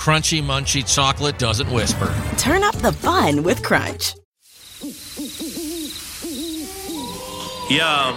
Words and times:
Crunchy, 0.00 0.42
munchy 0.42 0.82
chocolate 0.82 1.38
doesn't 1.38 1.70
whisper. 1.70 2.06
Turn 2.38 2.62
up 2.62 2.74
the 2.76 2.90
fun 2.90 3.42
with 3.42 3.62
Crunch. 3.62 4.14
Yo, 7.68 8.16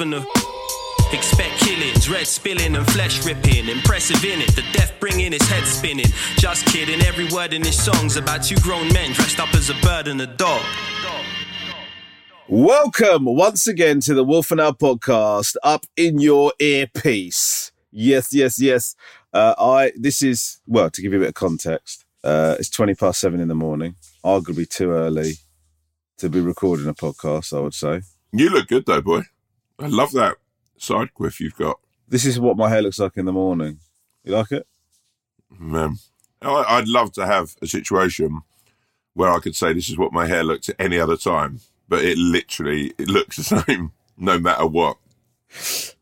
and 0.00 0.14
a. 0.14 0.24
Expect 1.12 1.58
killings, 1.58 2.08
red 2.08 2.26
spilling 2.26 2.76
and 2.76 2.86
flesh 2.92 3.24
ripping. 3.26 3.68
Impressive 3.68 4.24
in 4.24 4.40
it, 4.40 4.54
the 4.54 4.62
death 4.72 4.92
bringing 5.00 5.32
his 5.32 5.42
head 5.48 5.64
spinning. 5.64 6.06
Just 6.36 6.66
kidding, 6.66 7.00
every 7.02 7.28
word 7.28 7.52
in 7.52 7.64
his 7.64 7.82
song's 7.82 8.16
about 8.16 8.44
two 8.44 8.56
grown 8.56 8.86
men 8.92 9.12
dressed 9.12 9.40
up 9.40 9.52
as 9.54 9.70
a 9.70 9.74
bird 9.82 10.06
and 10.06 10.20
a 10.20 10.26
dog. 10.26 10.62
Welcome 12.48 13.24
once 13.24 13.66
again 13.66 14.00
to 14.00 14.14
the 14.14 14.24
Wolf 14.24 14.50
and 14.50 14.60
Owl 14.60 14.74
podcast, 14.74 15.56
up 15.62 15.84
in 15.96 16.20
your 16.20 16.52
earpiece. 16.60 17.72
Yes, 17.90 18.32
yes, 18.32 18.60
yes. 18.60 18.94
Uh, 19.32 19.54
I 19.58 19.92
this 19.96 20.22
is 20.22 20.60
well 20.66 20.90
to 20.90 21.02
give 21.02 21.12
you 21.12 21.18
a 21.18 21.22
bit 21.22 21.28
of 21.30 21.34
context. 21.34 22.04
Uh, 22.22 22.56
it's 22.58 22.70
twenty 22.70 22.94
past 22.94 23.20
seven 23.20 23.40
in 23.40 23.48
the 23.48 23.54
morning. 23.54 23.96
Arguably 24.24 24.68
too 24.68 24.90
early 24.92 25.34
to 26.18 26.28
be 26.28 26.40
recording 26.40 26.86
a 26.86 26.94
podcast. 26.94 27.56
I 27.56 27.60
would 27.60 27.74
say 27.74 28.02
You 28.32 28.50
look 28.50 28.68
good 28.68 28.86
though, 28.86 29.00
boy. 29.00 29.22
I 29.80 29.86
love 29.86 30.12
that 30.12 30.36
side 30.76 31.14
quiff 31.14 31.40
you've 31.40 31.56
got. 31.56 31.78
this 32.08 32.24
is 32.24 32.40
what 32.40 32.56
my 32.56 32.68
hair 32.68 32.82
looks 32.82 32.98
like 32.98 33.16
in 33.16 33.24
the 33.24 33.32
morning. 33.32 33.78
You 34.24 34.32
like 34.32 34.52
it? 34.52 34.66
Man, 35.58 35.96
I- 36.42 36.76
I'd 36.78 36.88
love 36.88 37.12
to 37.12 37.26
have 37.26 37.56
a 37.62 37.66
situation 37.66 38.42
where 39.14 39.30
I 39.30 39.38
could 39.40 39.56
say 39.56 39.72
this 39.72 39.88
is 39.88 39.98
what 39.98 40.12
my 40.12 40.26
hair 40.26 40.44
looks 40.44 40.68
at 40.68 40.76
any 40.78 40.98
other 40.98 41.16
time, 41.16 41.60
but 41.88 42.04
it 42.04 42.16
literally 42.18 42.92
it 42.98 43.08
looks 43.08 43.36
the 43.36 43.42
same 43.66 43.92
no 44.16 44.38
matter 44.38 44.66
what. 44.66 44.96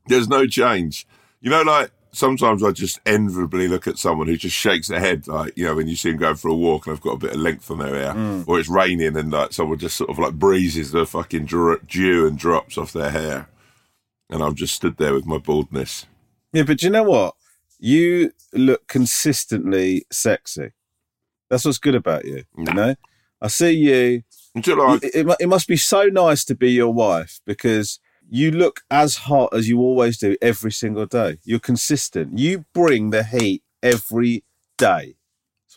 There's 0.07 0.29
no 0.29 0.47
change. 0.47 1.07
You 1.41 1.51
know, 1.51 1.63
like 1.63 1.91
sometimes 2.13 2.63
I 2.63 2.73
just 2.73 3.01
enviably 3.07 3.69
look 3.69 3.87
at 3.87 3.99
someone 3.99 4.27
who 4.27 4.37
just 4.37 4.57
shakes 4.57 4.89
their 4.89 5.01
head, 5.01 5.27
like 5.29 5.57
you 5.57 5.65
know, 5.65 5.75
when 5.77 5.89
you 5.89 5.97
see 5.97 6.11
them 6.11 6.19
going 6.19 6.37
for 6.37 6.49
a 6.49 6.55
walk 6.55 6.87
and 6.87 6.95
they've 6.97 7.03
got 7.03 7.15
a 7.15 7.19
bit 7.19 7.35
of 7.35 7.41
length 7.41 7.71
on 7.71 7.79
their 7.79 7.95
hair, 7.95 8.13
mm. 8.15 8.45
or 8.47 8.59
it's 8.59 8.69
raining 8.69 9.17
and 9.17 9.31
like 9.31 9.53
someone 9.53 9.79
just 9.79 9.97
sort 9.97 10.11
of 10.11 10.19
like 10.19 10.35
breezes 10.35 10.91
the 10.91 11.07
fucking 11.07 11.47
dew 11.47 12.27
and 12.27 12.39
drops 12.39 12.77
off 12.77 12.93
their 12.93 13.11
hair, 13.11 13.49
and 14.31 14.43
I've 14.43 14.55
just 14.55 14.75
stood 14.75 14.97
there 14.97 15.15
with 15.15 15.27
my 15.27 15.39
baldness. 15.39 16.07
Yeah, 16.53 16.63
but 16.65 16.79
do 16.79 16.87
you 16.87 16.93
know 16.93 17.05
what? 17.05 17.35
You 17.79 18.33
look 18.53 18.89
consistently 18.89 20.07
sexy. 20.11 20.73
That's 21.51 21.65
what's 21.65 21.79
good 21.79 21.95
about 21.95 22.25
you. 22.25 22.45
You 22.57 22.73
know, 22.73 22.95
I 23.41 23.49
see 23.49 23.73
you. 23.73 24.23
Until 24.55 24.83
I, 24.83 24.95
it, 24.97 25.15
it, 25.15 25.37
it 25.41 25.49
must 25.49 25.69
be 25.69 25.77
so 25.77 26.05
nice 26.05 26.45
to 26.47 26.55
be 26.55 26.73
your 26.73 26.93
wife 26.93 27.41
because 27.47 28.01
you 28.29 28.51
look 28.51 28.81
as 28.91 29.17
hot 29.17 29.55
as 29.55 29.69
you 29.69 29.81
always 29.81 30.19
do 30.19 30.37
every 30.43 30.73
single 30.73 31.07
day. 31.07 31.39
You're 31.45 31.59
consistent. 31.59 32.39
You 32.39 32.65
bring 32.75 33.11
the 33.11 33.23
heat 33.23 33.63
every 33.83 34.45
day. 34.77 35.18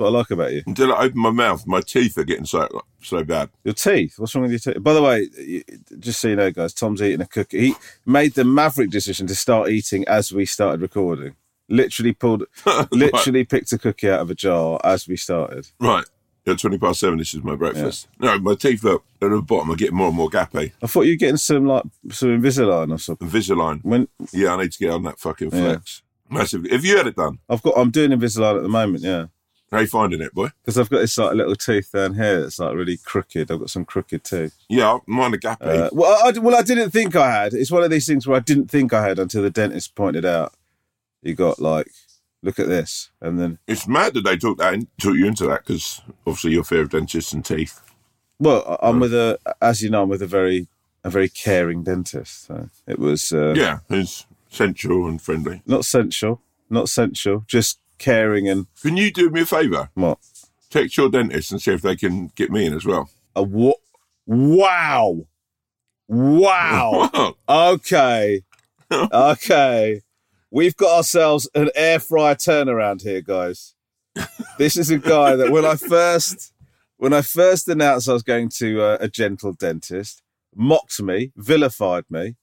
What 0.02 0.08
I 0.08 0.12
like 0.18 0.32
about 0.32 0.52
you. 0.52 0.64
until 0.66 0.94
I 0.94 1.04
open 1.06 1.20
my 1.20 1.30
mouth, 1.32 1.66
my 1.68 1.82
teeth 1.82 2.18
are 2.18 2.24
getting 2.24 2.46
so 2.46 2.68
so 3.02 3.24
bad. 3.24 3.50
Your 3.64 3.74
teeth. 3.74 4.16
What's 4.18 4.34
wrong 4.36 4.44
with 4.44 4.52
your 4.52 4.60
teeth? 4.74 4.84
By 4.84 4.94
the 4.94 5.02
way, 5.02 5.28
just 6.00 6.20
so 6.20 6.28
you 6.30 6.36
know, 6.36 6.52
guys, 6.52 6.74
Tom's 6.74 7.02
eating 7.02 7.22
a 7.22 7.26
cookie. 7.28 7.60
He 7.60 7.76
made 8.06 8.34
the 8.34 8.44
maverick 8.44 8.90
decision 8.90 9.28
to 9.28 9.36
start 9.36 9.70
eating 9.70 10.04
as 10.08 10.32
we 10.32 10.46
started 10.46 10.82
recording. 10.82 11.36
Literally 11.70 12.14
pulled, 12.14 12.44
literally 12.92 13.44
picked 13.46 13.72
a 13.72 13.78
cookie 13.78 14.10
out 14.10 14.20
of 14.22 14.30
a 14.30 14.36
jar 14.36 14.80
as 14.84 15.08
we 15.08 15.16
started. 15.18 15.68
Right. 15.80 16.06
At 16.48 16.58
20 16.58 16.80
past 16.80 17.00
seven, 17.00 17.20
this 17.20 17.36
is 17.36 17.44
my 17.44 17.56
breakfast. 17.56 18.08
No, 18.20 18.40
my 18.40 18.56
teeth 18.56 18.84
look 18.84 19.04
at 19.22 19.30
the 19.30 19.42
bottom 19.42 19.70
are 19.72 19.76
getting 19.76 19.96
more 19.96 20.08
and 20.08 20.16
more 20.18 20.30
gappy. 20.30 20.72
I 20.82 20.88
thought 20.88 21.04
you 21.04 21.12
were 21.14 21.18
getting 21.18 21.38
some 21.38 21.68
like 21.68 21.84
some 22.10 22.30
Invisalign 22.42 22.92
or 22.92 22.98
something. 22.98 23.30
Invisalign. 23.30 23.84
When 23.86 24.08
Yeah, 24.34 24.56
I 24.56 24.64
need 24.64 24.72
to 24.72 24.80
get 24.80 24.90
on 24.90 25.04
that 25.04 25.20
fucking 25.20 25.52
Yeah. 25.54 25.60
flex. 25.74 26.02
Massive. 26.30 26.66
Have 26.72 26.84
you 26.84 26.98
had 26.98 27.08
it 27.08 27.16
done? 27.16 27.38
I've 27.48 27.62
got, 27.62 27.78
I'm 27.78 27.92
doing 27.92 28.12
Invisalign 28.12 28.58
at 28.58 28.64
the 28.64 28.70
moment. 28.70 29.04
Yeah. 29.04 29.26
How 29.72 29.78
are 29.78 29.82
you 29.82 29.88
finding 29.88 30.20
it, 30.22 30.34
boy? 30.34 30.50
Because 30.62 30.78
I've 30.78 30.90
got 30.90 31.00
this 31.00 31.18
like 31.18 31.34
little 31.36 31.56
tooth 31.56 31.92
down 31.94 32.16
here 32.16 32.42
that's 32.42 32.60
like 32.60 32.76
really 32.76 32.98
crooked. 32.98 33.50
I've 33.50 33.60
got 33.60 33.70
some 33.70 33.86
crooked 33.86 34.24
teeth. 34.26 34.54
Yeah, 34.68 34.98
mine 35.08 35.34
are 35.34 35.38
gappy. 35.38 35.62
Uh, 35.62 35.90
well, 35.94 36.20
I, 36.26 36.38
well, 36.40 36.56
I 36.58 36.62
didn't 36.62 36.92
think 36.92 37.16
I 37.16 37.32
had. 37.32 37.54
It's 37.54 37.72
one 37.72 37.84
of 37.84 37.90
these 37.90 38.06
things 38.06 38.28
where 38.28 38.36
I 38.38 38.42
didn't 38.42 38.70
think 38.70 38.92
I 38.92 39.08
had 39.08 39.18
until 39.18 39.44
the 39.44 39.50
dentist 39.50 39.96
pointed 39.96 40.26
out. 40.26 40.54
You 41.22 41.36
got 41.36 41.60
like, 41.60 41.88
look 42.44 42.60
at 42.60 42.68
this, 42.68 43.12
and 43.22 43.40
then 43.40 43.60
it's 43.68 43.88
mad 43.88 44.14
that 44.16 44.24
they 44.26 44.36
took 44.36 44.58
that 44.58 44.74
in, 44.74 44.88
took 45.00 45.16
you 45.16 45.26
into 45.28 45.46
that 45.48 45.64
because 45.66 46.02
obviously 46.28 46.52
you're 46.52 46.64
fear 46.66 46.82
of 46.82 46.90
dentists 46.90 47.32
and 47.32 47.46
teeth. 47.46 47.80
well, 48.40 48.78
I'm 48.82 49.00
with 49.00 49.14
a, 49.14 49.40
as 49.62 49.82
you 49.82 49.90
know, 49.90 50.04
I'm 50.04 50.10
with 50.10 50.22
a 50.24 50.28
very, 50.28 50.68
a 51.04 51.10
very 51.10 51.30
caring 51.30 51.84
dentist. 51.84 52.48
So 52.48 52.70
it 52.88 53.00
was 53.00 53.32
uh, 53.32 53.54
Yeah, 53.56 53.80
it's 53.90 54.26
sensual 54.50 55.08
and 55.08 55.22
friendly. 55.22 55.62
not 55.66 55.86
sensual, 55.86 56.42
not 56.70 56.90
sensual, 56.90 57.46
just 57.48 57.80
caring 58.02 58.50
and 58.50 58.68
Can 58.82 58.98
you 58.98 59.12
do 59.12 59.30
me 59.30 59.42
a 59.42 59.46
favour? 59.46 59.90
what 59.94 60.18
Text 60.70 60.98
your 60.98 61.10
dentist 61.10 61.52
and 61.52 61.62
see 61.62 61.72
if 61.72 61.82
they 61.82 61.96
can 61.96 62.28
get 62.36 62.50
me 62.50 62.66
in 62.66 62.74
as 62.74 62.86
well. 62.86 63.10
a 63.36 63.44
what? 63.44 63.78
Wow, 64.26 65.28
wow. 66.08 67.36
Okay. 67.50 68.42
Okay. 68.94 70.02
We've 70.54 70.76
got 70.76 70.98
ourselves 70.98 71.50
an 71.56 71.70
air 71.76 71.98
fryer 71.98 72.36
turnaround 72.36 73.04
here, 73.04 73.22
guys. 73.22 73.74
This 74.58 74.76
is 74.76 74.90
a 74.90 74.98
guy 74.98 75.38
that 75.38 75.50
when 75.50 75.64
I 75.64 75.76
first 75.96 76.52
when 76.98 77.14
I 77.14 77.22
first 77.22 77.70
announced 77.70 78.10
I 78.10 78.14
was 78.14 78.24
going 78.24 78.50
to 78.58 78.82
uh, 78.82 78.98
a 79.00 79.08
gentle 79.08 79.54
dentist, 79.54 80.22
mocked 80.54 81.02
me, 81.02 81.32
vilified 81.38 82.04
me, 82.10 82.36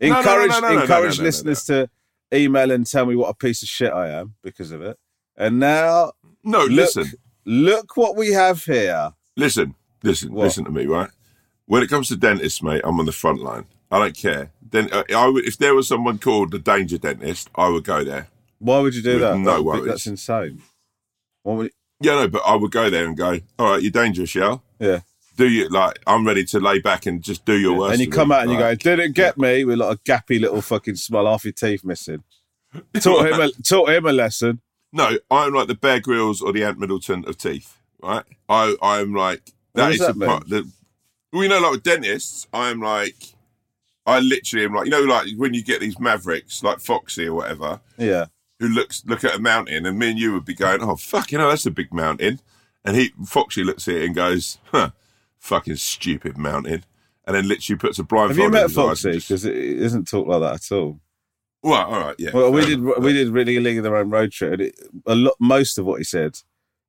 encouraged 0.00 0.56
encouraged 0.64 1.20
listeners 1.20 1.64
to 1.66 1.88
email 2.32 2.70
and 2.70 2.86
tell 2.86 3.06
me 3.06 3.16
what 3.16 3.28
a 3.30 3.34
piece 3.34 3.62
of 3.62 3.68
shit 3.68 3.92
I 3.92 4.08
am 4.10 4.34
because 4.42 4.72
of 4.72 4.82
it. 4.82 4.98
And 5.36 5.58
now 5.58 6.12
No, 6.44 6.60
look, 6.60 6.70
listen. 6.70 7.06
look 7.44 7.96
what 7.96 8.16
we 8.16 8.32
have 8.32 8.64
here. 8.64 9.12
Listen, 9.36 9.74
listen, 10.02 10.32
What? 10.32 10.44
listen 10.44 10.64
to 10.64 10.70
me, 10.70 10.86
right? 10.86 11.10
When 11.66 11.82
it 11.82 11.88
comes 11.88 12.08
to 12.08 12.16
dentists, 12.16 12.62
mate, 12.62 12.82
I'm 12.84 12.98
on 13.00 13.06
the 13.06 13.12
front 13.12 13.40
line. 13.42 13.64
I 13.90 13.98
don't 13.98 14.16
care. 14.16 14.50
Then 14.70 14.88
uh, 14.92 15.04
I 15.14 15.26
would, 15.28 15.44
if 15.46 15.58
there 15.58 15.74
was 15.74 15.88
someone 15.88 16.18
called 16.18 16.50
the 16.50 16.58
danger 16.58 16.98
dentist, 16.98 17.50
I 17.54 17.68
would 17.68 17.84
go 17.84 18.04
there. 18.04 18.28
Why 18.58 18.80
would 18.80 18.94
you 18.94 19.02
do 19.02 19.18
that? 19.18 19.38
no 19.38 19.62
worries. 19.62 19.86
That's 19.86 20.06
insane. 20.06 20.62
Why 21.42 21.54
would 21.54 21.70
Yeah, 22.00 22.14
no, 22.14 22.28
but 22.28 22.42
I 22.46 22.54
would 22.56 22.70
go 22.70 22.88
there 22.90 23.06
and 23.06 23.16
go, 23.16 23.40
all 23.58 23.72
right, 23.72 23.82
you're 23.82 23.90
dangerous, 23.90 24.34
yeah? 24.34 24.58
yeah. 24.78 25.00
Do 25.36 25.48
you 25.48 25.68
like? 25.68 25.98
I'm 26.06 26.26
ready 26.26 26.44
to 26.46 26.60
lay 26.60 26.80
back 26.80 27.06
and 27.06 27.22
just 27.22 27.44
do 27.44 27.58
your 27.58 27.76
worst. 27.76 27.92
and 27.92 28.00
you 28.00 28.10
come 28.10 28.28
me, 28.28 28.34
out 28.34 28.42
and 28.42 28.52
you 28.52 28.58
go, 28.58 28.74
"Didn't 28.74 29.12
get 29.12 29.38
me," 29.38 29.64
with 29.64 29.78
like 29.78 29.98
a 29.98 30.00
gappy 30.00 30.40
little 30.40 30.60
fucking 30.60 30.96
smile, 30.96 31.26
half 31.26 31.44
your 31.44 31.52
teeth 31.52 31.84
missing. 31.84 32.22
Taught 33.00 33.26
him, 33.26 33.40
a, 33.40 33.50
taught 33.62 33.90
him 33.90 34.06
a 34.06 34.12
lesson. 34.12 34.60
No, 34.92 35.18
I'm 35.30 35.54
like 35.54 35.68
the 35.68 35.74
Bear 35.74 36.00
Grylls 36.00 36.42
or 36.42 36.52
the 36.52 36.64
Ant 36.64 36.78
Middleton 36.78 37.24
of 37.26 37.38
teeth, 37.38 37.78
right? 38.02 38.24
I 38.48 38.76
I'm 38.82 39.14
like 39.14 39.52
that 39.74 39.90
does 39.90 39.98
that 40.00 40.18
the 40.18 40.26
part. 40.26 40.48
The, 40.48 40.70
well, 41.32 41.42
you 41.42 41.48
know, 41.48 41.60
like 41.60 41.72
with 41.72 41.82
dentists, 41.82 42.46
I'm 42.52 42.80
like, 42.80 43.16
I 44.04 44.20
literally 44.20 44.66
am 44.66 44.74
like, 44.74 44.84
you 44.84 44.90
know, 44.90 45.02
like 45.02 45.28
when 45.36 45.54
you 45.54 45.62
get 45.62 45.80
these 45.80 45.98
mavericks 45.98 46.62
like 46.62 46.80
Foxy 46.80 47.26
or 47.26 47.34
whatever, 47.34 47.80
Yeah, 47.96 48.26
who 48.58 48.68
looks 48.68 49.02
look 49.06 49.24
at 49.24 49.34
a 49.34 49.38
mountain, 49.38 49.86
and 49.86 49.98
me 49.98 50.10
and 50.10 50.18
you 50.18 50.34
would 50.34 50.44
be 50.44 50.54
going, 50.54 50.82
oh 50.82 50.96
fuck, 50.96 51.32
you 51.32 51.38
know, 51.38 51.48
that's 51.48 51.66
a 51.66 51.70
big 51.70 51.92
mountain, 51.92 52.40
and 52.84 52.96
he 52.96 53.12
Foxy 53.24 53.64
looks 53.64 53.88
at 53.88 53.94
it 53.94 54.04
and 54.04 54.14
goes, 54.14 54.58
huh, 54.72 54.90
fucking 55.42 55.76
stupid 55.76 56.38
mountain, 56.38 56.84
and 57.26 57.36
then 57.36 57.46
literally 57.48 57.78
puts 57.78 57.98
a 57.98 58.04
blindfold. 58.04 58.38
have 58.38 58.44
you 58.44 58.50
met 58.50 58.70
Foxy? 58.70 59.10
and 59.10 59.14
just- 59.20 59.28
Because 59.28 59.44
it 59.44 59.80
doesn't 59.80 60.08
talk 60.08 60.26
like 60.26 60.40
that 60.40 60.54
at 60.54 60.72
all. 60.76 61.00
well, 61.62 61.84
all 61.86 62.00
right, 62.00 62.16
yeah. 62.18 62.30
Well, 62.32 62.50
we 62.52 62.62
did 62.64 62.78
enough. 62.78 62.98
we 62.98 63.12
did 63.12 63.28
really 63.28 63.56
a 63.56 63.60
League 63.60 63.78
of 63.78 63.84
Their 63.84 63.96
Own 63.96 64.10
road 64.10 64.32
trip. 64.32 64.52
And 64.54 64.62
it, 64.62 64.78
a 65.06 65.14
lot, 65.14 65.34
most 65.38 65.76
of 65.78 65.84
what 65.84 65.98
he 65.98 66.04
said, 66.04 66.32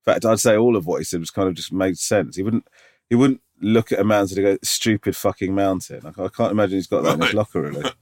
in 0.05 0.13
fact, 0.13 0.25
I'd 0.25 0.39
say 0.39 0.55
all 0.55 0.75
of 0.75 0.85
what 0.85 0.97
he 0.99 1.03
said 1.03 1.19
was 1.19 1.31
kind 1.31 1.47
of 1.49 1.55
just 1.55 1.73
made 1.73 1.97
sense. 1.97 2.35
He 2.37 2.43
wouldn't 2.43 2.67
he 3.09 3.15
wouldn't 3.15 3.41
look 3.61 3.91
at 3.91 3.99
a 3.99 4.03
mountain 4.03 4.37
and 4.39 4.45
go 4.45 4.57
stupid 4.63 5.15
fucking 5.15 5.53
mountain. 5.53 6.01
Like, 6.03 6.17
I 6.19 6.27
can't 6.29 6.51
imagine 6.51 6.75
he's 6.77 6.87
got 6.87 7.03
that 7.03 7.15
in 7.15 7.21
his 7.21 7.33
locker 7.33 7.61
really. 7.61 7.89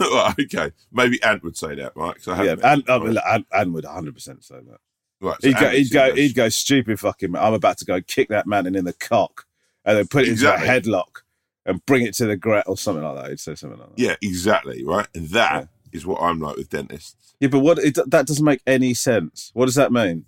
Well, 0.00 0.34
okay, 0.40 0.72
maybe 0.90 1.22
Ant 1.22 1.44
would 1.44 1.56
say 1.56 1.76
that, 1.76 1.92
right? 1.94 2.16
'Cause 2.16 2.26
I 2.26 2.42
yeah, 2.42 2.50
haven't 2.50 2.62
met 2.64 2.72
and, 2.72 2.82
him, 2.82 2.86
I 2.88 2.98
mean, 2.98 3.14
right? 3.14 3.24
and, 3.36 3.44
and 3.52 3.74
would 3.74 3.84
100 3.84 4.14
percent 4.14 4.42
say 4.44 4.56
that. 4.56 4.78
Right, 5.20 5.40
so 5.40 5.46
He'd 5.48 5.56
go, 5.58 5.66
Ant 5.66 5.74
he'd 5.76 5.90
go, 5.92 6.14
he'd 6.14 6.34
go 6.34 6.48
stupid 6.48 6.98
fucking. 6.98 7.30
man. 7.30 7.40
I'm 7.42 7.54
about 7.54 7.78
to 7.78 7.84
go 7.84 8.00
kick 8.02 8.28
that 8.30 8.48
mountain 8.48 8.74
in 8.74 8.84
the 8.84 8.92
cock, 8.94 9.45
and 9.86 9.96
then 9.96 10.06
put 10.08 10.24
it 10.26 10.32
Exactly. 10.32 10.68
into 10.68 10.76
a 10.76 10.80
headlock 10.98 11.22
and 11.64 11.84
bring 11.86 12.04
it 12.04 12.12
to 12.16 12.26
the 12.26 12.36
ground 12.36 12.64
or 12.66 12.76
something 12.76 13.02
like 13.02 13.16
that. 13.16 13.30
He'd 13.30 13.40
say 13.40 13.54
something 13.54 13.78
like 13.78 13.96
that. 13.96 13.98
Yeah, 13.98 14.16
exactly, 14.20 14.84
right? 14.84 15.06
And 15.14 15.28
that 15.30 15.68
is 15.92 16.04
what 16.04 16.20
I'm 16.20 16.38
like 16.40 16.56
with 16.56 16.68
dentists. 16.68 17.34
Yeah, 17.40 17.48
but 17.48 17.60
what 17.60 17.78
it, 17.78 17.94
that 18.10 18.26
doesn't 18.26 18.44
make 18.44 18.60
any 18.66 18.92
sense. 18.92 19.50
What 19.54 19.64
does 19.66 19.76
that 19.76 19.90
mean? 19.92 20.26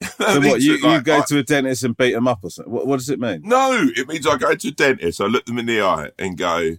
So 0.18 0.40
what 0.40 0.60
you, 0.60 0.78
like, 0.78 0.98
you 0.98 1.02
go 1.02 1.18
I- 1.20 1.24
to 1.28 1.38
a 1.38 1.42
dentist 1.42 1.82
and 1.84 1.96
beat 1.96 2.12
them 2.12 2.28
up 2.28 2.40
or 2.42 2.50
something? 2.50 2.72
What, 2.72 2.86
what 2.86 2.98
does 2.98 3.08
it 3.08 3.18
mean? 3.20 3.42
No, 3.44 3.88
it 3.96 4.06
means 4.08 4.26
I 4.26 4.36
go 4.36 4.54
to 4.54 4.68
a 4.68 4.70
dentist, 4.72 5.20
I 5.20 5.26
look 5.26 5.46
them 5.46 5.58
in 5.58 5.66
the 5.66 5.80
eye 5.80 6.10
and 6.18 6.36
go, 6.36 6.76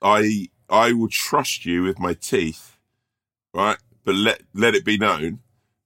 I 0.00 0.48
I 0.70 0.92
will 0.92 1.08
trust 1.08 1.64
you 1.66 1.82
with 1.82 1.98
my 1.98 2.14
teeth, 2.14 2.78
right? 3.52 3.78
But 4.04 4.14
let 4.14 4.42
let 4.54 4.74
it 4.74 4.84
be 4.84 4.96
known 4.98 5.40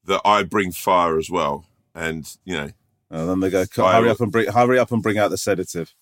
that 0.04 0.20
I 0.24 0.42
bring 0.42 0.70
fire 0.72 1.18
as 1.18 1.30
well. 1.30 1.64
And, 1.94 2.30
you 2.44 2.54
know, 2.56 2.70
And 3.10 3.28
then 3.28 3.40
they 3.40 3.50
go, 3.50 3.64
hurry 3.76 4.10
up 4.10 4.20
and 4.20 4.32
bring, 4.32 4.48
hurry 4.48 4.78
up 4.78 4.90
and 4.92 5.02
bring 5.02 5.18
out 5.18 5.30
the 5.30 5.38
sedative. 5.38 5.94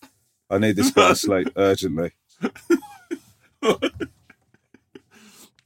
I 0.51 0.59
need 0.59 0.77
this 0.77 0.91
guy 0.91 1.11
asleep 1.11 1.49
urgently. 1.56 2.12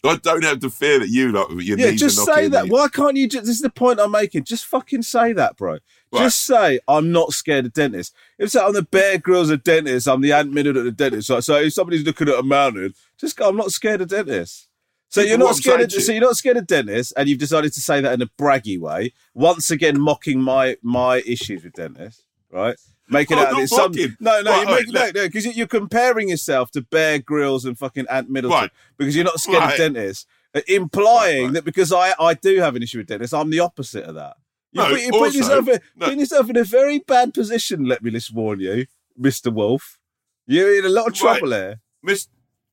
I 0.05 0.17
don't 0.23 0.45
have 0.45 0.61
to 0.61 0.71
fear 0.71 1.01
that 1.01 1.09
you 1.09 1.33
like 1.33 1.49
your 1.65 1.79
Yeah, 1.79 1.91
just 1.93 2.25
say 2.25 2.47
that. 2.49 2.65
me- 2.67 2.71
Why 2.71 2.89
can't 2.89 3.17
you? 3.17 3.29
Just, 3.29 3.47
this 3.47 3.57
is 3.57 3.63
the 3.63 3.71
point 3.71 3.99
I'm 3.99 4.13
making. 4.13 4.45
Just 4.45 4.65
fucking 4.67 5.03
say 5.03 5.33
that, 5.33 5.57
bro. 5.57 5.73
Right. 5.73 6.23
Just 6.23 6.43
say 6.43 6.79
I'm 6.87 7.11
not 7.13 7.33
scared 7.33 7.67
of 7.67 7.73
dentists. 7.73 8.15
If 8.39 8.55
like 8.55 8.65
I'm 8.65 8.73
the 8.75 8.83
Bear 8.83 9.19
Grylls 9.19 9.51
of 9.51 9.63
dentists, 9.65 10.07
I'm 10.07 10.21
the 10.21 10.33
Ant 10.33 10.53
Middle 10.53 10.79
at 10.79 10.85
the 10.85 10.93
dentist. 10.93 11.27
So, 11.27 11.41
so 11.41 11.57
if 11.57 11.73
somebody's 11.75 12.05
looking 12.05 12.29
at 12.29 12.39
a 12.39 12.43
mountain, 12.43 12.95
just 13.19 13.37
go. 13.37 13.49
I'm 13.49 13.57
not 13.57 13.73
scared 13.73 14.01
of 14.01 14.09
dentists. 14.09 14.68
So 15.11 15.23
you're 15.23 15.39
not 15.39 15.57
scared. 15.57 15.81
Of, 15.81 15.93
you- 15.93 16.01
so 16.01 16.13
you're 16.13 16.21
not 16.21 16.37
scared 16.37 16.57
of 16.59 16.67
dentists, 16.67 17.13
and 17.13 17.29
you've 17.29 17.39
decided 17.39 17.73
to 17.73 17.81
say 17.81 18.01
that 18.01 18.13
in 18.13 18.23
a 18.23 18.27
braggy 18.39 18.79
way. 18.79 19.13
Once 19.35 19.71
again, 19.71 19.99
mocking 20.01 20.41
my 20.41 20.77
my 20.83 21.23
issues 21.27 21.65
with 21.65 21.73
dentists, 21.75 22.25
right? 22.51 22.77
Making 23.11 23.39
I'm 23.39 23.47
out 23.47 23.53
that 23.55 23.61
it's 23.63 23.75
some 23.75 23.93
no, 24.21 24.43
no, 24.43 24.51
Right, 24.51 24.85
you're 24.87 24.93
right, 25.03 25.15
no, 25.15 25.23
because 25.29 25.47
you're 25.57 25.67
comparing 25.67 26.29
yourself 26.29 26.71
to 26.73 26.83
Bear 26.83 27.19
Grylls 27.19 27.65
and 27.65 27.79
fucking 27.79 28.05
Ant 28.11 28.29
Middleton 28.29 28.61
Right. 28.61 28.71
because 28.99 29.17
you're 29.17 29.25
not 29.25 29.41
scared 29.41 29.63
of 29.65 29.77
dentists, 29.79 30.27
uh, 30.55 30.61
implying 30.69 31.55
that 31.55 31.65
because 31.65 31.91
I 31.91 32.13
I 32.21 32.35
do 32.35 32.59
have 32.61 32.77
an 32.77 32.83
issue 32.83 32.99
with 32.99 33.07
dentists, 33.07 33.33
I'm 33.33 33.49
the 33.49 33.61
opposite 33.61 34.05
of 34.05 34.15
that. 34.17 34.37
You're, 34.73 34.91
No, 34.91 34.95
put- 34.95 35.13
also- 35.15 35.39
yourself 35.39 35.69
in, 35.69 35.81
no. 35.97 36.05
putting 36.07 36.21
yourself 36.21 36.51
in 36.51 36.57
a 36.59 36.65
very 36.65 36.99
bad 36.99 37.33
position. 37.33 37.87
Let 37.87 38.03
me 38.03 38.11
just 38.11 38.31
warn 38.35 38.61
you, 38.61 38.85
Mister 39.17 39.51
Wolf. 39.51 39.99
You're 40.47 40.79
in 40.79 40.85
a 40.85 40.91
lot 40.91 41.07
of 41.09 41.15
trouble 41.15 41.53
here. 41.53 41.81
Miss, 42.03 42.29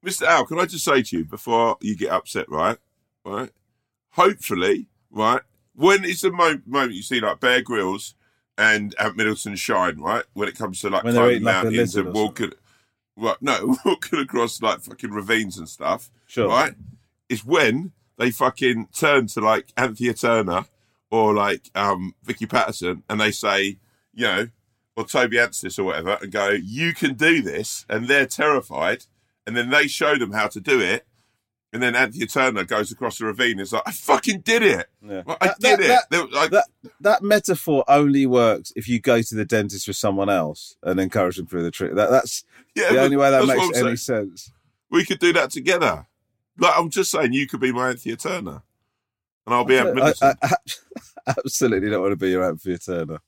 Mr. 0.05 0.27
Al, 0.27 0.45
can 0.45 0.59
I 0.59 0.65
just 0.65 0.85
say 0.85 1.01
to 1.01 1.17
you 1.17 1.25
before 1.25 1.77
you 1.81 1.95
get 1.95 2.11
upset, 2.11 2.47
right? 2.49 2.77
Right? 3.25 3.49
Hopefully, 4.11 4.87
right? 5.11 5.41
When 5.73 6.05
is 6.05 6.21
the 6.21 6.31
mo- 6.31 6.61
moment 6.65 6.93
you 6.93 7.01
see 7.01 7.19
like 7.19 7.39
Bear 7.39 7.61
Grylls 7.61 8.15
and 8.57 8.95
Ant 8.99 9.17
Middleton 9.17 9.55
shine, 9.55 9.99
right? 9.99 10.23
When 10.33 10.47
it 10.47 10.57
comes 10.57 10.79
to 10.81 10.89
like 10.89 11.03
When 11.03 11.13
climbing 11.13 11.31
eating 11.33 11.43
like 11.43 11.63
mountains 11.63 11.95
and 11.95 12.13
walking, 12.13 12.53
right? 13.17 13.35
No, 13.41 13.77
walking 13.85 14.19
across 14.19 14.61
like 14.61 14.81
fucking 14.81 15.11
ravines 15.11 15.57
and 15.57 15.67
stuff, 15.67 16.09
Sure. 16.27 16.47
right? 16.47 16.73
It's 17.27 17.43
when 17.43 17.91
they 18.17 18.31
fucking 18.31 18.87
turn 18.93 19.27
to 19.27 19.41
like 19.41 19.73
Anthea 19.75 20.13
Turner 20.13 20.65
or 21.11 21.33
like 21.33 21.69
um 21.75 22.15
Vicky 22.23 22.45
Pattison 22.45 23.03
and 23.09 23.19
they 23.19 23.31
say, 23.31 23.77
you 24.13 24.25
know, 24.25 24.47
or 24.95 25.05
Toby 25.05 25.35
Anstis 25.35 25.77
or 25.77 25.83
whatever, 25.83 26.17
and 26.21 26.31
go, 26.31 26.51
"You 26.51 26.93
can 26.93 27.15
do 27.15 27.41
this," 27.41 27.85
and 27.89 28.07
they're 28.07 28.25
terrified, 28.25 29.03
and 29.47 29.55
then 29.55 29.69
they 29.69 29.87
show 29.87 30.17
them 30.17 30.31
how 30.31 30.47
to 30.47 30.59
do 30.59 30.79
it, 30.81 31.05
and 31.73 31.81
then 31.83 31.95
Anthea 31.95 32.27
Turner 32.27 32.63
goes 32.63 32.91
across 32.91 33.17
the 33.17 33.25
ravine. 33.25 33.59
It's 33.59 33.71
like, 33.73 33.83
"I 33.85 33.91
fucking 33.91 34.41
did 34.41 34.63
it! 34.63 34.87
Yeah. 35.01 35.23
Well, 35.25 35.37
I 35.41 35.47
That- 35.47 35.59
did 35.59 35.79
that- 35.79 36.03
it!" 36.03 36.09
that- 36.11 36.21
were 36.23 36.27
like, 36.31 36.51
that 36.51 36.67
that 37.01 37.23
metaphor 37.23 37.83
only 37.87 38.25
works 38.25 38.71
if 38.75 38.87
you 38.87 38.99
go 38.99 39.21
to 39.21 39.35
the 39.35 39.45
dentist 39.45 39.87
with 39.87 39.97
someone 39.97 40.29
else 40.29 40.75
and 40.83 40.99
encourage 40.99 41.37
them 41.37 41.47
through 41.47 41.63
the 41.63 41.71
trick. 41.71 41.95
That, 41.95 42.09
that's 42.09 42.43
yeah, 42.75 42.91
the 42.93 43.01
only 43.01 43.17
way 43.17 43.29
that 43.31 43.45
makes 43.45 43.77
any 43.77 43.95
saying. 43.95 43.97
sense. 43.97 44.51
We 44.89 45.03
could 45.05 45.19
do 45.19 45.33
that 45.33 45.51
together. 45.51 46.07
Like 46.57 46.73
I'm 46.77 46.89
just 46.89 47.11
saying, 47.11 47.33
you 47.33 47.47
could 47.47 47.59
be 47.59 47.71
my 47.73 47.89
Anthea 47.89 48.15
Turner, 48.15 48.61
and 49.45 49.53
I'll 49.55 49.65
be 49.65 49.77
I, 49.77 50.13
I, 50.21 50.33
I 50.41 50.51
absolutely 51.27 51.89
don't 51.89 52.01
want 52.01 52.13
to 52.13 52.15
be 52.17 52.29
your 52.29 52.45
Anthea 52.45 52.77
Turner, 52.77 53.19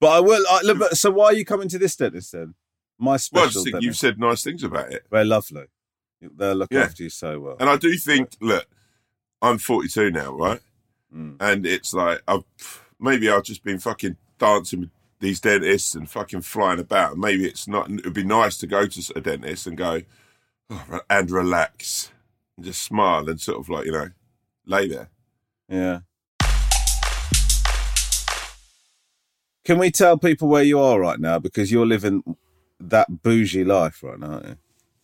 but 0.00 0.08
I 0.08 0.20
will. 0.20 0.44
I, 0.50 0.88
so 0.92 1.10
why 1.10 1.26
are 1.26 1.32
you 1.34 1.46
coming 1.46 1.68
to 1.70 1.78
this 1.78 1.96
dentist 1.96 2.32
then? 2.32 2.54
My 2.98 3.06
well, 3.06 3.14
I 3.14 3.16
special 3.18 3.48
just 3.50 3.64
think 3.64 3.82
you've 3.82 3.96
said 3.96 4.18
nice 4.18 4.42
things 4.42 4.62
about 4.64 4.92
it. 4.92 5.06
They're 5.10 5.24
lovely. 5.24 5.66
They'll 6.20 6.54
look 6.56 6.68
Yeah. 6.72 6.80
after 6.82 7.04
you 7.04 7.10
so 7.10 7.38
well. 7.38 7.56
And 7.60 7.70
I 7.70 7.76
do 7.76 7.94
think, 7.96 8.30
look, 8.40 8.66
I'm 9.40 9.58
42 9.58 10.10
now, 10.10 10.32
right? 10.32 10.60
Mm. 11.14 11.36
And 11.40 11.64
it's 11.64 11.94
like, 11.94 12.22
I've, 12.26 12.42
maybe 12.98 13.30
I've 13.30 13.44
just 13.44 13.62
been 13.62 13.78
fucking 13.78 14.16
dancing 14.38 14.80
with 14.80 14.90
these 15.20 15.40
dentists 15.40 15.94
and 15.94 16.10
fucking 16.10 16.40
flying 16.42 16.80
about. 16.80 17.12
And 17.12 17.20
maybe 17.20 17.46
it's 17.46 17.68
not, 17.68 17.88
it 17.88 18.04
would 18.04 18.14
be 18.14 18.24
nice 18.24 18.58
to 18.58 18.66
go 18.66 18.86
to 18.86 19.12
a 19.14 19.20
dentist 19.20 19.66
and 19.68 19.76
go, 19.76 20.02
oh, 20.70 21.00
and 21.08 21.30
relax 21.30 22.10
and 22.56 22.66
just 22.66 22.82
smile 22.82 23.28
and 23.28 23.40
sort 23.40 23.60
of 23.60 23.68
like, 23.68 23.86
you 23.86 23.92
know, 23.92 24.10
lay 24.66 24.88
there. 24.88 25.10
Yeah. 25.68 26.00
Can 29.64 29.78
we 29.78 29.90
tell 29.90 30.16
people 30.18 30.48
where 30.48 30.62
you 30.62 30.80
are 30.80 30.98
right 30.98 31.20
now 31.20 31.38
because 31.38 31.70
you're 31.70 31.86
living 31.86 32.22
that 32.80 33.22
bougie 33.22 33.64
life 33.64 34.02
right 34.02 34.18
now? 34.18 34.32
Aren't 34.32 34.46
you? 34.46 34.56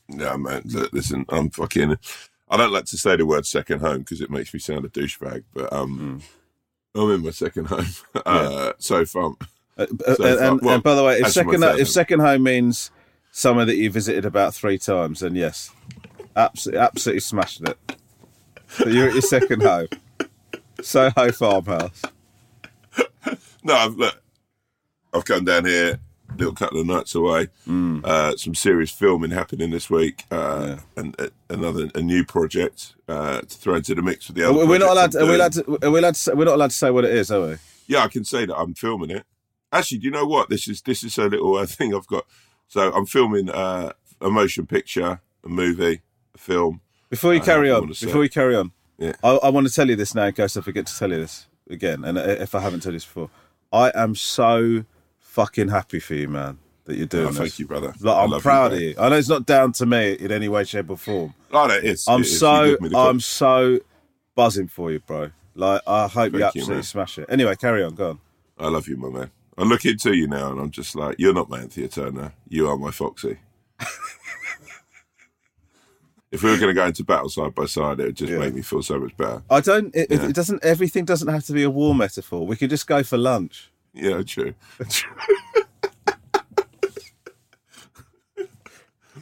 No, 0.08 0.36
man, 0.36 0.62
look, 0.66 0.92
listen, 0.92 1.24
I'm 1.30 1.50
fucking, 1.50 1.96
I 2.50 2.56
don't 2.56 2.72
like 2.72 2.84
to 2.86 2.98
say 2.98 3.16
the 3.16 3.24
word 3.26 3.46
second 3.46 3.80
home 3.80 4.00
because 4.00 4.20
it 4.20 4.30
makes 4.30 4.52
me 4.52 4.60
sound 4.60 4.84
a 4.84 4.88
douchebag, 4.88 5.44
but 5.54 5.72
um, 5.72 6.20
I'm 6.94 7.10
in 7.10 7.22
my 7.24 7.30
second 7.30 7.66
home. 7.68 7.86
uh, 8.26 8.72
so 8.78 9.04
far, 9.06 9.32
Uh, 9.78 9.86
So 9.86 10.06
and, 10.08 10.16
far- 10.18 10.26
and, 10.26 10.60
well, 10.60 10.74
and 10.74 10.82
by 10.82 10.94
the 10.94 11.02
way, 11.04 11.18
if 11.20 11.26
as 11.26 11.34
for 11.34 11.44
my 11.44 11.52
second 11.52 11.60
third 11.62 11.80
if 11.80 11.88
second 11.90 12.20
home 12.20 12.42
means 12.42 12.90
somewhere 13.32 13.64
that 13.64 13.76
you 13.76 13.90
visited 13.90 14.24
about 14.26 14.54
three 14.54 14.78
times, 14.78 15.20
then 15.20 15.34
yes, 15.34 15.70
absolutely, 16.36 16.80
absolutely 16.80 17.20
smashed 17.20 17.62
it. 17.62 17.78
So 18.68 18.88
you're 18.88 19.06
at 19.08 19.14
your 19.14 19.22
second 19.22 19.62
home, 19.62 19.88
Soho 20.82 21.32
Farmhouse. 21.32 22.02
No, 23.66 23.74
I've, 23.74 23.94
look, 23.94 24.22
I've 25.14 25.24
come 25.24 25.46
down 25.46 25.64
here 25.64 25.98
little 26.38 26.54
couple 26.54 26.80
of 26.80 26.86
nights 26.86 27.14
away. 27.14 27.48
Mm. 27.68 28.04
Uh, 28.04 28.36
some 28.36 28.54
serious 28.54 28.90
filming 28.90 29.30
happening 29.30 29.70
this 29.70 29.88
week, 29.90 30.24
uh, 30.30 30.76
and 30.96 31.18
uh, 31.20 31.28
another 31.48 31.90
a 31.94 32.00
new 32.00 32.24
project 32.24 32.94
uh, 33.08 33.40
to 33.40 33.46
throw 33.46 33.76
into 33.76 33.94
the 33.94 34.02
mix 34.02 34.28
with 34.28 34.36
the 34.36 34.48
other. 34.48 34.60
Are 34.60 34.66
we 34.66 34.78
not 34.78 34.90
allowed? 34.90 35.12
To, 35.12 35.22
are 35.22 35.26
we 35.26 35.34
allowed 35.34 35.52
to, 35.52 35.78
are 35.82 35.90
we 35.90 35.98
allowed 35.98 36.14
to? 36.14 36.34
We're 36.34 36.44
not 36.44 36.54
allowed 36.54 36.70
to 36.70 36.76
say 36.76 36.90
what 36.90 37.04
it 37.04 37.14
is, 37.14 37.30
are 37.30 37.46
we? 37.46 37.56
Yeah, 37.86 38.04
I 38.04 38.08
can 38.08 38.24
say 38.24 38.46
that 38.46 38.56
I'm 38.56 38.74
filming 38.74 39.10
it. 39.10 39.24
Actually, 39.72 39.98
do 39.98 40.04
you 40.06 40.10
know 40.10 40.26
what? 40.26 40.48
This 40.48 40.68
is 40.68 40.82
this 40.82 41.02
is 41.04 41.18
a 41.18 41.24
little 41.26 41.56
uh, 41.56 41.66
thing 41.76 41.94
I've 41.94 42.06
got. 42.06 42.24
So 42.68 42.92
I'm 42.92 43.06
filming 43.06 43.50
uh, 43.50 43.92
a 44.20 44.30
motion 44.30 44.66
picture, 44.66 45.20
a 45.44 45.48
movie, 45.48 46.00
a 46.34 46.38
film. 46.38 46.80
Before 47.10 47.34
you 47.34 47.40
carry 47.40 47.70
on, 47.70 47.88
before 47.88 48.24
you 48.24 48.30
carry 48.30 48.56
on, 48.56 48.72
Yeah. 48.98 49.12
I, 49.22 49.30
I 49.36 49.48
want 49.50 49.68
to 49.68 49.72
tell 49.72 49.88
you 49.88 49.94
this 49.96 50.14
now 50.14 50.24
in 50.24 50.32
case 50.32 50.56
I 50.56 50.62
forget 50.62 50.86
to 50.86 50.98
tell 50.98 51.10
you 51.10 51.18
this 51.18 51.46
again, 51.70 52.04
and 52.04 52.18
if 52.18 52.54
I 52.54 52.60
haven't 52.60 52.80
told 52.80 52.94
you 52.94 52.96
this 52.98 53.04
before, 53.04 53.30
I 53.72 53.92
am 53.94 54.14
so 54.14 54.84
fucking 55.34 55.68
happy 55.68 55.98
for 55.98 56.14
you, 56.14 56.28
man, 56.28 56.58
that 56.84 56.96
you're 56.96 57.06
doing 57.06 57.26
Oh, 57.26 57.28
this. 57.30 57.38
thank 57.38 57.58
you, 57.58 57.66
brother. 57.66 57.92
Like, 58.00 58.16
I'm 58.16 58.30
love 58.30 58.38
you, 58.38 58.42
proud 58.42 58.72
of 58.72 58.80
you. 58.80 58.94
I 58.98 59.08
know 59.08 59.16
it's 59.16 59.28
not 59.28 59.44
down 59.46 59.72
to 59.72 59.86
me 59.86 60.12
in 60.12 60.30
any 60.30 60.48
way, 60.48 60.62
shape, 60.64 60.88
or 60.90 60.96
form. 60.96 61.34
Oh, 61.52 61.66
no, 61.66 61.74
it 61.74 61.84
is. 61.84 62.06
I'm 62.06 62.20
It 62.20 62.26
is. 62.26 62.32
You 62.32 62.38
so 62.38 62.76
the 62.80 62.96
I'm 62.96 63.18
so 63.20 63.80
buzzing 64.36 64.68
for 64.68 64.92
you, 64.92 65.00
bro. 65.00 65.30
Like 65.56 65.82
I 65.86 66.06
hope 66.08 66.32
you 66.32 66.38
Thank 66.40 66.54
you, 66.54 66.60
absolutely 66.60 66.74
man. 66.76 66.82
smash 66.84 67.18
it. 67.18 67.26
Anyway, 67.28 67.54
carry 67.56 67.82
on, 67.84 67.94
go 67.94 68.10
on. 68.10 68.18
I 68.58 68.68
love 68.68 68.86
you, 68.88 68.96
my 68.96 69.08
man. 69.08 69.30
I 69.58 69.62
look 69.64 69.84
into 69.84 70.12
you 70.16 70.26
now, 70.28 70.50
and 70.52 70.60
I'm 70.60 70.70
just 70.70 70.94
like, 70.96 71.16
you're 71.18 71.34
not 71.34 71.48
my 71.48 71.60
Anthea 71.60 71.88
Turner. 71.88 72.32
You 72.48 72.68
are 72.68 72.76
my 72.76 72.90
Foxy. 72.90 73.38
if 76.32 76.42
we 76.42 76.50
were 76.50 76.56
going 76.56 76.68
to 76.68 76.74
go 76.74 76.86
into 76.86 77.04
battle 77.04 77.28
side 77.28 77.54
by 77.54 77.66
side, 77.66 78.00
it 78.00 78.06
would 78.06 78.16
just 78.16 78.32
Yeah. 78.32 78.38
make 78.38 78.54
me 78.54 78.62
feel 78.62 78.82
so 78.82 78.98
much 78.98 79.16
better. 79.16 79.42
I 79.50 79.60
don't. 79.60 79.94
It, 79.94 80.10
it- 80.10 80.20
Yeah. 80.22 80.28
it 80.28 80.34
doesn't. 80.34 80.64
Everything 80.64 81.04
doesn't 81.04 81.28
have 81.28 81.44
to 81.46 81.52
be 81.52 81.62
a 81.62 81.70
war 81.70 81.94
metaphor. 81.94 82.46
We 82.46 82.56
could 82.56 82.70
just 82.70 82.86
go 82.86 83.02
for 83.04 83.16
lunch. 83.16 83.70
Yeah, 83.94 84.22
true. 84.22 84.54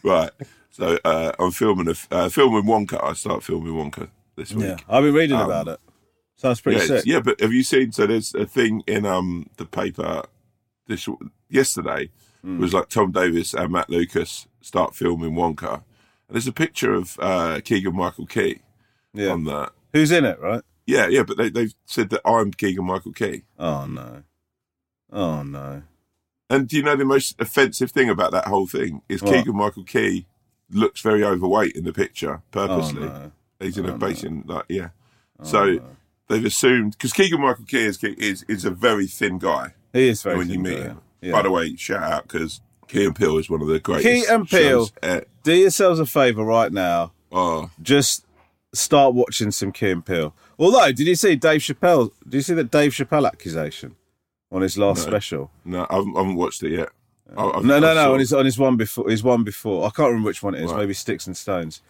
right. 0.02 0.30
So 0.70 0.98
uh, 1.04 1.32
I'm 1.38 1.50
filming 1.50 1.88
a 1.88 2.14
uh, 2.14 2.28
filming 2.28 2.64
Wonka. 2.64 3.02
I 3.02 3.12
start 3.12 3.42
filming 3.42 3.74
Wonka 3.74 4.08
this 4.36 4.52
week. 4.52 4.64
Yeah, 4.66 4.76
I've 4.88 5.02
been 5.04 5.14
reading 5.14 5.36
Um, 5.36 5.44
about 5.46 5.68
it. 5.68 5.80
Sounds 6.36 6.60
pretty 6.60 6.80
yeah, 6.80 6.86
sick. 6.86 7.02
yeah, 7.06 7.20
but 7.20 7.40
have 7.40 7.52
you 7.52 7.62
seen? 7.62 7.92
So 7.92 8.06
there's 8.06 8.34
a 8.34 8.46
thing 8.46 8.82
in 8.86 9.04
um 9.06 9.48
the 9.56 9.66
paper 9.66 10.22
this 10.86 11.08
yesterday 11.48 12.10
Hmm. 12.42 12.58
was 12.58 12.74
like 12.74 12.88
Tom 12.88 13.12
Davis 13.12 13.54
and 13.54 13.70
Matt 13.70 13.88
Lucas 13.88 14.48
start 14.60 14.96
filming 14.96 15.34
Wonka, 15.34 15.74
and 15.74 15.82
there's 16.30 16.48
a 16.48 16.52
picture 16.52 16.92
of 16.92 17.16
uh, 17.20 17.60
Keegan 17.64 17.94
Michael 17.94 18.26
Key 18.26 18.62
Yeah. 19.14 19.28
on 19.28 19.44
that. 19.44 19.70
Who's 19.92 20.10
in 20.10 20.24
it, 20.24 20.40
right? 20.40 20.62
Yeah, 20.84 21.06
yeah, 21.06 21.22
but 21.22 21.36
they 21.36 21.50
they've 21.50 21.72
said 21.84 22.10
that 22.10 22.20
I'm 22.24 22.50
Keegan 22.50 22.84
Michael 22.84 23.12
Key. 23.12 23.42
Oh 23.60 23.86
no. 23.86 24.24
Oh 25.12 25.42
no. 25.42 25.82
And 26.50 26.68
do 26.68 26.76
you 26.76 26.82
know 26.82 26.96
the 26.96 27.04
most 27.04 27.40
offensive 27.40 27.90
thing 27.92 28.08
about 28.10 28.32
that 28.32 28.46
whole 28.46 28.66
thing 28.66 29.02
is 29.08 29.22
What? 29.22 29.32
Keegan 29.34 29.56
Michael 29.56 29.84
Key 29.84 30.26
looks 30.70 31.00
very 31.00 31.22
overweight 31.24 31.72
in 31.76 31.84
the 31.84 31.92
picture 31.92 32.42
purposely. 32.50 33.02
Oh, 33.04 33.06
no. 33.06 33.32
He's 33.60 33.78
in 33.78 33.86
a 33.86 33.96
basin 33.96 34.44
like 34.46 34.64
yeah. 34.68 34.88
Oh, 35.38 35.44
so 35.44 35.78
they've 36.28 36.44
assumed 36.44 36.92
because 36.92 37.12
Keegan 37.12 37.40
Michael 37.40 37.64
Key 37.64 37.84
is 37.84 38.02
is 38.02 38.42
is 38.48 38.64
a 38.64 38.70
very 38.70 39.06
thin 39.06 39.38
guy. 39.38 39.74
he 39.92 40.08
is 40.08 40.22
very 40.22 40.36
when 40.38 40.50
you 40.50 40.58
meet 40.58 40.78
him. 40.78 41.00
Yeah. 41.20 41.32
By 41.32 41.42
the 41.42 41.50
way, 41.50 41.76
shout 41.76 42.02
out 42.02 42.22
because 42.24 42.60
Key 42.88 43.04
and 43.06 43.14
Peele 43.14 43.38
is 43.38 43.48
one 43.48 43.62
of 43.62 43.68
the 43.68 43.78
greatest. 43.78 44.06
Key 44.06 44.24
and 44.32 44.48
Peele. 44.48 44.86
shows 44.86 44.92
e- 45.22 45.24
Do 45.44 45.54
yourselves 45.54 46.00
a 46.00 46.06
favour 46.06 46.44
right 46.44 46.72
now. 46.72 47.12
oh, 47.30 47.70
Just 47.80 48.26
start 48.74 49.14
watching 49.14 49.50
some 49.52 49.70
Key 49.72 49.90
and 49.90 50.04
Peele. 50.04 50.34
Although, 50.58 50.92
did 50.92 51.06
you 51.06 51.14
see 51.14 51.36
Dave 51.36 51.60
Chappelle? 51.60 52.10
Did 52.24 52.34
you 52.34 52.42
see 52.42 52.54
that 52.54 52.70
Dave 52.70 52.92
Chappelle 52.92 53.26
accusation 53.26 53.94
on 54.52 54.62
his 54.62 54.78
last 54.78 54.98
No. 55.06 55.10
special? 55.10 55.50
no, 55.64 55.86
I 55.90 55.94
haven't, 55.96 56.14
I 56.14 56.20
haven't 56.20 56.36
watched 56.36 56.62
it 56.62 56.72
yet. 56.72 56.88
I've- 57.36 57.66
No, 57.66 57.78
no, 57.80 57.88
I've 57.88 57.94
no. 57.94 57.94
sort 57.94 58.12
On 58.12 58.18
his 58.20 58.32
on 58.34 58.44
his 58.44 58.58
one 58.58 58.76
before, 58.76 59.08
his 59.08 59.22
one 59.22 59.42
before. 59.42 59.86
I 59.86 59.90
can't 59.90 60.08
remember 60.08 60.26
which 60.28 60.42
one 60.42 60.54
it 60.54 60.62
is. 60.62 60.70
Right. 60.70 60.80
Maybe 60.80 60.92
Sticks 60.94 61.26
and 61.26 61.36
Stones. 61.36 61.80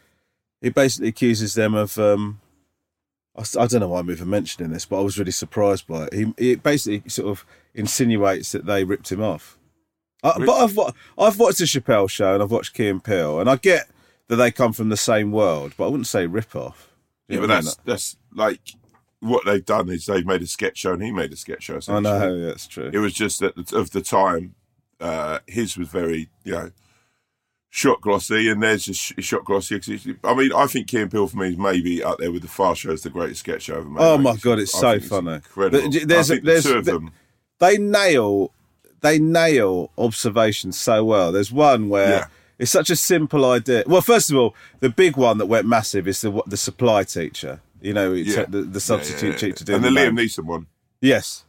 He 0.60 0.70
basically 0.70 1.08
accuses 1.08 1.54
them 1.54 1.74
of. 1.74 1.98
Um, 1.98 2.40
I, 3.36 3.42
I 3.58 3.66
don't 3.66 3.80
know 3.80 3.88
why 3.88 3.98
I'm 4.00 4.10
even 4.10 4.30
mentioning 4.30 4.70
this, 4.72 4.84
but 4.84 5.00
I 5.00 5.02
was 5.02 5.18
really 5.18 5.32
surprised 5.32 5.86
by 5.88 6.04
it. 6.04 6.12
He, 6.12 6.34
he 6.38 6.54
basically 6.54 7.08
sort 7.08 7.28
of 7.28 7.44
insinuates 7.74 8.52
that 8.52 8.66
they 8.66 8.84
ripped 8.84 9.10
him 9.10 9.22
off. 9.22 9.58
I, 10.22 10.38
but 10.38 10.52
I've 10.52 10.78
I've 11.18 11.38
watched 11.40 11.58
the 11.58 11.64
Chappelle 11.64 12.08
show 12.08 12.34
and 12.34 12.42
I've 12.42 12.50
watched 12.52 12.74
Key 12.74 12.88
and 12.88 13.02
Peele, 13.02 13.40
and 13.40 13.50
I 13.50 13.56
get 13.56 13.88
that 14.28 14.36
they 14.36 14.52
come 14.52 14.72
from 14.72 14.88
the 14.90 14.96
same 14.96 15.32
world, 15.32 15.74
but 15.76 15.86
I 15.86 15.88
wouldn't 15.88 16.06
say 16.06 16.26
rip 16.28 16.54
off. 16.54 16.92
yeah, 17.26 17.40
but 17.40 17.48
that's 17.48 17.74
that's 17.84 18.16
like 18.32 18.60
what 19.22 19.44
they've 19.46 19.64
done 19.64 19.88
is 19.88 20.06
they've 20.06 20.26
made 20.26 20.42
a 20.42 20.46
sketch 20.46 20.76
show 20.78 20.92
and 20.94 21.02
he 21.02 21.12
made 21.12 21.32
a 21.32 21.36
sketch 21.36 21.62
show. 21.64 21.78
I 21.88 22.00
know 22.00 22.34
yeah, 22.34 22.46
that's 22.46 22.66
true. 22.66 22.90
It 22.92 22.98
was 22.98 23.14
just 23.14 23.40
that 23.40 23.72
of 23.72 23.90
the 23.92 24.00
time, 24.02 24.54
uh, 25.00 25.38
his 25.46 25.76
was 25.78 25.88
very 25.88 26.28
you 26.44 26.52
know 26.52 26.70
shot 27.70 28.00
glossy, 28.02 28.48
and 28.50 28.62
theirs 28.62 28.84
just 28.84 29.00
sh- 29.00 29.12
shot 29.20 29.44
glossy. 29.44 29.78
'cause 29.78 29.88
it's- 29.88 30.16
I 30.24 30.34
mean, 30.34 30.52
I 30.52 30.66
think 30.66 30.88
Key 30.88 30.98
and 30.98 31.10
Peele 31.10 31.26
for 31.26 31.38
me 31.38 31.50
is 31.50 31.56
maybe 31.56 32.02
up 32.04 32.18
there 32.18 32.30
with 32.30 32.42
the 32.42 32.48
Fast 32.48 32.82
Show 32.82 32.90
as 32.92 33.02
the 33.02 33.10
greatest 33.10 33.40
sketch 33.40 33.62
show 33.62 33.76
ever 33.76 33.88
made. 33.88 34.02
Oh 34.02 34.18
my 34.18 34.36
God, 34.36 34.58
it's 34.58 34.74
I 34.74 34.98
so 34.98 35.08
funny. 35.08 35.34
incredible. 35.36 35.90
But 35.90 36.06
there's 36.08 36.30
a- 36.30 36.40
there's- 36.40 36.64
the 36.64 36.72
two 36.72 36.78
of 36.78 36.84
them. 36.84 37.10
they 37.60 37.78
nail 37.78 38.52
they 39.00 39.18
nail 39.18 39.90
observations 39.98 40.78
so 40.78 41.02
well. 41.04 41.32
There's 41.32 41.50
one 41.50 41.88
where 41.88 42.08
Yeah. 42.08 42.26
it's 42.60 42.70
such 42.70 42.88
a 42.88 42.94
simple 42.94 43.44
idea. 43.44 43.82
Well, 43.84 44.00
first 44.00 44.30
of 44.30 44.36
all, 44.36 44.54
the 44.78 44.90
big 44.90 45.16
one 45.16 45.38
that 45.38 45.46
went 45.46 45.66
massive 45.66 46.06
is 46.06 46.20
the 46.20 46.40
the 46.46 46.56
supply 46.56 47.02
teacher. 47.04 47.60
You 47.82 47.92
know, 47.92 48.12
it's 48.12 48.30
Yeah. 48.36 48.44
the, 48.44 48.62
the 48.62 48.72
Yeah, 48.74 48.78
substitute 48.78 49.22
yeah, 49.26 49.32
yeah. 49.32 49.38
teacher 49.38 49.64
doing 49.64 49.76
and 49.76 49.84
the 49.84 49.90
the 49.90 49.96
Liam 49.96 50.14
maths. 50.14 50.36
Neeson 50.38 50.44
one. 50.44 50.66
Yes, 51.00 51.44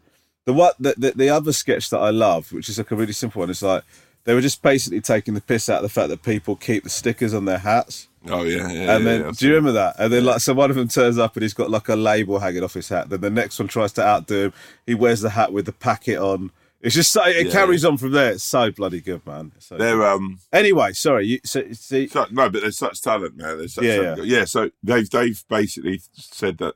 the 0.45 0.53
what 0.53 0.75
the, 0.79 0.93
the 0.97 1.11
the 1.11 1.29
other 1.29 1.53
sketch 1.53 1.89
that 1.91 1.99
I 1.99 2.09
love, 2.09 2.51
which 2.51 2.69
is 2.69 2.77
like 2.77 2.91
a 2.91 2.95
really 2.95 3.13
simple 3.13 3.39
one, 3.41 3.49
is 3.49 3.61
like 3.61 3.83
they 4.25 4.33
were 4.33 4.41
just 4.41 4.61
basically 4.61 5.01
taking 5.01 5.33
the 5.33 5.41
piss 5.41 5.69
out 5.69 5.77
of 5.77 5.83
the 5.83 5.89
fact 5.89 6.09
that 6.09 6.23
people 6.23 6.55
keep 6.55 6.83
the 6.83 6.89
stickers 6.89 7.33
on 7.33 7.45
their 7.45 7.59
hats. 7.59 8.07
Oh 8.27 8.43
yeah, 8.43 8.57
yeah. 8.57 8.63
And 8.65 8.69
yeah, 8.71 8.97
then, 8.99 9.21
yeah, 9.25 9.31
do 9.35 9.47
you 9.47 9.53
remember 9.53 9.73
that? 9.73 9.95
And 9.99 10.11
then, 10.13 10.23
like, 10.23 10.39
so 10.39 10.53
one 10.53 10.69
of 10.69 10.77
them 10.77 10.87
turns 10.87 11.17
up 11.17 11.35
and 11.35 11.43
he's 11.43 11.53
got 11.53 11.69
like 11.69 11.89
a 11.89 11.95
label 11.95 12.39
hanging 12.39 12.63
off 12.63 12.73
his 12.73 12.87
hat. 12.87 13.09
Then 13.09 13.19
the 13.19 13.29
next 13.29 13.59
one 13.59 13.67
tries 13.67 13.91
to 13.93 14.01
outdo 14.01 14.45
him. 14.45 14.53
He 14.87 14.93
wears 14.95 15.19
the 15.21 15.31
hat 15.31 15.51
with 15.51 15.65
the 15.65 15.73
packet 15.73 16.17
on. 16.19 16.51
It's 16.83 16.93
just 16.95 17.11
so 17.13 17.23
it 17.25 17.45
Yeah, 17.47 17.51
carries 17.51 17.83
on 17.85 17.97
from 17.97 18.11
there. 18.11 18.33
It's 18.33 18.43
so 18.43 18.69
bloody 18.69 18.99
good, 19.01 19.25
man. 19.25 19.53
So. 19.59 19.77
They're 19.77 20.05
um. 20.05 20.39
Anyway, 20.51 20.91
sorry. 20.93 21.25
You 21.27 21.39
so, 21.45 21.63
see, 21.71 22.07
So, 22.09 22.25
no, 22.29 22.49
but 22.49 22.61
there's 22.61 22.77
such 22.77 23.01
talent, 23.01 23.37
man. 23.37 23.57
There's 23.57 23.73
such 23.73 23.85
Yeah, 23.85 24.01
talent. 24.01 24.25
yeah. 24.25 24.45
So 24.45 24.69
they've 24.83 25.09
they've 25.09 25.43
basically 25.47 26.01
said 26.11 26.57
that 26.59 26.75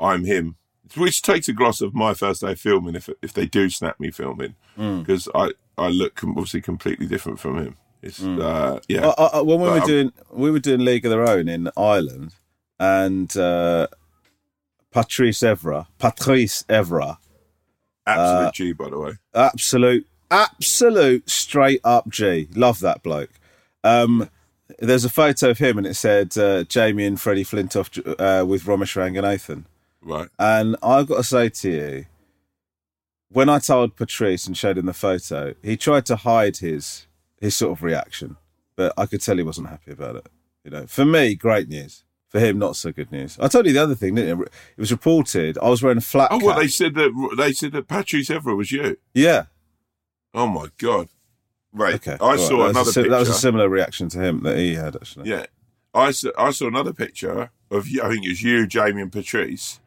I'm 0.00 0.24
him, 0.24 0.56
which 0.96 1.20
takes 1.22 1.46
a 1.48 1.52
gloss 1.52 1.80
of 1.82 1.94
my 1.94 2.14
first 2.14 2.40
day 2.40 2.54
filming 2.54 2.94
if 2.96 3.08
if 3.22 3.32
they 3.34 3.44
do 3.46 3.68
snap 3.68 4.00
me 4.00 4.10
filming 4.10 4.54
because 4.76 5.28
I 5.34 5.52
I 5.76 5.88
look 5.88 6.24
obviously 6.24 6.62
completely 6.62 7.06
different 7.06 7.38
from 7.38 7.58
him. 7.58 7.76
It's 8.02 8.22
uh 8.22 8.80
yeah. 8.88 9.08
I, 9.18 9.24
I, 9.24 9.40
when 9.42 9.60
we 9.60 9.66
But 9.66 9.72
were 9.72 9.78
I'm- 9.80 9.86
doing 9.86 10.12
we 10.32 10.50
were 10.50 10.58
doing 10.58 10.80
League 10.80 11.04
of 11.04 11.10
Their 11.10 11.28
Own 11.28 11.48
in 11.48 11.68
Ireland, 11.76 12.34
and 12.80 13.34
uh, 13.36 13.88
Patrice 14.90 15.40
Evra, 15.40 15.86
Patrice 15.98 16.62
Evra, 16.68 17.18
Absolute 18.06 18.46
uh, 18.46 18.52
G, 18.52 18.72
by 18.72 18.90
the 18.90 18.98
way. 18.98 19.12
absolute, 19.34 20.06
absolute 20.30 21.28
straight 21.28 21.80
up 21.84 22.08
G. 22.08 22.48
Love 22.54 22.80
that 22.80 23.02
bloke. 23.02 23.30
Um, 23.82 24.30
there's 24.78 25.04
a 25.04 25.10
photo 25.10 25.50
of 25.50 25.58
him, 25.58 25.78
and 25.78 25.86
it 25.86 25.94
said 25.94 26.36
uh, 26.36 26.64
Jamie 26.64 27.04
and 27.06 27.20
Freddie 27.20 27.44
Flintoff 27.44 27.98
uh, 28.18 28.44
with 28.44 28.64
Romesh 28.64 28.96
Ranganathan. 28.96 29.64
Right. 30.02 30.28
And 30.38 30.76
I've 30.82 31.06
got 31.06 31.16
to 31.18 31.24
say 31.24 31.48
to 31.48 31.70
you, 31.70 32.06
when 33.28 33.48
I 33.48 33.58
told 33.58 33.96
Patrice 33.96 34.46
and 34.46 34.56
showed 34.56 34.78
him 34.78 34.86
the 34.86 34.92
photo, 34.92 35.54
he 35.62 35.76
tried 35.76 36.06
to 36.06 36.16
hide 36.16 36.58
his 36.58 37.06
his 37.40 37.56
sort 37.56 37.72
of 37.72 37.82
reaction, 37.82 38.36
but 38.76 38.92
I 38.96 39.06
could 39.06 39.20
tell 39.20 39.36
he 39.36 39.42
wasn't 39.42 39.68
happy 39.68 39.92
about 39.92 40.16
it. 40.16 40.26
You 40.62 40.70
know, 40.70 40.86
for 40.86 41.04
me, 41.04 41.34
great 41.34 41.68
news. 41.68 42.03
For 42.34 42.40
him, 42.40 42.58
not 42.58 42.74
so 42.74 42.90
good 42.90 43.12
news. 43.12 43.38
I 43.38 43.46
told 43.46 43.64
you 43.64 43.72
the 43.72 43.78
other 43.80 43.94
thing, 43.94 44.16
didn't 44.16 44.40
I? 44.40 44.42
It 44.42 44.50
was 44.76 44.90
reported 44.90 45.56
I 45.62 45.68
was 45.68 45.84
wearing 45.84 45.98
a 45.98 46.00
flat 46.00 46.30
Oh, 46.32 46.44
well, 46.44 46.58
they 46.58 46.66
said 46.66 46.96
that 46.96 47.34
they 47.36 47.52
said 47.52 47.70
that 47.70 47.86
Patrice 47.86 48.28
Evra 48.28 48.56
was 48.56 48.72
you. 48.72 48.96
yeah. 49.14 49.44
Oh 50.34 50.48
my 50.48 50.66
god. 50.78 51.10
Right. 51.72 51.94
Okay. 51.94 52.16
I 52.20 52.30
right. 52.30 52.40
saw 52.40 52.56
that 52.64 52.70
another 52.70 52.90
a, 52.90 52.92
picture. 52.92 53.08
that 53.08 53.20
was 53.20 53.28
a 53.28 53.34
similar 53.34 53.68
reaction 53.68 54.08
to 54.08 54.18
him 54.20 54.42
that 54.42 54.58
he 54.58 54.74
had 54.74 54.96
actually. 54.96 55.30
Yeah. 55.30 55.46
I 55.94 56.10
saw, 56.10 56.30
I 56.36 56.50
saw 56.50 56.66
another 56.66 56.92
picture 56.92 57.50
of 57.70 57.86
you, 57.86 58.02
I 58.02 58.08
think 58.08 58.26
it 58.26 58.30
was 58.30 58.42
you, 58.42 58.66
Jamie, 58.66 59.02
and 59.02 59.12
Patrice, 59.12 59.78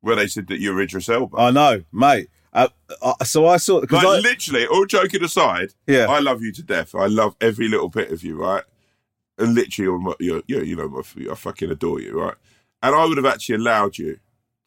where 0.00 0.16
they 0.16 0.26
said 0.26 0.48
that 0.48 0.58
you're 0.58 0.82
Idris 0.82 1.08
Elba. 1.08 1.36
I 1.38 1.52
know, 1.52 1.84
mate. 1.92 2.28
Uh, 2.52 2.68
uh, 3.00 3.24
so 3.24 3.46
I 3.46 3.58
saw 3.58 3.80
because 3.80 4.02
like, 4.02 4.18
I, 4.18 4.28
literally, 4.28 4.66
all 4.66 4.84
joking 4.84 5.22
aside, 5.22 5.74
Yeah. 5.86 6.06
I 6.08 6.18
love 6.18 6.42
you 6.42 6.50
to 6.54 6.62
death. 6.64 6.92
I 6.96 7.06
love 7.06 7.36
every 7.40 7.68
little 7.68 7.88
bit 7.88 8.10
of 8.10 8.24
you, 8.24 8.36
right? 8.36 8.64
And 9.38 9.54
literally, 9.54 9.86
you're, 9.86 9.98
my, 9.98 10.14
you're, 10.18 10.42
you're 10.46 10.64
you 10.64 10.76
know, 10.76 10.88
my, 10.88 11.02
I 11.30 11.34
fucking 11.34 11.70
adore 11.70 12.00
you, 12.00 12.20
right? 12.20 12.34
And 12.82 12.94
I 12.94 13.04
would 13.04 13.16
have 13.16 13.26
actually 13.26 13.56
allowed 13.56 13.98
you 13.98 14.18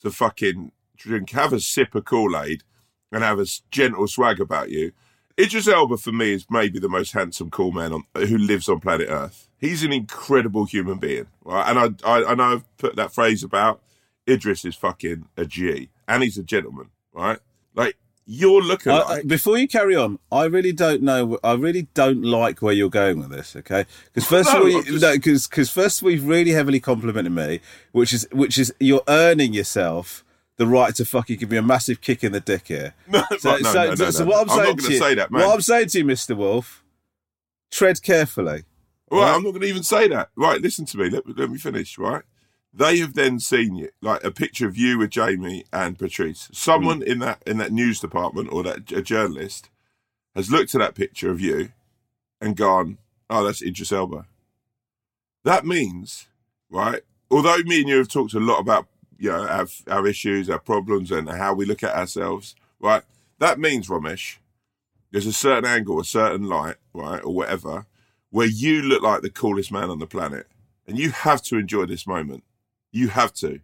to 0.01 0.11
fucking 0.11 0.71
drink, 0.97 1.31
have 1.31 1.53
a 1.53 1.59
sip 1.59 1.93
of 1.95 2.05
Kool 2.05 2.37
Aid, 2.37 2.63
and 3.11 3.23
have 3.23 3.39
a 3.39 3.45
gentle 3.69 4.07
swag 4.07 4.39
about 4.39 4.69
you. 4.69 4.91
Idris 5.39 5.67
Elba 5.67 5.97
for 5.97 6.11
me 6.11 6.33
is 6.33 6.45
maybe 6.49 6.79
the 6.79 6.89
most 6.89 7.13
handsome, 7.13 7.49
cool 7.49 7.71
man 7.71 7.93
on, 7.93 8.03
who 8.15 8.37
lives 8.37 8.69
on 8.69 8.79
planet 8.79 9.07
Earth. 9.09 9.49
He's 9.57 9.83
an 9.83 9.91
incredible 9.91 10.65
human 10.65 10.97
being, 10.97 11.27
right? 11.43 11.69
And 11.69 11.97
I, 12.03 12.09
I, 12.09 12.31
I 12.31 12.35
know 12.35 12.43
I've 12.43 12.77
put 12.77 12.95
that 12.95 13.13
phrase 13.13 13.43
about 13.43 13.81
Idris 14.27 14.65
is 14.65 14.75
fucking 14.75 15.25
a 15.37 15.45
G, 15.45 15.89
and 16.07 16.23
he's 16.23 16.37
a 16.37 16.43
gentleman, 16.43 16.89
right? 17.13 17.39
Like 17.73 17.97
you're 18.25 18.61
looking 18.61 18.91
I- 18.91 19.03
like 19.03 19.27
before 19.27 19.57
you 19.57 19.67
carry 19.67 19.95
on, 19.95 20.19
I 20.31 20.45
really 20.45 20.71
don't 20.71 21.01
know. 21.01 21.39
I 21.43 21.53
really 21.53 21.87
don't 21.93 22.23
like 22.23 22.61
where 22.61 22.73
you're 22.73 22.89
going 22.89 23.19
with 23.19 23.29
this. 23.29 23.55
Okay, 23.55 23.85
because 24.13 24.27
first 24.27 24.49
of 24.53 24.61
all, 24.61 24.69
you, 24.69 24.83
just... 24.83 25.01
no, 25.01 25.13
because 25.13 25.47
because 25.47 25.69
first 25.69 25.99
of 26.01 26.05
all, 26.05 26.11
you've 26.11 26.27
really 26.27 26.51
heavily 26.51 26.79
complimented 26.79 27.31
me, 27.33 27.59
which 27.91 28.13
is 28.13 28.27
which 28.31 28.57
is 28.57 28.73
you're 28.79 29.03
earning 29.07 29.53
yourself 29.53 30.23
the 30.57 30.67
right 30.67 30.93
to 30.95 31.05
fucking 31.05 31.37
give 31.37 31.49
me 31.49 31.57
a 31.57 31.61
massive 31.61 32.01
kick 32.01 32.23
in 32.23 32.31
the 32.33 32.39
dick 32.39 32.67
here. 32.67 32.93
No, 33.07 33.23
So, 33.39 33.57
no, 33.57 33.57
so, 33.63 33.83
no, 33.85 33.93
no, 33.95 34.11
so 34.11 34.23
no. 34.23 34.29
what 34.29 34.41
I'm, 34.43 34.49
I'm 34.51 34.57
saying 34.57 34.75
not 34.75 34.85
to 34.85 34.91
you, 34.93 34.99
say 34.99 35.15
that, 35.15 35.31
man. 35.31 35.41
what 35.47 35.53
I'm 35.55 35.61
saying 35.61 35.87
to 35.87 35.97
you, 35.97 36.05
Mister 36.05 36.35
Wolf, 36.35 36.83
tread 37.71 38.01
carefully. 38.03 38.63
Right, 39.09 39.35
I'm 39.35 39.43
not 39.43 39.49
going 39.51 39.61
to 39.61 39.67
even 39.67 39.83
say 39.83 40.07
that. 40.07 40.29
Right, 40.37 40.61
listen 40.61 40.85
to 40.85 40.97
me. 40.97 41.09
Let, 41.09 41.37
let 41.37 41.49
me 41.49 41.57
finish. 41.57 41.97
Right, 41.97 42.21
they 42.73 42.99
have 42.99 43.13
then 43.15 43.39
seen 43.39 43.75
you, 43.75 43.89
like 44.01 44.23
a 44.23 44.31
picture 44.31 44.67
of 44.67 44.77
you 44.77 44.97
with 44.97 45.09
Jamie 45.11 45.65
and 45.73 45.99
Patrice. 45.99 46.49
Someone 46.53 47.01
Mm. 47.01 47.05
in 47.05 47.19
that 47.19 47.43
in 47.45 47.57
that 47.57 47.71
news 47.71 47.99
department 47.99 48.51
or 48.51 48.63
that 48.63 48.91
a 48.91 49.01
journalist 49.01 49.69
has 50.35 50.49
looked 50.51 50.73
at 50.73 50.79
that 50.79 50.95
picture 50.95 51.29
of 51.29 51.41
you 51.41 51.71
and 52.39 52.55
gone, 52.55 52.97
"Oh, 53.29 53.43
that's 53.43 53.61
Idris 53.61 53.91
Elba." 53.91 54.25
That 55.43 55.65
means, 55.65 56.27
right? 56.69 57.01
Although 57.29 57.57
me 57.63 57.81
and 57.81 57.89
you 57.89 57.97
have 57.97 58.07
talked 58.07 58.33
a 58.33 58.39
lot 58.39 58.59
about 58.59 58.87
you 59.17 59.29
know 59.29 59.45
our, 59.47 59.67
our 59.87 60.07
issues, 60.07 60.49
our 60.49 60.59
problems, 60.59 61.11
and 61.11 61.29
how 61.29 61.53
we 61.53 61.65
look 61.65 61.83
at 61.83 61.95
ourselves, 61.95 62.55
right? 62.79 63.03
That 63.39 63.59
means, 63.59 63.87
Romesh, 63.87 64.37
there's 65.11 65.25
a 65.27 65.33
certain 65.33 65.65
angle, 65.65 65.99
a 65.99 66.05
certain 66.05 66.43
light, 66.47 66.77
right, 66.93 67.23
or 67.23 67.33
whatever, 67.33 67.85
where 68.29 68.47
you 68.47 68.81
look 68.81 69.01
like 69.01 69.21
the 69.23 69.29
coolest 69.29 69.71
man 69.71 69.89
on 69.89 69.99
the 69.99 70.07
planet, 70.07 70.47
and 70.87 70.97
you 70.97 71.11
have 71.11 71.41
to 71.43 71.57
enjoy 71.57 71.85
this 71.85 72.07
moment. 72.07 72.43
You 72.91 73.09
have 73.09 73.33
to, 73.35 73.61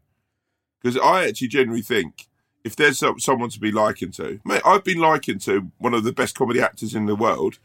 because 0.82 0.98
I 0.98 1.28
actually 1.28 1.50
genuinely 1.50 1.82
think 1.82 2.28
if 2.64 2.76
there's 2.76 3.00
some, 3.00 3.20
someone 3.20 3.50
to 3.50 3.60
be 3.60 3.72
likened 3.72 4.14
to, 4.16 4.40
mate, 4.46 4.62
I've 4.66 4.84
been 4.84 5.00
likened 5.00 5.42
to 5.42 5.72
one 5.78 5.94
of 5.94 6.04
the 6.04 6.12
best 6.12 6.36
comedy 6.36 6.62
actors 6.62 6.94
in 6.94 7.06
the 7.06 7.16
world 7.16 7.60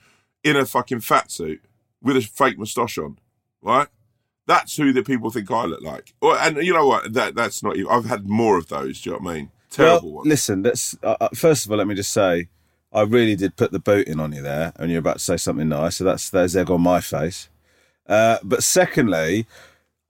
in 0.44 0.56
a 0.56 0.64
fucking 0.64 1.00
fat 1.00 1.30
suit 1.30 1.60
with 2.00 2.16
a 2.16 2.20
fake 2.20 2.58
moustache 2.58 2.98
on, 2.98 3.18
right? 3.60 3.88
That's 4.46 4.76
who 4.76 4.92
the 4.92 5.02
people 5.02 5.30
think 5.30 5.50
I 5.50 5.64
look 5.64 5.82
like. 5.82 6.14
Or, 6.20 6.36
and 6.36 6.56
you 6.58 6.72
know 6.72 6.86
what? 6.86 7.12
That 7.12 7.34
that's 7.34 7.62
not. 7.62 7.76
even 7.76 7.90
I've 7.90 8.06
had 8.06 8.28
more 8.28 8.58
of 8.58 8.68
those. 8.68 9.00
Do 9.00 9.10
you 9.10 9.16
know 9.16 9.22
what 9.22 9.30
I 9.30 9.34
mean? 9.34 9.50
Terrible 9.70 10.08
well, 10.08 10.16
ones. 10.16 10.28
Listen, 10.28 10.62
that's 10.62 10.96
uh, 11.02 11.16
uh, 11.20 11.28
first 11.34 11.64
of 11.64 11.72
all. 11.72 11.78
Let 11.78 11.86
me 11.86 11.94
just 11.94 12.12
say, 12.12 12.48
I 12.92 13.02
really 13.02 13.36
did 13.36 13.56
put 13.56 13.70
the 13.70 13.78
boot 13.78 14.08
in 14.08 14.18
on 14.18 14.32
you 14.32 14.42
there, 14.42 14.72
and 14.76 14.90
you're 14.90 14.98
about 14.98 15.18
to 15.18 15.24
say 15.24 15.36
something 15.36 15.68
nice. 15.68 15.96
So 15.96 16.04
that's 16.04 16.28
there's 16.28 16.56
egg 16.56 16.70
on 16.70 16.80
my 16.80 17.00
face. 17.00 17.48
Uh, 18.06 18.38
but 18.42 18.64
secondly, 18.64 19.46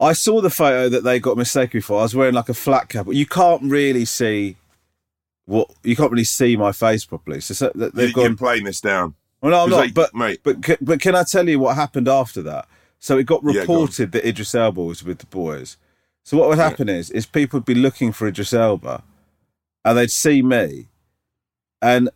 I 0.03 0.13
saw 0.15 0.41
the 0.41 0.51
photo 0.51 0.89
that 0.89 1.05
they 1.05 1.21
got 1.21 1.37
mistaken 1.37 1.81
for. 1.81 2.01
I 2.01 2.03
was 2.03 2.15
wearing 2.15 2.35
like 2.35 2.49
a 2.49 2.55
flat 2.55 2.89
cap. 2.89 3.07
You 3.11 3.27
can't 3.27 3.63
really 3.63 4.05
see 4.05 4.57
what 5.47 5.71
you 5.83 5.97
can't 5.97 6.11
really 6.11 6.25
see 6.25 6.57
my 6.57 6.73
face 6.73 7.05
properly. 7.05 7.41
So, 7.41 7.55
so 7.55 7.73
they've 7.75 8.09
You- 8.09 8.13
gone. 8.15 8.25
You're 8.25 8.37
playing 8.37 8.65
this 8.65 8.81
down. 8.81 9.15
Well, 9.41 9.51
no, 9.53 9.63
I'm 9.65 9.71
not. 9.71 9.81
they- 9.87 9.91
but 9.91 10.15
mate. 10.15 10.41
but 10.43 10.63
ca- 10.63 10.77
but 10.81 11.01
can 11.01 11.15
I 11.15 11.25
tell 11.25 11.49
you 11.49 11.59
what 11.59 11.75
happened 11.77 12.09
after 12.09 12.43
that? 12.43 12.69
So 12.99 13.19
it 13.19 13.25
got 13.27 13.43
Yeah, 13.45 13.53
go 13.55 13.61
reported 13.61 14.13
that 14.13 14.27
Idris 14.29 14.55
Elba 14.55 14.81
was 14.83 15.03
with 15.03 15.19
the 15.19 15.27
boys. 15.27 15.77
So 16.25 16.37
what 16.37 16.49
would 16.49 16.59
happen 16.59 16.89
is 16.89 17.11
is 17.11 17.27
people 17.27 17.59
would 17.59 17.65
be 17.65 17.75
looking 17.75 18.13
for 18.13 18.29
Idris 18.29 18.53
Elba, 18.53 19.03
and 19.85 19.99
they'd 19.99 20.11
see 20.11 20.43
me, 20.43 20.87
and 21.81 22.09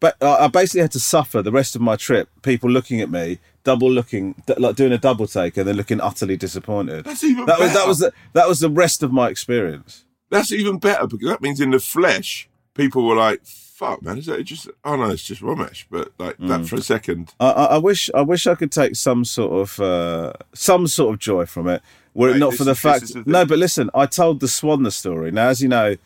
but 0.00 0.16
I 0.22 0.48
basically 0.48 0.80
had 0.80 0.90
to 0.92 1.00
suffer 1.00 1.42
the 1.42 1.52
rest 1.52 1.76
of 1.76 1.82
my 1.82 1.94
trip. 1.96 2.28
People 2.42 2.70
looking 2.70 3.00
at 3.00 3.10
me, 3.10 3.38
double 3.64 3.90
looking, 3.90 4.34
d- 4.46 4.54
like 4.58 4.76
doing 4.76 4.92
a 4.92 4.98
double 4.98 5.26
take, 5.26 5.56
and 5.56 5.66
then 5.68 5.76
looking 5.76 6.00
utterly 6.00 6.36
disappointed. 6.36 7.04
That's 7.04 7.24
even 7.24 7.46
That 7.46 7.58
was 7.60 7.72
that 7.72 7.86
was 7.86 7.98
the, 8.00 8.12
that 8.32 8.48
was 8.48 8.60
the 8.60 8.70
rest 8.70 9.02
of 9.02 9.12
my 9.12 9.28
experience. 9.28 10.04
That's 10.30 10.50
even 10.52 10.78
better 10.78 11.06
because 11.06 11.28
that 11.28 11.42
means 11.42 11.60
in 11.60 11.70
the 11.70 11.78
flesh, 11.78 12.48
people 12.74 13.06
were 13.06 13.16
like, 13.16 13.44
"Fuck, 13.44 14.02
man, 14.02 14.18
is 14.18 14.26
that 14.26 14.42
just? 14.44 14.68
Oh 14.84 14.96
no, 14.96 15.10
it's 15.10 15.24
just 15.24 15.42
Romesh." 15.42 15.84
But 15.90 16.12
like 16.18 16.38
Mm. 16.38 16.48
that 16.48 16.66
for 16.66 16.76
a 16.76 16.82
second, 16.82 17.32
I, 17.38 17.50
I, 17.50 17.64
I 17.64 17.78
wish 17.78 18.10
I 18.14 18.22
wish 18.22 18.46
I 18.46 18.54
could 18.54 18.72
take 18.72 18.96
some 18.96 19.24
sort 19.24 19.52
of 19.52 19.80
uh, 19.80 20.32
some 20.54 20.86
sort 20.86 21.12
of 21.14 21.20
joy 21.20 21.44
from 21.46 21.68
it. 21.68 21.82
Were 22.14 22.30
it 22.30 22.38
not 22.38 22.54
for 22.54 22.64
the 22.64 22.74
fact, 22.74 23.12
the 23.14 23.22
no. 23.26 23.44
But 23.44 23.58
listen, 23.58 23.90
I 23.94 24.06
told 24.06 24.40
the 24.40 24.48
Swan 24.48 24.82
the 24.82 24.90
story. 24.90 25.30
Now, 25.30 25.48
as 25.48 25.62
you 25.62 25.68
know, 25.68 25.96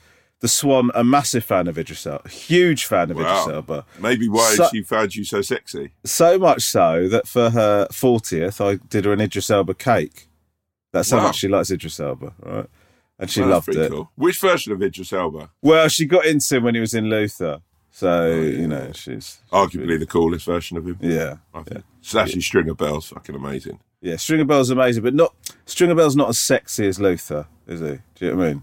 the 0.41 0.49
Swan 0.49 0.91
a 0.95 1.03
massive 1.03 1.45
fan 1.45 1.67
of 1.67 1.79
Idris 1.79 2.07
Elba, 2.07 2.29
huge 2.29 2.85
fan 2.85 3.11
of 3.11 3.17
Idris 3.19 3.47
Wow. 3.47 3.49
Elba. 3.55 3.87
maybe 4.01 4.29
why 4.29 4.55
So- 4.55 4.69
she 4.71 4.83
found 4.83 5.15
you 5.17 5.25
so 5.25 5.41
sexy. 5.43 5.93
So 6.05 6.39
much 6.39 6.63
so 6.63 7.09
that 7.09 7.27
for 7.27 7.51
her 7.51 7.89
fortieth, 7.93 8.61
I 8.61 8.75
did 8.77 9.05
her 9.07 9.13
an 9.13 9.21
Idris 9.21 9.51
Elba 9.51 9.75
cake. 9.75 10.29
That's 10.93 11.11
how 11.11 11.19
Wow. 11.19 11.23
much 11.25 11.37
she 11.37 11.49
likes 11.49 11.71
Idris 11.71 11.99
Elba, 12.01 12.33
right? 12.43 12.67
And 13.19 13.31
she 13.31 13.41
Well, 13.41 13.51
loved 13.51 13.69
it. 13.71 13.91
Cool. 13.91 14.11
Which 14.17 14.39
version 14.41 14.73
of 14.73 14.83
Idris 14.83 15.13
Elba? 15.13 15.51
Well, 15.63 15.89
she 15.89 16.05
got 16.05 16.27
into 16.27 16.57
him 16.57 16.65
when 16.65 16.75
he 16.75 16.81
was 16.83 16.93
in 16.93 17.09
Luther, 17.09 17.61
so 17.91 18.09
oh, 18.11 18.41
you 18.43 18.69
know 18.69 18.93
she's 18.95 19.39
Arguably 19.51 19.99
the 19.99 20.05
coolest 20.07 20.45
version 20.45 20.77
of 20.77 20.87
him. 20.87 20.99
yeah. 21.01 21.37
I 21.55 21.63
think. 21.63 21.83
So 22.03 22.19
actually, 22.21 22.43
Stringer 22.43 22.75
Bell's 22.75 23.09
fucking 23.09 23.35
amazing. 23.35 23.81
Yeah, 24.03 24.17
Stringer 24.17 24.45
Bell's 24.45 24.69
amazing, 24.71 25.03
but 25.03 25.15
not 25.15 25.35
Stringer 25.65 25.95
Bell's 25.95 26.15
not 26.15 26.29
as 26.29 26.39
sexy 26.39 26.87
as 26.87 27.01
Luther, 27.01 27.47
is 27.67 27.81
he? 27.81 27.87
Do 27.87 28.01
you 28.21 28.31
know 28.33 28.37
what 28.37 28.45
I 28.45 28.49
mean? 28.53 28.63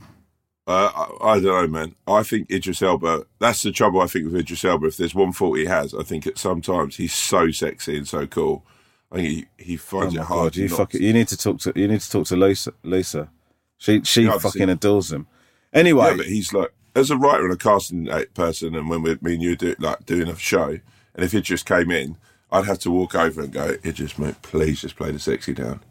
Uh, 0.66 0.90
I, 1.22 1.32
I 1.32 1.40
don't 1.42 1.44
know, 1.46 1.68
man. 1.68 1.96
I 2.08 2.24
think 2.24 2.50
Idris 2.50 2.82
Elba. 2.82 3.26
That's 3.40 3.64
the 3.64 3.72
trouble. 3.72 4.00
I 4.02 4.08
think 4.08 4.26
with 4.26 4.36
Idris 4.36 4.64
Elba. 4.64 4.88
If 4.88 4.98
there's 4.98 5.14
one 5.16 5.34
fault 5.34 5.58
he 5.58 5.66
has, 5.66 5.94
I 5.94 6.04
think 6.04 6.26
at 6.26 6.38
sometimes 6.38 6.96
he's 6.96 7.14
so 7.14 7.52
sexy 7.52 7.98
and 7.98 8.08
so 8.08 8.26
cool. 8.28 8.66
I 9.12 9.18
think 9.18 9.28
he, 9.28 9.46
he 9.64 9.74
Oh 9.76 9.78
finds 9.78 10.16
my 10.16 10.22
it 10.22 10.26
hard. 10.26 10.54
god, 10.54 10.56
you 10.56 11.08
you 11.08 11.14
need 11.14 11.28
to 11.28 11.38
talk 11.38 11.60
to 11.62 11.74
you 11.76 11.88
need 11.88 12.02
to 12.02 12.10
talk 12.10 12.26
to 12.28 12.38
Lisa. 12.38 12.74
Lisa, 12.84 13.30
she 13.78 14.02
she 14.04 14.28
I've 14.28 14.42
fucking 14.42 14.70
adores 14.70 15.12
him. 15.12 15.28
Anyway, 15.74 16.06
Yeah, 16.12 16.18
but 16.18 16.26
he's 16.28 16.54
like 16.54 16.74
as 16.96 17.12
a 17.12 17.18
writer 17.18 17.44
and 17.44 17.54
a 17.54 17.58
casting 17.58 18.08
person, 18.34 18.74
and 18.76 18.90
when 18.90 19.02
we, 19.02 19.18
me 19.22 19.34
and 19.34 19.44
you 19.44 19.56
do 19.56 19.76
like 19.80 20.06
doing 20.06 20.30
a 20.30 20.38
show, 20.38 20.80
and 21.14 21.26
if 21.26 21.34
Idris 21.34 21.64
came 21.64 21.92
in, 21.92 22.18
I'd 22.52 22.66
have 22.66 22.80
to 22.80 22.92
walk 22.92 23.16
over 23.16 23.42
and 23.42 23.52
go, 23.52 23.76
Idris, 23.84 24.18
mate, 24.18 24.42
please 24.44 24.82
just 24.82 24.96
play 24.96 25.12
the 25.12 25.20
sexy 25.20 25.54
down, 25.54 25.82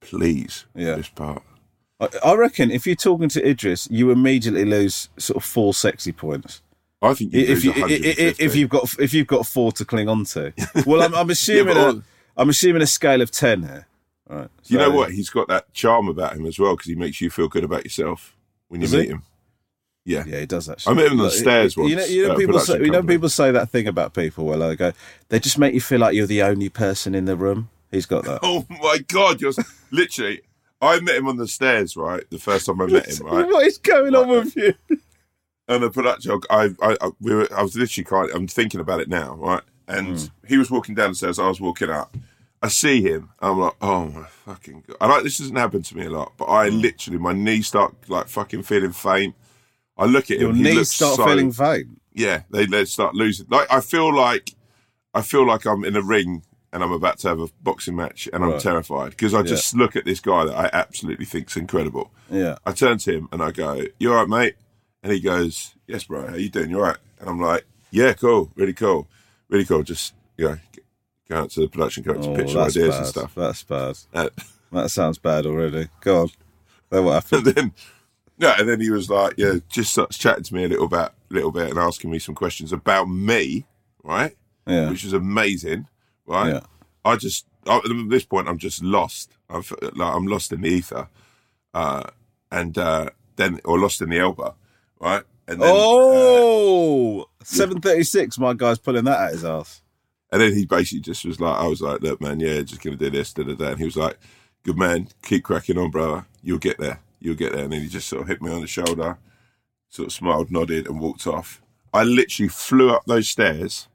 please. 0.00 0.66
Yeah. 0.74 0.96
this 0.96 1.08
part. 1.08 1.42
I, 2.00 2.08
I 2.24 2.34
reckon 2.34 2.70
if 2.70 2.86
you're 2.86 2.96
talking 2.96 3.28
to 3.30 3.48
Idris, 3.48 3.88
you 3.90 4.10
immediately 4.10 4.64
lose 4.64 5.08
sort 5.16 5.36
of 5.38 5.44
four 5.44 5.74
sexy 5.74 6.12
points. 6.12 6.62
I 7.02 7.14
think 7.14 7.32
you 7.32 7.40
If 7.40 7.64
you 7.64 7.72
lose 7.72 7.82
150. 7.82 8.44
if 8.44 8.54
you've 8.54 8.70
got 8.70 8.98
if 8.98 9.14
you've 9.14 9.26
got 9.26 9.46
four 9.46 9.72
to 9.72 9.84
cling 9.84 10.08
on 10.08 10.24
to, 10.26 10.52
well, 10.86 11.02
I'm, 11.02 11.14
I'm 11.14 11.30
assuming 11.30 11.74
but 11.74 11.94
a, 11.96 12.02
I'm 12.36 12.48
assuming 12.48 12.82
a 12.82 12.86
scale 12.86 13.22
of 13.22 13.30
ten 13.30 13.62
here. 13.62 13.86
Right, 14.28 14.48
you 14.64 14.78
know 14.78 14.90
what? 14.90 15.12
He's 15.12 15.30
got 15.30 15.46
that 15.48 15.72
charm 15.72 16.08
about 16.08 16.36
him 16.36 16.46
as 16.46 16.58
well 16.58 16.74
because 16.74 16.88
he 16.88 16.96
makes 16.96 17.20
you 17.20 17.30
feel 17.30 17.48
good 17.48 17.64
about 17.64 17.84
yourself 17.84 18.34
when 18.68 18.80
you 18.80 18.88
he? 18.88 18.96
meet 18.96 19.10
him. 19.10 19.22
Yeah. 20.04 20.22
Yeah, 20.26 20.38
he 20.40 20.46
does 20.46 20.68
actually. 20.68 20.92
I 20.92 20.94
met 20.96 21.06
him 21.06 21.12
on 21.12 21.18
the 21.18 21.24
Like, 21.24 21.32
stairs 21.32 21.76
You 21.76 21.96
know, 21.96 22.04
you 22.04 22.28
know 22.28 22.36
people 22.36 22.60
say, 22.60 22.78
you 22.78 22.90
know 22.90 23.02
people 23.02 23.28
say 23.28 23.50
that 23.50 23.70
thing 23.70 23.88
about 23.88 24.14
people 24.14 24.44
where 24.46 24.56
they 24.56 24.76
go, 24.76 24.92
they 25.28 25.40
just 25.40 25.58
make 25.58 25.74
you 25.74 25.80
feel 25.80 25.98
like 25.98 26.14
you're 26.14 26.28
the 26.28 26.42
only 26.42 26.68
person 26.68 27.14
in 27.14 27.24
the 27.24 27.36
room. 27.36 27.70
He's 27.90 28.06
got 28.06 28.24
that. 28.24 28.40
Oh 28.42 28.64
my 28.68 28.98
god! 29.08 29.40
You're 29.40 29.52
literally. 29.90 30.42
I 30.80 31.00
met 31.00 31.16
him 31.16 31.28
on 31.28 31.36
the 31.36 31.48
stairs, 31.48 31.96
right? 31.96 32.22
The 32.30 32.38
first 32.38 32.66
time 32.66 32.80
I 32.80 32.86
met 32.86 33.06
him, 33.08 33.26
right? 33.26 33.46
What 33.46 33.66
is 33.66 33.78
going 33.78 34.14
on 34.14 34.28
with 34.28 34.54
you? 34.56 34.74
and 35.68 35.82
the 35.82 35.90
production, 35.90 36.40
I, 36.50 36.70
I, 36.82 36.96
I, 37.00 37.10
we 37.20 37.34
were, 37.34 37.48
I 37.54 37.62
was 37.62 37.76
literally 37.76 38.04
kind. 38.04 38.30
I'm 38.34 38.46
thinking 38.46 38.80
about 38.80 39.00
it 39.00 39.08
now, 39.08 39.34
right? 39.36 39.62
And 39.88 40.18
Hmm. 40.18 40.26
he 40.46 40.58
was 40.58 40.70
walking 40.70 40.94
down 40.94 41.10
the 41.10 41.14
stairs. 41.14 41.38
I 41.38 41.48
was 41.48 41.60
walking 41.60 41.90
up. 41.90 42.16
I 42.62 42.68
see 42.68 43.00
him. 43.02 43.30
I'm 43.40 43.58
like, 43.60 43.74
oh 43.80 44.06
my 44.06 44.24
fucking 44.24 44.84
god! 44.86 44.96
I 45.00 45.06
like 45.06 45.22
this 45.22 45.38
doesn't 45.38 45.54
happen 45.56 45.82
to 45.82 45.96
me 45.96 46.06
a 46.06 46.10
lot, 46.10 46.32
but 46.36 46.46
I 46.46 46.68
Hmm. 46.70 46.78
literally, 46.80 47.18
my 47.18 47.32
knees 47.32 47.68
start 47.68 47.94
like 48.08 48.28
fucking 48.28 48.62
feeling 48.64 48.92
faint. 48.92 49.34
I 49.98 50.06
look 50.06 50.30
at 50.30 50.38
Your 50.40 50.50
him. 50.50 50.56
he 50.56 50.62
knees 50.62 50.74
looks 50.74 50.92
start 50.92 51.16
so- 51.16 51.24
feeling 51.26 51.52
faint. 51.52 51.88
Yeah, 52.12 52.42
they 52.50 52.66
they 52.66 52.84
start 52.86 53.14
losing. 53.14 53.46
Like 53.50 53.70
I 53.70 53.80
feel 53.80 54.14
like, 54.14 54.54
I 55.14 55.22
feel 55.22 55.46
like 55.46 55.66
I'm 55.66 55.84
in 55.84 55.96
a 55.96 56.02
ring 56.02 56.42
and 56.76 56.84
I'm 56.84 56.92
about 56.92 57.18
to 57.20 57.28
have 57.28 57.40
a 57.40 57.48
boxing 57.62 57.96
match, 57.96 58.28
and 58.34 58.44
I'm 58.44 58.60
terrified 58.60 59.10
because 59.10 59.32
I 59.32 59.42
just 59.42 59.74
look 59.74 59.96
at 59.96 60.04
this 60.04 60.20
guy 60.20 60.44
that 60.44 60.54
I 60.54 60.68
absolutely 60.74 61.24
think's 61.24 61.56
incredible. 61.56 62.10
Yeah. 62.30 62.58
I 62.66 62.72
turn 62.72 62.98
to 62.98 63.12
him 63.16 63.28
and 63.32 63.42
I 63.42 63.50
go, 63.50 63.80
"You 63.98 64.12
all 64.12 64.18
right, 64.18 64.28
mate?" 64.28 64.56
And 65.02 65.10
he 65.10 65.20
goes, 65.20 65.74
"Yes, 65.86 66.04
bro. 66.04 66.26
How 66.28 66.34
you 66.36 66.50
doing? 66.50 66.68
You 66.68 66.76
all 66.76 66.82
right?" 66.88 66.98
And 67.18 67.30
I'm 67.30 67.40
like, 67.40 67.64
"Yeah, 67.90 68.12
cool, 68.12 68.52
really 68.56 68.74
cool, 68.74 69.08
really 69.48 69.64
cool. 69.64 69.82
Just 69.84 70.12
you 70.36 70.48
know, 70.50 70.58
go 71.30 71.36
out 71.36 71.50
to 71.52 71.60
the 71.60 71.68
production 71.68 72.04
Oh, 72.08 72.34
pitch 72.34 72.48
some 72.50 72.56
that's 72.60 72.76
ideas 72.76 72.90
bad. 72.90 72.98
and 72.98 73.06
stuff." 73.06 73.34
That's 73.34 73.62
bad. 73.62 73.98
Uh, 74.12 74.28
That 74.72 74.90
sounds 74.90 75.16
bad 75.16 75.46
already. 75.46 75.88
Go 76.02 76.22
on. 76.22 76.28
Then 76.90 77.04
what 77.06 77.14
happened? 77.24 77.46
and 77.46 77.56
then, 77.56 77.72
yeah, 78.36 78.56
and 78.58 78.68
then 78.68 78.80
he 78.82 78.90
was 78.90 79.08
like, 79.08 79.34
"Yeah," 79.38 79.54
just 79.70 79.92
starts 79.92 80.18
chatting 80.18 80.44
to 80.44 80.54
me 80.54 80.64
a 80.64 80.68
little 80.68 80.88
bit, 80.88 81.08
little 81.30 81.52
bit, 81.52 81.70
and 81.70 81.78
asking 81.78 82.10
me 82.10 82.18
some 82.18 82.34
questions 82.34 82.70
about 82.72 83.08
me, 83.08 83.64
right? 84.02 84.36
Yeah. 84.66 84.90
Which 84.90 85.04
was 85.04 85.12
amazing, 85.14 85.86
right? 86.26 86.54
Yeah. 86.54 86.60
I 87.04 87.16
just 87.16 87.46
I, 87.66 87.76
at 87.78 87.82
this 88.08 88.24
point 88.24 88.48
I'm 88.48 88.58
just 88.58 88.82
lost. 88.82 89.32
I'm 89.48 89.62
like 89.94 90.14
I'm 90.14 90.26
lost 90.26 90.52
in 90.52 90.60
the 90.62 90.68
ether, 90.68 91.08
uh, 91.74 92.04
and 92.50 92.76
uh, 92.78 93.10
then 93.36 93.60
or 93.64 93.78
lost 93.78 94.02
in 94.02 94.10
the 94.10 94.18
Elba, 94.18 94.54
right? 95.00 95.22
And 95.48 95.60
then, 95.62 95.68
uh, 95.68 95.72
Oh, 95.76 97.26
736. 97.44 98.38
My 98.38 98.54
guy's 98.54 98.78
pulling 98.78 99.04
that 99.04 99.20
at 99.20 99.32
his 99.32 99.44
ass. 99.44 99.82
and 100.32 100.40
then 100.42 100.52
he 100.52 100.66
basically 100.66 101.00
just 101.00 101.24
was 101.24 101.40
like, 101.40 101.56
I 101.60 101.66
was 101.68 101.80
like, 101.80 102.00
look, 102.02 102.20
man, 102.20 102.40
yeah, 102.40 102.60
just 102.62 102.82
gonna 102.82 102.96
do 102.96 103.10
this, 103.10 103.32
da 103.32 103.44
da 103.44 103.54
da. 103.54 103.68
And 103.68 103.78
he 103.78 103.84
was 103.84 103.96
like, 103.96 104.18
good 104.64 104.76
man, 104.76 105.08
keep 105.22 105.44
cracking 105.44 105.78
on, 105.78 105.90
brother. 105.90 106.26
You'll 106.42 106.58
get 106.58 106.78
there. 106.78 107.00
You'll 107.20 107.36
get 107.36 107.52
there. 107.52 107.64
And 107.64 107.72
then 107.72 107.82
he 107.82 107.88
just 107.88 108.08
sort 108.08 108.22
of 108.22 108.28
hit 108.28 108.42
me 108.42 108.50
on 108.52 108.60
the 108.60 108.66
shoulder, 108.66 109.18
sort 109.88 110.06
of 110.08 110.12
smiled, 110.12 110.50
nodded, 110.50 110.86
and 110.88 111.00
walked 111.00 111.26
off. 111.28 111.62
I 111.94 112.02
literally 112.02 112.48
flew 112.48 112.90
up 112.90 113.04
those 113.06 113.28
stairs, 113.28 113.86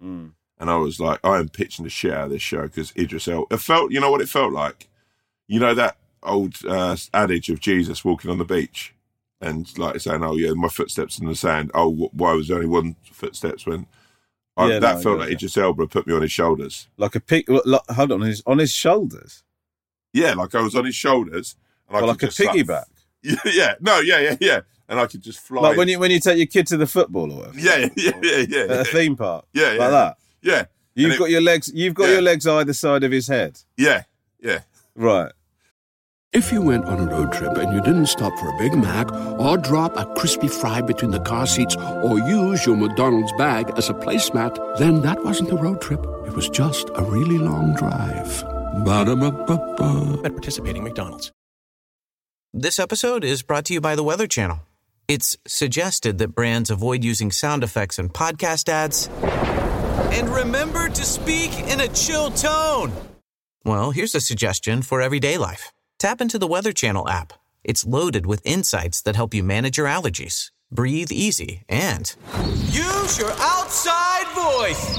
and 0.62 0.69
I 0.69 0.78
was 0.78 1.00
like, 1.02 1.19
I 1.24 1.39
am 1.39 1.50
pitching 1.50 1.84
the 1.84 1.89
shit 1.89 2.13
out 2.13 2.26
of 2.26 2.30
this 2.32 2.41
show 2.41 2.62
because 2.62 2.93
Idris 2.95 3.28
Elba. 3.28 3.54
It 3.56 3.60
felt, 3.60 3.91
you 3.91 4.00
know 4.00 4.10
what 4.12 4.21
it 4.21 4.30
felt 4.30 4.54
like. 4.54 4.88
You 5.47 5.60
know 5.60 5.74
that 5.74 5.97
old 6.24 6.56
uh, 6.65 6.95
adage 7.13 7.50
of 7.50 7.60
Jesus 7.60 8.06
walking 8.06 8.32
on 8.32 8.38
the 8.38 8.45
beach 8.45 8.93
and 9.41 9.78
like 9.78 10.00
saying, 10.00 10.24
"Oh 10.24 10.38
yeah, 10.38 10.52
my 10.54 10.69
footsteps 10.69 11.19
in 11.19 11.28
the 11.28 11.36
sand." 11.36 11.71
Oh, 11.74 11.91
wh- 11.93 12.13
why 12.15 12.32
was 12.34 12.47
there 12.47 12.56
only 12.58 12.69
one 12.69 12.95
footsteps 13.12 13.65
when? 13.65 13.88
I, 14.56 14.67
Yeah, 14.67 14.80
that 14.80 14.93
no, 14.93 15.00
I 15.00 15.04
felt 15.04 15.19
like 15.19 15.30
it. 15.30 15.34
Idris 15.34 15.58
Elba 15.58 15.88
put 15.88 16.06
me 16.08 16.13
on 16.13 16.21
his 16.21 16.32
shoulders. 16.32 16.88
Like 16.97 17.15
a 17.15 17.19
pig. 17.19 17.50
Like, 17.50 17.82
hold 17.89 18.12
on, 18.12 18.21
his, 18.21 18.43
on 18.45 18.60
his 18.60 18.71
shoulders. 18.71 19.43
Yeah, 20.13 20.34
like 20.34 20.54
I 20.56 20.62
was 20.62 20.76
on 20.76 20.86
his 20.86 20.95
shoulders. 20.95 21.56
And 21.89 22.06
Well, 22.06 22.15
could 22.15 22.38
like 22.39 22.56
a 22.56 22.58
piggyback. 22.58 22.86
Yeah, 23.24 23.36
yeah, 23.45 23.74
no, 23.82 24.00
yeah, 24.00 24.19
yeah, 24.19 24.36
yeah. 24.41 24.60
And 24.89 25.00
I 25.00 25.06
could 25.06 25.21
just 25.21 25.39
fly. 25.39 25.62
Like 25.62 25.78
when 25.78 25.88
you 25.88 26.00
when 26.00 26.10
you 26.12 26.19
take 26.19 26.38
your 26.38 26.47
kid 26.47 26.65
to 26.67 26.78
the 26.78 26.88
football 26.88 27.32
or 27.32 27.38
whatever. 27.39 27.60
yeah, 27.60 27.88
yeah, 27.95 28.12
yeah, 28.21 28.38
yeah, 28.50 28.60
At 28.63 28.69
yeah, 28.69 28.76
a 28.82 28.84
theme 28.84 29.15
park. 29.15 29.45
yeah, 29.54 29.67
Like 29.69 29.80
yeah. 29.80 29.89
that. 29.89 30.17
Yeah. 30.42 30.66
You've 30.96 31.14
it- 31.14 31.20
got 31.20 31.30
your 31.30 31.42
legs. 31.42 31.72
You've 31.74 31.94
got 31.94 32.06
Yeah. 32.06 32.14
your 32.14 32.22
legs 32.22 32.46
either 32.48 32.74
side 32.74 33.04
of 33.04 33.12
his 33.12 33.28
head. 33.28 33.60
Yeah, 33.78 34.04
yeah. 34.40 34.60
Right. 34.96 35.32
If 36.34 36.52
you 36.54 36.62
went 36.62 36.86
on 36.86 37.00
a 37.00 37.12
road 37.12 37.34
trip 37.34 37.58
and 37.58 37.74
you 37.74 37.82
didn't 37.82 38.06
stop 38.06 38.38
for 38.40 38.48
a 38.48 38.58
Big 38.58 38.74
Mac 38.74 39.12
or 39.38 39.58
drop 39.58 39.98
a 39.98 40.06
crispy 40.16 40.48
fry 40.48 40.80
between 40.82 41.12
the 41.12 41.20
car 41.20 41.46
seats 41.46 41.76
or 41.76 42.20
use 42.20 42.66
your 42.66 42.78
McDonald's 42.78 43.34
bag 43.38 43.70
as 43.78 43.90
a 43.90 43.94
placemat, 43.94 44.78
then 44.78 45.02
that 45.02 45.22
wasn't 45.26 45.52
a 45.52 45.56
road 45.58 45.82
trip. 45.82 46.00
It 46.26 46.34
was 46.34 46.48
just 46.48 46.90
a 46.96 47.04
really 47.04 47.38
long 47.38 47.76
drive. 47.76 48.44
Ba-da-ba-ba-ba. 48.86 50.22
At 50.24 50.32
participating 50.32 50.84
McDonald's. 50.86 51.32
This 52.54 52.80
episode 52.80 53.26
is 53.26 53.44
brought 53.44 53.66
to 53.66 53.74
you 53.74 53.82
by 53.82 53.96
the 53.96 54.04
Weather 54.04 54.28
Channel. 54.28 54.62
It's 55.10 55.38
suggested 55.46 56.18
that 56.20 56.30
brands 56.30 56.70
avoid 56.70 57.04
using 57.04 57.32
sound 57.32 57.62
effects 57.64 58.00
in 58.00 58.08
podcast 58.10 58.70
ads. 58.70 59.10
And 60.12 60.30
remember 60.30 60.90
to 60.90 61.04
speak 61.04 61.52
in 61.70 61.82
a 61.82 61.88
chill 61.88 62.32
tone. 62.32 62.92
Well, 63.64 63.92
here's 63.92 64.16
a 64.16 64.22
suggestion 64.22 64.82
for 64.82 65.02
everyday 65.02 65.38
life 65.38 65.72
tap 66.00 66.20
into 66.20 66.40
the 66.40 66.48
Weather 66.48 66.72
Channel 66.72 67.08
app. 67.08 67.34
It's 67.64 67.86
loaded 67.86 68.26
with 68.26 68.46
insights 68.46 69.02
that 69.04 69.16
help 69.16 69.34
you 69.34 69.44
manage 69.44 69.78
your 69.78 69.88
allergies, 69.88 70.50
breathe 70.72 71.12
easy, 71.12 71.64
and 71.70 72.16
use 72.72 73.20
your 73.20 73.32
outside 73.38 74.28
voice. 74.34 74.98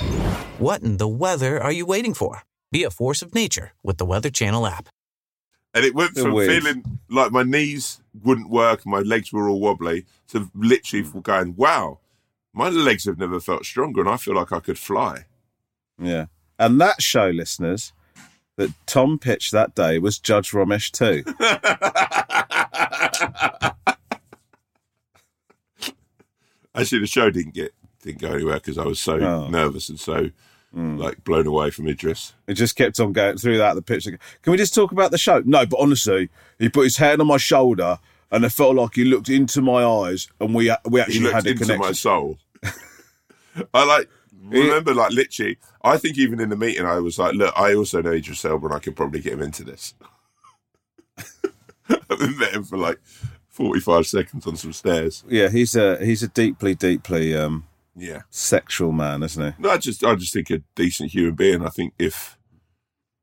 What 0.59 0.83
in 0.83 0.99
the 0.99 1.09
weather 1.09 1.61
are 1.61 1.73
you 1.73 1.85
waiting 1.85 2.15
for? 2.15 2.43
Be 2.71 2.85
a 2.85 2.91
force 2.91 3.21
of 3.21 3.35
nature 3.35 3.73
with 3.83 3.99
the 3.99 4.07
Weather 4.07 4.31
Channel 4.31 4.67
app. 4.67 4.89
And 5.75 5.85
it 5.85 5.95
went 5.95 6.17
from 6.17 6.35
weird. 6.35 6.51
feeling 6.51 7.01
like 7.11 7.33
my 7.33 7.43
knees 7.43 8.01
wouldn't 8.23 8.49
work, 8.49 8.87
my 8.87 9.01
legs 9.01 9.33
were 9.33 9.49
all 9.49 9.59
wobbly, 9.59 10.07
to 10.29 10.51
literally 10.55 11.05
going, 11.23 11.57
wow, 11.57 11.99
my 12.53 12.69
legs 12.69 13.05
have 13.07 13.19
never 13.19 13.41
felt 13.41 13.65
stronger 13.65 14.01
and 14.01 14.11
I 14.11 14.17
feel 14.17 14.35
like 14.35 14.53
I 14.53 14.61
could 14.61 14.79
fly. 14.79 15.25
Yeah. 15.99 16.27
And 16.59 16.81
that 16.81 17.03
show, 17.03 17.29
listeners, 17.29 17.93
that 18.57 18.71
Tom 18.87 19.19
pitched 19.19 19.53
that 19.53 19.75
day 19.75 19.99
was 19.99 20.19
Judge 20.19 20.51
Romesh 20.51 20.91
too. 20.91 21.25
Actually, 26.75 27.01
the 27.01 27.07
show 27.07 27.31
didn't 27.31 27.55
get 27.55 27.75
didn't 28.03 28.21
go 28.21 28.33
anywhere 28.33 28.57
because 28.57 28.79
I 28.79 28.85
was 28.85 29.01
so 29.01 29.19
Oh. 29.21 29.49
nervous 29.49 29.89
and 29.89 30.01
so 30.01 30.31
mm. 30.75 30.99
like 30.99 31.23
blown 31.25 31.47
away 31.47 31.71
from 31.71 31.89
Idris. 31.89 32.33
It 32.47 32.55
just 32.55 32.77
kept 32.77 32.99
on 32.99 33.13
going 33.13 33.37
through 33.37 33.59
that 33.59 33.75
the 33.75 33.83
pitch. 33.83 34.05
Can 34.05 34.51
we 34.51 34.57
just 34.57 34.75
talk 34.75 34.93
about 34.93 35.11
the 35.11 35.19
show? 35.19 35.43
No, 35.45 35.67
but 35.67 35.81
honestly, 35.81 36.31
he 36.59 36.69
put 36.69 36.85
his 36.85 36.97
hand 36.97 37.21
on 37.21 37.27
my 37.27 37.37
shoulder, 37.37 37.99
and 38.33 38.45
it 38.45 38.51
felt 38.51 38.75
like 38.75 38.95
he 38.95 39.05
looked 39.05 39.29
into 39.29 39.63
my 39.63 39.85
eyes, 39.85 40.29
and 40.41 40.53
we 40.55 40.75
we 40.89 41.01
actually 41.01 41.31
had 41.31 41.47
a 41.47 41.51
into 41.51 41.63
connection. 41.65 41.79
my 41.79 41.93
soul. 41.93 42.39
I 43.75 43.85
like 43.85 44.09
remember 44.43 44.95
like 44.95 45.13
literally. 45.13 45.59
I 45.85 45.99
think 45.99 46.17
even 46.19 46.41
in 46.41 46.49
the 46.49 46.57
meeting, 46.57 46.87
I 46.87 46.99
was 46.99 47.19
like, 47.19 47.35
"Look, 47.35 47.53
I 47.57 47.75
also 47.75 48.03
know 48.03 48.13
Idris 48.13 48.45
Elba, 48.45 48.67
and 48.67 48.75
I 48.75 48.79
could 48.79 48.97
probably 48.97 49.21
get 49.21 49.35
him 49.35 49.43
into 49.43 49.63
this." 49.65 49.95
I've 51.89 52.19
been 52.19 52.39
met 52.39 52.55
him 52.55 52.65
for 52.65 52.79
like 52.79 52.99
forty-five 53.49 54.07
seconds 54.07 54.47
on 54.47 54.57
some 54.57 54.73
stairs. 54.73 55.25
Yeah, 55.29 55.49
he's 55.49 55.75
a 55.77 56.03
he's 56.05 56.23
a 56.23 56.29
deeply 56.29 56.75
deeply 56.75 57.37
um, 57.37 57.67
Yeah, 57.97 58.23
sexual 58.31 58.93
man, 58.93 59.23
isn't 59.23 59.55
he? 59.55 59.63
no, 59.63 59.71
I 59.71 59.77
just 59.79 60.03
I 60.05 60.15
just 60.15 60.33
think 60.33 60.51
a 60.51 60.63
decent 60.75 61.11
human 61.13 61.35
being. 61.35 61.65
I 61.65 61.69
think 61.69 61.93
if, 61.99 62.39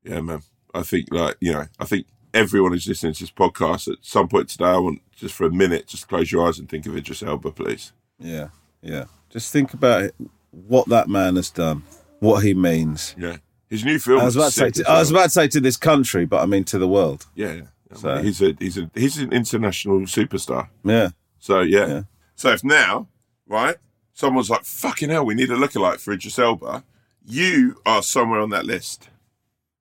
yeah, 0.04 0.20
man, 0.20 0.42
I 0.74 0.82
think 0.82 1.08
like 1.10 1.36
you 1.40 1.52
know, 1.52 1.66
I 1.78 1.84
think 1.84 2.06
everyone 2.34 2.72
who's 2.72 2.86
listening 2.88 3.12
to 3.14 3.20
this 3.22 3.30
podcast 3.30 3.90
at 3.90 3.98
some 4.02 4.28
point 4.28 4.48
today, 4.48 4.66
I 4.66 4.78
want 4.78 5.00
just 5.16 5.34
for 5.34 5.46
a 5.46 5.50
minute, 5.50 5.86
just 5.86 6.08
close 6.08 6.30
your 6.32 6.46
eyes 6.46 6.58
and 6.58 6.68
think 6.68 6.86
of 6.86 6.96
Idris 6.96 7.22
Elba, 7.22 7.50
please. 7.52 7.92
Yeah, 8.18 8.48
yeah. 8.82 9.04
Just 9.30 9.52
think 9.52 9.74
about 9.74 10.02
it, 10.02 10.14
what 10.50 10.88
that 10.88 11.08
man 11.08 11.36
has 11.36 11.50
done, 11.50 11.82
what 12.20 12.42
he 12.44 12.54
means. 12.54 13.14
Yeah, 13.18 13.36
his 13.68 13.84
new 13.84 13.98
film. 13.98 14.20
I 14.20 14.24
was 14.24 14.36
about 14.36 14.46
to 14.52 14.58
say, 14.58 14.70
to, 14.70 14.90
I 14.90 14.98
was 14.98 15.10
about 15.10 15.24
to 15.24 15.30
say 15.30 15.48
to 15.48 15.60
this 15.60 15.76
country, 15.76 16.24
but 16.26 16.42
I 16.42 16.46
mean 16.46 16.64
to 16.64 16.78
the 16.78 16.88
world. 16.88 17.26
Yeah, 17.34 17.52
yeah. 17.52 17.62
So- 17.96 18.14
mean, 18.16 18.24
he's 18.24 18.40
a 18.42 18.56
he's 18.58 18.78
a 18.78 18.90
he's 18.94 19.18
an 19.18 19.32
international 19.32 20.00
superstar. 20.00 20.68
Yeah, 20.84 21.10
So 21.38 21.60
yeah. 21.60 21.86
Yeah. 21.86 22.02
So 22.36 22.50
if 22.52 22.64
now, 22.64 23.08
right, 23.46 23.76
someone's 24.14 24.48
like, 24.50 24.64
"Fucking 24.64 25.10
hell, 25.10 25.24
we 25.26 25.34
need 25.34 25.50
a 25.50 25.56
lookalike 25.56 26.00
for 26.00 26.12
Idris 26.12 26.38
Elba," 26.38 26.84
you 27.24 27.80
are 27.84 28.02
somewhere 28.02 28.40
on 28.40 28.50
that 28.50 28.64
list. 28.64 29.08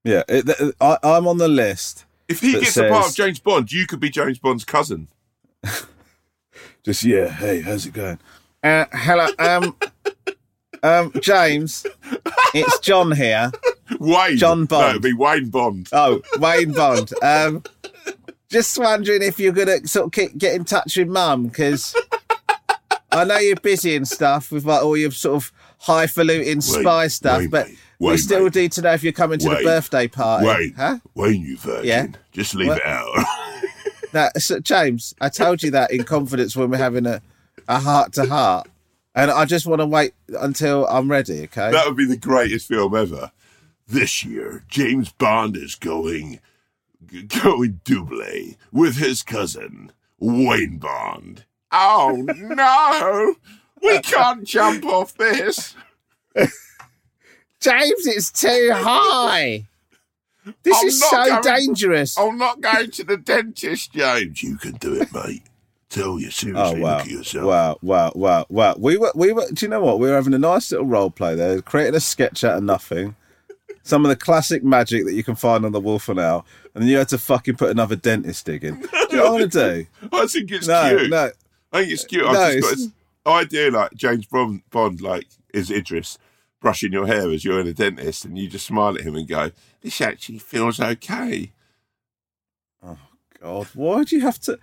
yeah. 0.04 0.24
It, 0.28 0.46
th- 0.46 0.74
I, 0.82 0.98
I'm 1.04 1.28
on 1.28 1.38
the 1.38 1.48
list. 1.48 2.06
If 2.30 2.42
he 2.42 2.54
That 2.54 2.62
gets 2.62 2.78
a 2.78 2.88
part 2.88 3.08
of 3.10 3.16
James 3.16 3.40
Bond, 3.40 3.72
you 3.72 3.88
could 3.88 4.00
be 4.00 4.10
James 4.10 4.38
Bond's 4.38 4.64
cousin. 4.64 5.08
Just 6.84 7.04
yeah. 7.04 7.28
Hey, 7.28 7.62
how's 7.62 7.86
it 7.88 7.94
going? 7.94 8.20
Uh, 8.64 8.86
hello, 8.94 9.28
um, 9.40 9.76
um, 10.84 11.12
James. 11.22 11.86
It's 12.54 12.80
John 12.80 13.12
here. 13.12 13.52
Wayne. 14.00 14.38
John 14.38 14.62
No, 14.62 14.66
Bond. 14.68 14.90
it'd 14.92 15.02
be 15.02 15.14
Wayne 15.14 15.50
Bond. 15.50 15.90
Oh, 15.92 16.22
Wayne 16.38 16.72
Bond. 16.72 17.12
Um, 17.24 17.64
just 18.50 18.78
wondering 18.78 19.22
if 19.24 19.40
you're 19.40 19.52
gonna 19.54 19.86
sort 19.88 20.06
of 20.08 20.12
keep, 20.12 20.38
get 20.38 20.56
in 20.56 20.66
touch 20.66 20.98
with 20.98 21.08
Mum 21.08 21.48
because 21.48 21.96
I 23.12 23.24
know 23.24 23.38
you're 23.40 23.56
busy 23.56 23.96
and 23.96 24.08
stuff 24.08 24.52
with 24.52 24.66
like 24.66 24.84
all 24.84 24.96
your 24.98 25.12
sort 25.12 25.36
of 25.38 25.52
highfalutin 25.80 26.62
spy 26.62 27.02
Wayne, 27.02 27.10
stuff, 27.10 27.40
Wayne, 27.40 27.50
but 27.50 27.68
mate. 27.68 27.78
We 28.00 28.18
still 28.18 28.44
mate. 28.46 28.56
need 28.56 28.72
to 28.74 28.82
know 28.82 28.94
if 28.94 29.04
you're 29.04 29.12
coming 29.14 29.40
to 29.40 29.50
the 29.50 29.62
birthday 29.64 30.08
party. 30.08 30.46
Wayne, 30.48 30.74
Huh? 30.76 31.00
Wayne, 31.16 31.42
you 31.42 31.58
virgin. 31.58 31.86
Yeah? 31.86 32.08
Just 32.32 32.56
leave 32.56 32.70
What? 32.70 32.78
it 32.80 32.86
out. 32.86 33.26
That 34.12 34.42
so, 34.42 34.60
James, 34.60 35.14
I 35.22 35.30
told 35.30 35.62
you 35.62 35.70
that 35.70 35.92
in 35.92 36.04
confidence 36.04 36.56
when 36.56 36.72
we're 36.72 36.78
having 36.78 37.06
a 37.06 37.22
a 37.68 37.78
heart 37.80 38.12
to 38.14 38.26
heart, 38.26 38.68
and 39.14 39.30
I 39.30 39.46
just 39.46 39.68
want 39.68 39.82
to 39.82 39.86
wait 39.86 40.14
until 40.40 40.88
I'm 40.88 41.12
ready. 41.12 41.44
Okay. 41.44 41.70
that 41.70 41.86
would 41.86 41.96
be 41.96 42.06
the 42.06 42.18
greatest 42.18 42.68
film 42.68 42.96
ever. 42.96 43.32
This 43.88 44.24
year, 44.26 44.64
James 44.68 45.12
Bond 45.12 45.56
is 45.56 45.76
going 45.76 46.40
going 47.28 47.82
double 47.84 48.56
with 48.72 48.96
his 48.98 49.22
cousin 49.22 49.92
Wayne 50.20 50.80
Bond. 50.80 51.46
Oh 51.72 52.26
no, 52.36 53.36
we 53.84 54.00
can't 54.00 54.44
jump 54.44 54.86
off 54.86 55.14
this. 55.18 55.76
James, 57.60 58.08
it's 58.08 58.32
too 58.32 58.72
high. 58.74 59.66
This 60.64 60.78
I'm 60.82 60.88
is 60.88 61.00
so 61.10 61.26
going- 61.26 61.42
dangerous. 61.44 62.18
I'm 62.18 62.38
not 62.38 62.62
going 62.62 62.90
to 62.92 63.04
the 63.04 63.18
dentist, 63.18 63.94
James. 63.94 64.42
You 64.42 64.58
can 64.58 64.74
do 64.74 64.94
it, 65.02 65.14
mate. 65.14 65.44
Tell 65.90 66.20
you 66.20 66.28
Oh 66.28 66.30
seriously. 66.30 66.82
wow! 66.82 66.98
Look 66.98 67.06
at 67.06 67.08
yourself. 67.12 67.46
Wow! 67.46 67.78
Wow! 67.82 68.12
Wow! 68.16 68.46
Wow! 68.50 68.76
We 68.78 68.98
were, 68.98 69.12
we 69.16 69.34
were. 69.34 69.46
Do 69.52 69.66
you 69.66 69.70
know 69.70 69.82
what? 69.82 70.00
We 70.00 70.08
were 70.08 70.16
having 70.16 70.36
a 70.36 70.40
nice 70.40 70.72
little 70.72 70.86
role 70.86 71.10
play 71.10 71.34
there, 71.36 71.62
creating 71.64 71.96
a 71.96 72.00
sketch 72.00 72.44
out 72.44 72.58
of 72.58 72.64
nothing. 72.64 73.16
Some 73.84 74.06
of 74.06 74.10
the 74.10 74.16
classic 74.16 74.64
magic 74.64 75.06
that 75.06 75.14
you 75.14 75.24
can 75.24 75.34
find 75.36 75.66
on 75.66 75.72
the 75.72 75.80
Wolf 75.80 76.08
and 76.10 76.20
Owl, 76.20 76.46
and 76.76 76.84
then 76.84 76.90
you 76.90 76.98
had 76.98 77.10
to 77.10 77.18
fucking 77.18 77.56
put 77.56 77.72
another 77.72 77.96
dentist 77.96 78.46
dig 78.46 78.64
in. 78.64 78.82
Do 78.82 78.88
you 79.10 79.18
know 79.18 79.32
what 79.32 79.42
I'm 79.44 79.50
going 79.50 79.50
to 79.50 79.84
do? 79.84 79.88
I 80.14 80.28
think 80.28 80.52
it's 80.52 80.68
No, 80.68 80.96
cute. 80.98 81.10
no. 81.10 81.32
I 81.74 81.80
think 81.80 81.92
it's 81.94 82.06
cute. 82.06 82.24
No, 82.24 82.30
I've 82.30 82.54
just 82.54 82.62
got 82.62 82.72
it's- 82.74 82.78
this 82.86 82.92
idea 83.26 83.72
like 83.72 83.94
James 83.96 84.26
Bond, 84.28 84.62
Bond, 84.70 85.02
like 85.02 85.26
is 85.56 85.72
Idris 85.72 86.20
brushing 86.60 86.92
your 86.92 87.08
hair 87.08 87.30
as 87.32 87.44
you're 87.46 87.60
in 87.60 87.68
a 87.68 87.74
dentist, 87.74 88.26
and 88.26 88.38
you 88.38 88.48
just 88.48 88.68
smile 88.68 88.96
at 88.96 89.02
him 89.02 89.16
and 89.16 89.28
go, 89.28 89.52
"This 89.82 90.02
actually 90.02 90.40
feels 90.40 90.80
okay." 90.80 91.52
Oh, 92.84 92.98
God, 93.42 93.68
why 93.74 94.04
do 94.04 94.16
you 94.16 94.22
have 94.22 94.40
to? 94.42 94.58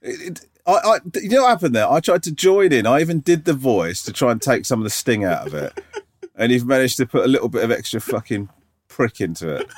It, 0.00 0.20
it, 0.20 0.46
I, 0.66 0.72
I, 0.72 0.98
you 1.14 1.28
know 1.30 1.42
what 1.42 1.50
happened 1.50 1.74
there? 1.74 1.90
I 1.90 2.00
tried 2.00 2.22
to 2.24 2.32
join 2.32 2.72
in. 2.72 2.86
I 2.86 3.00
even 3.00 3.20
did 3.20 3.44
the 3.44 3.52
voice 3.54 4.02
to 4.04 4.12
try 4.12 4.30
and 4.32 4.40
take 4.40 4.64
some 4.64 4.80
of 4.80 4.84
the 4.84 4.90
sting 4.90 5.24
out 5.24 5.46
of 5.46 5.54
it, 5.54 5.78
and 6.36 6.52
you've 6.52 6.66
managed 6.66 6.96
to 6.98 7.06
put 7.06 7.24
a 7.24 7.28
little 7.28 7.48
bit 7.48 7.64
of 7.64 7.70
extra 7.70 8.00
fucking 8.00 8.48
prick 8.88 9.20
into 9.20 9.56
it. 9.56 9.70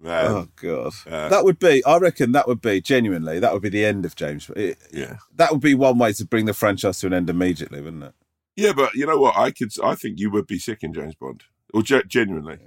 Man, 0.00 0.26
Oh 0.26 0.48
god, 0.56 0.92
Uh, 1.08 1.28
that 1.28 1.44
would 1.44 1.60
be. 1.60 1.84
I 1.84 1.96
reckon 1.98 2.32
that 2.32 2.48
would 2.48 2.60
be 2.60 2.80
genuinely. 2.80 3.38
That 3.38 3.52
would 3.52 3.62
be 3.62 3.68
the 3.68 3.84
end 3.84 4.04
of 4.04 4.16
James. 4.16 4.50
It, 4.56 4.78
yeah, 4.92 5.18
that 5.36 5.52
would 5.52 5.60
be 5.60 5.74
one 5.74 5.96
way 5.96 6.12
to 6.14 6.24
bring 6.24 6.46
the 6.46 6.54
franchise 6.54 6.98
to 7.00 7.06
an 7.06 7.12
end 7.14 7.30
immediately, 7.30 7.80
wouldn't 7.80 8.02
it? 8.02 8.14
Yeah, 8.56 8.72
but 8.72 8.94
you 8.94 9.06
know 9.06 9.18
what? 9.18 9.36
I 9.36 9.50
could. 9.50 9.72
I 9.82 9.94
think 9.94 10.18
you 10.18 10.30
would 10.30 10.46
be 10.46 10.58
sick 10.58 10.82
in 10.82 10.92
James 10.92 11.14
Bond, 11.14 11.44
or 11.72 11.82
ge- 11.82 12.06
genuinely. 12.06 12.58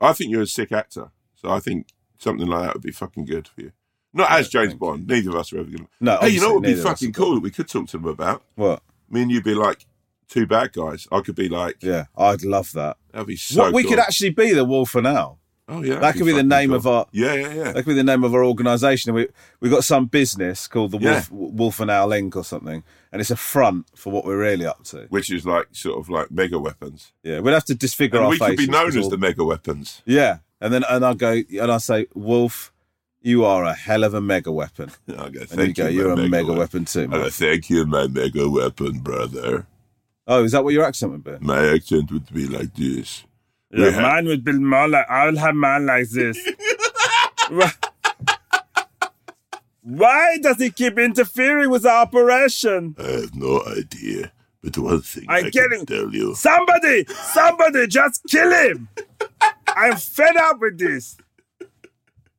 I 0.00 0.12
think 0.12 0.30
you're 0.30 0.42
a 0.42 0.46
sick 0.46 0.72
actor, 0.72 1.10
so 1.34 1.50
I 1.50 1.60
think 1.60 1.88
something 2.18 2.46
like 2.46 2.62
that 2.64 2.74
would 2.74 2.82
be 2.82 2.92
fucking 2.92 3.24
good 3.26 3.48
for 3.48 3.60
you. 3.62 3.72
Not 4.14 4.30
as 4.32 4.48
James 4.48 4.74
Bond. 4.74 5.06
Neither 5.06 5.30
of 5.30 5.36
us 5.36 5.52
are 5.52 5.58
ever 5.60 5.66
going 5.70 5.84
to. 5.84 5.88
No, 6.00 6.18
Hey, 6.20 6.30
you 6.30 6.40
know 6.40 6.46
what 6.48 6.54
would 6.56 6.62
be 6.62 6.68
obviously, 6.70 6.76
neither 6.78 6.80
of 6.88 6.92
us 6.94 7.00
fucking 7.00 7.12
cool 7.12 7.34
that 7.34 7.40
we 7.42 7.50
could 7.50 7.68
talk 7.68 7.88
to 7.88 7.98
them 7.98 8.06
about? 8.06 8.42
What? 8.54 8.82
Me 9.10 9.22
and 9.22 9.30
you'd 9.30 9.44
be 9.44 9.54
like 9.54 9.86
two 10.28 10.46
bad 10.46 10.72
guys. 10.72 11.06
I 11.12 11.20
could 11.20 11.34
be 11.34 11.48
like, 11.48 11.82
Yeah, 11.82 12.06
I'd 12.16 12.42
love 12.42 12.72
that. 12.72 12.96
that'd 13.12 13.26
be 13.26 13.36
so. 13.36 13.64
what 13.64 13.74
we 13.74 13.82
cool. 13.82 13.90
could 13.90 13.98
actually 14.00 14.30
be 14.30 14.52
the 14.54 14.64
Wolf 14.64 14.90
for 14.90 15.06
Owl. 15.06 15.38
Oh 15.70 15.82
yeah, 15.82 15.98
that 15.98 16.14
could 16.14 16.24
be 16.26 16.32
the 16.32 16.42
name 16.42 16.70
cool. 16.70 16.76
of 16.78 16.86
our. 16.86 17.06
Yeah, 17.12 17.34
yeah, 17.34 17.52
yeah. 17.52 17.64
That 17.72 17.82
could 17.84 17.86
be 17.90 17.94
the 17.94 18.02
name 18.04 18.24
of 18.24 18.34
our 18.34 18.44
organisation. 18.44 19.12
We 19.14 19.28
we 19.60 19.68
got 19.68 19.84
some 19.84 20.06
business 20.06 20.66
called 20.66 20.92
the 20.92 20.98
Yeah. 20.98 21.24
Wolf 21.30 21.30
Wolf 21.30 21.80
and 21.80 21.90
Owl 21.90 22.08
Inc. 22.08 22.36
or 22.36 22.44
something, 22.44 22.82
and 23.12 23.20
it's 23.20 23.30
a 23.30 23.36
front 23.36 23.86
for 23.94 24.10
what 24.12 24.24
we're 24.24 24.38
really 24.38 24.64
up 24.66 24.82
to. 24.84 25.06
Which 25.10 25.30
is 25.30 25.44
like 25.44 25.66
sort 25.72 25.98
of 25.98 26.08
like 26.08 26.30
mega 26.30 26.58
weapons. 26.58 27.12
Yeah, 27.22 27.40
we'd 27.40 27.52
have 27.52 27.64
to 27.66 27.74
disfigure 27.74 28.18
And 28.18 28.24
our 28.26 28.30
we 28.30 28.38
could 28.38 28.56
be 28.56 28.66
known 28.66 28.88
as 28.88 28.96
all- 28.96 29.10
the 29.10 29.18
mega 29.18 29.44
weapons. 29.44 30.00
Yeah, 30.06 30.38
and 30.60 30.72
then 30.72 30.84
and 30.88 31.04
I 31.04 31.12
go 31.14 31.32
and 31.32 31.70
I 31.70 31.76
say, 31.78 32.06
Wolf, 32.14 32.72
you 33.20 33.44
are 33.44 33.64
a 33.64 33.74
hell 33.74 34.04
of 34.04 34.14
a 34.14 34.20
mega 34.22 34.50
weapon. 34.50 34.90
I 35.08 35.28
go, 35.28 35.40
And 35.40 35.48
thank 35.50 35.68
you 35.76 35.84
go, 35.84 35.88
you, 35.88 35.98
you're 36.00 36.12
a 36.12 36.16
mega 36.28 36.48
wep- 36.48 36.58
weapon 36.58 36.86
too. 36.86 37.08
I 37.12 37.18
go, 37.18 37.30
thank 37.30 37.68
you, 37.68 37.84
my 37.84 38.06
mega 38.06 38.48
weapon 38.48 39.00
brother. 39.00 39.66
Oh, 40.26 40.44
is 40.44 40.52
that 40.52 40.64
what 40.64 40.72
your 40.74 40.84
accent 40.84 41.12
would 41.12 41.24
be? 41.24 41.36
My 41.40 41.74
accent 41.74 42.10
would 42.12 42.32
be 42.32 42.46
like 42.46 42.74
this. 42.74 43.24
Yeah, 43.70 43.86
We 43.86 43.92
have- 43.92 44.02
mine 44.02 44.26
would 44.26 44.44
be 44.44 44.52
more 44.52 44.88
like 44.88 45.06
I'll 45.10 45.36
have 45.36 45.54
mine 45.54 45.86
like 45.86 46.08
this. 46.10 46.38
Why- 47.50 47.72
Why 49.82 50.38
does 50.42 50.58
he 50.58 50.70
keep 50.70 50.98
interfering 50.98 51.70
with 51.70 51.82
the 51.82 51.90
operation? 51.90 52.94
I 52.98 53.02
have 53.22 53.34
no 53.34 53.62
idea. 53.64 54.32
But 54.62 54.76
one 54.76 55.00
thing 55.02 55.24
I'm 55.28 55.46
I 55.46 55.50
getting- 55.50 55.84
can 55.84 55.86
tell 55.86 56.14
you. 56.14 56.34
Somebody, 56.34 57.06
somebody, 57.06 57.86
just 57.86 58.22
kill 58.28 58.50
him! 58.50 58.88
I'm 59.68 59.96
fed 59.96 60.36
up 60.36 60.60
with 60.60 60.78
this. 60.78 61.16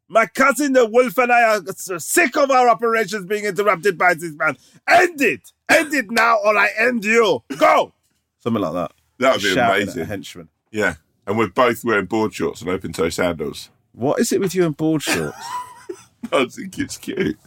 My 0.08 0.26
cousin 0.26 0.74
the 0.74 0.86
wolf 0.86 1.18
and 1.18 1.32
I 1.32 1.58
are 1.58 2.00
sick 2.00 2.36
of 2.36 2.52
our 2.52 2.68
operations 2.70 3.26
being 3.26 3.46
interrupted 3.46 3.98
by 3.98 4.16
this 4.16 4.34
man. 4.36 4.58
End 4.88 5.22
it! 5.22 5.52
End 5.70 5.94
it 5.94 6.12
now, 6.12 6.38
or 6.44 6.58
I 6.58 6.70
end 6.78 7.06
you. 7.06 7.44
Go! 7.58 7.94
Something 8.40 8.62
like 8.62 8.74
that. 8.74 8.92
That 9.20 9.34
would 9.34 9.42
be 9.44 9.54
Shouting 9.54 9.82
at 9.82 9.84
amazing. 9.84 10.02
a 10.02 10.06
henchman. 10.06 10.50
Yeah. 10.72 10.96
And 11.30 11.38
we're 11.38 11.48
both 11.48 11.86
wearing 11.86 12.08
board 12.08 12.34
shorts 12.34 12.62
and 12.62 12.72
open 12.72 12.92
toe 12.92 13.10
sandals. 13.10 13.70
What 13.92 14.20
is 14.20 14.32
it 14.32 14.40
with 14.40 14.56
you 14.56 14.66
and 14.66 14.76
board 14.76 15.04
shorts? 15.04 15.38
I 16.34 16.46
think 16.46 16.80
it's 16.80 16.98
cute. 16.98 17.38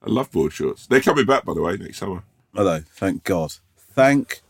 I 0.00 0.10
love 0.10 0.30
board 0.30 0.52
shorts. 0.52 0.86
They're 0.86 1.00
coming 1.00 1.26
back, 1.26 1.44
by 1.44 1.52
the 1.52 1.60
way, 1.60 1.76
next 1.76 1.98
summer. 1.98 2.22
Hello. 2.54 2.84
Thank 2.94 3.24
God. 3.24 3.54
Thank 3.76 4.42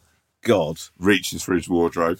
God. 0.42 0.78
Reaches 0.98 1.42
for 1.42 1.54
his 1.54 1.70
wardrobe. 1.70 2.18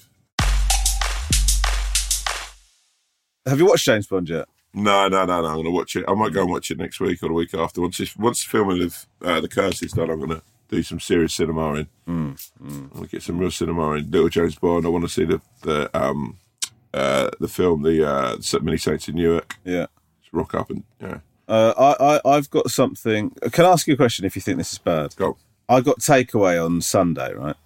Have 3.45 3.59
you 3.59 3.67
watched 3.67 3.85
James 3.85 4.07
Bond 4.07 4.31
yet? 4.31 4.49
No, 4.73 5.09
no, 5.09 5.27
no, 5.27 5.43
no. 5.43 5.49
I'm 5.49 5.55
going 5.57 5.65
to 5.67 5.71
watch 5.71 5.95
it. 5.97 6.07
I 6.09 6.15
might 6.15 6.33
go 6.33 6.41
and 6.41 6.51
watch 6.51 6.71
it 6.71 6.79
next 6.79 7.01
week 7.01 7.23
or 7.23 7.29
the 7.29 7.35
week 7.35 7.53
after. 7.53 7.83
Once 7.83 7.99
this, 7.99 8.17
once 8.17 8.43
the 8.43 8.49
filming 8.49 8.83
of 8.83 9.07
uh, 9.21 9.43
The 9.43 9.49
Curse 9.49 9.83
is 9.83 9.93
done, 9.93 10.09
I'm 10.09 10.21
going 10.21 10.41
to 10.41 10.43
do 10.71 10.83
some 10.83 11.01
serious 11.01 11.35
cinema 11.35 11.75
in. 11.75 11.89
Mm, 12.09 12.51
I'm 12.63 12.89
going 12.89 13.05
to 13.05 13.11
get 13.11 13.23
some 13.23 13.37
real 13.37 13.51
cinema 13.51 13.91
in. 13.93 14.11
Little 14.11 14.31
James 14.31 14.55
Bond. 14.55 14.87
I 14.87 14.89
want 14.89 15.05
to 15.05 15.11
see 15.11 15.27
the 15.27 15.43
the 15.61 15.91
um 15.95 16.39
uh 16.95 17.31
the 17.41 17.49
film, 17.49 17.83
the 17.83 18.09
uh 18.09 18.37
Many 18.63 18.77
Saints 18.77 19.09
in 19.09 19.17
Newark. 19.17 19.57
Yeah. 19.65 19.87
Just 20.21 20.33
rock 20.33 20.55
up 20.55 20.71
and 20.71 20.85
yeah. 21.01 21.19
Uh, 21.49 21.75
I, 21.77 22.15
I, 22.17 22.37
I've 22.37 22.49
got 22.51 22.71
something. 22.71 23.31
Can 23.51 23.67
I 23.67 23.71
ask 23.71 23.87
you 23.87 23.95
a 23.95 23.97
question 23.97 24.25
if 24.25 24.37
you 24.37 24.41
think 24.41 24.59
this 24.59 24.73
is 24.73 24.79
bad? 24.79 25.15
Go. 25.17 25.37
I 25.69 25.81
got 25.81 25.99
takeaway 25.99 26.65
on 26.65 26.81
Sunday, 26.81 27.35
right? 27.35 27.57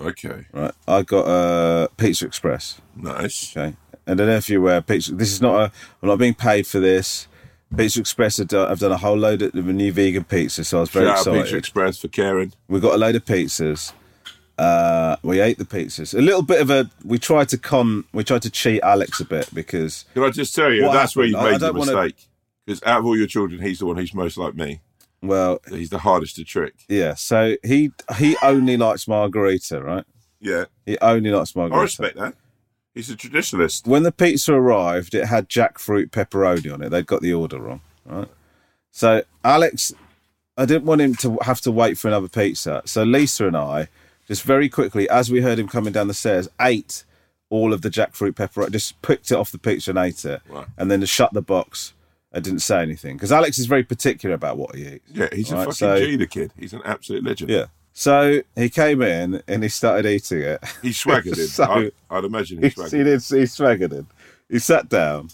Okay. 0.00 0.46
Right. 0.52 0.72
I 0.88 1.02
got 1.02 1.26
uh, 1.26 1.88
Pizza 1.96 2.26
Express. 2.26 2.80
Nice. 2.96 3.56
Okay. 3.56 3.76
And 4.06 4.20
I 4.20 4.24
don't 4.24 4.26
know 4.28 4.36
if 4.36 4.48
you're 4.48 4.60
aware, 4.60 4.80
Pizza. 4.80 5.14
This 5.14 5.30
is 5.30 5.40
not 5.42 5.60
a. 5.60 5.72
I'm 6.02 6.08
not 6.08 6.18
being 6.18 6.34
paid 6.34 6.66
for 6.66 6.80
this. 6.80 7.28
Pizza 7.76 8.00
Express 8.00 8.38
have 8.38 8.48
done, 8.48 8.68
have 8.68 8.78
done 8.78 8.92
a 8.92 8.96
whole 8.96 9.16
load 9.16 9.42
of 9.42 9.54
new 9.54 9.92
vegan 9.92 10.24
pizza, 10.24 10.64
so 10.64 10.78
I 10.78 10.80
was 10.80 10.90
very 10.90 11.06
Shout 11.06 11.14
out 11.14 11.20
excited. 11.20 11.42
Pizza 11.42 11.56
Express 11.58 11.98
for 11.98 12.08
caring. 12.08 12.52
We 12.66 12.80
got 12.80 12.94
a 12.94 12.98
load 12.98 13.14
of 13.14 13.24
pizzas. 13.24 13.92
Uh, 14.58 15.16
we 15.22 15.40
ate 15.40 15.56
the 15.58 15.64
pizzas. 15.64 16.18
A 16.18 16.20
little 16.20 16.42
bit 16.42 16.60
of 16.60 16.68
a. 16.70 16.90
We 17.04 17.18
tried 17.18 17.48
to 17.50 17.58
con. 17.58 18.04
We 18.12 18.24
tried 18.24 18.42
to 18.42 18.50
cheat 18.50 18.82
Alex 18.82 19.20
a 19.20 19.24
bit 19.24 19.48
because. 19.54 20.04
Can 20.14 20.24
I 20.24 20.30
just 20.30 20.54
tell 20.54 20.72
you, 20.72 20.82
that's 20.92 21.14
where 21.14 21.26
you've 21.26 21.38
happened? 21.38 21.62
I- 21.62 21.68
I 21.68 21.70
made 21.70 21.74
the 21.74 21.78
wanna- 21.78 22.02
mistake. 22.02 22.24
Because 22.66 22.82
out 22.82 22.98
of 22.98 23.06
all 23.06 23.16
your 23.16 23.26
children, 23.26 23.62
he's 23.62 23.78
the 23.78 23.86
one 23.86 23.96
who's 23.96 24.12
most 24.12 24.36
like 24.36 24.54
me. 24.54 24.80
Well, 25.22 25.58
He's 25.70 25.88
the 25.90 25.98
hardest 26.00 26.36
to 26.36 26.44
trick. 26.44 26.74
yeah. 26.88 27.14
So 27.14 27.56
he 27.64 27.92
he 28.18 28.36
only 28.42 28.76
likes 28.76 29.08
margarita, 29.08 29.80
right? 29.82 30.04
Yeah. 30.40 30.66
He 30.84 30.98
only 31.00 31.30
likes 31.30 31.56
margarita. 31.56 31.78
I 31.78 31.82
respect 31.82 32.16
that. 32.18 32.34
He's 32.94 33.10
a 33.10 33.16
traditionalist. 33.16 33.86
When 33.86 34.02
the 34.02 34.12
pizza 34.12 34.52
arrived, 34.52 35.14
it 35.14 35.26
had 35.26 35.48
jackfruit 35.48 36.10
pepperoni 36.10 36.72
on 36.72 36.82
it. 36.82 36.90
They'd 36.90 37.06
got 37.06 37.22
the 37.22 37.32
order 37.32 37.58
wrong, 37.58 37.80
right? 38.04 38.28
So 38.90 39.22
Alex, 39.44 39.92
I 40.56 40.64
didn't 40.66 40.84
want 40.84 41.00
him 41.00 41.14
to 41.16 41.38
have 41.42 41.60
to 41.62 41.70
wait 41.72 41.96
for 41.96 42.08
another 42.08 42.28
pizza. 42.28 42.82
So 42.84 43.02
Lisa 43.02 43.46
and 43.46 43.56
I, 43.56 43.88
just 44.28 44.42
very 44.44 44.68
quickly, 44.68 45.08
as 45.08 45.30
we 45.32 45.40
heard 45.40 45.58
him 45.58 45.66
coming 45.68 45.92
down 45.92 46.06
the 46.06 46.14
stairs, 46.14 46.48
ate 46.60 47.04
all 47.50 47.72
of 47.72 47.82
the 47.82 47.88
jackfruit 47.90 48.32
pepperoni, 48.32 48.70
just 48.70 49.00
picked 49.02 49.30
it 49.32 49.34
off 49.34 49.50
the 49.50 49.58
pizza 49.58 49.90
and 49.90 49.98
ate 49.98 50.24
it, 50.24 50.40
Right. 50.48 50.66
and 50.76 50.90
then 50.90 51.00
just 51.00 51.12
shut 51.12 51.32
the 51.32 51.42
box 51.42 51.94
and 52.30 52.44
didn't 52.44 52.60
say 52.60 52.82
anything 52.82 53.16
because 53.16 53.32
Alex 53.32 53.58
is 53.58 53.64
very 53.66 53.82
particular 53.82 54.34
about 54.34 54.58
what 54.58 54.74
he 54.76 54.86
eats. 54.86 55.10
Yeah, 55.12 55.28
he's 55.32 55.50
a 55.50 55.56
fucking 55.56 55.72
so- 55.72 55.98
G, 55.98 56.16
the 56.16 56.26
kid. 56.26 56.52
He's 56.58 56.74
an 56.74 56.82
absolute 56.84 57.24
legend. 57.24 57.50
Yeah. 57.50 57.66
So 57.94 58.42
he 58.54 58.68
came 58.68 59.02
in 59.02 59.42
and 59.48 59.62
he 59.62 59.68
started 59.70 60.06
eating 60.08 60.42
it. 60.42 60.62
He 60.82 60.92
swaggered 60.92 61.38
in. 61.38 61.46
So- 61.48 61.64
I, 61.64 61.90
I'd 62.10 62.24
imagine 62.24 62.58
he 62.58 62.64
he, 62.68 62.70
swaggered 62.70 62.92
he 62.98 63.04
did. 63.04 63.22
He 63.22 63.46
swaggered 63.46 63.92
in. 63.94 64.06
He 64.50 64.58
sat 64.60 64.88
down. 64.88 65.30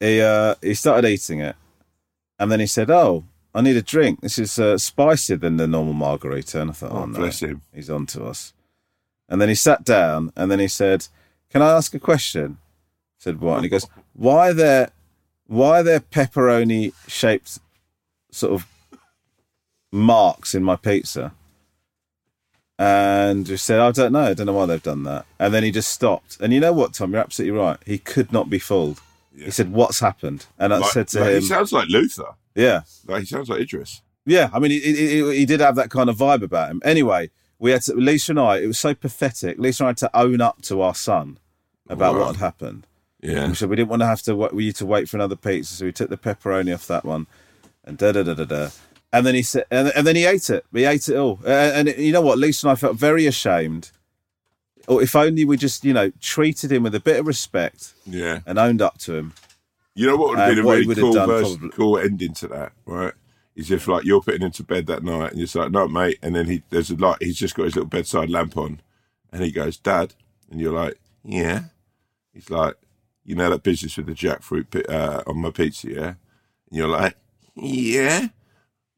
He 0.00 0.20
uh, 0.20 0.54
he 0.62 0.74
started 0.74 1.08
eating 1.08 1.40
it, 1.40 1.54
and 2.38 2.50
then 2.50 2.60
he 2.60 2.66
said, 2.66 2.90
"Oh, 2.90 3.24
I 3.56 3.60
need 3.62 3.76
a 3.76 3.82
drink. 3.82 4.20
This 4.20 4.38
is 4.38 4.58
uh, 4.58 4.76
spicier 4.78 5.36
than 5.36 5.56
the 5.56 5.66
normal 5.66 5.94
margarita." 5.94 6.60
And 6.60 6.70
I 6.70 6.74
thought, 6.74 6.92
"Oh, 6.92 6.98
Oh, 7.02 7.06
no, 7.06 7.18
bless 7.18 7.40
him. 7.40 7.62
he's 7.74 7.90
on 7.90 8.06
to 8.06 8.24
us." 8.24 8.52
And 9.28 9.40
then 9.40 9.48
he 9.48 9.54
sat 9.56 9.82
down, 9.84 10.32
and 10.36 10.50
then 10.50 10.60
he 10.60 10.68
said, 10.68 11.08
"Can 11.50 11.62
I 11.62 11.70
ask 11.72 11.94
a 11.94 11.98
question?" 11.98 12.58
I 12.60 13.18
said, 13.18 13.40
"What?" 13.40 13.56
And 13.56 13.64
he 13.64 13.68
goes, 13.70 13.86
"Why 14.12 14.50
are 14.50 14.54
there, 14.54 14.90
why 15.46 15.80
are 15.80 15.82
there 15.82 16.00
pepperoni 16.00 16.92
shaped 17.08 17.58
sort 18.30 18.52
of 18.52 18.66
marks 19.92 20.54
in 20.54 20.62
my 20.62 20.76
pizza?" 20.76 21.32
And 22.78 23.48
we 23.48 23.56
said, 23.56 23.80
I 23.80 23.90
don't 23.90 24.12
know. 24.12 24.20
I 24.24 24.34
don't 24.34 24.44
know 24.44 24.52
why 24.52 24.66
they've 24.66 24.82
done 24.82 25.04
that. 25.04 25.24
And 25.38 25.54
then 25.54 25.62
he 25.62 25.70
just 25.70 25.88
stopped. 25.88 26.36
And 26.40 26.52
you 26.52 26.60
know 26.60 26.74
what, 26.74 26.92
Tom? 26.92 27.12
You're 27.12 27.22
absolutely 27.22 27.58
right. 27.58 27.78
He 27.86 27.96
could 27.96 28.32
not 28.34 28.50
be 28.50 28.58
fooled. 28.58 29.00
He 29.36 29.50
said, 29.50 29.72
What's 29.72 30.00
happened? 30.00 30.46
And 30.58 30.72
I 30.74 30.78
Like- 30.78 30.92
said 30.92 31.08
to 31.08 31.20
like, 31.20 31.30
him, 31.34 31.40
He 31.42 31.46
sounds 31.46 31.72
like 31.72 31.88
Luther. 31.88 32.34
Yeah. 32.54 32.82
Like, 33.06 33.20
he 33.20 33.26
sounds 33.26 33.48
like 33.48 33.60
Idris. 33.60 34.02
Yeah. 34.24 34.48
I 34.52 34.58
mean, 34.58 34.70
he, 34.70 34.80
he, 34.80 34.94
he- 35.22 35.36
he 35.38 35.44
did 35.46 35.60
have 35.60 35.76
that 35.76 35.90
kind 35.90 36.08
of 36.08 36.16
vibe 36.16 36.42
about 36.42 36.70
him. 36.70 36.80
Anyway, 36.84 37.30
we 37.58 37.70
had 37.70 37.82
to, 37.82 37.94
Lisa 37.94 38.32
and 38.32 38.40
I, 38.40 38.58
it 38.58 38.66
was 38.66 38.78
so 38.78 38.94
pathetic. 38.94 39.58
Lisa 39.58 39.84
and 39.84 39.86
I 39.86 39.90
had 39.90 39.96
to 39.98 40.16
own 40.16 40.40
up 40.40 40.62
to 40.62 40.80
our 40.80 40.94
son 40.94 41.38
about 41.88 42.14
Wow. 42.14 42.20
what 42.20 42.26
had 42.28 42.36
happened. 42.36 42.86
Yeah. 43.22 43.40
And 43.40 43.48
we 43.50 43.54
said 43.56 43.68
we 43.68 43.76
didn't 43.76 43.88
want 43.90 44.00
to 44.02 44.06
have 44.06 44.22
to 44.22 44.34
wait, 44.36 44.52
you 44.54 44.72
to 44.72 44.86
wait 44.86 45.08
for 45.08 45.16
another 45.16 45.36
pizza. 45.36 45.74
So 45.74 45.84
we 45.86 45.92
took 45.92 46.10
the 46.10 46.16
pepperoni 46.16 46.72
off 46.74 46.86
that 46.86 47.04
one 47.04 47.26
and 47.84 47.96
da 47.98 48.12
da 48.12 48.22
da 48.22 48.34
da 48.34 48.44
da. 48.44 48.68
And 49.12 49.24
then 49.26 49.34
he 49.34 49.42
said, 49.42 49.64
and, 49.70 49.92
and 49.96 50.06
then 50.06 50.16
he 50.16 50.24
ate 50.26 50.50
it. 50.50 50.66
We 50.72 50.84
ate 50.84 51.08
it 51.08 51.16
all. 51.16 51.40
And, 51.46 51.88
and 51.88 51.98
you 51.98 52.12
know 52.12 52.20
what? 52.20 52.38
Lisa 52.38 52.66
and 52.66 52.72
I 52.72 52.74
felt 52.76 52.96
very 52.96 53.26
ashamed. 53.26 53.90
Or 54.88 55.02
if 55.02 55.16
only 55.16 55.44
we 55.44 55.56
just, 55.56 55.84
you 55.84 55.92
know, 55.92 56.10
treated 56.20 56.70
him 56.72 56.82
with 56.84 56.94
a 56.94 57.00
bit 57.00 57.18
of 57.20 57.26
respect 57.26 57.92
Yeah. 58.06 58.40
and 58.46 58.58
owned 58.58 58.80
up 58.82 58.98
to 58.98 59.14
him. 59.16 59.32
You 59.94 60.06
know 60.06 60.16
what 60.16 60.30
would 60.30 60.38
have 60.38 60.48
And 60.50 60.56
been 60.56 60.64
a 60.66 60.68
really 60.68 60.94
cool, 60.94 61.12
done 61.14 61.28
version, 61.28 61.70
cool 61.70 61.98
ending 61.98 62.34
to 62.34 62.48
that, 62.48 62.72
right? 62.84 63.14
Is 63.54 63.70
if 63.70 63.88
like 63.88 64.04
you're 64.04 64.20
putting 64.20 64.42
him 64.42 64.50
to 64.52 64.62
bed 64.62 64.86
that 64.88 65.02
night 65.02 65.30
and 65.30 65.38
you're 65.38 65.46
just 65.46 65.56
like, 65.56 65.70
no, 65.70 65.88
mate, 65.88 66.18
and 66.22 66.36
then 66.36 66.46
he 66.46 66.62
there's 66.68 66.90
a 66.90 66.96
light, 66.96 67.16
he's 67.22 67.38
just 67.38 67.54
got 67.54 67.64
his 67.64 67.74
little 67.74 67.88
bedside 67.88 68.28
lamp 68.28 68.56
on, 68.58 68.80
and 69.32 69.42
he 69.42 69.50
goes, 69.50 69.78
Dad, 69.78 70.14
and 70.50 70.60
you're 70.60 70.74
like, 70.74 71.00
yeah. 71.24 71.64
He's 72.34 72.50
like, 72.50 72.74
you 73.24 73.34
know 73.34 73.48
that 73.48 73.62
business 73.62 73.96
with 73.96 74.06
the 74.06 74.12
jackfruit 74.12 74.88
uh, 74.90 75.22
on 75.26 75.40
my 75.40 75.50
pizza, 75.50 75.90
yeah? 75.90 76.06
And 76.08 76.16
you're 76.72 76.88
like, 76.88 77.16
yeah, 77.54 78.28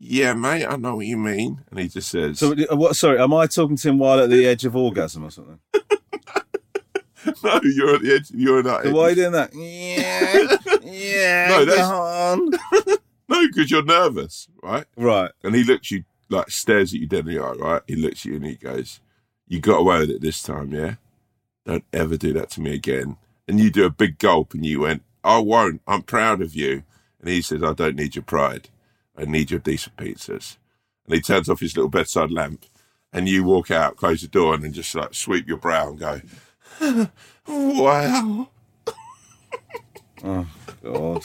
yeah, 0.00 0.32
mate, 0.32 0.66
I 0.66 0.74
know 0.76 0.96
what 0.96 1.06
you 1.06 1.16
mean. 1.16 1.64
And 1.70 1.78
he 1.78 1.86
just 1.88 2.10
says, 2.10 2.40
So, 2.40 2.52
uh, 2.52 2.74
what? 2.76 2.96
Sorry, 2.96 3.20
am 3.20 3.32
I 3.34 3.46
talking 3.46 3.76
to 3.76 3.88
him 3.88 3.98
while 3.98 4.18
at 4.20 4.30
the 4.30 4.44
edge 4.46 4.64
of 4.64 4.74
orgasm 4.74 5.24
or 5.24 5.30
something? 5.30 5.60
no, 7.44 7.60
you're 7.64 7.94
at 7.96 8.02
the 8.02 8.14
edge, 8.14 8.30
you're 8.30 8.62
not. 8.62 8.84
So 8.84 8.92
why 8.92 9.02
are 9.02 9.10
you 9.10 9.16
doing 9.16 9.32
that? 9.32 9.50
Yeah, 9.54 10.56
yeah. 10.84 11.48
No, 11.48 11.64
that's- 11.64 11.88
on. 11.90 12.50
No, 13.30 13.46
because 13.46 13.70
you're 13.70 13.84
nervous, 13.84 14.48
right? 14.62 14.86
Right. 14.96 15.30
And 15.44 15.54
he 15.54 15.62
looks 15.62 15.90
you 15.90 16.04
like 16.30 16.48
stares 16.50 16.94
at 16.94 17.00
you 17.00 17.06
dead 17.06 17.28
in 17.28 17.34
the 17.34 17.38
eye, 17.44 17.52
right? 17.52 17.82
He 17.86 17.94
looks 17.94 18.20
at 18.20 18.24
you 18.24 18.36
and 18.36 18.46
he 18.46 18.54
goes, 18.54 19.00
"You 19.46 19.60
got 19.60 19.80
away 19.80 19.98
with 19.98 20.10
it 20.10 20.22
this 20.22 20.42
time, 20.42 20.72
yeah? 20.72 20.94
Don't 21.66 21.84
ever 21.92 22.16
do 22.16 22.32
that 22.32 22.48
to 22.52 22.62
me 22.62 22.72
again." 22.72 23.18
And 23.46 23.60
you 23.60 23.70
do 23.70 23.84
a 23.84 23.90
big 23.90 24.16
gulp 24.18 24.54
and 24.54 24.64
you 24.64 24.80
went, 24.80 25.02
"I 25.22 25.36
won't. 25.40 25.82
I'm 25.86 26.04
proud 26.04 26.40
of 26.40 26.54
you." 26.54 26.84
And 27.20 27.28
he 27.28 27.42
says, 27.42 27.62
"I 27.62 27.74
don't 27.74 27.96
need 27.96 28.16
your 28.16 28.22
pride. 28.22 28.70
I 29.14 29.26
need 29.26 29.50
your 29.50 29.60
decent 29.60 29.96
pizzas." 29.96 30.56
And 31.04 31.14
he 31.14 31.20
turns 31.20 31.50
off 31.50 31.60
his 31.60 31.76
little 31.76 31.90
bedside 31.90 32.30
lamp, 32.30 32.64
and 33.12 33.28
you 33.28 33.44
walk 33.44 33.70
out, 33.70 33.96
close 33.96 34.22
the 34.22 34.28
door, 34.28 34.54
and 34.54 34.62
then 34.64 34.72
just 34.72 34.94
like 34.94 35.14
sweep 35.14 35.48
your 35.48 35.58
brow 35.58 35.88
and 35.88 35.98
go, 35.98 36.20
"Wow." 37.46 38.48
Oh 40.24 40.46
God. 40.82 41.24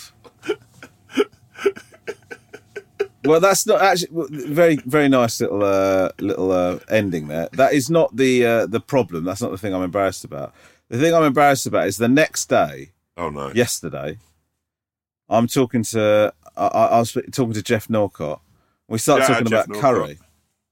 well, 3.26 3.40
that's 3.40 3.66
not 3.66 3.82
actually 3.82 4.28
very 4.30 4.76
very 4.78 5.10
nice 5.10 5.42
little 5.42 5.64
uh, 5.64 6.10
little 6.20 6.52
uh, 6.52 6.80
ending 6.90 7.28
there. 7.28 7.50
That 7.54 7.74
is 7.74 7.90
not 7.90 8.16
the 8.16 8.46
uh, 8.46 8.66
the 8.68 8.80
problem. 8.80 9.24
That's 9.24 9.42
not 9.42 9.52
the 9.52 9.58
thing 9.58 9.74
I'm 9.74 9.84
embarrassed 9.84 10.24
about. 10.24 10.54
The 10.90 11.00
thing 11.00 11.14
I'm 11.14 11.24
embarrassed 11.24 11.66
about 11.66 11.88
is 11.88 11.98
the 11.98 12.08
next 12.10 12.50
day. 12.50 12.92
Oh 13.18 13.30
no! 13.30 13.52
Yesterday, 13.52 14.18
I'm 15.30 15.48
talking 15.48 15.84
to 15.84 16.34
I, 16.56 16.68
I 16.68 17.00
was 17.00 17.12
talking 17.32 17.54
to 17.54 17.64
Geoff 17.64 17.90
Norcott. 17.90 18.42
We 18.88 18.98
start 18.98 19.22
out 19.22 19.28
talking 19.28 19.48
Geoff 19.48 19.66
about 19.66 19.70
Norcott. 19.70 19.96
curry. 19.96 20.20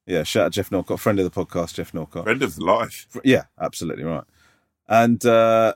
Yeah, 0.06 0.24
shout 0.24 0.48
out 0.48 0.52
Geoff 0.52 0.72
Norcott, 0.72 1.00
friend 1.00 1.20
of 1.20 1.32
the 1.32 1.46
podcast, 1.46 1.76
Geoff 1.76 1.94
Norcott. 1.94 2.24
Friend 2.24 2.42
of 2.42 2.56
the 2.56 2.66
life. 2.66 3.08
Yeah, 3.24 3.44
absolutely 3.60 4.04
right. 4.04 4.24
And 4.88 5.24
uh, 5.26 5.74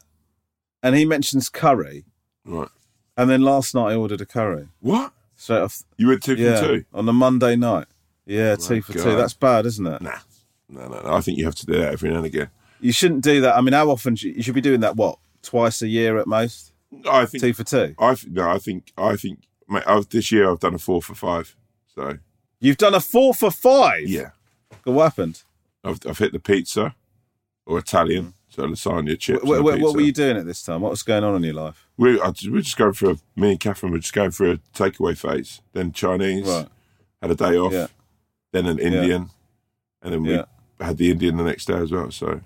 and 0.83 0.95
he 0.95 1.05
mentions 1.05 1.49
curry. 1.49 2.05
Right. 2.43 2.69
And 3.17 3.29
then 3.29 3.41
last 3.41 3.73
night 3.73 3.91
I 3.91 3.95
ordered 3.95 4.21
a 4.21 4.25
curry. 4.25 4.67
What? 4.81 5.13
Straight 5.35 5.61
off. 5.61 5.83
You 5.97 6.07
went 6.07 6.23
two 6.23 6.35
for 6.35 6.41
yeah, 6.41 6.59
two? 6.59 6.85
on 6.93 7.07
a 7.07 7.13
Monday 7.13 7.55
night. 7.55 7.88
Yeah, 8.25 8.55
two 8.55 8.75
My 8.75 8.81
for 8.81 8.93
two. 8.93 9.15
That's 9.15 9.33
bad, 9.33 9.65
isn't 9.65 9.85
it? 9.85 10.01
Nah. 10.01 10.19
no, 10.69 10.88
no, 10.88 11.01
no. 11.01 11.13
I 11.13 11.21
think 11.21 11.38
you 11.38 11.45
have 11.45 11.55
to 11.55 11.65
do 11.65 11.73
that 11.73 11.93
every 11.93 12.09
now 12.09 12.17
and 12.17 12.25
again. 12.25 12.49
You 12.81 12.91
shouldn't 12.91 13.23
do 13.23 13.41
that. 13.41 13.55
I 13.55 13.61
mean, 13.61 13.73
how 13.73 13.89
often 13.89 14.15
should, 14.15 14.35
you 14.35 14.43
should 14.43 14.55
be 14.55 14.61
doing 14.61 14.81
that? 14.81 14.95
What 14.95 15.19
twice 15.41 15.81
a 15.81 15.88
year 15.88 16.17
at 16.17 16.27
most? 16.27 16.73
I 17.09 17.25
think 17.25 17.41
Two 17.41 17.53
for 17.53 17.63
two. 17.63 17.95
I 17.99 18.15
th- 18.15 18.31
no, 18.31 18.49
I 18.49 18.57
think 18.57 18.91
I 18.97 19.15
think 19.15 19.39
mate, 19.67 19.83
I've, 19.88 20.09
this 20.09 20.31
year 20.31 20.49
I've 20.49 20.59
done 20.59 20.75
a 20.75 20.79
four 20.79 21.01
for 21.01 21.15
five. 21.15 21.55
So 21.93 22.19
You've 22.60 22.78
done 22.78 22.94
a 22.96 23.00
four 23.00 23.34
for 23.34 23.52
five. 23.52 24.08
yeah, 24.08 24.30
What 24.84 25.04
happened? 25.04 25.44
I've, 25.84 26.00
I've 26.08 26.18
hit 26.18 26.32
the 26.32 26.39
pizza 26.39 26.96
or 27.65 27.78
Italian, 27.80 28.34
so 28.50 28.63
lasagna 28.63 29.20
chips. 29.20 29.44
Wh- 29.44 29.52
and 29.58 29.62
wh- 29.62 29.82
what 29.82 29.96
were 29.96 30.02
you 30.02 30.12
doing 30.13 30.38
at 30.38 30.46
this 30.46 30.63
time? 30.63 30.82
What 30.82 30.91
was 30.91 31.04
going 31.04 31.24
on 31.24 31.36
in 31.36 31.44
your 31.44 31.54
life? 31.54 31.88
We 31.98 32.20
I, 32.20 32.28
we're 32.50 32.62
just 32.62 32.78
going 32.78 32.94
for 32.94 33.12
a. 33.12 33.18
Me 33.36 33.52
and 33.52 33.60
Catherine 33.60 33.91
we 33.91 33.98
were 33.98 34.02
just 34.02 34.13
going 34.13 34.32
for 34.32 34.52
a 34.52 34.58
takeaway 34.74 35.18
phase. 35.18 35.62
Then 35.74 35.91
Chinese. 35.91 36.48
Right. 36.48 36.68
Had 37.22 37.32
a 37.32 37.36
day 37.36 37.56
off. 37.58 37.74
Yeah. 37.74 37.88
Then 38.52 38.65
an 38.68 38.80
Indian, 38.80 39.30
and 40.02 40.13
then 40.13 40.24
we 40.24 40.34
Yeah. 40.34 40.46
had 40.80 40.98
the 40.98 41.12
Indian 41.12 41.38
the 41.38 41.44
next 41.44 41.65
day 41.65 41.76
as 41.76 41.91
well. 41.91 42.10
So 42.12 42.41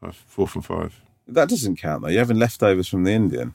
five, 0.00 0.16
four 0.16 0.48
from 0.48 0.62
five. 0.62 1.00
That 1.28 1.48
doesn't 1.48 1.76
count 1.76 2.02
though. 2.02 2.08
You're 2.08 2.20
having 2.20 2.38
leftovers 2.38 2.88
from 2.88 3.04
the 3.04 3.12
Indian. 3.12 3.54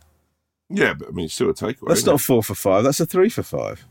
Yeah, 0.70 0.94
but 0.94 1.10
I 1.10 1.12
mean, 1.12 1.26
it's 1.26 1.34
still 1.36 1.50
a 1.50 1.54
takeaway. 1.54 1.89
That's 1.89 2.06
not 2.06 2.15
a 2.15 2.20
four 2.20 2.41
for 2.44 2.56
five. 2.56 2.84
That's 2.84 3.00
a 3.00 3.06
three 3.06 3.30
for 3.30 3.44
five. 3.44 3.86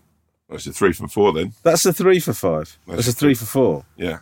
It? 0.54 0.64
That's 0.64 0.66
a 0.66 0.72
three 0.72 0.92
for 0.92 1.08
four 1.08 1.32
then. 1.32 1.52
That's 1.62 1.84
a 1.86 1.92
three 1.92 2.20
for 2.20 2.32
five. 2.32 2.78
That's 2.86 3.06
That's, 3.06 3.08
a 3.08 3.12
three 3.12 3.34
for 3.34 3.44
four. 3.46 3.84
Yeah, 3.96 4.18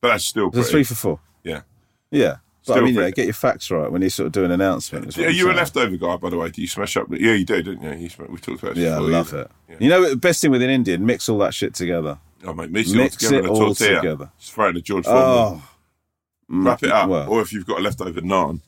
but 0.00 0.08
that's 0.08 0.24
still 0.24 0.48
It's 0.48 0.58
a 0.58 0.64
three 0.64 0.84
for 0.84 0.94
four. 0.94 1.20
yeah. 1.44 1.62
Yeah. 2.10 2.36
But 2.64 2.78
I 2.78 2.80
mean, 2.82 2.94
you 2.94 3.00
know, 3.00 3.10
get 3.10 3.24
your 3.24 3.34
facts 3.34 3.70
right 3.72 3.90
when 3.90 4.02
you 4.02 4.08
sort 4.10 4.26
of 4.28 4.32
do 4.32 4.44
an 4.44 4.52
announcement. 4.52 5.06
what 5.06 5.18
Are 5.18 5.28
I'm 5.28 5.50
a 5.50 5.52
leftover 5.52 5.96
guy, 5.96 6.16
by 6.16 6.30
the 6.30 6.36
way? 6.38 6.48
Do 6.48 6.62
you 6.62 6.68
smash 6.68 6.96
up? 6.96 7.08
Yeah, 7.10 7.32
you 7.32 7.44
do, 7.44 7.60
don't 7.60 7.82
you? 7.82 7.90
you 8.04 8.08
sm- 8.08 8.26
we've 8.28 8.40
talked 8.40 8.62
about 8.62 8.76
this 8.76 8.84
Yeah, 8.84 8.96
I 8.96 8.98
love 9.00 9.32
you- 9.32 9.38
it. 9.40 9.50
Yeah. 9.68 9.76
You 9.80 9.88
know, 9.88 10.10
the 10.10 10.16
best 10.16 10.40
thing 10.42 10.52
with 10.52 10.62
an 10.62 10.70
Indian, 10.70 11.04
mix 11.04 11.28
all 11.28 11.38
that 11.38 11.54
shit 11.54 11.74
together. 11.74 12.18
Oh, 12.44 12.52
mate, 12.54 12.70
mix 12.70 12.90
it 12.90 12.96
all 12.98 13.02
Mix 13.02 13.16
together 13.16 13.36
it 13.36 13.38
in 13.40 13.46
a 13.46 13.52
all 13.52 13.58
tortilla. 13.58 13.96
together. 14.00 14.30
Just 14.38 14.52
throw 14.52 14.66
it 14.66 14.70
in 14.70 14.76
a 14.76 14.80
George 14.80 15.04
Foreman. 15.06 15.24
Oh, 15.26 15.68
Wrap 16.48 16.82
it 16.84 16.92
up. 16.92 17.08
Well, 17.08 17.28
or 17.30 17.40
if 17.40 17.52
you've 17.52 17.66
got 17.66 17.80
a 17.80 17.82
leftover 17.82 18.20
naan. 18.20 18.60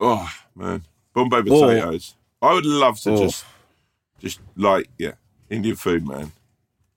Oh, 0.00 0.30
man. 0.54 0.82
Bombay 1.14 1.38
Or- 1.38 1.42
oh. 1.48 1.60
potatoes. 1.68 2.14
I 2.42 2.52
would 2.52 2.66
love 2.66 3.00
to 3.00 3.10
Or- 3.12 3.18
just, 3.26 3.44
just 4.20 4.40
like, 4.54 4.90
yeah, 4.98 5.12
Indian 5.50 5.76
food, 5.76 6.06
man. 6.06 6.32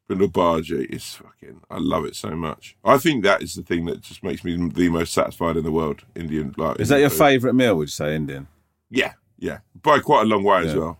Brinjal 0.09 0.31
bhaji 0.31 0.85
is 0.93 1.05
fucking, 1.15 1.61
I 1.69 1.77
love 1.77 2.05
it 2.05 2.15
so 2.15 2.31
much. 2.31 2.75
I 2.83 2.97
think 2.97 3.23
that 3.23 3.41
is 3.41 3.55
the 3.55 3.61
thing 3.63 3.85
that 3.85 4.01
just 4.01 4.23
makes 4.23 4.43
me 4.43 4.55
the 4.69 4.89
most 4.89 5.13
satisfied 5.13 5.55
in 5.57 5.63
the 5.63 5.71
world. 5.71 6.01
Indian, 6.15 6.53
like. 6.57 6.79
is 6.79 6.89
that 6.89 6.99
your 6.99 7.09
food. 7.09 7.19
favourite 7.19 7.53
meal? 7.53 7.75
Would 7.75 7.87
you 7.87 7.91
say 7.91 8.15
Indian? 8.15 8.47
Yeah, 8.89 9.13
yeah. 9.39 9.59
By 9.81 9.99
quite 9.99 10.23
a 10.23 10.25
long 10.25 10.43
way 10.43 10.67
as 10.67 10.75
well. 10.75 10.97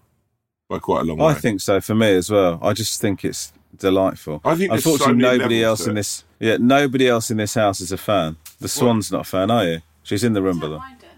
By 0.70 0.80
quite 0.80 1.02
a 1.02 1.04
long 1.04 1.20
I 1.20 1.26
way. 1.26 1.32
I 1.32 1.34
think 1.36 1.60
so 1.60 1.82
for 1.82 1.94
me 1.94 2.14
as 2.14 2.30
well. 2.32 2.58
I 2.62 2.72
just 2.72 3.02
think 3.02 3.26
it's 3.26 3.52
delightful. 3.78 4.40
I 4.46 4.56
think 4.56 4.72
there's 4.72 4.84
so 4.86 4.94
unfortunately 4.94 5.24
many 5.24 5.38
nobody 5.40 5.64
else 5.64 5.84
to 5.84 5.90
in 5.90 5.96
this 5.96 6.24
yeah 6.40 6.58
nobody 6.60 7.08
else 7.10 7.30
in 7.30 7.38
this 7.38 7.56
house 7.56 7.82
is 7.82 7.92
a 7.92 7.98
fan. 7.98 8.38
The 8.62 8.70
Swan's 8.70 9.12
not 9.12 9.22
a 9.22 9.30
fan, 9.30 9.52
are 9.52 9.66
you? 9.66 9.82
She's 10.04 10.24
in 10.24 10.32
the 10.34 10.42
room, 10.42 10.60
brother. 10.60 10.78
mind 10.78 11.04
it. 11.04 11.10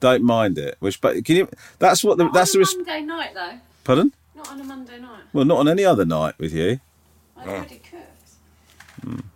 Don't 0.00 0.22
mind 0.22 0.56
it. 0.58 0.76
Which, 0.80 1.00
but 1.00 1.22
can 1.24 1.36
you? 1.36 1.48
That's 1.78 2.02
what 2.02 2.16
the 2.16 2.24
Not 2.24 2.32
that's 2.32 2.52
the. 2.52 2.58
on 2.58 2.62
a 2.62 2.64
Res- 2.64 2.76
Monday 2.76 3.00
night 3.02 3.34
though. 3.34 3.58
pardon? 3.84 4.12
Not 4.36 4.50
on 4.50 4.60
a 4.60 4.64
Monday 4.64 5.00
night. 5.00 5.22
Well, 5.32 5.44
not 5.44 5.58
on 5.58 5.68
any 5.68 5.84
other 5.84 6.04
night 6.04 6.34
with 6.38 6.52
you. 6.52 6.80
I'd 7.38 7.48
already 7.48 7.80
cooked. 7.90 8.02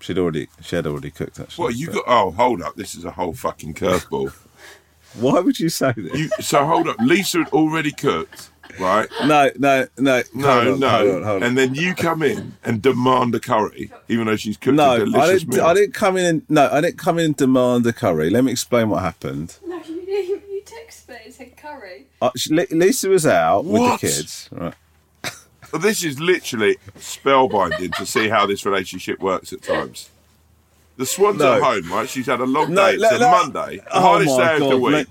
She'd 0.01 0.19
already 0.19 0.49
she 0.63 0.77
had 0.77 0.87
already 0.87 1.11
cooked 1.11 1.39
actually. 1.41 1.63
What 1.65 1.75
you 1.77 1.87
but- 1.87 1.95
got? 1.97 2.05
Oh, 2.07 2.31
hold 2.33 2.63
up! 2.63 2.77
This 2.77 2.95
is 2.95 3.05
a 3.05 3.11
whole 3.13 3.35
fucking 3.35 3.75
curveball. 3.75 4.33
Why 5.15 5.41
would 5.41 5.59
you 5.59 5.69
say 5.69 5.93
this? 5.97 6.15
You, 6.17 6.29
so 6.41 6.65
hold 6.65 6.87
up. 6.89 6.97
Lisa 7.01 7.39
had 7.39 7.49
already 7.49 7.91
cooked, 7.91 8.51
right? 8.79 9.09
no, 9.27 9.51
no, 9.59 9.87
no, 9.99 10.23
No, 10.35 10.49
hold 10.53 10.67
on, 10.75 10.81
no. 10.81 10.89
hold 10.89 11.09
on, 11.11 11.23
hold 11.25 11.43
on. 11.43 11.49
And 11.49 11.59
then 11.59 11.75
you 11.75 11.95
come 11.97 12.23
in 12.23 12.55
and 12.65 12.81
demand 12.81 13.35
a 13.35 13.41
curry, 13.41 13.91
even 14.09 14.27
though 14.27 14.37
she's 14.37 14.57
cooked 14.57 14.77
no, 14.77 14.91
a 14.91 14.95
I 14.95 14.99
delicious 14.99 15.41
didn't. 15.43 15.55
meal. 15.57 15.65
I 15.67 15.75
didn't 15.75 15.95
come 15.95 16.17
in 16.17 16.27
and 16.27 16.43
no, 16.49 16.69
I 16.71 16.81
didn't 16.81 16.99
come 16.99 17.19
in 17.19 17.25
and 17.27 17.37
demand 17.37 17.87
a 17.87 17.93
curry. 17.93 18.31
Let 18.31 18.45
me 18.45 18.53
explain 18.53 18.89
what 18.89 19.03
happened. 19.03 19.57
No, 19.67 19.83
you, 19.83 19.95
you, 20.01 20.43
you 20.49 20.63
texted 20.65 21.09
me 21.09 21.17
and 21.25 21.35
said 21.35 21.57
curry. 21.57 22.07
Uh, 22.23 22.31
she- 22.37 22.55
Li- 22.55 22.67
Lisa 22.71 23.09
was 23.09 23.27
out 23.27 23.65
What? 23.65 23.91
with 23.93 24.01
the 24.01 24.07
kids, 24.07 24.49
right? 24.53 24.75
But 25.73 25.83
this 25.83 26.03
is 26.05 26.19
literally 26.21 26.77
spellbinding 26.99 27.95
to 27.97 28.07
see 28.07 28.29
how 28.29 28.47
this 28.47 28.65
relationship 28.67 29.21
works 29.21 29.53
at 29.53 29.63
times. 29.63 30.11
The 30.97 31.07
Swan's 31.07 31.39
No. 31.39 31.55
at 31.55 31.63
home, 31.63 31.93
right? 31.93 32.09
She's 32.09 32.27
had 32.27 32.41
a 32.41 32.45
long 32.45 32.75
No, 32.75 32.91
day. 32.91 32.99
let- 32.99 33.13
it's 33.13 33.23
a 33.23 33.25
let- 33.25 33.31
Monday, 33.53 33.77
the 33.79 33.97
Oh 33.97 34.01
hardest 34.01 34.37
my 34.37 34.45
day 34.59 34.65
of 34.65 34.71
the 34.71 34.79
week. 34.79 34.93
let- 34.93 35.07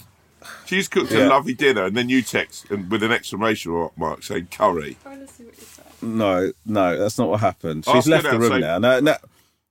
She's 0.66 0.88
cooked 0.88 1.12
Yeah. 1.12 1.28
a 1.28 1.30
lovely 1.30 1.54
dinner, 1.54 1.86
and 1.86 1.98
then 1.98 2.10
you 2.10 2.22
text 2.22 2.70
and 2.70 2.90
with 2.92 3.02
an 3.04 3.12
exclamation 3.12 3.90
mark 3.98 4.24
saying 4.24 4.50
curry. 4.52 4.98
Trying 5.02 5.26
to 5.26 5.34
see 5.34 5.44
what 5.44 5.58
you 5.58 5.64
said. 5.66 5.86
No, 6.02 6.52
no, 6.66 6.98
that's 6.98 7.18
not 7.18 7.28
what 7.30 7.40
happened. 7.40 7.86
She's 7.86 8.06
her 8.06 8.12
left 8.12 8.30
the 8.30 8.40
room 8.40 8.52
say- 8.54 8.60
now. 8.60 8.78
Now, 8.78 9.00
now, 9.00 9.16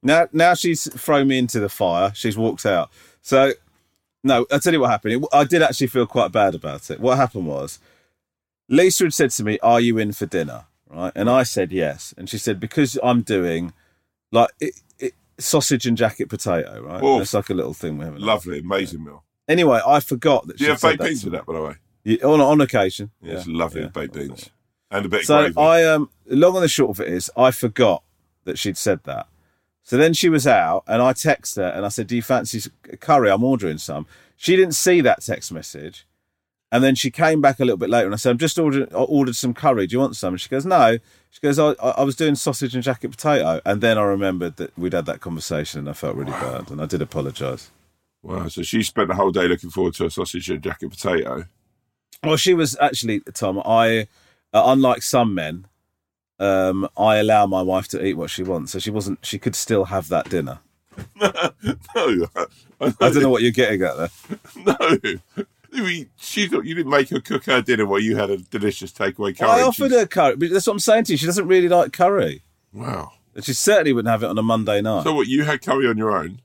now, 0.03 0.29
now 0.33 0.55
she's 0.55 0.88
thrown 1.01 1.29
me 1.29 1.38
into 1.38 1.61
the 1.61 1.68
fire. 1.68 2.12
She's 2.14 2.37
walked 2.37 2.66
out. 2.66 2.90
So, 3.22 3.53
no, 4.24 4.44
I'll 4.51 4.59
tell 4.61 4.72
you 4.72 4.81
what 4.81 4.90
happened. 4.90 5.14
It, 5.22 5.29
I 5.33 5.44
did 5.44 5.62
actually 5.62 5.87
feel 5.87 6.07
quite 6.07 6.33
bad 6.33 6.55
about 6.57 6.90
it. 6.90 6.98
What 7.01 7.16
happened 7.16 7.46
was, 7.46 7.79
Lisa 8.68 9.05
had 9.05 9.14
said 9.14 9.31
to 9.31 9.44
me, 9.44 9.59
"Are 9.62 9.81
you 9.81 9.98
in 9.98 10.12
for 10.12 10.27
dinner?" 10.27 10.64
Right, 10.90 11.12
and 11.14 11.29
I 11.29 11.42
said 11.42 11.70
yes. 11.72 12.14
And 12.16 12.29
she 12.29 12.38
said 12.38 12.59
because 12.59 12.98
I'm 13.03 13.22
doing 13.22 13.72
like 14.33 14.51
it, 14.61 14.74
it, 14.98 15.14
sausage 15.38 15.87
and 15.87 15.96
jacket 15.96 16.29
potato. 16.29 16.81
Right, 16.83 17.03
Oh. 17.03 17.20
it's 17.20 17.35
like 17.35 17.51
a 17.51 17.55
little 17.55 17.74
thing 17.74 17.98
we 17.98 18.05
have. 18.05 18.16
Lovely, 18.18 18.61
amazing 18.61 19.05
meal. 19.05 19.24
Anyway, 19.46 19.81
I 19.87 20.01
forgot 20.01 20.46
that 20.46 20.57
Do 20.57 20.64
she 20.64 20.66
you 20.66 20.72
have 20.72 20.81
baked 20.81 21.03
beans 21.03 21.24
with 21.24 21.33
that, 21.35 21.46
by 21.46 21.55
the 21.55 21.62
way? 21.62 21.74
Yeah, 22.05 22.24
on 22.24 22.40
on 22.40 22.61
occasion. 22.61 23.11
Yeah, 23.22 23.35
it's 23.35 23.46
lovely 23.46 23.83
yeah. 23.83 23.88
baked 23.88 24.14
beans 24.14 24.51
and 24.90 25.05
a 25.05 25.09
bit 25.09 25.20
of 25.20 25.27
So 25.27 25.38
gravy. 25.40 25.55
I 25.59 25.85
um 25.85 26.11
long 26.27 26.55
and 26.55 26.64
the 26.64 26.68
short 26.68 26.90
of 26.90 27.01
it 27.01 27.12
is 27.12 27.31
I 27.37 27.51
forgot 27.51 28.03
that 28.44 28.59
she'd 28.59 28.77
said 28.79 29.01
that. 29.05 29.27
So 29.83 29.96
then 29.96 30.12
she 30.14 30.29
was 30.29 30.46
out 30.46 30.85
and 30.87 31.01
I 31.03 31.12
texted 31.12 31.57
her 31.57 31.68
and 31.68 31.85
I 31.85 31.88
said, 31.88 32.07
Do 32.07 32.16
you 32.16 32.22
fancy 32.22 32.70
curry? 33.01 33.31
I'm 33.31 33.44
ordering 33.44 33.79
some. 33.79 34.07
She 34.37 34.55
didn't 34.57 34.74
see 34.74 35.01
that 35.03 35.22
text 35.22 35.51
message. 35.53 36.07
And 36.70 36.85
then 36.85 36.94
she 36.94 37.11
came 37.11 37.40
back 37.40 37.61
a 37.61 37.64
little 37.64 37.78
bit 37.78 37.88
later 37.88 38.07
and 38.07 38.14
I 38.14 38.18
said, 38.18 38.31
I'm 38.31 38.38
just 38.38 38.59
ordered 38.59 38.92
I 38.92 38.96
ordered 38.96 39.37
some 39.37 39.54
curry. 39.54 39.87
Do 39.87 39.94
you 39.94 40.00
want 40.00 40.16
some? 40.16 40.35
And 40.35 40.40
she 40.40 40.48
goes, 40.48 40.66
No. 40.66 40.98
She 41.31 41.40
goes, 41.40 41.59
I, 41.59 41.72
I 41.81 42.02
was 42.04 42.16
doing 42.16 42.35
sausage 42.35 42.74
and 42.74 42.83
jacket 42.83 43.11
potato. 43.11 43.61
And 43.64 43.81
then 43.81 43.98
I 43.98 44.02
remembered 44.02 44.57
that 44.57 44.76
we'd 44.78 44.92
had 44.94 45.07
that 45.07 45.20
conversation 45.20 45.81
and 45.81 45.88
I 45.88 45.92
felt 45.92 46.16
really 46.16 46.33
bad. 46.33 46.70
And 46.70 46.81
I 46.81 46.87
did 46.87 47.02
apologise. 47.02 47.70
wow, 48.22 48.48
so 48.48 48.62
she 48.62 48.83
spent 48.83 49.09
the 49.09 49.14
whole 49.14 49.31
day 49.31 49.46
looking 49.46 49.70
forward 49.70 49.94
to 49.94 50.07
a 50.07 50.11
sausage 50.11 50.50
and 50.50 50.62
jacket 50.62 50.90
potato. 50.90 51.44
Well, 52.22 52.37
she 52.37 52.54
was 52.54 52.76
actually 52.81 53.20
Tom. 53.33 53.61
I, 53.64 54.09
uh, 54.52 54.62
unlike 54.66 55.02
some 55.02 55.35
men, 55.35 55.66
um, 56.38 56.88
I 56.96 57.16
allow 57.16 57.46
my 57.46 57.62
wife 57.62 57.88
to 57.88 58.04
eat 58.04 58.14
what 58.14 58.31
she 58.31 58.42
wants, 58.42 58.72
so 58.72 58.78
she 58.78 58.90
wasn't. 58.90 59.24
She 59.24 59.38
could 59.38 59.54
still 59.54 59.87
have 59.87 60.09
that 60.09 60.28
dinner. 60.28 60.61
no, 61.20 61.31
I, 61.94 62.46
I 62.81 62.90
don't 62.98 63.22
know 63.22 63.31
what 63.31 63.42
you're 63.42 63.50
getting 63.52 63.83
at 63.83 63.96
there. 63.96 64.09
No, 64.57 65.44
she 66.16 66.46
thought 66.48 66.64
you 66.64 66.74
didn't 66.74 66.90
make 66.90 67.11
her 67.11 67.20
cook 67.20 67.44
her 67.46 67.61
dinner 67.62 67.87
while 67.87 68.00
you 68.00 68.16
had 68.16 68.31
a 68.31 68.37
delicious 68.38 68.92
takeaway 68.92 69.37
curry. 69.37 69.50
I 69.50 69.62
offered 69.62 69.90
she's- 69.90 70.00
her 70.00 70.07
curry, 70.07 70.37
but 70.37 70.50
that's 70.50 70.66
what 70.66 70.72
I'm 70.74 70.78
saying 70.81 71.04
to 71.04 71.12
you. 71.12 71.18
She 71.18 71.26
doesn't 71.26 71.46
really 71.46 71.68
like 71.68 71.92
curry, 71.92 72.42
Wow. 72.72 73.12
and 73.35 73.44
she 73.44 73.52
certainly 73.52 73.92
wouldn't 73.92 74.11
have 74.11 74.22
it 74.22 74.26
on 74.31 74.38
a 74.38 74.42
Monday 74.42 74.81
night. 74.81 75.04
So 75.04 75.14
what? 75.14 75.26
You 75.28 75.44
had 75.44 75.62
curry 75.62 75.87
on 75.88 75.96
your 75.98 76.16
own? 76.16 76.40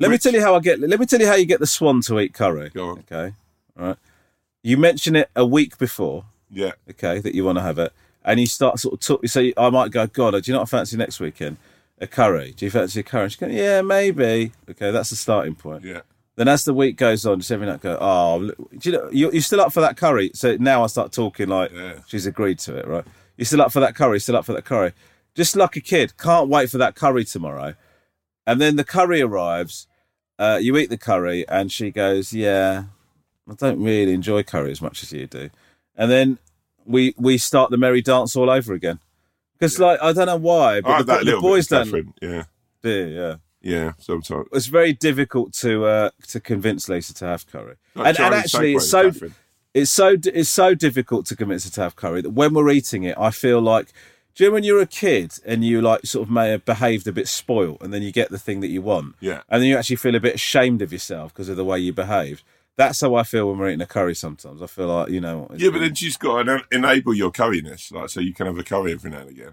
let 0.00 0.10
me 0.10 0.18
tell 0.18 0.32
you 0.32 0.40
how 0.40 0.54
I 0.56 0.60
get. 0.60 0.80
Let 0.80 0.98
me 1.00 1.06
tell 1.06 1.20
you 1.20 1.26
how 1.26 1.34
you 1.34 1.46
get 1.46 1.60
the 1.60 1.66
swan 1.66 2.00
to 2.02 2.18
eat 2.20 2.34
curry. 2.34 2.70
Go 2.70 2.90
on. 2.90 2.98
Okay, 3.00 3.34
all 3.78 3.86
right. 3.86 3.96
You 4.62 4.76
mention 4.76 5.16
it 5.16 5.30
a 5.36 5.46
week 5.46 5.78
before. 5.78 6.24
Yeah. 6.50 6.72
okay, 6.90 7.18
that 7.20 7.34
you 7.34 7.44
want 7.44 7.58
to 7.58 7.62
have 7.62 7.78
it, 7.78 7.92
and 8.24 8.38
you 8.38 8.46
start 8.46 8.78
sort 8.78 8.94
of 8.94 9.00
talk. 9.00 9.20
You 9.22 9.28
say, 9.28 9.54
I 9.56 9.70
might 9.70 9.90
go, 9.90 10.06
God, 10.06 10.40
do 10.42 10.52
you 10.52 10.58
I 10.58 10.64
fancy 10.66 10.96
next 10.96 11.18
weekend? 11.20 11.56
A 12.00 12.06
curry. 12.06 12.52
Do 12.56 12.64
you 12.66 12.70
fancy 12.70 13.00
a 13.00 13.02
curry? 13.04 13.30
She 13.30 13.38
goes, 13.38 13.52
Yeah, 13.52 13.80
maybe. 13.80 14.52
Okay, 14.68 14.90
that's 14.90 15.10
the 15.10 15.16
starting 15.16 15.54
point. 15.54 15.84
Yeah. 15.84 16.00
Then 16.36 16.48
as 16.48 16.64
the 16.64 16.72
week 16.74 16.96
goes 16.96 17.26
on, 17.26 17.40
just 17.40 17.52
every 17.52 17.66
night 17.66 17.80
go, 17.80 17.98
Oh, 18.00 18.38
look, 18.38 18.70
do 18.78 18.90
you 18.90 18.96
know 18.96 19.10
you, 19.10 19.30
you're 19.32 19.42
still 19.42 19.60
up 19.60 19.72
for 19.72 19.80
that 19.80 19.96
curry? 19.96 20.30
So 20.34 20.56
now 20.58 20.82
I 20.82 20.86
start 20.86 21.12
talking 21.12 21.48
like 21.48 21.72
Yeah. 21.72 21.94
she's 22.06 22.26
agreed 22.26 22.58
to 22.60 22.74
it, 22.76 22.86
right? 22.86 23.04
You're 23.36 23.44
still 23.46 23.60
up 23.62 23.72
for 23.72 23.80
that 23.80 23.94
curry? 23.94 24.18
Still 24.20 24.36
up 24.36 24.44
for 24.46 24.52
that 24.54 24.64
curry? 24.64 24.92
Just 25.34 25.56
like 25.56 25.76
a 25.76 25.80
kid, 25.80 26.16
can't 26.16 26.48
wait 26.48 26.70
for 26.70 26.78
that 26.78 26.94
curry 26.94 27.24
tomorrow. 27.24 27.74
And 28.46 28.60
then 28.60 28.76
the 28.76 28.84
curry 28.84 29.20
arrives. 29.22 29.86
Uh, 30.38 30.58
you 30.60 30.76
eat 30.76 30.90
the 30.90 30.98
curry, 30.98 31.46
and 31.48 31.70
she 31.70 31.90
goes, 31.90 32.32
"Yeah, 32.32 32.84
I 33.48 33.54
don't 33.54 33.80
really 33.82 34.12
enjoy 34.12 34.42
curry 34.42 34.72
as 34.72 34.82
much 34.82 35.02
as 35.02 35.12
you 35.12 35.26
do." 35.26 35.50
And 35.94 36.10
then 36.10 36.38
we 36.84 37.14
we 37.16 37.38
start 37.38 37.70
the 37.70 37.76
merry 37.76 38.02
dance 38.02 38.34
all 38.34 38.50
over 38.50 38.74
again. 38.74 38.98
Because 39.52 39.78
like 39.78 40.02
I 40.02 40.12
don't 40.12 40.26
know 40.26 40.36
why, 40.36 40.80
but 40.80 41.06
the, 41.06 41.32
the 41.32 41.40
boys 41.40 41.68
don't. 41.68 42.14
Yeah. 42.20 42.44
do, 42.82 43.08
yeah, 43.08 43.36
Yeah. 43.62 43.92
Sometimes. 43.98 44.48
it's 44.52 44.66
very 44.66 44.92
difficult 44.92 45.52
to 45.54 45.84
uh, 45.86 46.10
to 46.28 46.40
convince 46.40 46.88
Lisa 46.88 47.14
to 47.14 47.26
have 47.26 47.46
curry. 47.46 47.76
Like 47.94 48.08
and, 48.08 48.20
and 48.20 48.34
actually, 48.34 48.74
it's 48.74 48.90
so 48.90 49.10
Catherine. 49.12 49.34
it's 49.74 49.90
so 49.90 50.16
it's 50.24 50.50
so 50.50 50.74
difficult 50.74 51.26
to 51.26 51.36
convince 51.36 51.64
her 51.64 51.70
to 51.70 51.80
have 51.82 51.96
curry 51.96 52.20
that 52.22 52.30
when 52.30 52.54
we're 52.54 52.70
eating 52.70 53.04
it, 53.04 53.16
I 53.18 53.30
feel 53.30 53.60
like. 53.60 53.92
Do 54.34 54.44
you 54.44 54.48
know 54.48 54.54
when 54.54 54.64
you're 54.64 54.80
a 54.80 54.86
kid 54.86 55.34
and 55.44 55.62
you 55.62 55.82
like 55.82 56.06
sort 56.06 56.26
of 56.26 56.30
may 56.32 56.48
have 56.52 56.64
behaved 56.64 57.06
a 57.06 57.12
bit 57.12 57.28
spoilt, 57.28 57.82
and 57.82 57.92
then 57.92 58.00
you 58.00 58.10
get 58.10 58.30
the 58.30 58.38
thing 58.38 58.60
that 58.60 58.68
you 58.70 58.80
want, 58.80 59.14
Yeah. 59.20 59.42
and 59.50 59.60
then 59.60 59.68
you 59.68 59.76
actually 59.76 59.96
feel 59.96 60.14
a 60.14 60.20
bit 60.20 60.36
ashamed 60.36 60.80
of 60.80 60.90
yourself 60.90 61.34
because 61.34 61.50
of 61.50 61.58
the 61.58 61.64
way 61.66 61.78
you 61.80 61.92
behaved. 61.92 62.42
That's 62.78 63.02
how 63.02 63.14
I 63.14 63.24
feel 63.24 63.50
when 63.50 63.58
we're 63.58 63.68
eating 63.68 63.82
a 63.82 63.86
curry. 63.86 64.14
Sometimes 64.14 64.62
I 64.62 64.66
feel 64.68 64.86
like 64.86 65.10
you 65.10 65.20
know. 65.20 65.48
Yeah, 65.54 65.68
but 65.68 65.80
then 65.80 65.94
she's 65.94 66.16
got 66.16 66.44
to 66.44 66.62
enable 66.72 67.12
your 67.12 67.30
curryness, 67.30 67.92
like 67.92 68.08
so 68.08 68.20
you 68.20 68.32
can 68.32 68.46
have 68.46 68.56
a 68.58 68.64
curry 68.64 68.92
every 68.94 69.10
now 69.10 69.18
and 69.18 69.28
again. 69.30 69.52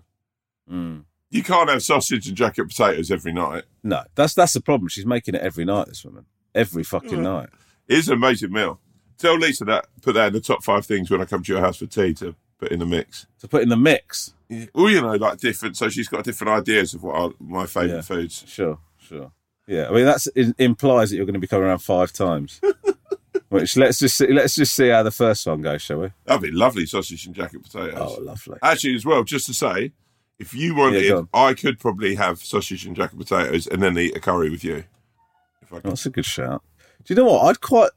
Mm. 0.72 1.03
You 1.32 1.44
can't 1.44 1.70
have 1.70 1.84
sausage 1.84 2.28
and 2.28 2.36
jacket 2.36 2.66
potatoes 2.68 3.12
every 3.12 3.32
night. 3.34 3.64
No, 3.84 4.04
that's 4.16 4.34
that's 4.34 4.54
the 4.54 4.62
problem. 4.62 4.88
She's 4.88 5.06
making 5.06 5.36
it 5.36 5.42
every 5.42 5.66
night. 5.66 5.88
This 5.88 6.04
woman, 6.04 6.26
every 6.56 6.84
fucking 6.84 7.22
night. 7.22 7.50
It 7.88 8.00
is 8.00 8.08
an 8.10 8.16
amazing 8.16 8.52
meal. 8.52 8.80
Tell 9.18 9.38
Lisa 9.38 9.66
that. 9.66 9.86
Put 10.02 10.16
that 10.16 10.28
in 10.28 10.34
the 10.34 10.40
top 10.42 10.64
five 10.64 10.86
things 10.86 11.12
when 11.12 11.22
I 11.22 11.26
come 11.26 11.44
to 11.44 11.52
your 11.52 11.62
house 11.62 11.78
for 11.78 11.86
tea 11.86 12.14
to 12.16 12.36
put 12.58 12.72
in 12.72 12.80
the 12.80 12.86
mix. 12.86 13.28
To 13.40 13.48
put 13.48 13.62
in 13.62 13.70
the 13.70 13.78
mix. 13.78 14.34
Yeah. 14.48 14.66
Well, 14.74 14.90
you 14.90 15.02
know, 15.02 15.14
like 15.16 15.38
different. 15.40 15.78
So 15.78 15.90
she's 15.90 16.08
got 16.08 16.24
different 16.24 16.52
ideas 16.52 16.94
of 16.96 17.04
what 17.04 17.16
are 17.16 17.32
my 17.40 17.66
favourite 17.68 17.96
Yeah. 17.98 18.02
foods. 18.02 18.44
Sure, 18.48 18.80
sure. 18.98 19.32
Yeah, 19.68 19.88
I 19.88 19.92
mean 19.92 20.06
that's 20.06 20.26
it 20.36 20.56
implies 20.58 21.12
that 21.12 21.18
you're 21.18 21.26
going 21.28 21.36
to 21.36 21.40
be 21.40 21.46
coming 21.48 21.68
around 21.68 21.80
five 21.80 22.12
times. 22.12 22.60
Which 23.50 23.78
let's 23.78 24.00
just 24.00 24.18
see, 24.18 24.32
let's 24.32 24.56
just 24.56 24.76
see 24.76 24.90
how 24.90 25.02
the 25.04 25.12
first 25.12 25.46
one 25.48 25.62
goes, 25.62 25.82
shall 25.82 26.00
we? 26.00 26.12
That'd 26.26 26.42
be 26.44 26.52
lovely 26.52 26.86
sausage 26.86 27.26
and 27.26 27.34
jacket 27.36 27.64
potatoes. 27.64 27.96
Oh, 27.98 28.22
lovely. 28.22 28.58
Actually, 28.64 28.96
as 28.96 29.06
well, 29.06 29.24
just 29.24 29.48
to 29.48 29.54
say, 29.56 29.92
if 30.40 30.54
you 30.54 30.76
wanted, 30.76 31.04
Yeah, 31.04 31.24
I 31.34 31.54
could 31.54 31.80
probably 31.80 32.16
have 32.16 32.40
sausage 32.40 32.86
and 32.86 32.96
jacket 32.96 33.18
potatoes 33.18 33.68
and 33.68 33.82
then 33.84 33.98
eat 33.98 34.16
a 34.16 34.20
curry 34.20 34.50
with 34.50 34.64
you. 34.64 34.84
If 35.62 35.74
I. 35.74 35.78
Oh, 35.78 35.82
that's 35.90 36.06
a 36.06 36.10
good 36.10 36.26
shout. 36.26 36.64
Do 37.06 37.14
you 37.14 37.16
know 37.22 37.30
what? 37.30 37.46
I'd 37.46 37.62
quite 37.62 37.92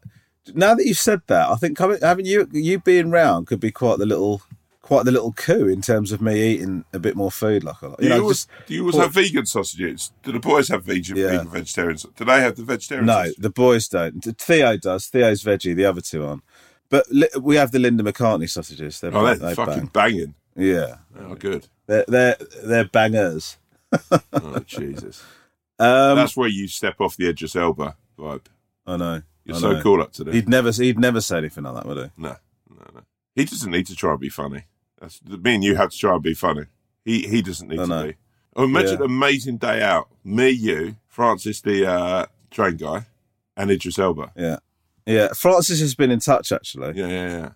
now 0.54 0.74
that 0.74 0.84
you've 0.86 0.98
said 0.98 1.22
that, 1.28 1.48
I 1.50 1.54
think 1.56 1.76
coming 1.76 1.98
having 2.02 2.26
you 2.26 2.48
you 2.52 2.78
being 2.80 3.10
round 3.10 3.46
could 3.46 3.60
be 3.60 3.70
quite 3.70 3.98
the 3.98 4.06
little 4.06 4.42
quite 4.80 5.04
the 5.04 5.12
little 5.12 5.32
coup 5.32 5.68
in 5.68 5.80
terms 5.80 6.10
of 6.10 6.20
me 6.20 6.42
eating 6.54 6.84
a 6.92 6.98
bit 6.98 7.14
more 7.16 7.30
food. 7.30 7.62
Like 7.64 7.80
like. 7.82 7.96
Do 7.98 8.04
You 8.04 8.08
you, 8.10 8.16
know, 8.16 8.22
always, 8.22 8.46
just 8.46 8.66
do 8.66 8.74
you 8.74 8.80
always 8.82 8.96
have 8.96 9.12
vegan 9.14 9.46
sausages? 9.46 10.12
Do 10.24 10.32
the 10.32 10.40
boys 10.40 10.68
have 10.68 10.84
vegan, 10.84 11.16
Yeah. 11.16 11.28
vegan 11.30 11.48
vegetarians? 11.50 12.04
Do 12.16 12.24
they 12.24 12.40
have 12.40 12.56
the 12.56 12.64
vegetarian? 12.64 13.06
no, 13.06 13.12
sausage? 13.24 13.36
the 13.38 13.50
boys 13.50 13.88
don't. 13.88 14.20
Theo 14.38 14.76
does. 14.76 15.06
Theo's 15.06 15.42
veggie. 15.44 15.76
The 15.76 15.84
other 15.84 16.00
two 16.00 16.24
aren't. 16.26 16.42
But 16.90 17.06
li- 17.10 17.28
we 17.40 17.56
have 17.56 17.70
the 17.70 17.78
Linda 17.78 18.02
McCartney 18.02 18.50
sausages. 18.50 19.00
They're, 19.00 19.16
Oh, 19.16 19.24
they're 19.24 19.36
they 19.36 19.54
fucking 19.54 19.86
bang. 19.86 20.10
banging. 20.12 20.34
Yeah, 20.54 20.96
Oh, 21.18 21.34
good. 21.34 21.68
They're 21.92 22.04
they're 22.08 22.36
they're 22.64 22.84
bangers. 22.84 23.56
Oh, 24.32 24.58
Jesus. 24.66 25.22
Um, 25.78 26.16
That's 26.16 26.36
where 26.36 26.48
you 26.48 26.68
step 26.68 27.00
off 27.00 27.16
the 27.16 27.28
edge 27.28 27.42
of 27.42 27.54
Elba 27.54 27.96
vibe. 28.18 28.46
I 28.86 28.96
know. 28.96 29.22
You're 29.44 29.56
I 29.56 29.60
so 29.60 29.72
know. 29.72 29.82
cool 29.82 30.00
up 30.02 30.12
to 30.14 30.24
there. 30.24 30.32
He'd 30.34 30.48
never 30.48 30.70
he'd 30.70 30.98
never 30.98 31.20
say 31.20 31.38
anything 31.38 31.64
like 31.64 31.74
that, 31.74 31.86
would 31.86 31.96
he? 31.98 32.10
No, 32.16 32.36
no, 32.70 32.84
no. 32.94 33.00
He 33.34 33.44
doesn't 33.44 33.70
need 33.70 33.86
to 33.88 33.94
try 33.96 34.12
and 34.12 34.20
be 34.20 34.28
funny. 34.28 34.64
That's 35.00 35.20
me 35.24 35.54
and 35.56 35.64
you 35.64 35.74
have 35.76 35.90
to 35.90 35.98
try 35.98 36.14
and 36.14 36.22
be 36.22 36.34
funny. 36.34 36.66
He 37.04 37.22
he 37.26 37.42
doesn't 37.42 37.68
need 37.68 37.80
I 37.80 37.82
to 37.84 37.88
know. 37.88 38.06
be. 38.08 38.14
Oh, 38.54 38.64
imagine 38.64 38.98
Yeah. 38.98 39.04
an 39.06 39.10
amazing 39.10 39.56
day 39.56 39.82
out. 39.82 40.08
Me, 40.24 40.50
you, 40.50 40.96
Francis, 41.08 41.60
the 41.60 41.86
uh, 41.90 42.26
train 42.50 42.76
guy, 42.76 43.06
and 43.56 43.70
Idris 43.70 43.98
Elba. 43.98 44.32
Yeah, 44.36 44.58
yeah. 45.06 45.28
Francis 45.34 45.80
has 45.80 45.94
been 45.94 46.10
in 46.10 46.20
touch 46.20 46.52
actually. 46.52 46.92
Yeah, 46.98 47.08
yeah, 47.08 47.28
yeah. 47.28 47.48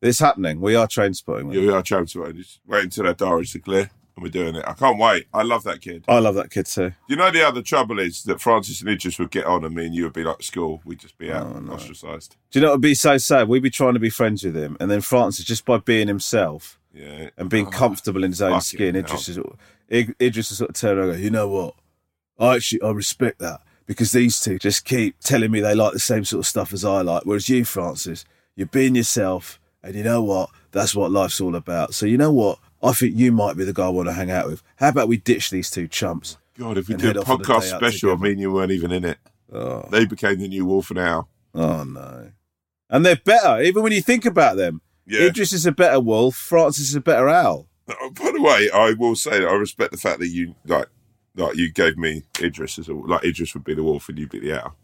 It's 0.00 0.18
happening. 0.20 0.60
We 0.60 0.74
are 0.76 0.86
train 0.86 1.14
spotting. 1.14 1.50
Yeah, 1.50 1.60
we 1.60 1.70
are 1.70 1.82
trying 1.82 2.06
to 2.06 2.32
just 2.32 2.60
wait 2.66 2.84
until 2.84 3.04
that 3.04 3.18
diaries 3.18 3.52
to 3.52 3.58
clear, 3.58 3.90
and 4.16 4.22
we're 4.22 4.28
doing 4.30 4.54
it. 4.54 4.64
I 4.66 4.74
can't 4.74 4.98
wait. 4.98 5.26
I 5.34 5.42
love 5.42 5.64
that 5.64 5.80
kid. 5.80 6.04
I 6.06 6.20
love 6.20 6.36
that 6.36 6.50
kid 6.50 6.66
too. 6.66 6.92
You 7.08 7.16
know 7.16 7.30
the 7.32 7.42
other 7.46 7.62
trouble 7.62 7.98
is 7.98 8.22
that 8.24 8.40
Francis 8.40 8.80
and 8.80 8.90
Idris 8.90 9.18
would 9.18 9.30
get 9.30 9.44
on, 9.46 9.64
and 9.64 9.74
me 9.74 9.86
and 9.86 9.94
you 9.94 10.04
would 10.04 10.12
be 10.12 10.22
like 10.24 10.42
school. 10.42 10.80
We'd 10.84 11.00
just 11.00 11.18
be 11.18 11.30
oh, 11.32 11.36
out 11.36 11.46
Oh, 11.56 11.58
no. 11.58 11.72
ostracised. 11.72 12.36
Do 12.50 12.58
you 12.58 12.62
know 12.62 12.68
what 12.68 12.74
would 12.76 12.82
be 12.82 12.94
so 12.94 13.18
sad? 13.18 13.48
We'd 13.48 13.62
be 13.62 13.70
trying 13.70 13.94
to 13.94 14.00
be 14.00 14.10
friends 14.10 14.44
with 14.44 14.56
him, 14.56 14.76
and 14.78 14.90
then 14.90 15.00
Francis, 15.00 15.44
just 15.44 15.64
by 15.64 15.78
being 15.78 16.06
himself 16.06 16.78
Yeah, 16.94 17.30
and 17.36 17.50
being 17.50 17.66
Oh, 17.66 17.70
comfortable 17.70 18.22
in 18.22 18.30
his 18.30 18.42
own 18.42 18.60
skin. 18.60 18.94
Idris 18.94 19.28
is, 19.28 19.38
Idris 19.90 20.52
is 20.52 20.58
sort 20.58 20.70
of 20.70 20.76
turn 20.76 20.96
around 20.98 21.08
and 21.10 21.18
go, 21.18 21.22
you 21.24 21.30
know 21.30 21.48
what? 21.48 21.74
I 22.38 22.54
actually 22.54 22.82
I 22.82 22.90
respect 22.92 23.40
that 23.40 23.62
because 23.86 24.12
these 24.12 24.38
two 24.40 24.58
just 24.60 24.84
keep 24.84 25.18
telling 25.18 25.50
me 25.50 25.60
they 25.60 25.74
like 25.74 25.92
the 25.92 25.98
same 25.98 26.24
sort 26.24 26.38
of 26.40 26.46
stuff 26.46 26.72
as 26.72 26.84
I 26.84 27.00
like. 27.02 27.24
Whereas 27.24 27.48
you, 27.48 27.64
Francis, 27.64 28.24
you're 28.54 28.66
being 28.68 28.94
yourself, 28.94 29.58
and 29.88 29.96
you 29.96 30.04
know 30.04 30.22
what? 30.22 30.50
That's 30.70 30.94
what 30.94 31.10
life's 31.10 31.40
all 31.40 31.56
about. 31.56 31.94
So 31.94 32.04
you 32.04 32.18
know 32.18 32.30
what? 32.30 32.58
I 32.82 32.92
think 32.92 33.16
you 33.16 33.32
might 33.32 33.56
be 33.56 33.64
the 33.64 33.72
guy 33.72 33.86
I 33.86 33.88
want 33.88 34.08
to 34.08 34.12
hang 34.12 34.30
out 34.30 34.46
with. 34.46 34.62
How 34.76 34.90
about 34.90 35.08
we 35.08 35.16
ditch 35.16 35.50
these 35.50 35.70
two 35.70 35.88
chumps? 35.88 36.36
Oh 36.60 36.64
God, 36.64 36.78
if 36.78 36.88
we 36.88 36.94
did 36.94 37.16
a 37.16 37.20
off 37.20 37.30
on 37.30 37.40
a 37.40 37.44
podcast 37.44 37.76
special, 37.76 38.12
I 38.12 38.16
mean, 38.16 38.38
you 38.38 38.52
weren't 38.52 38.70
even 38.70 38.92
in 38.92 39.04
it. 39.04 39.18
Oh. 39.52 39.88
They 39.90 40.04
became 40.04 40.38
the 40.38 40.48
new 40.48 40.66
Wolf 40.66 40.90
and 40.90 40.98
Owl. 40.98 41.28
Oh 41.54 41.84
no. 41.84 42.32
And 42.90 43.04
they're 43.04 43.16
better, 43.16 43.62
even 43.62 43.82
when 43.82 43.92
you 43.92 44.02
think 44.02 44.24
about 44.24 44.56
them. 44.56 44.80
Yeah. 45.06 45.22
Idris 45.22 45.54
is 45.54 45.64
a 45.64 45.72
better 45.72 46.00
wolf, 46.00 46.36
Francis 46.36 46.90
is 46.90 46.94
a 46.94 47.00
better 47.00 47.28
owl. 47.28 47.66
Oh, 48.02 48.10
By 48.10 48.30
the 48.32 48.42
way, 48.42 48.68
I 48.70 48.92
will 48.92 49.16
say 49.16 49.40
that 49.40 49.48
I 49.48 49.54
respect 49.54 49.92
the 49.92 49.96
fact 49.96 50.18
that 50.18 50.28
you 50.28 50.54
like, 50.66 50.88
like 51.36 51.56
you 51.56 51.72
gave 51.72 51.96
me 51.96 52.24
Idris 52.38 52.78
as 52.78 52.88
a 52.88 52.92
like 52.92 53.24
Idris 53.24 53.54
would 53.54 53.64
be 53.64 53.72
the 53.72 53.82
wolf 53.82 54.10
and 54.10 54.18
you'd 54.18 54.28
be 54.28 54.40
the 54.40 54.62
owl, 54.62 54.76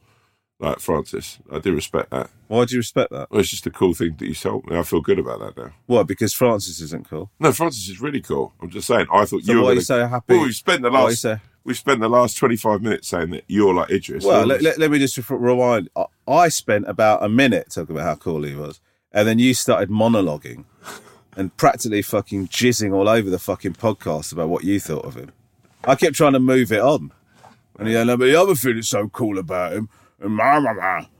like 0.65 0.81
Francis. 0.81 1.39
I 1.51 1.59
do 1.59 1.75
respect 1.75 2.11
that. 2.11 2.31
Why 2.49 2.65
do 2.65 2.75
you 2.75 2.81
respect 2.81 3.11
that? 3.13 3.31
Well, 3.31 3.41
it's 3.41 3.51
just 3.51 3.67
a 3.67 3.71
cool 3.71 3.95
thing 3.95 4.17
that 4.19 4.27
you 4.27 4.35
told 4.35 4.67
me. 4.69 4.77
I 4.77 4.83
feel 4.83 5.01
good 5.01 5.19
about 5.19 5.41
that 5.41 5.57
now. 5.57 5.73
What? 5.87 6.07
Because 6.07 6.33
Francis 6.35 6.81
isn't 6.81 7.09
cool. 7.09 7.31
No, 7.41 7.53
Francis 7.53 7.89
is 7.89 8.01
really 8.01 8.21
cool. 8.21 8.53
I'm 8.61 8.71
just 8.71 8.87
saying. 8.87 9.07
I 9.13 9.25
thought 9.25 9.43
So 9.45 9.53
you 9.53 9.59
were 9.59 9.63
why 9.65 9.69
gonna, 9.71 9.75
you 9.77 9.81
so 9.83 10.07
happy? 10.07 10.35
Well, 10.35 10.45
we 10.45 10.53
spent 10.53 10.83
the 10.83 10.91
Why 10.91 10.97
are 10.99 11.01
you 11.03 11.07
last 11.09 11.21
so- 11.21 11.41
we 11.65 11.73
spent 11.73 12.01
the 12.01 12.11
last 12.11 12.37
25 12.37 12.83
minutes 12.83 13.09
saying 13.09 13.31
that 13.31 13.45
you're 13.49 13.73
like 13.73 13.91
Idris. 13.91 14.23
Well, 14.23 14.45
let, 14.45 14.61
let, 14.61 14.79
let 14.79 14.91
me 14.91 14.99
just 14.99 15.17
re- 15.17 15.25
rewind. 15.39 15.89
I, 15.97 16.05
I 16.29 16.49
spent 16.49 16.87
about 16.87 17.23
a 17.25 17.29
minute 17.31 17.71
talking 17.71 17.97
about 17.97 18.05
how 18.07 18.17
cool 18.17 18.43
he 18.43 18.55
was, 18.55 18.81
and 19.13 19.27
then 19.27 19.39
you 19.39 19.55
started 19.55 19.89
monologuing 19.89 20.65
and 21.39 21.57
practically 21.57 22.03
fucking 22.03 22.49
jizzing 22.49 22.93
all 22.95 23.09
over 23.09 23.31
the 23.31 23.39
fucking 23.39 23.75
podcast 23.75 24.31
about 24.31 24.51
what 24.51 24.65
you 24.65 24.79
thought 24.79 25.07
of 25.07 25.15
him. 25.15 25.33
I 25.85 25.95
kept 25.95 26.17
trying 26.17 26.35
to 26.35 26.39
move 26.41 26.71
it 26.71 26.81
on, 26.81 27.13
and 27.79 27.89
you 27.89 28.05
know, 28.05 28.17
but 28.19 28.27
the 28.27 28.37
other 28.39 28.55
thing 28.55 28.75
that's 28.75 28.89
so 28.91 29.09
cool 29.09 29.39
about 29.39 29.73
him, 29.73 29.89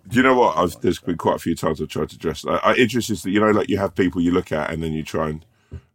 Do 0.09 0.17
you 0.17 0.23
know 0.23 0.35
what? 0.39 0.57
I've, 0.57 0.81
there's 0.81 0.99
been 1.01 1.17
quite 1.17 1.37
a 1.37 1.39
few 1.39 1.55
times 1.55 1.81
I've 1.81 1.89
tried 1.89 2.11
to 2.11 2.19
dress. 2.19 2.45
Like, 2.45 2.61
I, 2.65 2.75
Idris 2.75 3.09
is, 3.11 3.25
you 3.25 3.41
know, 3.41 3.51
like 3.51 3.69
you 3.69 3.79
have 3.79 3.95
people 3.95 4.21
you 4.21 4.33
look 4.33 4.53
at 4.53 4.71
and 4.71 4.83
then 4.83 4.93
you 4.93 5.03
try 5.03 5.31
and 5.31 5.45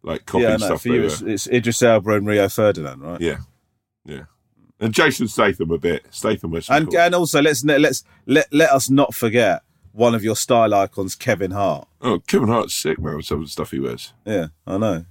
like 0.03 0.25
copy 0.25 0.43
Yeah, 0.43 0.57
no, 0.57 0.65
stuff. 0.65 0.81
for 0.83 0.89
you, 0.89 1.03
it's, 1.03 1.21
it's 1.21 1.47
Idris 1.47 1.81
Elba 1.83 2.11
and 2.13 2.25
Rio 2.27 2.49
Ferdinand, 2.49 3.01
right? 3.01 3.21
yeah, 3.21 3.37
yeah. 4.05 4.23
And 4.79 4.93
Jason 4.93 5.27
Statham 5.27 5.71
a 5.71 5.77
bit. 5.77 6.05
Statham 6.09 6.51
was 6.51 6.69
And 6.69 6.89
cool. 6.89 6.99
and 6.99 7.13
also 7.15 7.41
let's 7.41 7.63
let's 7.65 8.03
let 8.25 8.47
let 8.53 8.69
us 8.71 8.89
not 8.89 9.13
forget 9.13 9.61
one 9.91 10.15
of 10.15 10.23
your 10.23 10.35
style 10.37 10.73
icons, 10.73 11.15
Kevin 11.15 11.51
Hart. 11.51 11.87
oh, 12.01 12.19
Kevin 12.19 12.47
Hart's 12.47 12.73
sick, 12.75 12.97
man. 12.99 13.17
With 13.17 13.25
some 13.25 13.39
of 13.39 13.45
the 13.45 13.49
stuff 13.51 13.71
he 13.71 13.79
wears. 13.79 14.13
Yeah, 14.25 14.47
I 14.65 14.77
know. 14.77 15.05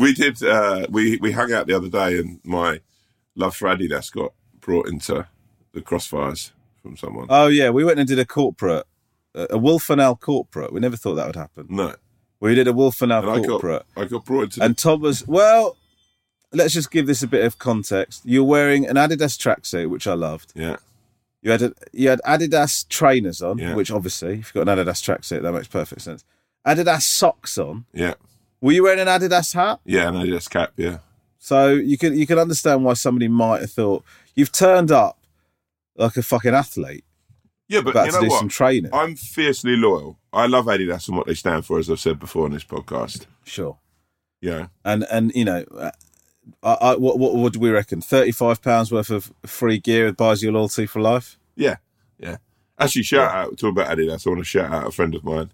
We 0.00 0.12
did. 0.14 0.42
Uh, 0.42 0.86
we 0.90 1.18
we 1.18 1.32
hung 1.32 1.52
out 1.52 1.66
the 1.66 1.74
other 1.76 1.88
day, 1.88 2.18
and 2.18 2.40
my 2.44 2.80
love 3.34 3.54
for 3.56 3.68
Adidas 3.68 4.10
got 4.12 4.32
brought 4.60 4.88
into 4.88 5.26
the 5.72 5.80
crossfires 5.80 6.52
from 6.82 6.96
someone. 6.96 7.26
Oh 7.28 7.48
yeah, 7.48 7.70
we 7.70 7.84
went 7.84 7.98
and 7.98 8.08
did 8.08 8.18
a 8.18 8.24
corporate, 8.24 8.86
a 9.34 9.48
a 9.50 9.58
Wolf 9.58 9.90
and 9.90 10.00
Owl 10.00 10.16
corporate. 10.16 10.72
We 10.72 10.80
never 10.80 10.96
thought 10.96 11.14
that 11.16 11.26
would 11.26 11.36
happen. 11.36 11.66
no, 11.68 11.94
We 12.40 12.54
did 12.54 12.66
a 12.68 12.72
Wolf 12.72 13.00
and 13.02 13.12
Owl 13.12 13.22
and 13.22 13.30
I 13.30 13.36
got 13.40 13.48
corporate, 13.48 13.86
I 13.96 14.04
got 14.06 14.24
brought 14.24 14.44
into. 14.44 14.62
and 14.64 14.76
Tom 14.78 15.00
was 15.02 15.26
well. 15.26 15.76
Let's 16.52 16.74
just 16.74 16.90
give 16.90 17.06
this 17.06 17.22
a 17.22 17.28
bit 17.28 17.44
of 17.44 17.58
context. 17.60 18.22
You're 18.24 18.42
wearing 18.42 18.84
an 18.84 18.96
Adidas 18.96 19.38
tracksuit, 19.38 19.88
which 19.88 20.08
I 20.08 20.14
loved. 20.14 20.52
yeah, 20.56 20.78
You 21.42 21.52
had 21.52 21.62
a, 21.62 21.72
you 21.92 22.08
had 22.08 22.20
Adidas 22.26 22.88
trainers 22.88 23.40
on, 23.40 23.58
Yeah. 23.58 23.74
which 23.76 23.92
obviously, 23.92 24.40
if 24.40 24.52
you've 24.52 24.64
got 24.66 24.68
an 24.68 24.76
Adidas 24.84 25.00
tracksuit, 25.00 25.42
that 25.42 25.52
makes 25.52 25.68
perfect 25.68 26.00
sense. 26.02 26.24
Adidas 26.66 27.02
socks 27.02 27.56
on. 27.56 27.84
yeah, 27.92 28.14
Were 28.60 28.72
you 28.72 28.82
wearing 28.82 29.00
an 29.00 29.06
Adidas 29.08 29.54
hat? 29.54 29.80
yeah, 29.84 30.08
and 30.08 30.16
Adidas 30.16 30.48
cap. 30.48 30.72
Yeah, 30.76 30.98
So 31.38 31.70
you 31.70 31.96
can 31.98 32.16
you 32.16 32.26
can 32.26 32.38
understand 32.38 32.84
why 32.84 32.94
somebody 32.94 33.28
might 33.28 33.62
have 33.62 33.72
thought 33.72 34.04
you've 34.34 34.52
turned 34.52 34.90
up 34.90 35.18
like 35.96 36.16
a 36.16 36.22
fucking 36.22 36.54
athlete 36.54 37.04
yeah. 37.70 37.82
But 37.82 37.94
you 38.06 38.12
know 38.12 38.20
do 38.22 38.28
what? 38.28 38.40
some 38.40 38.48
training. 38.48 38.90
I'm 38.92 39.14
fiercely 39.14 39.76
loyal. 39.76 40.18
I 40.32 40.46
love 40.48 40.66
Adidas 40.66 41.06
and 41.06 41.16
what 41.16 41.28
they 41.28 41.34
stand 41.34 41.64
for, 41.64 41.78
as 41.78 41.88
I've 41.88 42.00
said 42.00 42.18
before 42.18 42.44
on 42.44 42.50
this 42.50 42.64
podcast. 42.64 43.26
Sure. 43.44 43.78
Yeah, 44.40 44.68
And 44.84 45.04
and 45.10 45.30
you 45.34 45.44
know, 45.44 45.64
I, 46.62 46.72
I, 46.72 46.96
what 46.96 47.18
what 47.18 47.34
would 47.34 47.56
we 47.56 47.70
reckon? 47.70 48.00
Thirty 48.00 48.32
five 48.32 48.60
pounds 48.60 48.90
worth 48.90 49.10
of 49.10 49.32
free 49.46 49.78
gear 49.78 50.12
buys 50.12 50.42
you 50.42 50.50
loyalty 50.50 50.86
for 50.86 51.00
life. 51.00 51.38
yeah, 51.56 51.76
yeah. 52.18 52.38
Actually, 52.78 53.02
shout 53.02 53.32
out 53.32 53.58
talk 53.58 53.70
about 53.70 53.96
Adidas. 53.96 54.26
I 54.26 54.30
want 54.30 54.40
to 54.40 54.44
shout 54.44 54.72
out 54.72 54.86
a 54.86 54.90
friend 54.90 55.14
of 55.14 55.22
mine, 55.22 55.52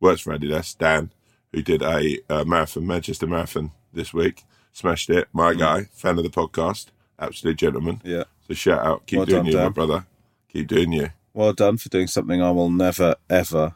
works 0.00 0.20
for 0.20 0.38
Adidas, 0.38 0.78
Dan, 0.78 1.10
who 1.52 1.62
did 1.62 1.82
a 1.82 2.18
uh, 2.28 2.44
marathon, 2.44 2.86
Manchester 2.86 3.26
Marathon 3.26 3.72
this 3.92 4.12
week. 4.12 4.44
Smashed 4.72 5.10
it. 5.10 5.28
My 5.32 5.54
guy, 5.54 5.84
fan 5.92 6.18
of 6.18 6.24
the 6.24 6.30
podcast, 6.30 6.86
absolute 7.18 7.56
gentleman. 7.56 7.96
Mm. 7.96 8.00
Yeah. 8.04 8.24
So 8.46 8.54
shout 8.54 8.86
out, 8.86 9.06
keep 9.06 9.18
Well 9.18 9.26
doing 9.26 9.44
done, 9.44 9.52
you, 9.52 9.58
my 9.58 9.68
brother. 9.70 10.06
Keep 10.52 10.68
doing 10.68 10.92
you. 10.92 11.10
Well 11.34 11.52
done 11.52 11.76
for 11.76 11.88
doing 11.88 12.06
something 12.06 12.42
I 12.42 12.50
will 12.50 12.70
never 12.70 13.16
ever 13.28 13.74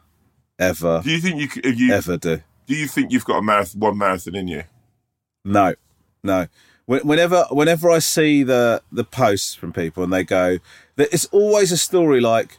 ever 0.59 1.01
Do 1.03 1.11
you 1.11 1.19
think 1.19 1.41
you, 1.41 1.61
if 1.63 1.79
you 1.79 1.93
ever 1.93 2.17
do? 2.17 2.41
Do 2.65 2.75
you 2.75 2.87
think 2.87 3.11
you've 3.11 3.25
got 3.25 3.37
a 3.37 3.41
marathon, 3.41 3.79
one 3.79 3.97
marathon 3.97 4.35
in 4.35 4.47
you? 4.47 4.63
No, 5.43 5.75
no. 6.23 6.47
Whenever, 6.85 7.45
whenever 7.49 7.89
I 7.89 7.99
see 7.99 8.43
the 8.43 8.81
the 8.91 9.03
posts 9.03 9.55
from 9.55 9.71
people 9.71 10.03
and 10.03 10.11
they 10.11 10.23
go, 10.23 10.59
it's 10.97 11.25
always 11.25 11.71
a 11.71 11.77
story 11.77 12.19
like, 12.19 12.57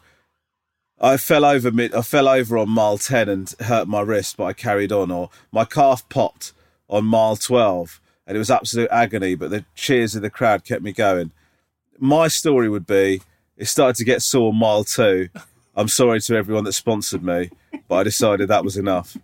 I 1.04 1.16
fell 1.18 1.44
over 1.44 1.70
mid, 1.70 1.94
I 1.94 2.00
fell 2.00 2.28
over 2.28 2.56
on 2.56 2.70
mile 2.70 2.96
ten 2.98 3.28
and 3.28 3.54
hurt 3.60 3.86
my 3.86 4.00
wrist, 4.00 4.38
but 4.38 4.44
I 4.44 4.52
carried 4.54 4.90
on, 4.90 5.10
or 5.10 5.28
my 5.52 5.64
calf 5.64 6.08
popped 6.08 6.52
on 6.88 7.04
mile 7.04 7.36
twelve 7.36 8.00
and 8.26 8.36
it 8.36 8.38
was 8.38 8.50
absolute 8.50 8.88
agony. 8.90 9.34
But 9.34 9.50
the 9.50 9.64
cheers 9.74 10.16
of 10.16 10.22
the 10.22 10.30
crowd 10.30 10.64
kept 10.64 10.82
me 10.82 10.92
going. 10.92 11.32
My 11.98 12.28
story 12.28 12.68
would 12.68 12.86
be: 12.86 13.20
it 13.56 13.66
started 13.66 13.96
to 13.96 14.04
get 14.04 14.22
sore 14.22 14.48
on 14.48 14.56
mile 14.56 14.84
two. 14.84 15.28
I'm 15.76 15.88
sorry 15.88 16.20
to 16.22 16.36
everyone 16.36 16.64
that 16.64 16.72
sponsored 16.72 17.22
me, 17.22 17.50
but 17.88 17.96
I 17.96 18.02
decided 18.04 18.48
that 18.48 18.64
was 18.64 18.76
enough. 18.76 19.16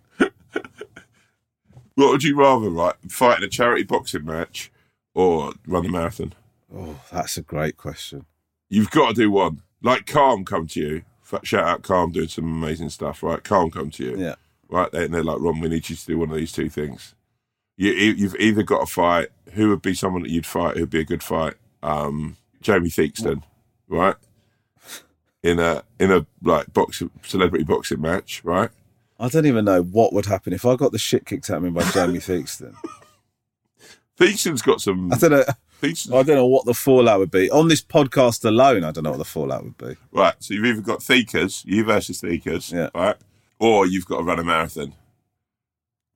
What 1.95 2.11
would 2.11 2.23
you 2.23 2.37
rather, 2.37 2.69
right? 2.69 2.95
Fight 3.09 3.39
in 3.39 3.43
a 3.43 3.49
charity 3.49 3.83
boxing 3.83 4.25
match 4.25 4.71
or 5.13 5.53
run 5.67 5.85
a 5.85 5.89
marathon? 5.89 6.33
Oh, 6.73 6.99
that's 7.11 7.37
a 7.37 7.41
great 7.41 7.77
question. 7.77 8.25
You've 8.69 8.91
got 8.91 9.09
to 9.09 9.13
do 9.13 9.31
one. 9.31 9.61
Like 9.81 10.05
Calm 10.05 10.45
come 10.45 10.67
to 10.67 10.79
you. 10.79 11.01
Shout 11.43 11.63
out 11.67 11.81
Calm 11.83 12.11
doing 12.11 12.27
some 12.27 12.45
amazing 12.45 12.89
stuff, 12.89 13.23
right? 13.23 13.43
Calm 13.43 13.71
come 13.71 13.89
to 13.91 14.03
you. 14.03 14.17
Yeah. 14.17 14.35
Right, 14.69 14.91
and 14.93 15.13
they're 15.13 15.23
like, 15.23 15.39
Ron, 15.41 15.59
we 15.59 15.67
need 15.69 15.89
you 15.89 15.95
to 15.97 16.05
do 16.05 16.17
one 16.17 16.29
of 16.29 16.35
these 16.37 16.51
two 16.53 16.69
things. 16.69 17.13
You, 17.77 17.91
you- 17.91 18.13
you've 18.13 18.35
either 18.37 18.63
got 18.63 18.79
to 18.81 18.85
fight. 18.85 19.29
Who 19.53 19.69
would 19.69 19.81
be 19.81 19.93
someone 19.93 20.21
that 20.23 20.31
you'd 20.31 20.45
fight? 20.45 20.77
Who'd 20.77 20.89
be 20.89 20.99
a 21.01 21.05
good 21.05 21.21
fight? 21.23 21.55
Um, 21.83 22.37
Jamie 22.61 22.89
Theakston, 22.89 23.43
right? 23.89 24.15
In 25.43 25.59
a 25.59 25.83
in 25.99 26.11
a 26.11 26.25
like 26.43 26.71
box 26.71 27.01
celebrity 27.23 27.63
boxing 27.65 27.99
match, 28.01 28.41
right? 28.45 28.69
I 29.19 29.27
don't 29.27 29.45
even 29.47 29.65
know 29.65 29.81
what 29.81 30.13
would 30.13 30.27
happen 30.27 30.53
if 30.53 30.65
I 30.65 30.75
got 30.75 30.91
the 30.91 30.99
shit 30.99 31.25
kicked 31.25 31.49
out 31.49 31.57
of 31.57 31.63
me 31.63 31.69
by 31.71 31.83
Jamie 31.91 32.19
Theakston. 32.19 32.75
Theakston's 34.17 34.61
got 34.61 34.81
some. 34.81 35.11
I 35.11 35.17
don't 35.17 35.31
know. 35.31 35.43
I 35.83 36.23
don't 36.23 36.35
know 36.35 36.45
what 36.47 36.65
the 36.65 36.73
fallout 36.73 37.19
would 37.19 37.31
be 37.31 37.49
on 37.49 37.67
this 37.67 37.81
podcast 37.81 38.45
alone. 38.45 38.83
I 38.83 38.91
don't 38.91 39.03
know 39.03 39.11
what 39.11 39.17
the 39.17 39.25
fallout 39.25 39.63
would 39.63 39.77
be. 39.77 39.95
Right, 40.11 40.33
so 40.39 40.53
you've 40.53 40.65
either 40.65 40.81
got 40.81 41.01
Theakers, 41.03 41.63
you 41.65 41.83
versus 41.83 42.21
Theakers, 42.21 42.71
Yeah. 42.71 42.89
right? 42.95 43.15
Or 43.59 43.85
you've 43.85 44.05
got 44.05 44.17
to 44.17 44.23
run 44.23 44.39
a 44.39 44.43
marathon. 44.43 44.93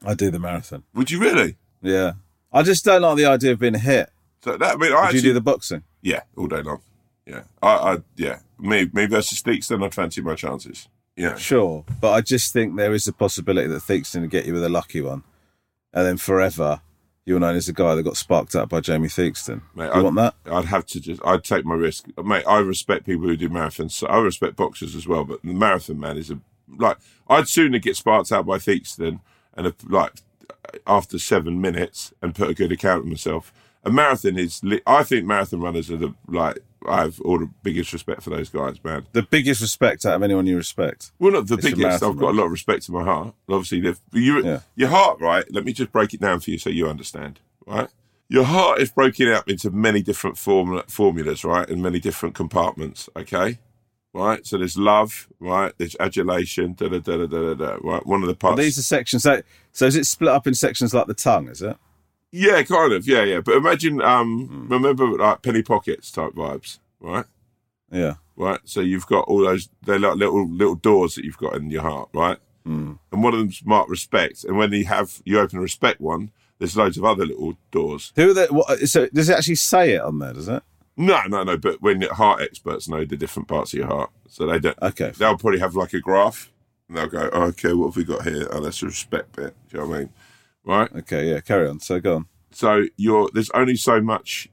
I 0.05 0.13
do 0.13 0.29
the 0.31 0.39
marathon. 0.39 0.83
Would 0.93 1.11
you 1.11 1.19
really? 1.19 1.57
Yeah, 1.81 2.13
I 2.51 2.63
just 2.63 2.85
don't 2.85 3.01
like 3.01 3.17
the 3.17 3.25
idea 3.25 3.51
of 3.53 3.59
being 3.59 3.75
hit. 3.75 4.09
So 4.43 4.57
that 4.57 4.75
I 4.75 4.77
mean, 4.77 4.91
I 4.91 4.95
Would 4.95 5.03
actually, 5.05 5.17
you 5.19 5.23
do 5.23 5.33
the 5.33 5.41
boxing? 5.41 5.83
yeah, 6.01 6.21
all 6.37 6.47
day 6.47 6.61
long. 6.61 6.81
Yeah, 7.25 7.43
I, 7.61 7.69
I 7.69 7.97
yeah, 8.15 8.39
me 8.59 8.89
me 8.93 9.05
versus 9.07 9.41
Theakston, 9.41 9.83
I'd 9.83 9.93
fancy 9.95 10.21
my 10.21 10.35
chances. 10.35 10.87
Yeah, 11.17 11.35
Sure, 11.37 11.85
but 12.01 12.11
I 12.11 12.21
just 12.21 12.51
think 12.53 12.75
there 12.75 12.93
is 12.93 13.07
a 13.07 13.13
possibility 13.13 13.67
that 13.69 13.81
Theakston 13.83 14.21
will 14.21 14.27
get 14.27 14.45
you 14.45 14.53
with 14.53 14.63
a 14.63 14.69
lucky 14.69 15.01
one, 15.01 15.23
and 15.93 16.05
then 16.05 16.17
forever 16.17 16.81
you're 17.25 17.39
known 17.39 17.55
as 17.55 17.65
the 17.65 17.73
guy 17.73 17.95
that 17.95 18.03
got 18.03 18.17
sparked 18.17 18.55
up 18.55 18.69
by 18.69 18.79
Jamie 18.81 19.07
Theakston. 19.07 19.61
Mate, 19.73 19.85
you 19.85 19.91
I'd, 19.91 20.03
want 20.03 20.15
that? 20.17 20.35
I'd 20.45 20.65
have 20.65 20.85
to 20.87 20.99
just, 20.99 21.21
I'd 21.25 21.43
take 21.43 21.65
my 21.65 21.73
risk, 21.73 22.05
mate. 22.23 22.43
I 22.47 22.59
respect 22.59 23.05
people 23.05 23.27
who 23.27 23.35
do 23.35 23.49
marathons. 23.49 23.91
So 23.91 24.07
I 24.07 24.19
respect 24.19 24.55
boxers 24.55 24.95
as 24.95 25.07
well, 25.07 25.23
but 25.23 25.41
the 25.43 25.53
marathon 25.53 25.99
man 25.99 26.17
is 26.17 26.29
a 26.29 26.39
like. 26.77 26.97
I'd 27.27 27.47
sooner 27.47 27.79
get 27.79 27.95
sparked 27.95 28.31
out 28.31 28.45
by 28.45 28.57
Theakston 28.57 29.21
and 29.55 29.67
a, 29.67 29.73
like 29.87 30.13
after 30.85 31.17
seven 31.17 31.59
minutes 31.59 32.13
and 32.21 32.35
put 32.35 32.49
a 32.49 32.53
good 32.53 32.71
account 32.71 33.01
of 33.01 33.07
myself. 33.07 33.51
A 33.83 33.91
marathon 33.91 34.37
is, 34.37 34.61
I 34.85 35.03
think 35.03 35.25
marathon 35.25 35.61
runners 35.61 35.89
are 35.91 35.97
the 35.97 36.13
like. 36.27 36.59
I 36.87 37.01
have 37.01 37.19
all 37.21 37.39
the 37.39 37.49
biggest 37.63 37.91
respect 37.93 38.21
for 38.23 38.29
those 38.29 38.49
guys, 38.49 38.83
man. 38.83 39.05
The 39.13 39.23
biggest 39.23 39.61
respect 39.61 40.05
out 40.05 40.15
of 40.15 40.23
anyone 40.23 40.45
you 40.47 40.57
respect. 40.57 41.11
Well, 41.19 41.31
not 41.33 41.47
the 41.47 41.55
It's 41.55 41.65
biggest. 41.69 42.03
I've 42.03 42.17
got 42.17 42.31
a 42.31 42.37
lot 42.37 42.45
of 42.45 42.51
respect 42.51 42.87
in 42.87 42.93
my 42.95 43.03
heart. 43.03 43.33
Obviously, 43.49 43.79
you, 44.13 44.43
Yeah. 44.43 44.59
your 44.75 44.89
heart, 44.89 45.19
right? 45.21 45.45
Let 45.51 45.65
me 45.65 45.73
just 45.73 45.91
break 45.91 46.13
it 46.13 46.21
down 46.21 46.39
for 46.39 46.51
you 46.51 46.57
so 46.57 46.69
you 46.69 46.87
understand, 46.87 47.39
right? 47.65 47.89
Your 48.27 48.43
heart 48.45 48.79
is 48.81 48.89
broken 48.91 49.27
up 49.29 49.47
into 49.49 49.69
many 49.69 50.01
different 50.01 50.37
formula, 50.37 50.83
formulas, 50.87 51.43
right? 51.43 51.69
And 51.69 51.81
many 51.83 51.99
different 51.99 52.33
compartments, 52.35 53.07
okay? 53.15 53.59
Right? 54.13 54.45
So 54.47 54.57
there's 54.57 54.77
love, 54.77 55.27
right? 55.39 55.73
There's 55.77 55.95
adulation, 55.99 56.73
da 56.73 56.87
da 56.87 56.99
da 56.99 57.17
da 57.17 57.27
da 57.27 57.53
da, 57.53 57.77
right? 57.81 58.05
One 58.05 58.21
of 58.23 58.27
the 58.27 58.35
parts. 58.35 58.59
these 58.59 58.77
are 58.79 58.81
sections. 58.81 59.23
So, 59.23 59.41
so 59.73 59.85
is 59.85 59.95
it 59.95 60.05
split 60.05 60.29
up 60.31 60.47
in 60.47 60.53
sections 60.53 60.93
like 60.93 61.07
the 61.07 61.13
tongue? 61.13 61.49
Is 61.49 61.61
it? 61.61 61.75
Yeah, 62.31 62.61
kind 62.63 62.93
of. 62.93 63.07
Yeah, 63.07 63.23
yeah. 63.23 63.39
But 63.41 63.55
imagine, 63.55 64.01
um, 64.01 64.47
Hmm. 64.47 64.67
remember 64.73 65.05
like 65.17 65.41
penny 65.41 65.61
pockets 65.63 66.11
type 66.11 66.33
vibes, 66.33 66.79
right? 66.99 67.25
Yeah. 67.91 68.15
right? 68.35 68.59
So 68.65 68.81
you've 68.81 69.07
got 69.07 69.27
all 69.29 69.39
those 69.45 69.69
they're 69.83 69.99
like 69.99 70.17
little 70.17 70.45
little 70.49 70.75
doors 70.75 71.15
that 71.15 71.23
you've 71.23 71.37
got 71.37 71.55
in 71.55 71.69
your 71.71 71.83
heart, 71.83 72.09
right? 72.13 72.37
Mm. 72.67 72.97
And 73.11 73.23
one 73.23 73.33
of 73.33 73.39
them's 73.39 73.61
marked 73.63 73.89
respect. 73.89 74.43
And 74.43 74.57
when 74.57 74.73
you 74.73 74.85
have 74.85 75.21
you 75.23 75.39
open 75.39 75.59
a 75.59 75.61
respect 75.61 76.01
one, 76.01 76.31
there's 76.59 76.75
loads 76.75 76.97
of 76.97 77.05
other 77.05 77.25
little 77.25 77.55
doors. 77.71 78.11
Who 78.15 78.31
are 78.31 78.33
the? 78.33 78.47
What, 78.47 78.79
so 78.89 79.07
does 79.07 79.29
it 79.29 79.37
actually 79.37 79.55
say 79.55 79.93
it 79.93 80.01
on 80.01 80.19
there? 80.19 80.33
Does 80.33 80.49
it? 80.49 80.63
No, 80.97 81.21
no, 81.27 81.43
no. 81.43 81.57
But 81.57 81.81
when 81.81 82.01
heart 82.01 82.41
experts 82.41 82.89
know 82.89 83.05
the 83.05 83.15
different 83.15 83.47
parts 83.47 83.71
of 83.73 83.79
your 83.79 83.87
heart, 83.87 84.09
so 84.27 84.45
they 84.47 84.59
don't. 84.59 84.77
Okay. 84.81 85.11
They'll 85.17 85.37
probably 85.37 85.59
have 85.59 85.75
like 85.75 85.93
a 85.93 85.99
graph, 86.01 86.51
and 86.89 86.97
they'll 86.97 87.07
go, 87.07 87.29
oh, 87.31 87.43
"Okay, 87.43 87.73
what 87.73 87.87
have 87.87 87.97
we 87.97 88.03
got 88.03 88.23
here? 88.23 88.47
Oh, 88.51 88.59
that's 88.61 88.81
a 88.81 88.87
respect 88.87 89.35
bit." 89.35 89.55
Do 89.69 89.77
you 89.77 89.83
know 89.83 89.89
what 89.89 89.95
I 89.95 89.99
mean? 89.99 90.09
Right. 90.65 90.91
Okay. 90.95 91.29
Yeah. 91.31 91.39
Carry 91.41 91.67
on. 91.67 91.79
So 91.79 91.99
go 91.99 92.15
on. 92.17 92.25
So 92.51 92.85
you're 92.97 93.29
there's 93.33 93.49
only 93.51 93.75
so 93.75 94.01
much 94.01 94.49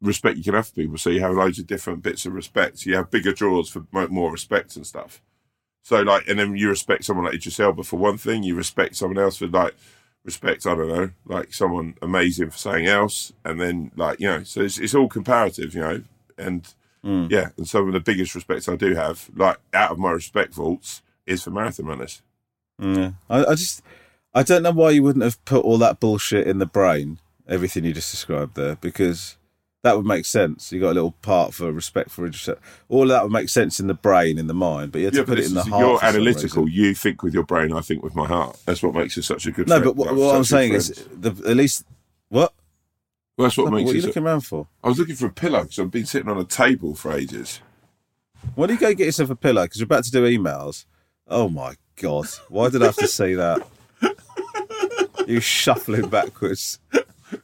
respect 0.00 0.36
you 0.36 0.44
can 0.44 0.54
have 0.54 0.68
for 0.68 0.74
people. 0.74 0.98
So 0.98 1.10
you 1.10 1.20
have 1.20 1.34
loads 1.34 1.58
of 1.58 1.66
different 1.66 2.02
bits 2.02 2.26
of 2.26 2.32
respect. 2.34 2.78
So 2.80 2.90
you 2.90 2.96
have 2.96 3.10
bigger 3.10 3.32
draws 3.32 3.68
for 3.68 3.84
more 3.92 4.30
respect 4.30 4.76
and 4.76 4.86
stuff. 4.86 5.22
So 5.82 6.02
like, 6.02 6.28
and 6.28 6.38
then 6.38 6.56
you 6.56 6.68
respect 6.68 7.04
someone 7.04 7.24
like 7.24 7.34
Idris 7.34 7.58
Elba 7.58 7.82
for 7.82 7.96
one 7.96 8.18
thing. 8.18 8.42
You 8.42 8.54
respect 8.54 8.94
someone 8.96 9.18
else 9.18 9.38
for 9.38 9.46
like 9.46 9.74
respect. 10.24 10.66
I 10.66 10.74
don't 10.74 10.88
know, 10.88 11.10
like 11.24 11.54
someone 11.54 11.94
amazing 12.02 12.50
for 12.50 12.58
something 12.58 12.86
else. 12.86 13.32
And 13.44 13.60
then 13.60 13.90
like 13.96 14.20
you 14.20 14.28
know, 14.28 14.42
so 14.42 14.60
it's, 14.60 14.78
it's 14.78 14.94
all 14.94 15.08
comparative, 15.08 15.74
you 15.74 15.80
know. 15.80 16.02
And 16.36 16.72
Mm. 17.04 17.30
yeah, 17.30 17.50
and 17.56 17.66
some 17.66 17.86
of 17.86 17.92
the 17.92 18.00
biggest 18.00 18.34
respects 18.34 18.68
I 18.68 18.74
do 18.74 18.92
have, 18.96 19.30
like 19.36 19.58
out 19.72 19.92
of 19.92 19.98
my 20.00 20.10
respect 20.10 20.52
vaults, 20.52 21.00
is 21.26 21.44
for 21.44 21.50
marathon 21.50 21.86
runners. 21.86 22.22
Yeah. 22.76 23.12
I, 23.30 23.44
I 23.44 23.54
just, 23.54 23.82
I 24.38 24.42
don't 24.44 24.62
know 24.62 24.70
why 24.70 24.90
you 24.90 25.02
wouldn't 25.02 25.24
have 25.24 25.42
put 25.44 25.64
all 25.64 25.78
that 25.78 25.98
bullshit 25.98 26.46
in 26.46 26.58
the 26.58 26.66
brain, 26.66 27.18
everything 27.48 27.84
you 27.84 27.92
just 27.92 28.10
described 28.12 28.54
there, 28.54 28.76
because 28.76 29.36
that 29.82 29.96
would 29.96 30.06
make 30.06 30.24
sense. 30.24 30.70
You 30.70 30.80
got 30.80 30.92
a 30.92 30.94
little 30.94 31.10
part 31.22 31.54
for 31.54 31.72
respect 31.72 32.10
for 32.10 32.24
Idris. 32.24 32.48
All 32.88 33.02
of 33.02 33.08
that 33.08 33.24
would 33.24 33.32
make 33.32 33.48
sense 33.48 33.80
in 33.80 33.88
the 33.88 33.94
brain, 33.94 34.38
in 34.38 34.46
the 34.46 34.54
mind, 34.54 34.92
but 34.92 34.98
you 35.00 35.06
have 35.06 35.14
Yeah, 35.14 35.22
to 35.22 35.26
put 35.26 35.38
it 35.40 35.46
in 35.46 35.54
the 35.54 35.64
heart. 35.64 35.80
you're 35.80 36.04
analytical. 36.04 36.68
You 36.68 36.94
think 36.94 37.22
with 37.24 37.34
your 37.34 37.42
brain. 37.42 37.72
I 37.72 37.80
think 37.80 38.04
with 38.04 38.14
my 38.14 38.26
heart. 38.28 38.56
That's 38.64 38.80
what 38.82 38.94
makes 38.94 39.16
you 39.16 39.22
such 39.22 39.46
a 39.46 39.50
good. 39.50 39.66
No, 39.66 39.80
friend. 39.80 39.84
but 39.86 39.96
what, 39.96 40.14
what 40.14 40.36
I'm 40.36 40.44
saying 40.44 40.72
is, 40.74 40.88
the, 41.12 41.30
at 41.48 41.56
least 41.56 41.84
what? 42.28 42.52
Well, 43.36 43.46
that's 43.46 43.56
what 43.56 43.64
No, 43.66 43.70
makes 43.72 43.86
what 43.86 43.94
are 43.94 43.98
you. 43.98 44.06
looking 44.06 44.22
around 44.24 44.40
for? 44.42 44.68
I 44.84 44.88
was 44.88 44.98
looking 45.00 45.14
for 45.16 45.26
a 45.26 45.32
pillow 45.32 45.62
because 45.62 45.78
I've 45.80 45.90
been 45.90 46.06
sitting 46.06 46.28
on 46.28 46.38
a 46.38 46.44
table 46.44 46.94
for 46.94 47.12
ages. 47.12 47.60
Why 48.54 48.66
don't 48.66 48.76
you 48.76 48.80
go 48.80 48.94
get 48.94 49.06
yourself 49.06 49.30
a 49.30 49.36
pillow? 49.36 49.62
Because 49.64 49.78
you're 49.80 49.84
about 49.86 50.04
to 50.04 50.10
do 50.12 50.22
emails. 50.24 50.84
Oh 51.26 51.48
my 51.48 51.74
god! 52.00 52.26
Why 52.48 52.68
did 52.68 52.82
I 52.82 52.86
have 52.86 52.96
to 52.96 53.08
say 53.08 53.34
that? 53.34 53.66
You 55.28 55.40
shuffling 55.40 56.08
backwards. 56.08 56.78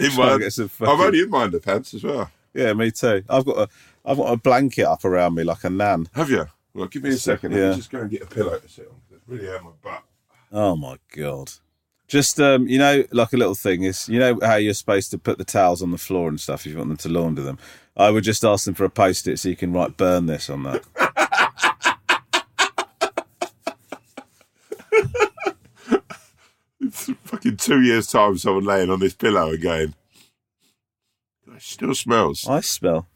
In 0.01 0.17
my, 0.17 0.39
some 0.49 0.71
I'm 0.81 0.99
only 1.01 1.21
in 1.21 1.29
my 1.29 1.47
underpants 1.47 1.93
as 1.93 2.03
well. 2.03 2.31
Yeah, 2.55 2.73
me 2.73 2.91
too. 2.91 3.23
I've 3.29 3.45
got 3.45 3.59
a, 3.59 3.69
I've 4.07 4.17
got 4.17 4.33
a 4.33 4.37
blanket 4.39 4.85
up 4.87 5.05
around 5.05 5.35
me 5.35 5.45
like 5.45 5.63
a 5.65 5.69
nan. 5.69 6.09
Have 6.15 6.31
you? 6.31 6.47
Well, 6.73 6.87
give 6.87 7.03
me 7.03 7.11
a 7.11 7.17
second. 7.19 7.53
Let 7.53 7.61
Yeah. 7.61 7.71
me 7.71 7.77
just 7.77 7.91
go 7.91 8.01
and 8.01 8.11
get 8.11 8.23
a 8.23 8.27
pillow 8.27 8.59
to 8.59 8.67
sit 8.69 8.87
on. 8.87 8.95
'cause 9.09 9.19
It's 9.19 9.29
really 9.29 9.45
hurt 9.47 9.63
my 9.63 9.71
butt. 9.83 10.03
Oh 10.51 10.75
my 10.75 10.97
god! 11.15 11.51
Just 12.09 12.41
um, 12.41 12.67
you 12.67 12.79
know, 12.79 13.05
like 13.13 13.33
a 13.35 13.37
little 13.37 13.55
thing 13.55 13.83
is, 13.83 14.09
you 14.09 14.19
know 14.19 14.39
how 14.43 14.55
you're 14.55 14.73
supposed 14.73 15.11
to 15.11 15.19
put 15.19 15.37
the 15.37 15.45
towels 15.45 15.83
on 15.83 15.91
the 15.91 15.99
floor 15.99 16.29
and 16.31 16.41
stuff 16.41 16.65
if 16.65 16.73
you 16.73 16.79
want 16.79 16.89
them 16.89 16.97
to 16.99 17.09
launder 17.11 17.43
them. 17.43 17.59
I 17.97 18.11
would 18.11 18.25
just 18.25 18.45
ask 18.45 18.65
them 18.65 18.75
for 18.75 18.85
a 18.85 18.91
post-it 18.91 19.39
so 19.39 19.49
you 19.51 19.57
can 19.57 19.73
write 19.73 19.97
"burn 19.99 20.25
this" 20.27 20.49
on 20.49 20.63
that. 20.63 20.83
fucking 27.25 27.57
two 27.57 27.81
years' 27.83 28.07
time, 28.07 28.39
someone 28.39 28.65
laying 28.65 28.91
on 28.91 29.01
this 29.01 29.15
pillow 29.15 29.51
again. 29.51 29.95
"It 31.55 31.61
still 31.63 31.95
smells." 31.95 32.47
I 32.49 32.61
smell, 32.61 33.07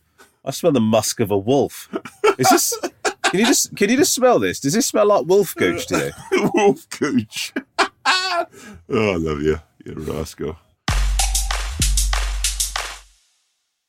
I 0.44 0.50
smell 0.50 0.72
the 0.72 0.80
musk 0.80 1.20
of 1.20 1.30
a 1.30 1.38
wolf. 1.38 1.88
Is 2.38 2.48
this? 2.50 2.78
Can 3.24 3.40
you 3.40 3.46
just 3.46 3.76
can 3.76 3.90
you 3.90 3.96
just 3.98 4.14
smell 4.14 4.38
this? 4.38 4.58
Does 4.60 4.72
this 4.72 4.86
smell 4.86 5.06
like 5.06 5.26
wolf 5.26 5.54
gooch 5.54 5.86
to 5.88 6.12
you? 6.32 6.50
Wolf 6.54 6.88
cooch. 6.90 7.52
oh, 7.78 8.46
I 8.90 9.16
love 9.16 9.42
you, 9.42 9.60
you 9.84 9.94
rascal. 9.96 10.56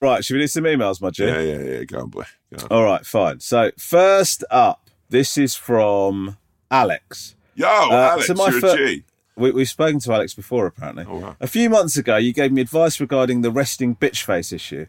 Right, 0.01 0.23
should 0.23 0.35
we 0.35 0.39
do 0.41 0.47
some 0.47 0.63
emails, 0.63 1.01
my 1.01 1.09
G? 1.09 1.25
Yeah, 1.25 1.39
yeah, 1.41 1.59
yeah. 1.59 1.83
Go 1.83 1.99
on, 2.01 2.09
boy. 2.09 2.23
Go 2.55 2.63
on. 2.65 2.67
All 2.71 2.83
right, 2.85 3.05
fine. 3.05 3.39
So 3.41 3.71
first 3.77 4.45
up, 4.49 4.89
this 5.09 5.37
is 5.37 5.55
from 5.55 6.37
Alex. 6.71 7.35
Yo, 7.55 7.67
Uh, 7.67 7.91
Alex, 8.13 8.27
so 8.27 8.33
my 8.33 8.47
you're 8.49 8.61
fir- 8.61 8.73
a 8.75 8.77
G. 8.77 9.03
We, 9.39 9.51
we've 9.51 9.69
spoken 9.69 9.99
to 10.01 10.13
Alex 10.13 10.33
before, 10.33 10.65
apparently. 10.65 11.05
Oh, 11.07 11.17
wow. 11.17 11.35
A 11.39 11.47
few 11.47 11.69
months 11.69 11.97
ago, 11.97 12.17
you 12.17 12.33
gave 12.33 12.51
me 12.51 12.61
advice 12.61 12.99
regarding 12.99 13.41
the 13.41 13.51
resting 13.51 13.95
bitch 13.95 14.23
face 14.23 14.51
issue. 14.51 14.85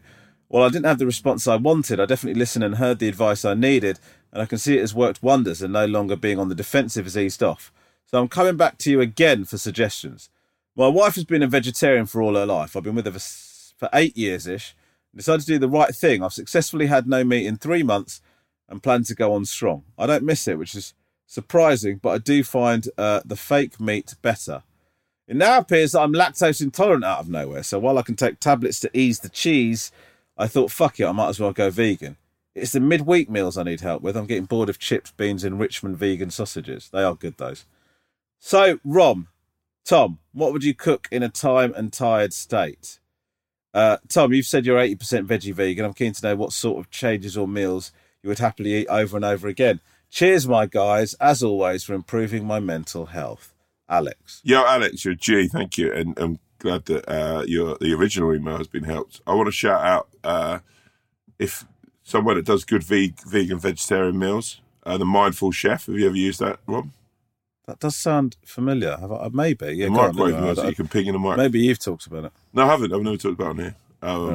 While 0.49 0.63
I 0.63 0.69
didn't 0.69 0.85
have 0.85 0.99
the 0.99 1.05
response 1.05 1.47
I 1.47 1.55
wanted, 1.55 1.99
I 1.99 2.05
definitely 2.05 2.37
listened 2.37 2.65
and 2.65 2.75
heard 2.75 2.99
the 2.99 3.07
advice 3.07 3.45
I 3.45 3.53
needed, 3.53 3.99
and 4.33 4.41
I 4.41 4.45
can 4.45 4.57
see 4.57 4.77
it 4.77 4.81
has 4.81 4.93
worked 4.93 5.23
wonders 5.23 5.61
and 5.61 5.71
no 5.71 5.85
longer 5.85 6.17
being 6.17 6.37
on 6.37 6.49
the 6.49 6.55
defensive 6.55 7.05
has 7.05 7.17
eased 7.17 7.41
off. 7.41 7.71
So 8.05 8.19
I'm 8.19 8.27
coming 8.27 8.57
back 8.57 8.77
to 8.79 8.91
you 8.91 8.99
again 8.99 9.45
for 9.45 9.57
suggestions. 9.57 10.29
My 10.75 10.89
wife 10.89 11.15
has 11.15 11.23
been 11.23 11.43
a 11.43 11.47
vegetarian 11.47 12.05
for 12.05 12.21
all 12.21 12.35
her 12.35 12.45
life. 12.45 12.75
I've 12.75 12.83
been 12.83 12.95
with 12.95 13.05
her 13.05 13.13
for, 13.13 13.19
for 13.77 13.89
eight 13.93 14.17
years 14.17 14.47
ish. 14.47 14.75
Decided 15.15 15.41
to 15.41 15.47
do 15.47 15.59
the 15.59 15.69
right 15.69 15.95
thing. 15.95 16.23
I've 16.23 16.33
successfully 16.33 16.87
had 16.87 17.07
no 17.07 17.23
meat 17.23 17.45
in 17.45 17.57
three 17.57 17.83
months 17.83 18.21
and 18.67 18.83
plan 18.83 19.03
to 19.03 19.15
go 19.15 19.33
on 19.33 19.45
strong. 19.45 19.83
I 19.97 20.07
don't 20.07 20.23
miss 20.23 20.47
it, 20.47 20.57
which 20.57 20.75
is 20.75 20.93
surprising, 21.31 21.97
but 22.01 22.09
I 22.09 22.17
do 22.17 22.43
find 22.43 22.85
uh, 22.97 23.21
the 23.23 23.37
fake 23.37 23.79
meat 23.79 24.15
better. 24.21 24.63
It 25.29 25.37
now 25.37 25.59
appears 25.59 25.93
that 25.93 26.01
I'm 26.01 26.11
lactose 26.11 26.61
intolerant 26.61 27.05
out 27.05 27.19
of 27.19 27.29
nowhere, 27.29 27.63
so 27.63 27.79
while 27.79 27.97
I 27.97 28.01
can 28.01 28.17
take 28.17 28.41
tablets 28.41 28.81
to 28.81 28.97
ease 28.97 29.21
the 29.21 29.29
cheese, 29.29 29.93
I 30.37 30.47
thought, 30.47 30.71
fuck 30.71 30.99
it, 30.99 31.05
I 31.05 31.13
might 31.13 31.29
as 31.29 31.39
well 31.39 31.53
go 31.53 31.69
vegan. 31.69 32.17
It's 32.53 32.73
the 32.73 32.81
midweek 32.81 33.29
meals 33.29 33.57
I 33.57 33.63
need 33.63 33.79
help 33.79 34.01
with. 34.01 34.17
I'm 34.17 34.25
getting 34.25 34.43
bored 34.43 34.67
of 34.67 34.77
chips, 34.77 35.11
beans, 35.11 35.45
and 35.45 35.57
Richmond 35.57 35.97
vegan 35.97 36.31
sausages. 36.31 36.89
They 36.89 37.01
are 37.01 37.15
good, 37.15 37.37
those. 37.37 37.63
So, 38.37 38.81
Rom, 38.83 39.29
Tom, 39.85 40.19
what 40.33 40.51
would 40.51 40.65
you 40.65 40.73
cook 40.73 41.07
in 41.13 41.23
a 41.23 41.29
time 41.29 41.73
and 41.77 41.93
tired 41.93 42.33
state? 42.33 42.99
Uh, 43.73 43.97
Tom, 44.09 44.33
you've 44.33 44.45
said 44.45 44.65
you're 44.65 44.77
80% 44.77 45.27
veggie 45.27 45.53
vegan. 45.53 45.85
I'm 45.85 45.93
keen 45.93 46.11
to 46.11 46.27
know 46.27 46.35
what 46.35 46.51
sort 46.51 46.79
of 46.79 46.91
changes 46.91 47.37
or 47.37 47.47
meals 47.47 47.93
you 48.21 48.27
would 48.27 48.39
happily 48.39 48.73
eat 48.73 48.87
over 48.87 49.15
and 49.15 49.23
over 49.23 49.47
again. 49.47 49.79
Cheers, 50.11 50.45
my 50.45 50.65
guys, 50.65 51.13
as 51.15 51.41
always, 51.41 51.85
for 51.85 51.93
improving 51.93 52.45
my 52.45 52.59
mental 52.59 53.07
health. 53.07 53.53
Alex. 53.87 54.41
Yo, 54.43 54.65
Alex, 54.65 55.05
you're 55.05 55.13
a 55.13 55.17
G. 55.17 55.47
Thank 55.47 55.77
you, 55.77 55.91
and 55.93 56.17
I'm 56.19 56.39
glad 56.59 56.85
that 56.85 57.09
uh, 57.09 57.43
your 57.47 57.77
the 57.79 57.93
original 57.93 58.33
email 58.33 58.57
has 58.57 58.67
been 58.67 58.83
helped. 58.83 59.21
I 59.25 59.33
want 59.33 59.47
to 59.47 59.53
shout 59.53 59.81
out 59.81 60.09
uh, 60.23 60.59
if 61.39 61.65
someone 62.03 62.35
that 62.35 62.45
does 62.45 62.65
good 62.65 62.83
veg- 62.83 63.21
vegan 63.25 63.57
vegetarian 63.57 64.19
meals, 64.19 64.59
uh, 64.85 64.97
the 64.97 65.05
Mindful 65.05 65.51
Chef. 65.51 65.85
Have 65.85 65.95
you 65.95 66.07
ever 66.07 66.15
used 66.17 66.41
that, 66.41 66.59
Rob? 66.67 66.89
That 67.67 67.79
does 67.79 67.95
sound 67.95 68.35
familiar. 68.45 68.97
Have 68.97 69.13
I, 69.13 69.29
maybe. 69.31 69.67
Yeah, 69.75 69.87
microwave 69.87 70.39
meals 70.41 70.57
that 70.57 70.67
you 70.67 70.75
can 70.75 70.89
ping 70.89 71.07
in 71.07 71.13
the 71.13 71.19
mic. 71.19 71.37
Maybe 71.37 71.59
you've 71.59 71.79
talked 71.79 72.05
about 72.05 72.25
it. 72.25 72.33
No, 72.53 72.63
I 72.63 72.67
haven't. 72.67 72.93
I've 72.93 73.01
never 73.01 73.15
talked 73.15 73.39
about 73.39 73.47
it 73.47 73.49
on 73.49 73.59
here. 73.59 73.75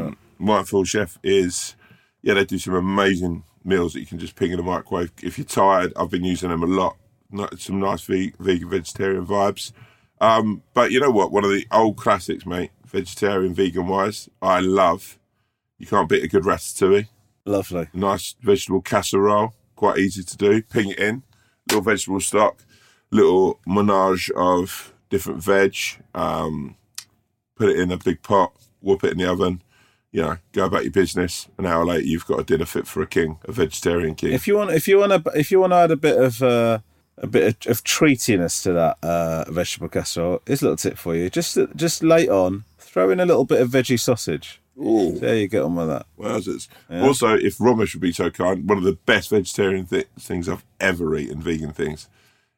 Um, 0.06 0.16
Mindful 0.38 0.84
Chef 0.84 1.18
is, 1.22 1.74
yeah, 2.22 2.34
they 2.34 2.44
do 2.46 2.58
some 2.58 2.74
amazing 2.74 3.42
meals 3.66 3.92
that 3.92 4.00
you 4.00 4.06
can 4.06 4.18
just 4.18 4.36
ping 4.36 4.52
in 4.52 4.56
the 4.56 4.62
microwave. 4.62 5.12
If 5.22 5.38
you're 5.38 5.44
tired, 5.44 5.92
I've 5.96 6.10
been 6.10 6.24
using 6.24 6.50
them 6.50 6.62
a 6.62 6.66
lot. 6.66 6.96
Some 7.58 7.80
nice 7.80 8.02
ve- 8.02 8.34
vegan, 8.38 8.70
vegetarian 8.70 9.26
vibes. 9.26 9.72
Um, 10.20 10.62
but 10.72 10.92
you 10.92 11.00
know 11.00 11.10
what? 11.10 11.32
One 11.32 11.44
of 11.44 11.50
the 11.50 11.66
old 11.72 11.96
classics, 11.96 12.46
mate, 12.46 12.70
vegetarian, 12.86 13.54
vegan 13.54 13.86
wise, 13.88 14.28
I 14.40 14.60
love. 14.60 15.18
You 15.78 15.86
can't 15.86 16.08
beat 16.08 16.24
a 16.24 16.28
good 16.28 16.44
ratatouille. 16.44 17.08
Lovely. 17.44 17.88
Nice 17.92 18.34
vegetable 18.40 18.80
casserole, 18.80 19.54
quite 19.74 19.98
easy 19.98 20.22
to 20.22 20.36
do. 20.36 20.62
Ping 20.62 20.90
it 20.90 20.98
in, 20.98 21.22
little 21.68 21.82
vegetable 21.82 22.20
stock, 22.20 22.64
little 23.10 23.60
menage 23.66 24.30
of 24.30 24.94
different 25.10 25.42
veg. 25.42 25.76
Um, 26.14 26.76
put 27.56 27.68
it 27.68 27.78
in 27.78 27.92
a 27.92 27.98
big 27.98 28.22
pot, 28.22 28.52
whoop 28.80 29.04
it 29.04 29.12
in 29.12 29.18
the 29.18 29.30
oven. 29.30 29.62
You 30.16 30.22
know, 30.22 30.38
go 30.52 30.64
about 30.64 30.84
your 30.84 30.92
business. 30.92 31.46
An 31.58 31.66
hour 31.66 31.84
later, 31.84 32.06
you've 32.06 32.24
got 32.24 32.40
a 32.40 32.42
dinner 32.42 32.64
fit 32.64 32.86
for 32.86 33.02
a 33.02 33.06
king, 33.06 33.38
a 33.44 33.52
vegetarian 33.52 34.14
king. 34.14 34.32
If 34.32 34.48
you 34.48 34.56
want, 34.56 34.70
if 34.70 34.88
you 34.88 34.96
want 34.98 35.12
to, 35.12 35.30
if 35.38 35.50
you 35.50 35.60
want 35.60 35.72
to 35.72 35.76
add 35.76 35.90
a 35.90 35.96
bit 35.96 36.16
of 36.16 36.42
uh, 36.42 36.78
a 37.18 37.26
bit 37.26 37.66
of, 37.66 37.70
of 37.70 37.84
treatiness 37.84 38.62
to 38.62 38.72
that 38.72 38.96
uh, 39.02 39.44
vegetable 39.52 39.90
casserole, 39.90 40.40
here's 40.46 40.62
a 40.62 40.64
little 40.64 40.78
tip 40.78 40.96
for 40.96 41.14
you. 41.14 41.28
Just 41.28 41.58
just 41.76 42.02
late 42.02 42.30
on, 42.30 42.64
throw 42.78 43.10
in 43.10 43.20
a 43.20 43.26
little 43.26 43.44
bit 43.44 43.60
of 43.60 43.68
veggie 43.68 44.00
sausage. 44.00 44.58
Ooh. 44.78 45.18
There 45.18 45.36
you 45.36 45.48
get 45.48 45.62
on 45.62 45.76
with 45.76 45.88
that. 45.88 46.06
Wowzers. 46.18 46.68
Yeah. 46.88 47.02
Also, 47.02 47.34
if 47.34 47.58
Romesh 47.58 47.92
would 47.92 48.00
be 48.00 48.12
so 48.12 48.30
kind, 48.30 48.66
one 48.66 48.78
of 48.78 48.84
the 48.84 48.98
best 49.04 49.28
vegetarian 49.28 49.84
th- 49.84 50.08
things 50.18 50.48
I've 50.48 50.64
ever 50.80 51.14
eaten, 51.14 51.42
vegan 51.42 51.74
things, 51.74 52.08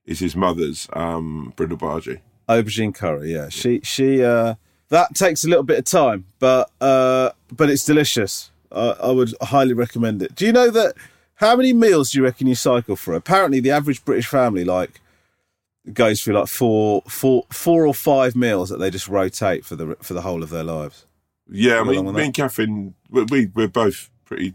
is 0.07 0.21
his 0.21 0.37
mother's 0.37 0.87
um, 0.93 1.53
brinjal 1.57 1.81
bhaji. 1.81 2.21
Aubergine 2.49 2.95
curry, 2.95 3.33
yeah. 3.33 3.49
She 3.49 3.81
she 3.83 4.23
uh, 4.23 4.55
that 4.91 5.15
takes 5.15 5.45
a 5.45 5.49
little 5.49 5.65
bit 5.65 5.79
of 5.79 5.85
time, 5.85 6.25
but 6.39 6.71
uh, 6.81 7.31
but 7.53 7.71
it's 7.71 7.85
delicious. 7.85 8.51
I, 8.73 8.95
I 9.03 9.11
would 9.11 9.35
highly 9.43 9.75
recommend 9.75 10.23
it. 10.23 10.35
Do 10.35 10.47
you 10.47 10.53
know 10.53 10.71
that? 10.71 10.95
How 11.37 11.55
many 11.55 11.73
meals 11.73 12.11
do 12.11 12.19
you 12.19 12.25
reckon 12.25 12.49
you 12.49 12.57
cycle 12.57 12.97
for? 12.97 13.15
Apparently, 13.15 13.61
the 13.61 13.71
average 13.71 14.05
British 14.05 14.27
family 14.27 14.65
like 14.65 15.01
goes 15.93 16.23
through 16.23 16.35
like 16.35 16.49
four 16.49 17.03
four 17.09 17.45
four 17.51 17.87
or 17.87 17.95
five 17.95 18.35
meals 18.35 18.69
that 18.71 18.79
they 18.79 18.91
just 18.91 19.09
rotate 19.09 19.65
for 19.65 19.77
the 19.77 19.97
for 20.01 20.15
the 20.15 20.23
whole 20.23 20.43
of 20.43 20.51
their 20.51 20.65
lives. 20.65 21.07
Yeah, 21.51 21.81
I 21.81 21.85
mean, 21.85 22.13
me 22.13 22.25
and 22.27 22.35
Catherine, 22.35 22.95
we, 23.11 23.25
we 23.25 23.47
we're 23.47 23.69
both 23.69 24.11
pretty 24.25 24.55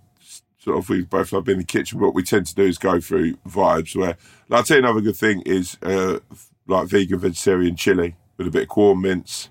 sort 0.60 0.78
of. 0.78 0.90
We 0.90 1.04
both 1.04 1.32
love 1.32 1.46
being 1.46 1.56
in 1.56 1.60
the 1.62 1.66
kitchen. 1.66 2.00
What 2.00 2.14
we 2.14 2.24
tend 2.24 2.46
to 2.48 2.56
do 2.56 2.64
is 2.64 2.78
go 2.78 3.00
through 3.00 3.36
vibes. 3.48 3.96
Where, 3.96 4.18
like, 4.50 4.58
I'll 4.58 4.64
tell 4.64 4.78
you 4.78 4.84
another 4.84 5.02
good 5.02 5.16
thing 5.16 5.42
is 5.42 5.78
uh, 5.82 6.20
like 6.68 6.88
vegan 6.88 7.20
vegetarian 7.20 7.76
chili 7.76 8.16
with 8.38 8.48
a 8.48 8.52
bit 8.52 8.64
of 8.64 8.70
corn 8.70 9.02
mince. 9.02 9.50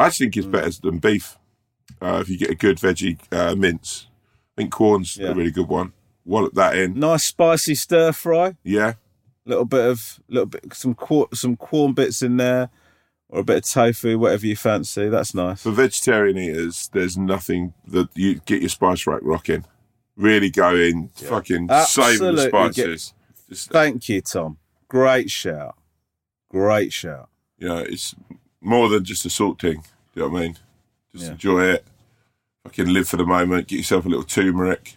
I 0.00 0.06
actually 0.06 0.26
think 0.26 0.36
it's 0.38 0.46
Mm. 0.46 0.52
better 0.52 0.70
than 0.82 0.98
beef 0.98 1.38
uh, 2.00 2.18
if 2.22 2.28
you 2.28 2.38
get 2.38 2.50
a 2.50 2.54
good 2.54 2.78
veggie 2.78 3.18
uh, 3.32 3.54
mince. 3.54 4.06
I 4.56 4.62
think 4.62 4.72
corn's 4.72 5.16
Yeah. 5.16 5.28
a 5.28 5.34
really 5.34 5.50
good 5.50 5.68
one. 5.68 5.92
Wallop 6.24 6.54
that 6.54 6.76
in. 6.76 6.98
Nice 6.98 7.24
spicy 7.24 7.74
stir 7.74 8.12
fry. 8.12 8.56
Yeah, 8.62 8.94
little 9.44 9.64
bit 9.64 9.84
of 9.86 10.20
little 10.28 10.46
bit 10.46 10.72
some 10.74 10.94
corn, 10.94 11.26
some 11.34 11.56
corn 11.56 11.92
bits 11.94 12.22
in 12.22 12.36
there, 12.36 12.70
or 13.28 13.40
a 13.40 13.44
bit 13.44 13.58
of 13.58 13.64
tofu, 13.64 14.18
whatever 14.18 14.46
you 14.46 14.56
fancy. 14.56 15.08
That's 15.08 15.34
nice. 15.34 15.62
for 15.62 15.70
vegetarian 15.72 16.36
eaters, 16.38 16.88
there's 16.92 17.16
nothing 17.16 17.74
that 17.86 18.08
you 18.14 18.40
get 18.44 18.60
your 18.60 18.68
spice 18.68 19.06
rack 19.06 19.20
rocking. 19.22 19.64
Really 20.16 20.50
go 20.50 20.74
in, 20.76 21.08
fucking 21.14 21.68
savour 21.86 22.32
the 22.32 22.42
Absolutely 22.42 22.44
get- 22.50 22.74
spices. 22.74 23.14
Just 23.48 23.70
Thank 23.70 24.08
you, 24.08 24.20
Tom. 24.20 24.58
Great 24.88 25.30
shout. 25.30 25.76
Great 26.50 26.92
shout. 26.92 27.28
know, 27.58 27.78
it's 27.78 28.14
more 28.60 28.88
than 28.88 29.04
just 29.04 29.24
a 29.24 29.30
salt 29.30 29.60
thing. 29.60 29.82
Do 30.14 30.20
You 30.20 30.22
know 30.22 30.28
what 30.28 30.38
I 30.38 30.42
mean? 30.42 30.58
Just 31.12 31.24
Yeah. 31.26 31.30
enjoy 31.32 31.62
it. 31.64 31.84
Fucking 32.64 32.88
live 32.88 33.08
for 33.08 33.16
the 33.16 33.24
moment. 33.24 33.68
Get 33.68 33.76
yourself 33.76 34.04
a 34.04 34.08
little 34.08 34.24
turmeric, 34.24 34.96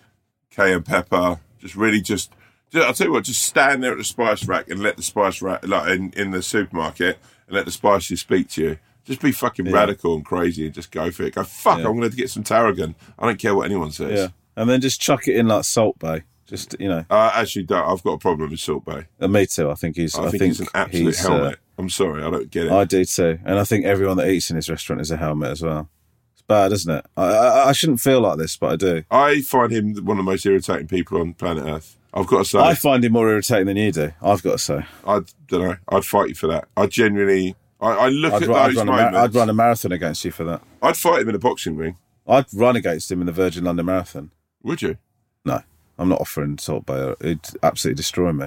cayenne 0.51 0.83
pepper. 0.83 1.39
Just 1.59 1.75
really 1.75 2.01
just. 2.01 2.31
ju- 2.71 2.81
I'll 2.81 2.93
tell 2.93 3.07
you 3.07 3.13
what. 3.13 3.23
Just 3.23 3.43
stand 3.43 3.83
there 3.83 3.93
at 3.93 3.97
the 3.97 4.03
spice 4.03 4.45
rack 4.47 4.69
and 4.69 4.81
let 4.81 4.97
the 4.97 5.03
spice 5.03 5.41
rack, 5.41 5.65
like 5.67 5.89
in, 5.91 6.11
in 6.17 6.31
the 6.31 6.41
supermarket, 6.43 7.19
and 7.47 7.55
let 7.55 7.65
the 7.65 7.71
spices 7.71 8.19
speak 8.19 8.49
to 8.49 8.61
you. 8.61 8.77
Just 9.05 9.21
be 9.21 9.31
fucking 9.31 9.65
Yeah. 9.67 9.73
radical 9.73 10.15
and 10.15 10.25
crazy 10.25 10.65
and 10.65 10.73
just 10.73 10.91
go 10.91 11.09
for 11.11 11.23
it. 11.23 11.35
Go 11.35 11.43
fuck. 11.43 11.79
Yeah. 11.79 11.87
I'm 11.87 11.97
going 11.97 12.09
to 12.09 12.15
get 12.15 12.29
some 12.29 12.43
tarragon. 12.43 12.95
I 13.17 13.25
don't 13.27 13.39
care 13.39 13.55
what 13.55 13.65
anyone 13.65 13.91
says. 13.91 14.11
Yeah, 14.19 14.27
and 14.55 14.69
then 14.69 14.81
just 14.81 14.99
chuck 15.01 15.27
it 15.27 15.35
in 15.35 15.47
like 15.47 15.63
Salt 15.63 15.99
Bae. 15.99 16.23
Just 16.45 16.75
you 16.79 16.89
know, 16.89 17.05
I 17.09 17.41
actually 17.41 17.63
don't. 17.63 17.87
I've 17.89 18.03
got 18.03 18.13
a 18.13 18.17
problem 18.17 18.49
with 18.51 18.59
Salt 18.59 18.83
Bae. 18.83 19.07
uh, 19.21 19.27
me 19.29 19.45
too. 19.45 19.69
I 19.69 19.75
think 19.75 19.95
he's. 19.95 20.15
I, 20.15 20.25
I, 20.25 20.29
think, 20.31 20.43
he's 20.43 20.59
an 20.59 20.67
absolute 20.73 21.05
he's, 21.05 21.25
uh, 21.25 21.29
helmet. 21.29 21.59
I'm 21.77 21.89
sorry, 21.89 22.23
I 22.23 22.29
don't 22.29 22.51
get 22.51 22.67
it. 22.67 22.71
I 22.71 22.85
do 22.85 23.03
too, 23.05 23.39
and 23.45 23.59
I 23.59 23.63
think 23.63 23.85
everyone 23.85 24.17
that 24.17 24.29
eats 24.29 24.49
in 24.49 24.55
his 24.55 24.69
restaurant 24.69 25.01
is 25.01 25.11
a 25.11 25.17
helmet 25.17 25.51
as 25.51 25.61
well. 25.61 25.89
It's 26.33 26.43
bad, 26.43 26.71
isn't 26.71 26.93
it? 26.93 27.05
I, 27.17 27.23
I, 27.23 27.69
I 27.69 27.71
shouldn't 27.71 27.99
feel 27.99 28.21
like 28.21 28.37
this, 28.37 28.57
but 28.57 28.73
I 28.73 28.75
do. 28.75 29.03
I 29.09 29.41
find 29.41 29.71
him 29.71 29.93
one 30.05 30.19
of 30.19 30.25
the 30.25 30.31
most 30.31 30.45
irritating 30.45 30.87
people 30.87 31.19
on 31.19 31.33
planet 31.33 31.65
Earth. 31.65 31.97
I've 32.13 32.27
got 32.27 32.39
to 32.39 32.45
say. 32.45 32.59
I 32.59 32.75
find 32.75 33.03
him 33.03 33.13
more 33.13 33.27
irritating 33.29 33.65
than 33.65 33.77
you 33.77 33.91
do. 33.91 34.11
I've 34.21 34.43
got 34.43 34.53
to 34.53 34.57
say. 34.59 34.85
I 35.05 35.21
don't 35.47 35.61
know. 35.67 35.75
I'd 35.89 36.05
fight 36.05 36.29
you 36.29 36.35
for 36.35 36.47
that. 36.47 36.67
I 36.77 36.85
genuinely. 36.85 37.55
I, 37.81 37.87
I 37.89 38.09
look 38.09 38.33
I'd, 38.33 38.43
at 38.43 38.49
ru- 38.49 38.55
I'd 38.55 38.67
those 38.69 38.77
run 38.77 38.89
a 38.89 38.91
mar- 38.91 39.15
I'd 39.15 39.35
run 39.35 39.49
a 39.49 39.53
marathon 39.53 39.91
against 39.91 40.23
you 40.23 40.31
for 40.31 40.43
that. 40.43 40.61
I'd 40.81 40.95
fight 40.95 41.21
him 41.21 41.29
in 41.29 41.35
a 41.35 41.39
boxing 41.39 41.75
ring. 41.75 41.97
I'd 42.27 42.45
run 42.53 42.75
against 42.75 43.11
him 43.11 43.19
in 43.19 43.25
the 43.25 43.33
Virgin 43.33 43.63
London 43.63 43.87
Marathon. 43.87 44.29
Would 44.61 44.81
you? 44.81 44.97
No, 45.43 45.61
I'm 45.97 46.07
not 46.07 46.21
offering 46.21 46.57
Salt 46.59 46.85
Bae. 46.85 47.15
It'd 47.19 47.49
absolutely 47.63 47.97
destroy 47.97 48.31
me. 48.31 48.45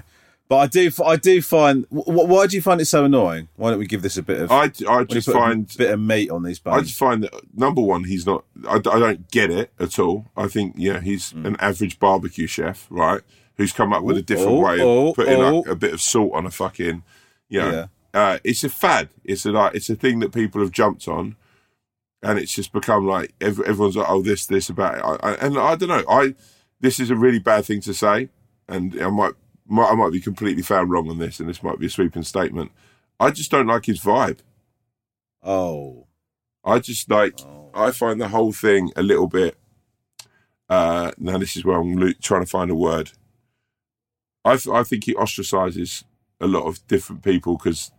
But 0.49 0.57
I 0.59 0.67
do, 0.69 0.91
I 1.05 1.17
do 1.17 1.43
find. 1.43 1.87
wh- 1.91 2.05
wh- 2.05 2.29
Why 2.29 2.47
do 2.47 2.55
you 2.57 2.63
find 2.63 2.81
it 2.81 2.85
so 2.85 3.05
annoying? 3.05 3.49
Why 3.57 3.71
don't 3.71 3.81
we 3.81 3.87
give 3.87 4.03
this 4.03 4.17
a 4.17 4.23
bit 4.23 4.41
of? 4.43 4.53
I, 4.53 4.55
I 4.55 4.59
why 4.61 4.69
don't 4.69 5.11
you 5.11 5.15
just 5.17 5.27
put 5.27 5.35
a 5.35 5.39
find. 5.39 5.75
bit 5.77 5.91
of 5.91 5.99
meat 6.01 6.31
on 6.31 6.45
these 6.45 6.61
bones. 6.61 6.77
I 6.79 6.81
just 6.83 6.99
find 6.99 7.25
that 7.25 7.33
number 7.57 7.81
one, 7.83 8.05
he's 8.05 8.27
not. 8.27 8.45
I, 8.69 8.77
I 8.77 8.79
don't 8.79 9.29
get 9.31 9.51
it 9.51 9.73
at 9.81 9.99
all. 9.99 10.27
I 10.37 10.47
think 10.47 10.75
yeah, 10.77 11.01
he's 11.01 11.33
Hmm. 11.33 11.47
an 11.47 11.57
average 11.59 11.99
barbecue 11.99 12.47
chef, 12.47 12.87
right? 12.91 13.23
Who's 13.57 13.73
come 13.73 13.93
up 13.93 14.03
with 14.05 14.19
a 14.19 14.23
different 14.23 14.53
oh, 14.53 14.61
way 14.61 14.75
of 14.75 14.81
oh, 14.87 15.13
putting 15.15 15.41
oh. 15.43 15.57
like 15.61 15.67
a 15.67 15.75
bit 15.75 15.93
of 15.95 16.01
salt 16.01 16.33
on 16.35 16.47
a 16.47 16.51
fucking. 16.51 17.03
You 17.49 17.61
know, 17.61 17.71
Yeah. 17.71 17.87
uh, 18.21 18.39
it's 18.45 18.63
a 18.63 18.69
fad. 18.69 19.09
It's 19.25 19.47
a 19.47 19.51
like 19.53 19.75
it's 19.75 19.91
a 19.91 19.97
thing 19.97 20.21
that 20.21 20.33
people 20.33 20.61
have 20.61 20.71
jumped 20.71 21.09
on, 21.09 21.35
and 22.23 22.39
it's 22.39 22.53
just 22.55 22.73
become 22.73 23.05
like 23.07 23.35
ev- 23.41 23.61
everyone's 23.67 23.97
like, 23.97 24.09
oh, 24.09 24.23
this, 24.23 24.47
this 24.47 24.69
about 24.69 24.99
it. 24.99 25.03
I, 25.05 25.31
I, 25.31 25.35
and 25.45 25.59
I 25.59 25.75
don't 25.75 25.89
know. 25.89 26.05
I 26.09 26.35
this 26.81 27.01
is 27.01 27.11
a 27.11 27.17
really 27.17 27.39
bad 27.41 27.65
thing 27.65 27.81
to 27.81 27.95
say, 27.95 28.29
and 28.69 29.01
I 29.03 29.09
might 29.11 29.33
I 29.71 29.95
might 29.95 30.13
be 30.13 30.21
completely 30.21 30.63
found 30.63 30.91
wrong 30.91 31.11
on 31.11 31.19
this, 31.19 31.41
and 31.41 31.49
this 31.49 31.63
might 31.63 31.79
be 31.79 31.87
a 31.87 31.91
sweeping 31.91 32.23
statement. 32.23 32.73
I 33.19 33.31
just 33.31 33.51
don't 33.51 33.67
like 33.67 33.87
his 33.87 34.01
vibe. 34.01 34.39
oh, 35.43 36.07
I 36.65 36.81
just 36.81 37.09
like 37.11 37.39
I 37.75 37.91
find 37.93 38.21
the 38.21 38.29
whole 38.29 38.53
thing 38.53 38.91
a 38.97 39.03
little 39.03 39.29
bit. 39.29 39.57
Uh, 40.69 41.13
now 41.17 41.39
this 41.39 41.57
is 41.57 41.65
where 41.65 41.79
I'm 41.81 41.97
lo- 41.97 42.13
trying 42.21 42.43
to 42.43 42.51
find 42.51 42.71
a 42.71 42.75
word. 42.75 43.13
I 44.45 44.57
th- 44.57 44.75
I 44.75 44.83
think 44.83 45.05
he 45.05 45.15
ostracizes 45.15 46.05
a 46.41 46.47
lot 46.47 46.65
of 46.67 46.85
different 46.89 47.23
people 47.23 47.57
because 47.57 47.91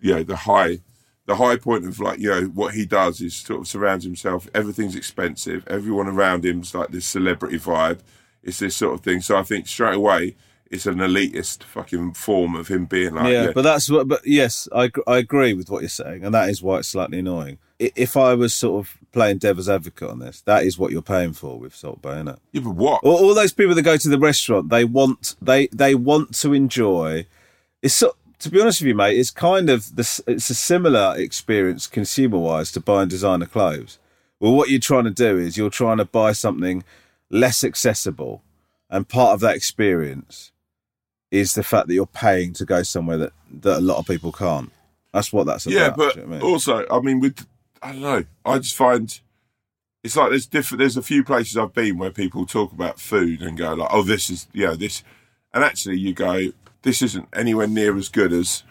yeah 0.00 0.22
the 0.22 0.36
high 0.36 0.80
the 1.26 1.36
high 1.36 1.56
point 1.56 1.86
of 1.86 1.98
like 2.00 2.18
you 2.18 2.28
know 2.30 2.42
what 2.46 2.74
he 2.74 2.84
does 2.84 3.20
is 3.20 3.36
sort 3.36 3.60
of 3.60 3.68
surrounds 3.68 4.04
himself. 4.04 4.48
Everything's 4.54 4.96
expensive. 4.96 5.66
Everyone 5.68 6.08
around 6.08 6.44
him's 6.44 6.74
like 6.74 6.88
this 6.90 7.06
celebrity 7.06 7.58
vibe. 7.58 8.00
It's 8.42 8.58
this 8.58 8.76
sort 8.76 8.94
of 8.94 9.00
thing. 9.00 9.20
So 9.20 9.36
I 9.36 9.42
think 9.42 9.66
straight 9.68 9.94
away 9.96 10.36
it's 10.70 10.86
an 10.86 10.96
elitist 10.96 11.62
fucking 11.62 12.12
form 12.12 12.54
of 12.56 12.68
him 12.68 12.86
being 12.86 13.14
like 13.14 13.32
yeah, 13.32 13.52
but 13.52 13.62
that's 13.62 13.88
what. 13.88 14.08
But 14.08 14.26
yes, 14.26 14.68
I 14.74 14.90
I 15.06 15.18
agree 15.18 15.54
with 15.54 15.70
what 15.70 15.82
you're 15.82 15.88
saying, 15.88 16.24
and 16.24 16.34
that 16.34 16.48
is 16.48 16.62
why 16.62 16.78
it's 16.78 16.88
slightly 16.88 17.20
annoying. 17.20 17.58
If 17.78 18.16
I 18.16 18.34
was 18.34 18.54
sort 18.54 18.84
of 18.84 18.96
playing 19.12 19.38
devil's 19.38 19.68
advocate 19.68 20.08
on 20.08 20.18
this, 20.18 20.40
that 20.42 20.64
is 20.64 20.78
what 20.78 20.92
you're 20.92 21.02
paying 21.02 21.34
for 21.34 21.58
with 21.58 21.74
Salt 21.74 22.00
Bae, 22.00 22.14
isn't 22.14 22.28
it? 22.28 22.38
yeah, 22.52 22.62
but 22.62 22.70
what? 22.70 23.04
All, 23.04 23.16
all 23.16 23.34
those 23.34 23.52
people 23.52 23.74
that 23.74 23.82
go 23.82 23.96
to 23.96 24.08
the 24.08 24.18
restaurant, 24.18 24.70
they 24.70 24.84
want 24.84 25.36
they 25.40 25.68
they 25.68 25.94
want 25.94 26.34
to 26.36 26.52
enjoy. 26.52 27.26
It's 27.82 27.94
so, 27.94 28.16
to 28.40 28.50
be 28.50 28.60
honest 28.60 28.80
with 28.80 28.88
you, 28.88 28.94
mate, 28.94 29.18
it's 29.18 29.30
kind 29.30 29.70
of 29.70 29.94
this. 29.94 30.20
It's 30.26 30.50
a 30.50 30.54
similar 30.54 31.14
experience 31.16 31.86
consumer 31.86 32.38
wise 32.38 32.72
to 32.72 32.80
buying 32.80 33.08
designer 33.08 33.46
clothes. 33.46 33.98
Well, 34.40 34.52
what 34.52 34.68
you're 34.68 34.80
trying 34.80 35.04
to 35.04 35.10
do 35.10 35.38
is 35.38 35.56
you're 35.56 35.70
trying 35.70 35.96
to 35.98 36.04
buy 36.04 36.32
something 36.32 36.82
less 37.30 37.62
accessible, 37.62 38.42
and 38.90 39.08
part 39.08 39.34
of 39.34 39.40
that 39.40 39.56
experience 39.56 40.52
is 41.36 41.54
the 41.54 41.62
fact 41.62 41.88
that 41.88 41.94
you're 41.94 42.06
paying 42.06 42.52
to 42.54 42.64
go 42.64 42.82
somewhere 42.82 43.18
that 43.18 43.32
that 43.62 43.78
a 43.78 43.80
lot 43.80 43.98
of 43.98 44.06
people 44.06 44.32
can't. 44.32 44.70
That's 45.12 45.32
what 45.32 45.46
that's 45.46 45.66
about. 45.66 45.74
yeah, 45.74 45.90
but 45.90 46.16
you 46.16 46.22
know 46.22 46.26
I 46.26 46.30
mean? 46.30 46.42
also, 46.42 46.86
I 46.90 47.00
mean, 47.00 47.20
with 47.20 47.46
I 47.82 47.92
don't 47.92 48.00
know. 48.00 48.24
I 48.44 48.58
just 48.58 48.76
find 48.76 49.20
it's 50.02 50.16
like 50.16 50.30
there's 50.30 50.46
different. 50.46 50.80
There's 50.80 50.96
a 50.96 51.02
few 51.02 51.24
places 51.24 51.56
I've 51.56 51.74
been 51.74 51.98
where 51.98 52.10
people 52.10 52.46
talk 52.46 52.72
about 52.72 53.00
food 53.00 53.42
and 53.42 53.56
go 53.56 53.74
like, 53.74 53.90
"Oh, 53.92 54.02
this 54.02 54.30
is 54.30 54.46
yeah, 54.52 54.74
this," 54.74 55.02
and 55.52 55.64
actually 55.64 55.98
you 55.98 56.12
go, 56.12 56.52
"This 56.82 57.02
isn't 57.02 57.28
anywhere 57.32 57.66
near 57.66 57.96
as 57.96 58.08
good 58.08 58.32
as 58.32 58.62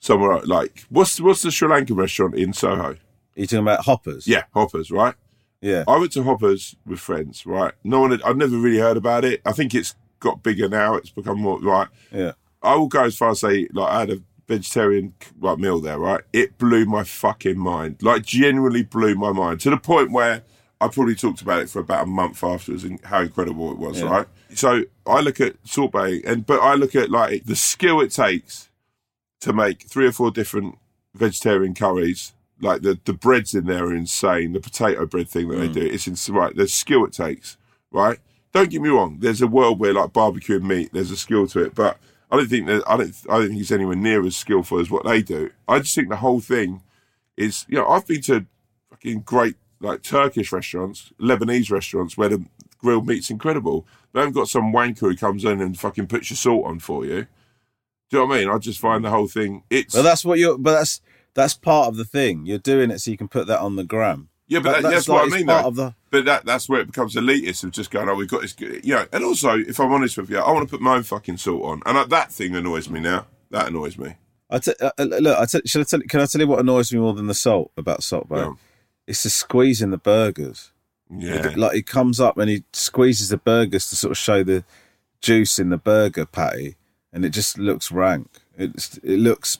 somewhere 0.00 0.40
like 0.40 0.84
what's 0.88 1.20
what's 1.20 1.42
the 1.42 1.50
Sri 1.50 1.68
Lankan 1.68 1.96
restaurant 1.96 2.34
in 2.34 2.52
Soho?" 2.52 2.96
You're 3.36 3.46
talking 3.46 3.60
about 3.60 3.84
hoppers. 3.84 4.26
Yeah, 4.26 4.42
Hoppers, 4.52 4.90
right? 4.90 5.14
Yeah. 5.60 5.84
I 5.86 5.98
went 5.98 6.12
to 6.12 6.22
Hoppers 6.22 6.76
with 6.86 7.00
friends, 7.00 7.46
right? 7.46 7.72
No 7.84 8.00
one 8.00 8.10
had, 8.10 8.22
I'd 8.22 8.36
never 8.36 8.56
really 8.56 8.78
heard 8.78 8.96
about 8.96 9.24
it. 9.24 9.40
I 9.44 9.52
think 9.52 9.74
it's 9.74 9.94
got 10.20 10.42
bigger 10.42 10.68
now. 10.68 10.94
It's 10.94 11.10
become 11.10 11.40
more 11.40 11.60
right. 11.60 11.88
Yeah. 12.12 12.32
I 12.62 12.76
will 12.76 12.88
go 12.88 13.04
as 13.04 13.16
far 13.16 13.30
as 13.30 13.40
say, 13.40 13.68
like, 13.72 13.90
I 13.90 14.00
had 14.00 14.10
a 14.10 14.22
vegetarian 14.46 15.14
like 15.40 15.58
meal 15.58 15.80
there, 15.80 15.98
right? 15.98 16.20
It 16.32 16.58
blew 16.58 16.84
my 16.84 17.04
fucking 17.04 17.58
mind. 17.58 17.96
Like, 18.02 18.24
genuinely 18.24 18.82
blew 18.82 19.14
my 19.14 19.32
mind 19.32 19.60
to 19.60 19.70
the 19.70 19.76
point 19.78 20.10
where 20.12 20.42
I 20.80 20.88
probably 20.88 21.14
talked 21.14 21.40
about 21.42 21.62
it 21.62 21.70
for 21.70 21.78
about 21.80 22.04
a 22.04 22.06
month 22.06 22.42
afterwards 22.44 22.84
and 22.84 23.00
how 23.04 23.20
incredible 23.22 23.70
it 23.72 23.78
was, 23.78 24.00
Yeah. 24.00 24.08
right? 24.10 24.26
So 24.54 24.84
I 25.06 25.20
look 25.20 25.40
at 25.40 25.56
Bae, 25.92 26.20
and 26.26 26.44
but 26.46 26.58
I 26.60 26.74
look 26.74 26.94
at 26.94 27.10
like 27.10 27.44
the 27.44 27.54
skill 27.56 28.00
it 28.00 28.10
takes 28.10 28.68
to 29.40 29.52
make 29.52 29.82
three 29.88 30.06
or 30.06 30.12
four 30.12 30.30
different 30.30 30.76
vegetarian 31.14 31.74
curries. 31.74 32.32
Like 32.60 32.82
the 32.82 32.98
the 33.04 33.12
breads 33.12 33.54
in 33.54 33.64
there 33.66 33.84
are 33.86 33.94
insane. 33.94 34.52
The 34.52 34.60
potato 34.60 35.06
bread 35.06 35.28
thing 35.28 35.48
that 35.48 35.56
they 35.56 35.68
Mm. 35.68 35.72
do, 35.74 35.80
it's 35.86 36.06
ins- 36.08 36.28
right. 36.28 36.54
The 36.54 36.66
skill 36.68 37.04
it 37.04 37.12
takes, 37.12 37.56
right? 37.90 38.18
Don't 38.52 38.70
get 38.70 38.82
me 38.82 38.88
wrong. 38.88 39.18
There's 39.20 39.42
a 39.42 39.46
world 39.46 39.78
where 39.78 39.92
like 39.94 40.12
barbecuing 40.12 40.62
meat, 40.62 40.90
there's 40.92 41.10
a 41.10 41.16
skill 41.16 41.46
to 41.48 41.60
it, 41.64 41.74
but 41.74 41.98
I 42.30 42.36
don't 42.36 42.48
think 42.48 42.66
that 42.66 42.82
I 42.86 42.96
don't 42.96 43.14
I 43.28 43.38
don't 43.38 43.48
think 43.48 43.60
it's 43.60 43.70
anywhere 43.70 43.96
near 43.96 44.24
as 44.26 44.36
skillful 44.36 44.80
as 44.80 44.90
what 44.90 45.04
they 45.04 45.22
do. 45.22 45.50
I 45.68 45.78
just 45.80 45.94
think 45.94 46.08
the 46.08 46.16
whole 46.16 46.40
thing 46.40 46.82
is 47.36 47.64
you 47.68 47.76
know 47.76 47.86
I've 47.88 48.06
been 48.06 48.22
to 48.22 48.46
fucking 48.90 49.20
great 49.20 49.56
like 49.80 50.02
Turkish 50.02 50.52
restaurants, 50.52 51.12
Lebanese 51.20 51.70
restaurants 51.70 52.16
where 52.16 52.28
the 52.28 52.44
grilled 52.78 53.06
meat's 53.06 53.30
incredible. 53.30 53.86
They 54.12 54.20
haven't 54.20 54.34
got 54.34 54.48
some 54.48 54.72
wanker 54.72 55.00
who 55.00 55.16
comes 55.16 55.44
in 55.44 55.60
and 55.60 55.78
fucking 55.78 56.08
puts 56.08 56.30
your 56.30 56.36
salt 56.36 56.66
on 56.66 56.80
for 56.80 57.04
you. 57.04 57.26
Do 58.10 58.16
you 58.16 58.18
know 58.18 58.26
what 58.26 58.36
I 58.36 58.40
mean? 58.40 58.48
I 58.48 58.58
just 58.58 58.80
find 58.80 59.04
the 59.04 59.10
whole 59.10 59.28
thing 59.28 59.62
it's 59.70 59.94
Well, 59.94 60.02
that's 60.02 60.24
what 60.24 60.38
you're. 60.40 60.58
But 60.58 60.72
that's 60.72 61.00
that's 61.34 61.54
part 61.54 61.86
of 61.86 61.96
the 61.96 62.04
thing. 62.04 62.44
You're 62.46 62.58
doing 62.58 62.90
it 62.90 62.98
so 62.98 63.12
you 63.12 63.16
can 63.16 63.28
put 63.28 63.46
that 63.46 63.60
on 63.60 63.76
the 63.76 63.84
gram. 63.84 64.28
Yeah, 64.48 64.58
but 64.58 64.72
That- 64.72 64.82
that, 64.82 64.90
that's, 64.90 65.08
like- 65.08 65.22
what 65.26 65.32
I 65.32 65.36
mean. 65.36 65.46
Part 65.46 65.62
Though. 65.62 65.68
of 65.68 65.76
the. 65.76 65.94
But 66.10 66.24
that 66.24 66.44
that's 66.44 66.68
where 66.68 66.80
it 66.80 66.86
becomes 66.86 67.14
elitist 67.14 67.62
of 67.64 67.70
just 67.70 67.90
going, 67.90 68.08
oh, 68.08 68.14
we've 68.14 68.28
got 68.28 68.42
this, 68.42 68.54
you 68.58 68.94
know. 68.94 69.06
And 69.12 69.22
also, 69.24 69.56
if 69.58 69.78
I'm 69.78 69.92
honest 69.92 70.16
with 70.18 70.28
you, 70.30 70.38
I 70.38 70.50
want 70.50 70.68
to 70.68 70.70
put 70.70 70.80
my 70.80 70.96
own 70.96 71.04
fucking 71.04 71.36
salt 71.36 71.62
on, 71.62 71.82
and 71.86 71.96
uh, 71.96 72.04
that 72.06 72.32
thing 72.32 72.56
annoys 72.56 72.90
me 72.90 72.98
now. 73.00 73.26
That 73.50 73.68
annoys 73.68 73.96
me. 73.96 74.16
I 74.50 74.58
t- 74.58 74.74
uh, 74.80 74.90
uh, 74.98 75.04
look. 75.04 75.38
I 75.38 75.44
t- 75.46 75.62
should 75.66 75.82
I 75.82 75.84
tell? 75.84 76.00
Can 76.00 76.20
I 76.20 76.26
tell 76.26 76.40
you 76.40 76.48
what 76.48 76.58
annoys 76.58 76.92
me 76.92 76.98
more 76.98 77.14
than 77.14 77.28
the 77.28 77.34
salt 77.34 77.70
about 77.76 78.02
salt 78.02 78.28
bae? 78.28 78.38
Yeah. 78.42 78.52
It's 79.06 79.22
the 79.22 79.30
squeeze 79.30 79.80
in 79.82 79.90
the 79.90 79.98
burgers. 79.98 80.72
Yeah, 81.08 81.48
It- 81.48 81.56
like 81.58 81.74
he 81.74 81.82
comes 81.82 82.18
up 82.20 82.38
and 82.38 82.50
he 82.50 82.64
squeezes 82.72 83.28
the 83.28 83.36
burgers 83.36 83.88
to 83.90 83.96
sort 83.96 84.10
of 84.12 84.18
show 84.18 84.42
the 84.44 84.64
juice 85.20 85.58
in 85.60 85.68
the 85.70 85.76
burger 85.78 86.26
patty, 86.26 86.74
and 87.12 87.24
it 87.24 87.30
just 87.30 87.56
looks 87.58 87.92
rank. 87.92 88.28
It's 88.58 88.98
it 88.98 89.18
looks. 89.18 89.58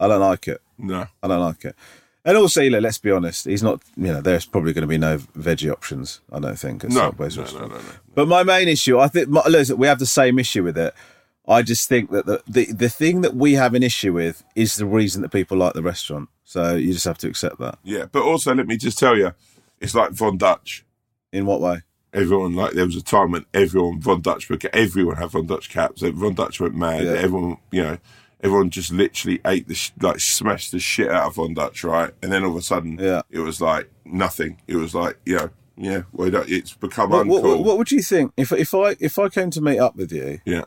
I 0.00 0.08
don't 0.08 0.20
like 0.20 0.48
it. 0.48 0.60
no. 0.76 1.06
I 1.22 1.28
don't 1.28 1.40
like 1.40 1.64
it. 1.64 1.76
And 2.24 2.38
also, 2.38 2.62
you 2.62 2.70
know, 2.70 2.78
let's 2.78 2.98
be 2.98 3.10
honest. 3.10 3.44
He's 3.44 3.62
not. 3.62 3.82
You 3.96 4.12
know, 4.12 4.20
there's 4.20 4.46
probably 4.46 4.72
going 4.72 4.82
to 4.82 4.88
be 4.88 4.96
no 4.98 5.18
veggie 5.18 5.70
options. 5.70 6.20
I 6.32 6.40
don't 6.40 6.58
think. 6.58 6.84
At 6.84 6.90
No, 6.90 7.10
Subway's 7.10 7.36
no, 7.36 7.44
no, 7.44 7.66
no, 7.66 7.66
no. 7.76 7.80
But 8.14 8.28
my 8.28 8.42
main 8.42 8.68
issue, 8.68 8.98
I 8.98 9.08
think, 9.08 9.28
listen, 9.28 9.76
we 9.76 9.86
have 9.86 9.98
the 9.98 10.06
same 10.06 10.38
issue 10.38 10.62
with 10.62 10.78
it. 10.78 10.94
I 11.46 11.60
just 11.60 11.88
think 11.88 12.10
that 12.12 12.24
the, 12.24 12.42
the 12.48 12.72
the 12.72 12.88
thing 12.88 13.20
that 13.20 13.36
we 13.36 13.52
have 13.54 13.74
an 13.74 13.82
issue 13.82 14.14
with 14.14 14.42
is 14.54 14.76
the 14.76 14.86
reason 14.86 15.20
that 15.22 15.28
people 15.30 15.58
like 15.58 15.74
the 15.74 15.82
restaurant. 15.82 16.30
So 16.44 16.76
you 16.76 16.94
just 16.94 17.04
have 17.04 17.18
to 17.18 17.28
accept 17.28 17.58
that. 17.58 17.78
Yeah, 17.84 18.06
but 18.10 18.22
also 18.22 18.54
let 18.54 18.66
me 18.66 18.78
just 18.78 18.98
tell 18.98 19.16
you, 19.16 19.32
it's 19.78 19.94
like 19.94 20.12
Von 20.12 20.38
Dutch. 20.38 20.86
In 21.32 21.44
what 21.44 21.60
way? 21.60 21.82
Everyone 22.14 22.54
like 22.54 22.72
there 22.72 22.86
was 22.86 22.96
a 22.96 23.02
time 23.02 23.32
when 23.32 23.44
everyone 23.52 24.00
Von 24.00 24.22
Dutch, 24.22 24.50
everyone 24.72 25.16
had 25.16 25.30
Von 25.30 25.46
Dutch 25.46 25.68
caps. 25.68 26.00
Von 26.00 26.34
Dutch 26.34 26.60
went 26.60 26.74
mad. 26.76 27.04
Yeah. 27.04 27.10
Everyone, 27.10 27.58
you 27.70 27.82
know, 27.82 27.98
everyone 28.44 28.70
just 28.70 28.92
literally 28.92 29.40
ate 29.46 29.66
the 29.66 29.74
sh- 29.74 29.90
like 30.00 30.20
smashed 30.20 30.70
the 30.70 30.78
shit 30.78 31.10
out 31.10 31.26
of 31.26 31.34
Von 31.36 31.54
Dutch, 31.54 31.82
right? 31.82 32.12
And 32.22 32.30
then 32.32 32.44
all 32.44 32.50
of 32.50 32.56
a 32.56 32.62
sudden, 32.62 32.98
Yeah. 33.00 33.22
it 33.30 33.40
was 33.40 33.60
like 33.60 33.90
nothing. 34.04 34.60
It 34.68 34.76
was 34.76 34.94
like 34.94 35.18
you 35.24 35.36
know, 35.36 35.50
yeah, 35.76 36.02
well, 36.12 36.30
it's 36.46 36.74
become 36.74 37.10
What, 37.10 37.26
uncool. 37.26 37.42
what, 37.42 37.64
what 37.64 37.78
would 37.78 37.90
you 37.90 38.02
think 38.02 38.32
if 38.36 38.52
if 38.52 38.72
I 38.74 38.94
if 39.00 39.18
I 39.18 39.28
came 39.28 39.50
to 39.50 39.60
meet 39.60 39.78
up 39.80 39.96
with 39.96 40.12
you 40.12 40.40
yeah. 40.44 40.64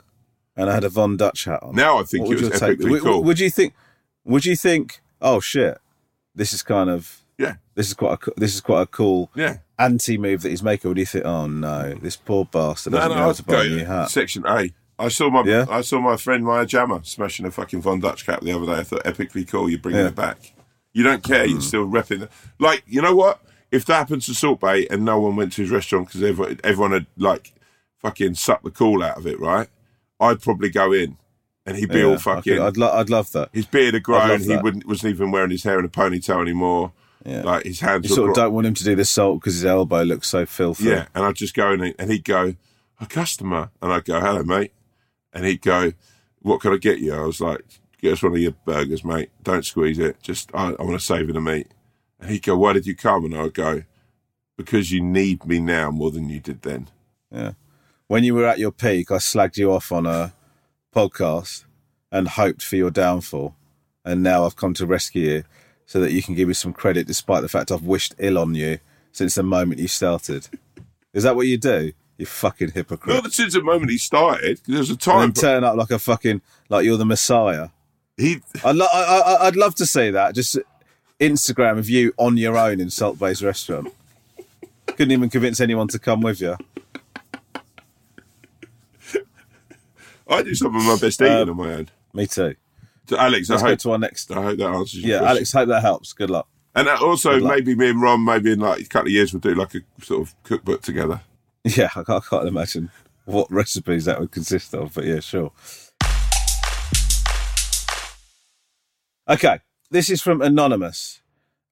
and 0.57 0.69
I 0.69 0.73
had 0.73 0.83
a 0.83 0.89
Von 0.89 1.15
Dutch 1.15 1.45
hat 1.45 1.61
on? 1.63 1.75
Now 1.75 1.99
I 1.99 2.03
think 2.03 2.25
it 2.25 2.29
would 2.29 2.41
was 2.41 2.59
epically 2.59 2.89
Would- 2.91 3.03
cool. 3.03 3.23
Would 3.23 3.39
you 3.39 3.49
think? 3.49 3.73
Would 4.25 4.43
you 4.43 4.55
think? 4.57 4.99
Oh 5.21 5.39
shit! 5.39 5.77
This 6.35 6.51
is 6.53 6.61
kind 6.63 6.89
of 6.89 7.21
yeah, 7.37 7.55
this 7.75 7.87
is 7.87 7.93
quite 7.93 8.17
a 8.27 8.31
this 8.39 8.53
is 8.55 8.61
quite 8.61 8.81
a 8.81 8.87
cool 8.87 9.29
yeah. 9.35 9.57
anti 9.79 10.17
move 10.17 10.41
that 10.41 10.49
he's 10.49 10.61
making. 10.63 10.93
Do 10.93 10.99
you 10.99 11.05
think? 11.05 11.25
Oh 11.25 11.47
no, 11.47 11.93
this 12.01 12.15
poor 12.17 12.43
bastard 12.45 12.93
No, 12.93 12.99
no, 13.07 13.09
been 13.09 13.17
I'd 13.19 13.35
to 13.35 13.43
buy 13.43 13.63
a 13.63 13.69
new 13.69 13.85
hat. 13.85 14.09
section 14.09 14.43
A. 14.47 14.71
I 14.99 15.09
saw 15.09 15.29
my 15.29 15.43
Yeah? 15.45 15.65
I 15.69 15.81
saw 15.81 15.99
my 15.99 16.17
friend 16.17 16.43
Maya 16.43 16.65
Jama 16.65 17.01
smashing 17.03 17.45
a 17.45 17.51
fucking 17.51 17.81
Von 17.81 17.99
Dutch 17.99 18.25
cap 18.25 18.41
the 18.41 18.51
other 18.51 18.65
day. 18.65 18.79
I 18.79 18.83
thought 18.83 19.03
epically 19.03 19.47
cool. 19.47 19.69
You're 19.69 19.79
bringing 19.79 20.01
Yeah. 20.01 20.07
it 20.07 20.15
back. 20.15 20.53
You 20.93 21.03
don't 21.03 21.23
care. 21.23 21.45
Hmm. 21.45 21.51
You're 21.51 21.61
still 21.61 21.87
repping. 21.87 22.23
it. 22.23 22.31
Like 22.59 22.83
you 22.87 23.01
know 23.01 23.15
what? 23.15 23.39
If 23.71 23.85
that 23.85 23.95
happens 23.97 24.25
to 24.27 24.33
Salt 24.33 24.59
Bae 24.61 24.87
and 24.89 25.03
no 25.05 25.19
one 25.19 25.35
went 25.35 25.53
to 25.53 25.61
his 25.61 25.69
restaurant 25.71 26.07
because 26.07 26.23
everyone, 26.23 26.59
everyone 26.63 26.91
had 26.93 27.05
like 27.17 27.53
fucking 27.99 28.35
sucked 28.35 28.63
the 28.63 28.71
cool 28.71 29.03
out 29.03 29.17
of 29.17 29.27
it, 29.27 29.39
right? 29.39 29.67
I'd 30.19 30.41
probably 30.41 30.69
go 30.69 30.93
in 30.93 31.17
and 31.65 31.75
he'd 31.77 31.89
be 31.89 31.99
Yeah, 31.99 32.05
all 32.05 32.17
fucking. 32.17 32.53
could- 32.55 32.61
I'd, 32.61 32.77
lo- 32.77 32.91
I'd 32.93 33.09
love 33.09 33.31
that. 33.33 33.49
his 33.53 33.65
beard 33.65 33.93
had 33.93 34.03
grown. 34.03 34.39
He 34.41 34.55
wouldn't 34.57 34.85
wasn't 34.87 35.13
even 35.13 35.31
wearing 35.31 35.51
his 35.51 35.63
hair 35.63 35.77
in 35.79 35.85
a 35.85 35.89
ponytail 35.89 36.41
anymore. 36.41 36.93
Yeah. 37.25 37.41
Like 37.41 37.65
his 37.65 37.81
hands 37.81 38.07
You 38.09 38.15
sort 38.15 38.29
of 38.29 38.35
gro- 38.35 38.45
don't 38.45 38.53
want 38.53 38.67
him 38.67 38.73
to 38.75 38.83
do 38.85 38.95
the 38.95 39.03
salt 39.05 39.41
because 39.41 39.55
his 39.55 39.65
elbow 39.65 40.01
looks 40.03 40.29
so 40.29 40.45
filthy. 40.45 40.85
Yeah, 40.85 41.07
and 41.13 41.25
I'd 41.25 41.35
just 41.35 41.53
go 41.53 41.71
in 41.73 41.93
and 41.99 42.09
he'd 42.09 42.23
go, 42.23 42.55
a 43.01 43.05
customer. 43.05 43.69
And 43.81 43.91
I'd 43.91 44.05
go, 44.05 44.19
hello, 44.21 44.43
mate. 44.43 44.71
And 45.37 45.45
he'd 45.45 45.61
go, 45.61 45.93
what 46.41 46.61
can 46.61 46.73
I 46.73 46.77
get 46.77 46.97
you? 46.97 47.13
I 47.13 47.21
was 47.21 47.39
like, 47.39 47.63
get 48.01 48.13
us 48.13 48.23
one 48.23 48.31
of 48.31 48.39
your 48.39 48.55
burgers, 48.65 49.05
mate. 49.05 49.29
Don't 49.43 49.63
squeeze 49.63 49.99
it. 49.99 50.19
Just, 50.23 50.49
I, 50.51 50.69
I 50.69 50.81
want 50.81 50.99
to 50.99 50.99
savour 50.99 51.31
the 51.31 51.39
meat. 51.39 51.67
And 52.19 52.31
he'd 52.31 52.41
go, 52.41 52.57
why 52.57 52.73
did 52.73 52.87
you 52.87 52.95
come? 52.95 53.23
And 53.23 53.37
I'd 53.37 53.53
go, 53.53 53.83
because 54.57 54.91
you 54.91 54.99
need 54.99 55.45
me 55.45 55.59
now 55.59 55.91
more 55.91 56.09
than 56.09 56.27
you 56.27 56.39
did 56.39 56.63
then. 56.63 56.87
Yeah. 57.31 57.51
When 58.07 58.23
you 58.23 58.33
were 58.33 58.47
at 58.47 58.57
your 58.57 58.71
peak, 58.71 59.11
I 59.11 59.17
slagged 59.17 59.57
you 59.57 59.71
off 59.71 59.91
on 59.91 60.07
a 60.07 60.33
podcast 60.91 61.65
and 62.11 62.29
hoped 62.29 62.63
for 62.63 62.75
your 62.75 62.89
downfall. 62.89 63.53
And 64.03 64.23
now 64.23 64.43
I've 64.43 64.55
come 64.55 64.73
to 64.73 64.87
rescue 64.87 65.21
you 65.21 65.43
so 65.85 65.99
that 65.99 66.13
you 66.13 66.23
can 66.23 66.33
give 66.33 66.47
me 66.47 66.55
some 66.55 66.73
credit 66.73 67.05
despite 67.05 67.43
the 67.43 67.47
fact 67.47 67.71
I've 67.71 67.83
wished 67.83 68.15
ill 68.17 68.39
on 68.39 68.55
you 68.55 68.79
since 69.11 69.35
the 69.35 69.43
moment 69.43 69.79
you 69.79 69.87
started. 69.87 70.47
Is 71.13 71.21
that 71.21 71.35
what 71.35 71.45
you 71.45 71.59
do? 71.59 71.93
You 72.17 72.25
fucking 72.25 72.71
hypocrite. 72.71 73.23
Not 73.23 73.31
since 73.31 73.53
the 73.53 73.61
moment 73.61 73.91
he 73.91 73.97
started, 73.99 74.59
there 74.67 74.79
was 74.79 74.89
a 74.89 74.93
and 74.93 74.99
time. 75.01 75.19
then 75.21 75.33
turn 75.33 75.63
up 75.63 75.75
like 75.75 75.91
a 75.91 75.99
fucking, 75.99 76.41
like 76.69 76.83
you're 76.83 76.97
the 76.97 77.05
messiah. 77.05 77.69
He, 78.17 78.41
I'd, 78.65 78.75
lo- 78.75 78.87
I, 78.91 79.37
I, 79.39 79.47
I'd 79.47 79.55
love 79.55 79.75
to 79.75 79.85
say 79.85 80.09
that. 80.11 80.33
Just 80.33 80.57
Instagram 81.19 81.77
of 81.77 81.89
you 81.89 82.13
on 82.17 82.35
your 82.37 82.57
own 82.57 82.79
in 82.79 82.89
Salt 82.89 83.19
Bae's 83.19 83.43
restaurant. 83.43 83.93
Couldn't 84.87 85.11
even 85.11 85.29
convince 85.29 85.59
anyone 85.59 85.87
to 85.89 85.99
come 85.99 86.21
with 86.21 86.41
you. 86.41 86.55
I 90.27 90.41
do 90.43 90.55
some 90.55 90.75
of 90.75 90.83
my 90.83 90.97
best 90.99 91.21
eating 91.21 91.33
Um, 91.33 91.49
on 91.51 91.57
my 91.57 91.73
own. 91.73 91.89
Me 92.13 92.25
too. 92.27 92.55
So 93.07 93.17
Alex, 93.17 93.49
Let's 93.49 93.61
I 93.61 93.65
go 93.65 93.69
hope, 93.71 93.79
to 93.79 93.91
our 93.91 93.97
next. 93.99 94.31
I 94.31 94.41
hope 94.41 94.57
that 94.57 94.67
answers 94.67 94.95
your 95.01 95.09
Yeah, 95.11 95.17
question. 95.19 95.29
Alex, 95.37 95.51
hope 95.53 95.67
that 95.69 95.81
helps. 95.81 96.13
Good 96.13 96.29
luck. 96.29 96.47
And 96.75 96.87
also, 96.89 97.39
maybe 97.39 97.73
me 97.75 97.89
and 97.89 98.01
Ron, 98.01 98.23
maybe 98.25 98.51
in 98.51 98.59
like 98.59 98.81
a 98.81 98.85
couple 98.85 99.07
of 99.07 99.11
years, 99.13 99.33
we'll 99.33 99.39
do 99.39 99.55
like 99.55 99.73
a 99.75 99.81
sort 100.03 100.21
of 100.27 100.43
cookbook 100.43 100.81
together. 100.81 101.21
Yeah, 101.75 101.89
I 101.95 102.03
can't, 102.03 102.23
I 102.23 102.27
can't 102.29 102.47
imagine 102.47 102.91
what 103.25 103.51
recipes 103.51 104.05
that 104.05 104.21
would 104.21 104.31
consist 104.31 104.73
of, 104.73 104.93
but 104.93 105.03
yeah, 105.03 105.19
sure. 105.19 105.51
Okay, 109.27 109.59
this 109.91 110.09
is 110.09 110.21
from 110.21 110.41
Anonymous. 110.41 111.21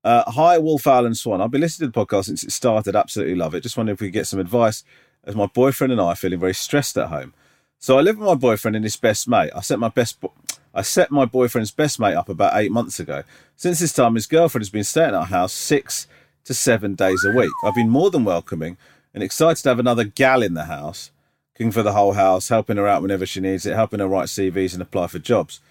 Uh, 0.03 0.29
Hi, 0.31 0.57
Wolf 0.57 0.85
Owl 0.85 1.05
and 1.05 1.15
Swan. 1.15 1.39
I've 1.39 1.49
been 1.49 1.61
listening 1.61 1.91
to 1.91 1.97
the 1.97 2.05
podcast 2.05 2.25
since 2.25 2.43
it 2.43 2.51
started. 2.51 2.95
Absolutely 2.95 3.35
love 3.35 3.55
it. 3.55 3.61
Just 3.61 3.77
wondering 3.77 3.93
if 3.93 4.01
we 4.01 4.07
could 4.07 4.13
get 4.13 4.27
some 4.27 4.39
advice 4.39 4.83
as 5.23 5.33
my 5.33 5.45
boyfriend 5.45 5.93
and 5.93 6.01
I 6.01 6.07
are 6.07 6.15
feeling 6.15 6.41
very 6.41 6.53
stressed 6.53 6.97
at 6.97 7.07
home. 7.07 7.33
So 7.79 7.97
I 7.97 8.01
live 8.01 8.17
with 8.17 8.27
my 8.27 8.35
boyfriend 8.35 8.75
and 8.75 8.83
his 8.83 8.97
best 8.97 9.27
mate. 9.27 9.51
I 9.55 9.61
set 9.61 9.79
my 9.79 9.89
best 9.89 10.19
bo- 10.19 10.33
I 10.73 10.81
set 10.81 11.09
my 11.09 11.23
boyfriend's 11.23 11.71
best 11.71 12.01
mate 12.01 12.15
up 12.15 12.27
about 12.27 12.51
eight 12.55 12.71
months 12.71 12.99
ago. 12.99 13.23
Since 13.55 13.79
this 13.79 13.93
time, 13.93 14.15
his 14.15 14.27
girlfriend 14.27 14.63
has 14.63 14.69
been 14.69 14.83
staying 14.83 15.09
at 15.09 15.13
our 15.13 15.25
house 15.25 15.53
six 15.53 16.05
to 16.43 16.53
seven 16.53 16.95
days 16.95 17.23
a 17.23 17.31
week. 17.31 17.51
I've 17.63 17.75
been 17.75 17.89
more 17.89 18.11
than 18.11 18.25
welcoming 18.25 18.77
and 19.15 19.23
excited 19.23 19.63
to 19.63 19.69
have 19.69 19.79
another 19.79 20.03
gal 20.03 20.43
in 20.43 20.53
the 20.53 20.65
house, 20.65 21.09
cooking 21.55 21.71
for 21.71 21.81
the 21.81 21.93
whole 21.93 22.13
house, 22.13 22.49
helping 22.49 22.75
her 22.75 22.87
out 22.87 23.01
whenever 23.01 23.25
she 23.25 23.39
needs 23.39 23.65
it, 23.65 23.73
helping 23.73 24.01
her 24.01 24.07
write 24.07 24.27
CVs 24.27 24.73
and 24.73 24.81
apply 24.81 25.07
for 25.07 25.19
jobs. 25.19 25.61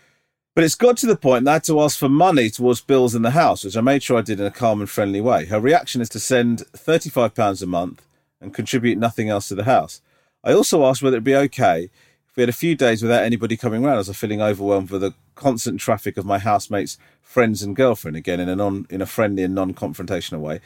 But 0.54 0.64
it's 0.64 0.74
got 0.74 0.96
to 0.98 1.06
the 1.06 1.14
point 1.14 1.44
that 1.44 1.50
I 1.50 1.54
had 1.54 1.64
to 1.64 1.80
ask 1.80 1.98
for 1.98 2.08
money 2.08 2.48
towards 2.48 2.80
bills 2.80 3.14
in 3.14 3.22
the 3.22 3.32
house, 3.32 3.62
which 3.62 3.76
I 3.76 3.82
made 3.82 4.02
sure 4.02 4.18
I 4.18 4.22
did 4.22 4.40
in 4.40 4.46
a 4.46 4.50
calm 4.50 4.80
and 4.80 4.88
friendly 4.88 5.20
way. 5.20 5.44
Her 5.44 5.60
reaction 5.60 6.00
is 6.00 6.08
to 6.10 6.20
send 6.20 6.60
£35 6.72 7.62
a 7.62 7.66
month 7.66 8.06
and 8.40 8.54
contribute 8.54 8.96
nothing 8.96 9.28
else 9.28 9.48
to 9.48 9.54
the 9.54 9.64
house. 9.64 10.00
I 10.42 10.52
also 10.52 10.84
asked 10.84 11.02
whether 11.02 11.16
it'd 11.16 11.24
be 11.24 11.36
okay 11.36 11.90
if 12.28 12.36
we 12.36 12.42
had 12.42 12.48
a 12.48 12.52
few 12.52 12.76
days 12.76 13.02
without 13.02 13.24
anybody 13.24 13.56
coming 13.56 13.82
round 13.82 13.98
as 13.98 14.08
I'm 14.08 14.14
feeling 14.14 14.40
overwhelmed 14.40 14.90
with 14.90 15.02
the 15.02 15.14
constant 15.34 15.80
traffic 15.80 16.16
of 16.16 16.24
my 16.24 16.38
housemates' 16.38 16.98
friends 17.20 17.62
and 17.62 17.76
girlfriend, 17.76 18.16
again 18.16 18.40
in 18.40 18.48
a 18.48 18.56
non 18.56 18.86
in 18.88 19.02
a 19.02 19.06
friendly 19.06 19.42
and 19.42 19.54
non-confrontational 19.54 20.40
way. 20.40 20.60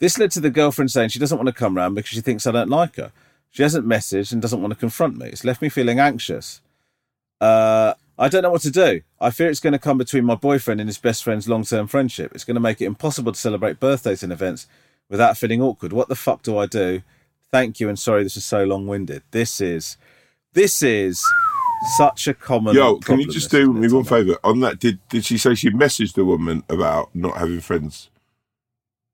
This 0.00 0.18
led 0.18 0.30
to 0.32 0.40
the 0.40 0.50
girlfriend 0.50 0.90
saying 0.90 1.10
she 1.10 1.18
doesn't 1.18 1.38
want 1.38 1.46
to 1.48 1.54
come 1.54 1.76
round 1.76 1.94
because 1.94 2.10
she 2.10 2.20
thinks 2.20 2.46
I 2.46 2.52
don't 2.52 2.70
like 2.70 2.96
her. 2.96 3.12
She 3.50 3.62
hasn't 3.62 3.86
messaged 3.86 4.32
and 4.32 4.40
doesn't 4.40 4.60
want 4.60 4.72
to 4.72 4.78
confront 4.80 5.18
me. 5.18 5.28
It's 5.28 5.44
left 5.44 5.62
me 5.62 5.68
feeling 5.68 6.00
anxious. 6.00 6.60
Uh, 7.40 7.94
I 8.18 8.28
don't 8.28 8.42
know 8.42 8.50
what 8.50 8.62
to 8.62 8.70
do. 8.70 9.02
I 9.20 9.30
fear 9.30 9.48
it's 9.48 9.60
going 9.60 9.72
to 9.72 9.78
come 9.78 9.98
between 9.98 10.24
my 10.24 10.34
boyfriend 10.34 10.80
and 10.80 10.88
his 10.88 10.98
best 10.98 11.22
friend's 11.22 11.48
long 11.48 11.64
term 11.64 11.86
friendship. 11.86 12.32
It's 12.34 12.44
going 12.44 12.54
to 12.54 12.60
make 12.60 12.80
it 12.80 12.86
impossible 12.86 13.32
to 13.32 13.38
celebrate 13.38 13.80
birthdays 13.80 14.22
and 14.22 14.32
events 14.32 14.66
without 15.08 15.36
feeling 15.36 15.60
awkward. 15.60 15.92
What 15.92 16.08
the 16.08 16.14
fuck 16.16 16.42
do 16.42 16.56
I 16.56 16.66
do? 16.66 17.02
Thank 17.50 17.80
you 17.80 17.88
and 17.88 17.98
sorry 17.98 18.22
this 18.22 18.36
is 18.36 18.44
so 18.44 18.64
long 18.64 18.86
winded. 18.86 19.22
This 19.30 19.60
is 19.60 19.98
this 20.54 20.82
is 20.82 21.20
such 21.96 22.28
a 22.28 22.34
common 22.34 22.74
Yo, 22.74 22.96
can 22.96 23.20
you 23.20 23.26
just 23.26 23.50
do 23.50 23.72
me 23.72 23.92
one 23.92 24.04
favour? 24.04 24.38
On 24.44 24.60
that, 24.60 24.78
did 24.78 25.00
did 25.08 25.24
she 25.26 25.36
say 25.36 25.54
she 25.54 25.70
messaged 25.70 26.14
the 26.14 26.24
woman 26.24 26.62
about 26.68 27.14
not 27.14 27.36
having 27.36 27.60
friends 27.60 28.08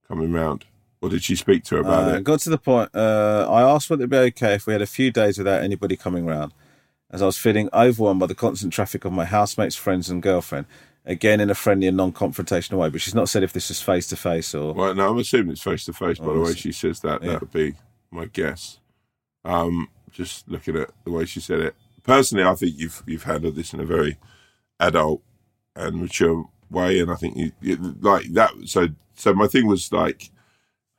coming 0.09 0.33
round, 0.33 0.65
or 1.01 1.09
did 1.11 1.23
she 1.23 1.37
speak 1.37 1.65
to 1.65 1.77
her 1.77 1.81
about 1.83 2.11
Uh, 2.13 2.17
it? 2.17 2.25
got 2.25 2.41
to 2.41 2.51
the 2.51 2.59
point. 2.59 2.91
Uh, 2.95 3.47
I 3.49 3.63
asked 3.63 3.91
whether 3.91 4.03
it'd 4.03 4.11
be 4.11 4.17
okay 4.17 4.55
if 4.55 4.67
we 4.67 4.73
had 4.73 4.83
a 4.83 4.87
few 4.87 5.11
days 5.11 5.39
without 5.39 5.63
anybody 5.63 5.97
coming 5.97 6.25
round, 6.27 6.53
as 7.11 7.23
I 7.23 7.27
was 7.27 7.39
feeling 7.39 7.69
overwhelmed 7.73 8.21
by 8.21 8.27
the 8.27 8.35
constant 8.35 8.73
traffic 8.73 9.05
of 9.05 9.13
my 9.13 9.25
housemates, 9.25 9.77
friends, 9.77 10.09
and 10.11 10.23
girlfriend. 10.23 10.67
Again, 11.05 11.41
in 11.41 11.49
a 11.49 11.55
friendly 11.55 11.87
and 11.87 11.97
non-confrontational 11.97 12.77
way, 12.79 12.91
but 12.91 13.01
she's 13.01 13.15
not 13.15 13.31
said 13.31 13.43
if 13.43 13.55
this 13.55 13.71
is 13.71 13.81
face 13.81 14.07
to 14.09 14.17
face 14.17 14.55
or. 14.55 14.75
Well, 14.75 14.95
no, 14.95 15.09
I'm 15.11 15.19
assuming 15.19 15.53
it's 15.53 15.63
face 15.63 15.87
to 15.87 15.95
face. 15.95 16.19
By 16.19 16.27
Oh, 16.27 16.35
the 16.35 16.41
way, 16.41 16.55
she 16.55 16.71
says 16.73 17.01
that 17.01 17.23
yeah. 17.23 17.31
that 17.33 17.41
would 17.41 17.53
be 17.53 17.77
my 18.11 18.27
guess. 18.27 18.79
Um, 19.43 19.89
just 20.11 20.47
looking 20.49 20.77
at 20.77 20.91
the 21.05 21.11
way 21.11 21.25
she 21.25 21.41
said 21.41 21.61
it. 21.61 21.75
Personally, 22.03 22.45
I 22.45 22.55
think 22.57 22.75
you've 22.77 23.03
you've 23.07 23.23
handled 23.23 23.55
this 23.55 23.73
in 23.73 23.81
a 23.81 23.87
very 23.87 24.19
adult 24.81 25.23
and 25.75 25.97
mature 26.01 26.49
way, 26.71 27.01
and 27.01 27.11
I 27.11 27.15
think 27.15 27.37
you, 27.37 27.53
you 27.61 27.77
like 28.01 28.33
that. 28.33 28.53
So, 28.67 28.89
so 29.15 29.35
my 29.35 29.47
thing 29.47 29.67
was 29.67 29.93
like 29.93 30.31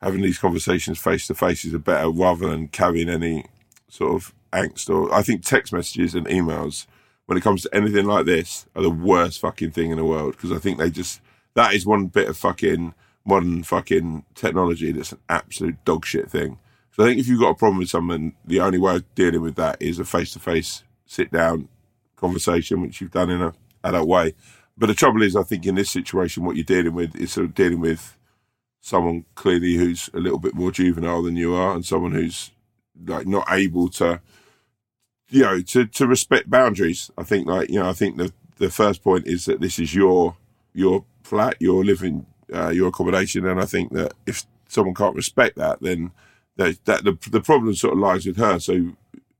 having 0.01 0.21
these 0.21 0.37
conversations 0.37 0.97
face 0.99 1.27
to 1.27 1.35
face 1.35 1.65
is 1.65 1.73
a 1.73 1.79
better 1.79 2.09
rather 2.09 2.49
than 2.49 2.67
carrying 2.69 3.09
any 3.09 3.45
sort 3.89 4.15
of 4.15 4.33
angst 4.53 4.89
or 4.89 5.13
I 5.13 5.21
think 5.21 5.43
text 5.43 5.73
messages 5.73 6.15
and 6.15 6.27
emails 6.27 6.87
when 7.25 7.37
it 7.37 7.41
comes 7.41 7.61
to 7.63 7.75
anything 7.75 8.05
like 8.05 8.25
this 8.25 8.65
are 8.75 8.81
the 8.81 8.89
worst 8.89 9.39
fucking 9.39 9.71
thing 9.71 9.91
in 9.91 9.97
the 9.97 10.05
world 10.05 10.31
because 10.33 10.51
I 10.51 10.57
think 10.57 10.77
they 10.77 10.89
just 10.89 11.21
that 11.55 11.73
is 11.73 11.85
one 11.85 12.07
bit 12.07 12.29
of 12.29 12.37
fucking 12.37 12.93
modern 13.25 13.63
fucking 13.63 14.25
technology 14.35 14.91
that's 14.91 15.11
an 15.11 15.19
absolute 15.29 15.83
dog 15.85 16.05
shit 16.05 16.29
thing. 16.29 16.57
So 16.91 17.03
I 17.03 17.07
think 17.07 17.19
if 17.19 17.27
you've 17.27 17.39
got 17.39 17.51
a 17.51 17.55
problem 17.55 17.79
with 17.79 17.89
someone, 17.89 18.33
the 18.45 18.59
only 18.59 18.79
way 18.79 18.95
of 18.95 19.15
dealing 19.15 19.41
with 19.41 19.55
that 19.55 19.77
is 19.79 19.99
a 19.99 20.05
face 20.05 20.33
to 20.33 20.39
face 20.39 20.83
sit 21.05 21.31
down 21.31 21.67
conversation, 22.15 22.81
which 22.81 22.99
you've 22.99 23.11
done 23.11 23.29
in 23.29 23.41
a 23.41 23.53
adult 23.83 24.07
way. 24.07 24.33
But 24.79 24.87
the 24.87 24.93
trouble 24.93 25.21
is, 25.21 25.35
I 25.35 25.43
think 25.43 25.65
in 25.65 25.75
this 25.75 25.91
situation, 25.91 26.45
what 26.45 26.55
you're 26.55 26.63
dealing 26.63 26.93
with 26.93 27.13
is 27.17 27.33
sort 27.33 27.45
of 27.45 27.53
dealing 27.53 27.81
with 27.81 28.17
someone 28.79 29.25
clearly 29.35 29.75
who's 29.75 30.09
a 30.13 30.19
little 30.19 30.39
bit 30.39 30.55
more 30.55 30.71
juvenile 30.71 31.21
than 31.21 31.35
you 31.35 31.53
are, 31.53 31.75
and 31.75 31.85
someone 31.85 32.13
who's 32.13 32.51
like 33.05 33.27
not 33.27 33.45
able 33.51 33.89
to, 33.89 34.21
you 35.29 35.43
know, 35.43 35.61
to 35.61 35.85
to 35.85 36.07
respect 36.07 36.49
boundaries. 36.49 37.11
I 37.17 37.23
think 37.23 37.45
like 37.45 37.69
you 37.69 37.79
know, 37.79 37.89
I 37.89 37.93
think 37.93 38.15
the 38.15 38.31
the 38.57 38.69
first 38.69 39.03
point 39.03 39.27
is 39.27 39.45
that 39.45 39.59
this 39.59 39.79
is 39.79 39.93
your 39.93 40.37
your 40.73 41.03
flat, 41.23 41.57
your 41.59 41.83
living, 41.83 42.25
uh, 42.53 42.69
your 42.69 42.87
accommodation, 42.87 43.45
and 43.45 43.59
I 43.59 43.65
think 43.65 43.91
that 43.91 44.13
if 44.25 44.45
someone 44.69 44.95
can't 44.95 45.15
respect 45.15 45.57
that, 45.57 45.81
then 45.81 46.11
that, 46.55 46.85
that 46.85 47.03
the 47.03 47.17
the 47.29 47.41
problem 47.41 47.75
sort 47.75 47.93
of 47.93 47.99
lies 47.99 48.25
with 48.25 48.37
her. 48.37 48.59
So 48.59 48.93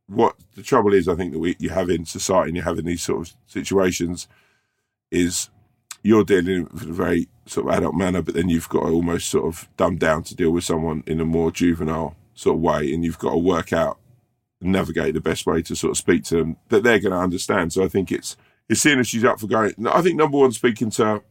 what 0.07 0.35
the 0.55 0.63
trouble 0.63 0.93
is, 0.93 1.07
I 1.07 1.15
think 1.15 1.31
that 1.31 1.39
we 1.39 1.55
you 1.59 1.69
have 1.69 1.89
in 1.89 2.05
society 2.05 2.49
and 2.49 2.57
you 2.57 2.63
have 2.63 2.77
in 2.77 2.85
these 2.85 3.03
sort 3.03 3.21
of 3.21 3.33
situations 3.47 4.27
is 5.11 5.49
you're 6.03 6.23
dealing 6.23 6.67
with 6.71 6.83
a 6.83 6.93
very 6.93 7.27
sort 7.45 7.67
of 7.67 7.73
adult 7.73 7.95
manner, 7.95 8.21
but 8.21 8.35
then 8.35 8.49
you've 8.49 8.69
got 8.69 8.81
to 8.81 8.91
almost 8.91 9.29
sort 9.29 9.45
of 9.45 9.67
dumb 9.77 9.97
down 9.97 10.23
to 10.23 10.35
deal 10.35 10.51
with 10.51 10.63
someone 10.63 11.03
in 11.05 11.19
a 11.19 11.25
more 11.25 11.51
juvenile 11.51 12.15
sort 12.33 12.55
of 12.55 12.61
way, 12.61 12.93
and 12.93 13.03
you've 13.03 13.19
got 13.19 13.31
to 13.31 13.37
work 13.37 13.73
out 13.73 13.99
navigate 14.61 15.13
the 15.13 15.21
best 15.21 15.45
way 15.45 15.61
to 15.61 15.75
sort 15.75 15.91
of 15.91 15.97
speak 15.97 16.23
to 16.25 16.35
them 16.35 16.57
that 16.67 16.83
they're 16.83 16.99
going 16.99 17.13
to 17.13 17.17
understand. 17.17 17.71
So 17.73 17.83
I 17.83 17.87
think 17.87 18.11
it's 18.11 18.35
it's 18.67 18.81
seeing 18.81 18.99
if 18.99 19.07
she's 19.07 19.23
up 19.23 19.39
for 19.39 19.47
going. 19.47 19.73
I 19.87 20.01
think 20.01 20.17
number 20.17 20.37
one, 20.37 20.51
speaking 20.51 20.89
to 20.91 21.23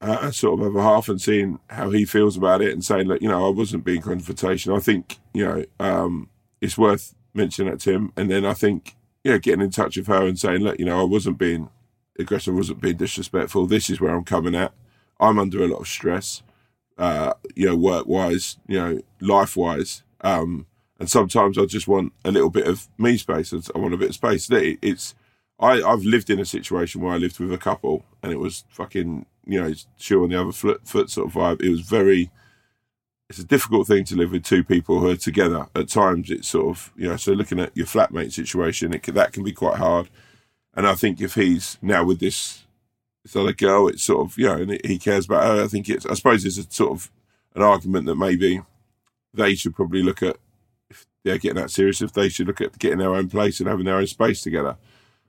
uh, 0.00 0.30
sort 0.30 0.60
of 0.60 0.66
other 0.66 0.82
half 0.82 1.08
and 1.08 1.20
seeing 1.20 1.58
how 1.70 1.90
he 1.90 2.04
feels 2.04 2.36
about 2.36 2.62
it 2.62 2.72
and 2.72 2.84
saying, 2.84 3.06
look, 3.06 3.22
you 3.22 3.28
know, 3.28 3.46
I 3.46 3.50
wasn't 3.50 3.84
being 3.84 4.02
confrontational. 4.02 4.76
I 4.76 4.80
think, 4.80 5.18
you 5.32 5.44
know, 5.44 5.64
um, 5.78 6.28
it's 6.60 6.76
worth 6.76 7.14
mentioning 7.32 7.70
that 7.70 7.80
to 7.80 7.92
him. 7.92 8.12
And 8.16 8.30
then 8.30 8.44
I 8.44 8.54
think, 8.54 8.96
yeah, 9.22 9.38
getting 9.38 9.60
in 9.60 9.70
touch 9.70 9.96
with 9.96 10.08
her 10.08 10.26
and 10.26 10.38
saying, 10.38 10.60
look, 10.60 10.78
you 10.78 10.84
know, 10.84 11.00
I 11.00 11.04
wasn't 11.04 11.38
being 11.38 11.70
aggressive, 12.18 12.54
wasn't 12.54 12.80
being 12.80 12.96
disrespectful. 12.96 13.66
This 13.66 13.90
is 13.90 14.00
where 14.00 14.14
I'm 14.14 14.24
coming 14.24 14.54
at. 14.54 14.72
I'm 15.20 15.38
under 15.38 15.62
a 15.62 15.68
lot 15.68 15.80
of 15.80 15.88
stress, 15.88 16.42
uh, 16.98 17.34
you 17.54 17.66
know, 17.66 17.76
work 17.76 18.06
wise, 18.06 18.58
you 18.66 18.78
know, 18.78 19.00
life 19.20 19.56
wise. 19.56 20.02
Um, 20.20 20.66
and 20.98 21.10
sometimes 21.10 21.58
I 21.58 21.66
just 21.66 21.88
want 21.88 22.12
a 22.24 22.30
little 22.30 22.50
bit 22.50 22.66
of 22.66 22.88
me 22.98 23.16
space. 23.16 23.52
I 23.52 23.78
want 23.78 23.94
a 23.94 23.98
bit 23.98 24.10
of 24.10 24.14
space. 24.14 24.50
It- 24.50 24.78
It's, 24.82 25.14
I, 25.58 25.82
I've 25.82 26.04
lived 26.04 26.30
in 26.30 26.40
a 26.40 26.44
situation 26.44 27.00
where 27.00 27.14
I 27.14 27.18
lived 27.18 27.38
with 27.38 27.52
a 27.52 27.58
couple 27.58 28.04
and 28.22 28.32
it 28.32 28.38
was 28.38 28.64
fucking, 28.68 29.26
you 29.46 29.60
know, 29.62 29.72
shoe 29.96 30.22
on 30.22 30.30
the 30.30 30.40
other 30.40 30.52
foot, 30.52 30.86
foot 30.86 31.10
sort 31.10 31.28
of 31.28 31.34
vibe. 31.34 31.62
It 31.62 31.70
was 31.70 31.80
very, 31.82 32.30
it's 33.28 33.38
a 33.38 33.44
difficult 33.44 33.86
thing 33.86 34.04
to 34.04 34.16
live 34.16 34.32
with 34.32 34.44
two 34.44 34.64
people 34.64 34.98
who 35.00 35.10
are 35.10 35.16
together. 35.16 35.66
At 35.74 35.88
times 35.88 36.30
it's 36.30 36.48
sort 36.48 36.66
of, 36.76 36.92
you 36.96 37.08
know, 37.08 37.16
so 37.16 37.32
looking 37.32 37.60
at 37.60 37.76
your 37.76 37.86
flatmate 37.86 38.32
situation, 38.32 38.92
it 38.92 39.02
that 39.04 39.32
can 39.32 39.44
be 39.44 39.52
quite 39.52 39.78
hard. 39.78 40.08
And 40.76 40.86
I 40.86 40.94
think 40.94 41.20
if 41.20 41.34
he's 41.34 41.78
now 41.80 42.04
with 42.04 42.20
this, 42.20 42.64
this 43.22 43.36
other 43.36 43.52
girl, 43.52 43.88
it's 43.88 44.02
sort 44.02 44.26
of, 44.26 44.38
you 44.38 44.46
know, 44.46 44.54
and 44.56 44.80
he 44.84 44.98
cares 44.98 45.26
about 45.26 45.44
her. 45.44 45.64
I 45.64 45.68
think 45.68 45.88
it's, 45.88 46.06
I 46.06 46.14
suppose 46.14 46.44
it's 46.44 46.58
a 46.58 46.70
sort 46.70 46.92
of 46.92 47.10
an 47.54 47.62
argument 47.62 48.06
that 48.06 48.16
maybe 48.16 48.62
they 49.32 49.54
should 49.54 49.74
probably 49.74 50.02
look 50.02 50.22
at, 50.22 50.36
if 50.90 51.06
they're 51.24 51.38
getting 51.38 51.62
that 51.62 51.70
serious, 51.70 52.02
if 52.02 52.12
they 52.12 52.28
should 52.28 52.46
look 52.48 52.60
at 52.60 52.78
getting 52.78 52.98
their 52.98 53.14
own 53.14 53.28
place 53.28 53.60
and 53.60 53.68
having 53.68 53.84
their 53.84 53.96
own 53.96 54.06
space 54.06 54.42
together 54.42 54.76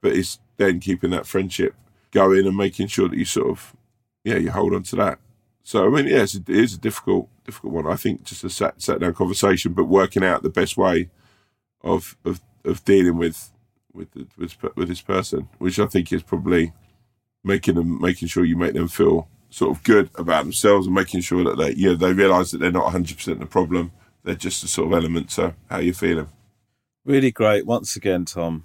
but 0.06 0.16
it's 0.16 0.38
then 0.58 0.80
keeping 0.80 1.10
that 1.10 1.26
friendship 1.26 1.74
going 2.12 2.46
and 2.46 2.56
making 2.56 2.86
sure 2.86 3.10
that 3.10 3.18
you 3.18 3.26
sort 3.26 3.50
of 3.50 3.76
yeah 4.24 4.36
you 4.36 4.52
hold 4.52 4.72
on 4.72 4.84
to 4.84 4.96
that 4.96 5.18
so 5.64 5.84
i 5.84 5.90
mean 5.90 6.06
yes 6.06 6.36
it 6.36 6.48
is 6.48 6.76
a 6.76 6.78
difficult 6.78 7.28
difficult 7.44 7.74
one 7.74 7.88
i 7.88 7.96
think 7.96 8.24
just 8.24 8.44
a 8.44 8.50
sat, 8.52 8.80
sat 8.80 9.00
down 9.00 9.16
conversation 9.16 9.74
but 9.74 9.86
working 9.86 10.24
out 10.24 10.44
the 10.44 10.50
best 10.50 10.78
way 10.78 11.10
of 11.82 12.16
of, 12.24 12.40
of 12.64 12.86
dealing 12.86 13.18
with 13.18 13.52
with, 13.96 14.12
the, 14.12 14.28
with 14.38 14.56
with 14.76 14.88
this 14.88 15.02
person 15.02 15.48
which 15.58 15.80
i 15.80 15.86
think 15.86 16.12
is 16.12 16.24
probably 16.24 16.74
making 17.44 17.76
them 17.76 18.02
making 18.02 18.28
sure 18.28 18.46
you 18.46 18.58
make 18.58 18.74
them 18.74 18.88
feel 18.88 19.28
sort 19.50 19.76
of 19.76 19.84
good 19.84 20.10
about 20.16 20.44
themselves 20.44 20.88
and 20.88 20.96
making 20.96 21.22
sure 21.22 21.44
that 21.44 21.58
they 21.58 21.74
you 21.76 21.90
know 21.90 21.96
they 21.96 22.14
realize 22.14 22.52
that 22.52 22.58
they're 22.58 22.72
not 22.72 22.92
100% 22.92 23.40
the 23.40 23.46
problem 23.46 23.92
they're 24.24 24.36
just 24.36 24.64
a 24.64 24.68
sort 24.68 24.88
of 24.88 24.94
element 24.94 25.30
to 25.30 25.54
how 25.70 25.78
you're 25.78 25.94
feeling 25.94 26.28
Really 27.06 27.32
great. 27.32 27.68
Once 27.68 27.96
again, 27.96 28.26
Tom. 28.26 28.64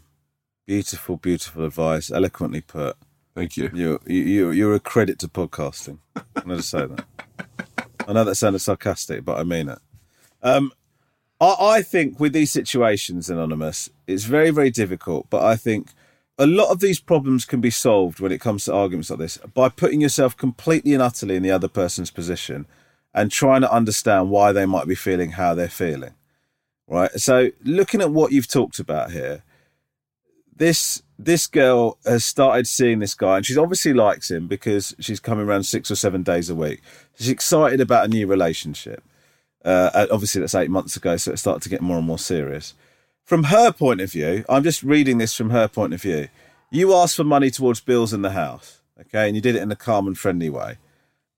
Beautiful, 0.67 1.19
beautiful 1.19 1.67
advice. 1.67 2.11
Eloquently 2.11 2.63
put. 2.63 2.97
Thank 3.35 3.59
you. 3.59 3.71
You're, 3.75 4.01
you, 4.07 4.51
you're 4.51 4.75
a 4.75 4.81
credit 4.81 5.19
to 5.19 5.29
podcasting. 5.29 5.99
I'm 6.17 6.45
going 6.47 6.57
to 6.57 6.63
say 6.63 6.87
that. 6.87 7.05
I 8.09 8.15
know 8.15 8.25
that 8.25 8.37
sounded 8.37 8.61
sarcastic, 8.61 9.27
but 9.27 9.39
I 9.39 9.45
mean 9.45 9.69
it. 9.69 9.79
Um, 10.43 10.73
I, 11.41 11.57
I 11.61 11.83
think 11.83 12.21
with 12.21 12.33
these 12.33 12.53
situations, 12.53 13.31
Anonymous, 13.31 13.91
it's 14.07 14.25
very, 14.25 14.51
very 14.51 14.71
difficult. 14.71 15.27
But 15.31 15.43
I 15.43 15.57
think 15.57 15.89
a 16.39 16.47
lot 16.47 16.71
of 16.71 16.81
these 16.81 17.01
problems 17.01 17.45
can 17.45 17.61
be 17.61 17.71
solved 17.71 18.21
when 18.21 18.33
it 18.33 18.41
comes 18.41 18.65
to 18.65 18.75
arguments 18.75 19.11
like 19.11 19.19
this 19.19 19.39
by 19.55 19.69
putting 19.69 20.01
yourself 20.01 20.37
completely 20.37 20.95
and 20.95 21.03
utterly 21.03 21.37
in 21.37 21.43
the 21.43 21.51
other 21.51 21.69
person's 21.69 22.11
position 22.11 22.67
and 23.13 23.31
trying 23.31 23.61
to 23.63 23.73
understand 23.73 24.31
why 24.31 24.53
they 24.53 24.67
might 24.67 24.87
be 24.87 24.95
feeling 24.95 25.33
how 25.33 25.55
they're 25.55 25.69
feeling. 25.69 26.15
Right. 26.87 27.13
So, 27.13 27.51
looking 27.63 28.01
at 28.01 28.11
what 28.11 28.33
you've 28.33 28.49
talked 28.49 28.81
about 28.81 29.13
here, 29.13 29.45
this 30.61 31.03
this 31.19 31.47
girl 31.47 31.99
has 32.05 32.25
started 32.25 32.67
seeing 32.67 32.99
this 32.99 33.15
guy 33.15 33.39
and 33.39 33.47
she's 33.47 33.59
obviously 33.59 33.93
likes 33.93 34.31
him 34.31 34.47
because 34.47 34.95
she's 35.01 35.21
coming 35.21 35.47
around 35.47 35.65
six 35.65 35.91
or 35.91 35.95
seven 35.97 36.23
days 36.23 36.49
a 36.49 36.55
week 36.55 36.81
she's 37.17 37.29
excited 37.29 37.81
about 37.81 38.05
a 38.05 38.09
new 38.09 38.27
relationship 38.27 39.03
uh, 39.65 40.07
obviously 40.11 40.41
that's 40.41 40.55
eight 40.55 40.71
months 40.71 40.97
ago 40.97 41.17
so 41.17 41.33
it 41.33 41.39
started 41.39 41.63
to 41.63 41.69
get 41.69 41.81
more 41.81 41.99
and 41.99 42.07
more 42.07 42.19
serious 42.19 42.75
from 43.25 43.45
her 43.45 43.73
point 43.73 44.01
of 44.01 44.11
view 44.11 44.45
i'm 44.49 44.63
just 44.63 44.83
reading 44.83 45.19
this 45.19 45.35
from 45.35 45.51
her 45.51 45.69
point 45.69 45.95
of 45.95 46.01
view 46.01 46.29
you 46.71 46.95
asked 46.95 47.17
for 47.17 47.25
money 47.25 47.51
towards 47.51 47.81
bills 47.81 48.13
in 48.13 48.23
the 48.23 48.31
house 48.31 48.81
okay 49.01 49.27
and 49.27 49.37
you 49.37 49.43
did 49.43 49.57
it 49.57 49.63
in 49.63 49.71
a 49.71 49.77
calm 49.77 50.07
and 50.07 50.19
friendly 50.19 50.49
way 50.51 50.79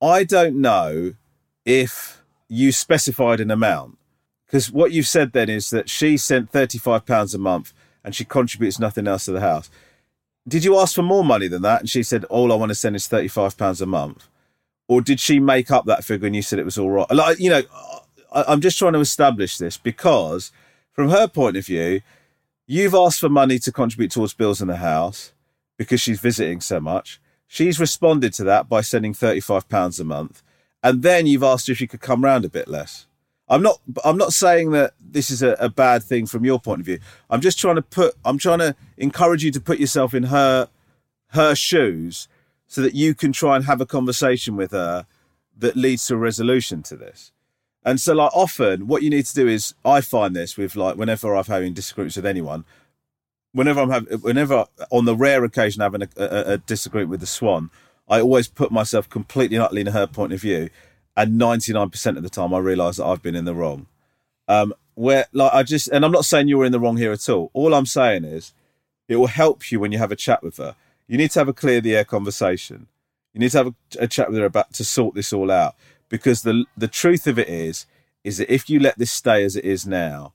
i 0.00 0.22
don't 0.24 0.54
know 0.54 1.14
if 1.64 2.22
you 2.48 2.70
specified 2.70 3.40
an 3.40 3.50
amount 3.50 3.98
because 4.52 4.70
what 4.70 4.92
you've 4.92 5.06
said 5.08 5.32
then 5.32 5.48
is 5.48 5.70
that 5.70 5.88
she 5.88 6.18
sent 6.18 6.52
£35 6.52 7.34
a 7.34 7.38
month 7.38 7.72
and 8.04 8.14
she 8.14 8.26
contributes 8.26 8.78
nothing 8.78 9.08
else 9.08 9.24
to 9.24 9.32
the 9.32 9.40
house. 9.40 9.70
did 10.46 10.62
you 10.62 10.78
ask 10.78 10.94
for 10.94 11.02
more 11.02 11.24
money 11.24 11.48
than 11.48 11.62
that? 11.62 11.80
And 11.80 11.88
she 11.88 12.02
said, 12.02 12.24
all 12.24 12.52
I 12.52 12.56
want 12.56 12.68
to 12.68 12.74
send 12.74 12.94
is 12.94 13.08
£35 13.08 13.80
a 13.80 13.86
month. 13.86 14.28
Or 14.88 15.00
did 15.00 15.20
she 15.20 15.40
make 15.40 15.70
up 15.70 15.86
that 15.86 16.04
figure 16.04 16.26
and 16.26 16.36
you 16.36 16.42
said 16.42 16.58
it 16.58 16.66
was 16.66 16.76
all 16.76 16.90
right? 16.90 17.10
Like, 17.10 17.38
you 17.38 17.48
know, 17.48 17.62
I'm 18.34 18.60
just 18.60 18.78
trying 18.78 18.94
to 18.94 19.00
establish 19.00 19.58
this 19.58 19.76
because 19.76 20.52
from 20.92 21.08
her 21.10 21.28
point 21.28 21.56
of 21.56 21.66
view, 21.66 22.00
you've 22.66 22.94
asked 22.94 23.20
for 23.20 23.28
money 23.28 23.58
to 23.60 23.72
contribute 23.72 24.10
towards 24.10 24.34
bills 24.34 24.60
in 24.60 24.68
the 24.68 24.76
house 24.76 25.32
because 25.76 26.00
she's 26.00 26.20
visiting 26.20 26.60
so 26.60 26.80
much. 26.80 27.20
She's 27.46 27.78
responded 27.78 28.32
to 28.34 28.44
that 28.44 28.68
by 28.68 28.80
sending 28.80 29.12
£35 29.12 30.00
a 30.00 30.04
month. 30.04 30.42
And 30.82 31.02
then 31.02 31.26
you've 31.26 31.42
asked 31.42 31.68
if 31.68 31.80
you 31.80 31.88
could 31.88 32.00
come 32.00 32.24
round 32.24 32.44
a 32.44 32.48
bit 32.50 32.68
less. 32.68 33.06
I'm 33.48 33.62
not 33.62 33.80
I'm 34.04 34.16
not 34.16 34.32
saying 34.32 34.70
that 34.70 34.94
this 34.98 35.30
is 35.30 35.42
a, 35.42 35.52
a 35.60 35.68
bad 35.68 36.02
thing 36.02 36.26
from 36.26 36.44
your 36.44 36.58
point 36.58 36.80
of 36.80 36.86
view. 36.86 36.98
I'm 37.28 37.42
just 37.42 37.58
trying 37.58 37.76
to 37.76 37.82
put 37.82 38.14
I'm 38.24 38.38
trying 38.38 38.60
to 38.60 38.74
encourage 38.96 39.44
you 39.44 39.50
to 39.50 39.60
put 39.60 39.78
yourself 39.78 40.14
in 40.14 40.24
her 40.24 40.68
her 41.32 41.54
shoes 41.54 42.28
so 42.66 42.80
that 42.80 42.94
you 42.94 43.14
can 43.14 43.32
try 43.32 43.56
and 43.56 43.66
have 43.66 43.80
a 43.80 43.86
conversation 43.86 44.56
with 44.56 44.70
her 44.70 45.06
that 45.58 45.76
leads 45.76 46.06
to 46.06 46.14
a 46.14 46.16
resolution 46.16 46.82
to 46.84 46.96
this. 46.96 47.32
And 47.84 48.00
so 48.00 48.14
like 48.14 48.30
often 48.34 48.86
what 48.86 49.02
you 49.02 49.10
need 49.10 49.26
to 49.26 49.34
do 49.34 49.48
is 49.48 49.74
I 49.84 50.00
find 50.00 50.36
this 50.36 50.56
with 50.56 50.76
like 50.76 50.96
whenever 50.96 51.34
I'm 51.34 51.44
having 51.44 51.74
disagreements 51.74 52.16
with 52.16 52.26
anyone, 52.26 52.64
whenever 53.52 53.80
I'm 53.80 53.90
having 53.90 54.18
whenever 54.20 54.66
on 54.90 55.04
the 55.04 55.16
rare 55.16 55.44
occasion 55.44 55.82
having 55.82 56.02
a, 56.02 56.08
a, 56.16 56.52
a 56.52 56.58
disagreement 56.58 57.10
with 57.10 57.20
the 57.20 57.26
swan, 57.26 57.70
I 58.08 58.20
always 58.20 58.48
put 58.48 58.70
myself 58.70 59.08
completely 59.08 59.56
and 59.56 59.64
utterly 59.64 59.80
in 59.80 59.88
her 59.88 60.06
point 60.06 60.32
of 60.32 60.40
view 60.40 60.70
and 61.16 61.40
99% 61.40 62.16
of 62.16 62.22
the 62.22 62.30
time 62.30 62.54
I 62.54 62.58
realize 62.58 62.96
that 62.96 63.04
I've 63.04 63.22
been 63.22 63.36
in 63.36 63.44
the 63.44 63.54
wrong. 63.54 63.86
Um, 64.48 64.72
where 64.94 65.26
like 65.32 65.52
I 65.52 65.62
just 65.62 65.88
and 65.88 66.04
I'm 66.04 66.12
not 66.12 66.24
saying 66.24 66.48
you're 66.48 66.64
in 66.64 66.72
the 66.72 66.80
wrong 66.80 66.96
here 66.96 67.12
at 67.12 67.28
all. 67.28 67.50
All 67.54 67.74
I'm 67.74 67.86
saying 67.86 68.24
is 68.24 68.52
it 69.08 69.16
will 69.16 69.26
help 69.26 69.70
you 69.72 69.80
when 69.80 69.92
you 69.92 69.98
have 69.98 70.12
a 70.12 70.16
chat 70.16 70.42
with 70.42 70.58
her. 70.58 70.76
You 71.08 71.18
need 71.18 71.30
to 71.32 71.40
have 71.40 71.48
a 71.48 71.52
clear 71.52 71.80
the 71.80 71.96
air 71.96 72.04
conversation. 72.04 72.86
You 73.32 73.40
need 73.40 73.50
to 73.52 73.58
have 73.58 73.66
a, 73.68 73.74
a 74.00 74.08
chat 74.08 74.30
with 74.30 74.38
her 74.38 74.44
about 74.44 74.72
to 74.74 74.84
sort 74.84 75.14
this 75.14 75.32
all 75.32 75.50
out 75.50 75.74
because 76.12 76.42
the 76.42 76.66
the 76.76 76.88
truth 76.88 77.26
of 77.26 77.38
it 77.38 77.48
is 77.48 77.86
is 78.22 78.36
that 78.36 78.52
if 78.52 78.68
you 78.68 78.78
let 78.78 78.98
this 78.98 79.10
stay 79.10 79.42
as 79.42 79.56
it 79.56 79.64
is 79.64 79.86
now, 79.86 80.34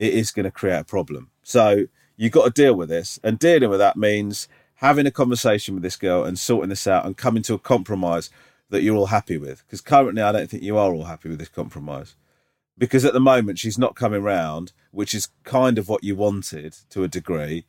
it 0.00 0.12
is 0.12 0.32
going 0.32 0.44
to 0.44 0.50
create 0.50 0.80
a 0.80 0.84
problem. 0.84 1.30
So 1.44 1.86
you've 2.16 2.32
got 2.32 2.44
to 2.46 2.62
deal 2.62 2.74
with 2.74 2.88
this, 2.88 3.20
and 3.22 3.38
dealing 3.38 3.70
with 3.70 3.78
that 3.78 3.96
means 3.96 4.48
having 4.78 5.06
a 5.06 5.12
conversation 5.12 5.72
with 5.72 5.84
this 5.84 5.96
girl 5.96 6.24
and 6.24 6.36
sorting 6.36 6.68
this 6.68 6.88
out 6.88 7.06
and 7.06 7.16
coming 7.16 7.44
to 7.44 7.54
a 7.54 7.60
compromise 7.60 8.28
that 8.70 8.82
you're 8.82 8.96
all 8.96 9.06
happy 9.06 9.38
with. 9.38 9.62
Because 9.64 9.80
currently, 9.80 10.20
I 10.20 10.32
don't 10.32 10.50
think 10.50 10.64
you 10.64 10.76
are 10.76 10.92
all 10.92 11.04
happy 11.04 11.28
with 11.28 11.38
this 11.38 11.48
compromise. 11.48 12.16
Because 12.76 13.04
at 13.04 13.12
the 13.12 13.20
moment, 13.20 13.60
she's 13.60 13.78
not 13.78 13.94
coming 13.94 14.20
round, 14.20 14.72
which 14.90 15.14
is 15.14 15.28
kind 15.44 15.78
of 15.78 15.88
what 15.88 16.02
you 16.02 16.16
wanted 16.16 16.74
to 16.90 17.04
a 17.04 17.08
degree, 17.08 17.66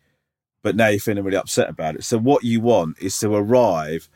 but 0.64 0.76
now 0.76 0.88
you're 0.88 1.00
feeling 1.00 1.24
really 1.24 1.38
upset 1.38 1.70
about 1.70 1.96
it. 1.96 2.04
So, 2.04 2.18
what 2.18 2.44
you 2.44 2.60
want 2.60 2.98
is 3.00 3.20
to 3.20 3.36
arrive 3.36 4.10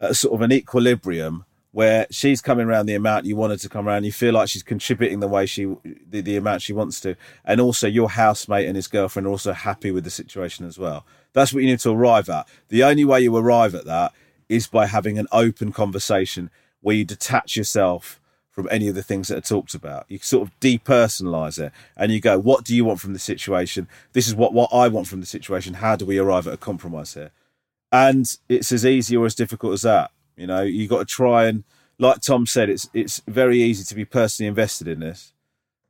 at 0.00 0.14
sort 0.14 0.34
of 0.34 0.42
an 0.42 0.52
equilibrium 0.52 1.46
where 1.72 2.06
she's 2.10 2.40
coming 2.40 2.66
around 2.66 2.86
the 2.86 2.94
amount 2.94 3.26
you 3.26 3.36
want 3.36 3.52
her 3.52 3.56
to 3.56 3.68
come 3.68 3.86
around. 3.86 4.04
You 4.04 4.12
feel 4.12 4.34
like 4.34 4.48
she's 4.48 4.62
contributing 4.62 5.20
the 5.20 5.28
way 5.28 5.46
she, 5.46 5.64
the, 6.08 6.20
the 6.20 6.36
amount 6.36 6.62
she 6.62 6.72
wants 6.72 7.00
to, 7.00 7.16
and 7.44 7.60
also 7.60 7.86
your 7.86 8.10
housemate 8.10 8.66
and 8.66 8.76
his 8.76 8.88
girlfriend 8.88 9.26
are 9.26 9.30
also 9.30 9.52
happy 9.52 9.90
with 9.90 10.04
the 10.04 10.10
situation 10.10 10.66
as 10.66 10.78
well. 10.78 11.06
That's 11.32 11.52
what 11.52 11.62
you 11.62 11.68
need 11.68 11.80
to 11.80 11.90
arrive 11.90 12.28
at. 12.28 12.48
The 12.68 12.82
only 12.82 13.04
way 13.04 13.20
you 13.20 13.36
arrive 13.36 13.74
at 13.74 13.84
that 13.84 14.12
is 14.48 14.66
by 14.66 14.86
having 14.86 15.18
an 15.18 15.28
open 15.30 15.72
conversation 15.72 16.50
where 16.80 16.96
you 16.96 17.04
detach 17.04 17.56
yourself 17.56 18.20
from 18.50 18.66
any 18.70 18.88
of 18.88 18.96
the 18.96 19.02
things 19.02 19.28
that 19.28 19.38
are 19.38 19.40
talked 19.40 19.74
about. 19.74 20.06
You 20.08 20.18
sort 20.18 20.48
of 20.48 20.60
depersonalize 20.60 21.58
it 21.58 21.72
and 21.96 22.10
you 22.10 22.20
go, 22.20 22.38
what 22.38 22.64
do 22.64 22.74
you 22.74 22.84
want 22.84 22.98
from 22.98 23.12
the 23.12 23.20
situation? 23.20 23.86
This 24.12 24.26
is 24.26 24.34
what, 24.34 24.52
what 24.52 24.70
I 24.72 24.88
want 24.88 25.06
from 25.06 25.20
the 25.20 25.26
situation. 25.26 25.74
How 25.74 25.94
do 25.94 26.04
we 26.04 26.18
arrive 26.18 26.48
at 26.48 26.54
a 26.54 26.58
compromise 26.58 27.14
here? 27.14 27.30
And 27.92 28.26
it's 28.48 28.72
as 28.72 28.84
easy 28.84 29.16
or 29.16 29.24
as 29.24 29.36
difficult 29.36 29.74
as 29.74 29.82
that. 29.82 30.10
You 30.40 30.46
know, 30.46 30.62
you 30.62 30.88
got 30.88 31.00
to 31.00 31.04
try 31.04 31.44
and, 31.48 31.64
like 31.98 32.22
Tom 32.22 32.46
said, 32.46 32.70
it's 32.70 32.88
it's 32.94 33.20
very 33.28 33.62
easy 33.62 33.84
to 33.84 33.94
be 33.94 34.06
personally 34.06 34.48
invested 34.48 34.88
in 34.88 35.00
this. 35.00 35.34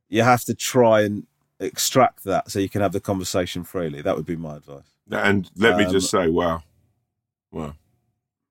You 0.09 0.23
have 0.23 0.43
to 0.43 0.53
try 0.53 1.03
and 1.03 1.25
extract 1.57 2.25
that 2.25 2.51
so 2.51 2.59
you 2.59 2.67
can 2.67 2.81
have 2.81 2.91
the 2.91 2.99
conversation 2.99 3.63
freely. 3.63 4.01
That 4.01 4.17
would 4.17 4.25
be 4.25 4.35
my 4.35 4.57
advice. 4.57 4.91
And 5.09 5.49
let 5.55 5.77
me 5.77 5.85
Um, 5.85 5.91
just 5.93 6.11
say, 6.11 6.27
wow, 6.27 6.63
wow. 7.49 7.75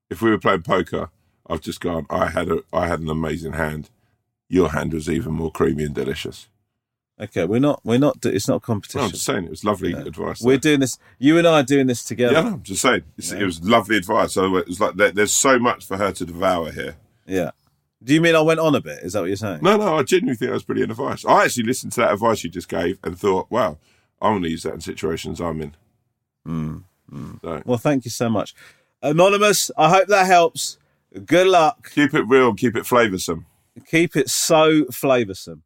If 0.09 0.23
we 0.23 0.31
were 0.31 0.39
playing 0.39 0.63
poker, 0.63 1.11
I've 1.47 1.61
just 1.61 1.83
gone. 1.83 2.07
I 2.09 2.31
had 2.31 2.49
a, 2.49 2.63
I 2.73 2.89
had 2.89 3.01
an 3.01 3.11
amazing 3.11 3.53
hand. 3.53 3.91
Your 4.49 4.71
hand 4.71 4.95
was 4.95 5.11
even 5.11 5.35
more 5.35 5.53
creamy 5.53 5.85
and 5.85 5.95
delicious. 5.95 6.49
Okay, 7.21 7.45
we're 7.45 7.61
not 7.61 7.81
we're 7.85 7.99
not 7.99 8.25
it's 8.25 8.49
not 8.49 8.55
a 8.55 8.57
No, 8.57 8.61
competition. 8.61 9.01
I'm 9.03 9.11
just 9.11 9.25
saying 9.25 9.45
it 9.45 9.51
was 9.51 9.63
lovely 9.65 9.93
know, 9.93 10.01
advice. 10.01 10.41
We're 10.41 10.57
doing 10.57 10.81
this. 10.81 10.99
You 11.19 11.37
and 11.37 11.47
I 11.47 11.61
are 11.61 11.63
doing 11.63 11.87
this 11.87 12.03
together. 12.03 12.33
yeah, 12.33 12.41
no, 12.43 12.49
I'm 12.55 12.63
just 12.63 12.81
saying 12.81 13.03
Yeah. 13.19 13.37
it 13.41 13.45
was 13.45 13.63
lovely 13.63 13.99
advice. 13.99 14.33
So 14.33 14.57
it 14.57 14.67
was 14.67 14.81
like 14.81 14.95
there, 14.95 15.11
there's 15.11 15.33
so 15.35 15.59
much 15.59 15.85
for 15.87 15.99
her 15.99 16.13
to 16.13 16.25
devour 16.25 16.71
here. 16.73 16.97
Yeah. 17.27 17.51
Do 18.03 18.15
you 18.15 18.23
mean 18.23 18.35
I 18.35 18.41
went 18.41 18.59
on 18.61 18.75
a 18.75 18.81
bit? 18.81 19.01
Is 19.03 19.13
that 19.13 19.21
what 19.21 19.27
you're 19.27 19.37
saying? 19.37 19.59
No, 19.61 19.77
no, 19.77 19.99
I 19.99 20.03
genuinely 20.03 20.37
think 20.37 20.49
that 20.49 20.55
was 20.55 20.63
brilliant 20.63 20.91
advice. 20.93 21.23
I 21.27 21.45
actually 21.45 21.65
listened 21.65 21.93
to 21.93 22.01
that 22.01 22.13
advice 22.15 22.43
you 22.43 22.49
just 22.49 22.69
gave 22.71 22.99
and 23.05 23.19
thought, 23.19 23.51
wow, 23.51 23.77
I'm 24.23 24.33
going 24.33 24.45
to 24.45 24.49
use 24.49 24.63
that 24.63 24.73
in 24.73 24.81
situations 24.81 25.39
I'm 25.39 25.61
in. 25.61 25.75
Mm, 26.49 26.85
mm. 27.13 27.41
So 27.43 27.63
Well, 27.67 27.77
thank 27.77 28.07
you 28.07 28.11
so 28.11 28.31
much, 28.31 28.55
anonymous. 29.03 29.71
I 29.77 29.91
hope 29.91 30.09
that 30.09 30.25
helps. 30.27 30.79
Good 31.27 31.49
luck. 31.49 31.91
keep 31.95 32.15
it 32.15 32.23
real, 32.23 32.55
keep 32.55 32.75
it 32.77 32.85
flavoursome. 32.85 33.45
Keep 33.87 34.17
it 34.17 34.31
so 34.31 34.85
flavoursome. 34.85 35.61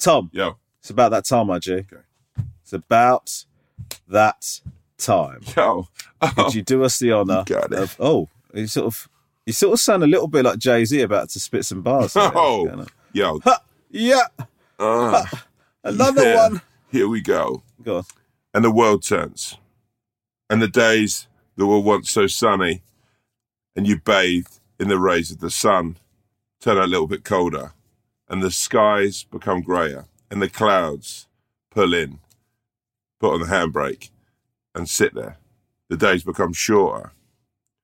Tom, 0.00 0.30
Yo, 0.32 0.56
it's 0.80 0.90
about 0.90 1.10
that 1.10 1.24
time, 1.26 1.46
my 1.46 1.58
G. 1.58 1.84
It's 2.62 2.72
about 2.72 3.44
that 4.08 4.60
time. 4.98 5.40
yo. 5.56 5.88
Oh, 6.22 6.32
Could 6.36 6.54
you 6.54 6.62
do 6.62 6.82
us 6.84 6.98
the 6.98 7.12
honour 7.14 7.44
got 7.46 7.72
it. 7.72 7.78
of? 7.78 7.96
Oh, 8.00 8.28
you 8.54 8.66
sort 8.66 8.86
of, 8.86 9.08
you 9.46 9.52
sort 9.52 9.74
of 9.74 9.80
sound 9.80 10.02
a 10.02 10.06
little 10.06 10.26
bit 10.28 10.44
like 10.44 10.58
Jay 10.58 10.84
Z 10.84 11.00
about 11.02 11.28
to 11.30 11.40
spit 11.40 11.64
some 11.64 11.82
bars. 11.82 12.14
oh, 12.16 12.86
yo. 13.12 13.40
Ha, 13.40 13.60
yeah, 13.90 14.22
Uh, 14.78 15.24
another 15.84 16.24
yeah. 16.24 16.48
one. 16.48 16.62
Here 16.90 17.06
we 17.08 17.20
go. 17.20 17.62
Go 17.82 17.98
on. 17.98 18.04
and 18.54 18.64
the 18.64 18.70
world 18.70 19.02
turns. 19.04 19.56
And 20.48 20.60
the 20.60 20.68
days 20.68 21.28
that 21.56 21.66
were 21.66 21.78
once 21.78 22.10
so 22.10 22.26
sunny 22.26 22.82
and 23.76 23.86
you 23.86 23.98
bathed 24.00 24.58
in 24.80 24.88
the 24.88 24.98
rays 24.98 25.30
of 25.30 25.38
the 25.40 25.50
sun 25.50 25.96
turn 26.60 26.76
a 26.78 26.86
little 26.86 27.06
bit 27.06 27.22
colder, 27.24 27.72
and 28.30 28.42
the 28.42 28.50
skies 28.50 29.24
become 29.24 29.60
greyer, 29.60 30.06
and 30.30 30.40
the 30.40 30.48
clouds 30.48 31.26
pull 31.70 31.92
in, 31.92 32.20
put 33.18 33.34
on 33.34 33.40
the 33.40 33.46
handbrake, 33.46 34.10
and 34.72 34.88
sit 34.88 35.14
there. 35.14 35.36
The 35.88 35.96
days 35.96 36.22
become 36.22 36.52
shorter. 36.52 37.10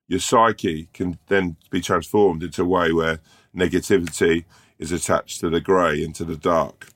Your 0.07 0.21
psyche 0.21 0.87
can 0.93 1.19
then 1.27 1.57
be 1.69 1.81
transformed 1.81 2.41
into 2.41 2.63
a 2.63 2.65
way 2.65 2.93
where 2.93 3.19
negativity 3.53 4.45
is 4.79 4.93
attached 4.93 5.41
to 5.41 5.49
the 5.49 5.59
grey 5.59 6.01
and 6.01 6.15
to 6.15 6.23
the 6.23 6.37
dark, 6.37 6.87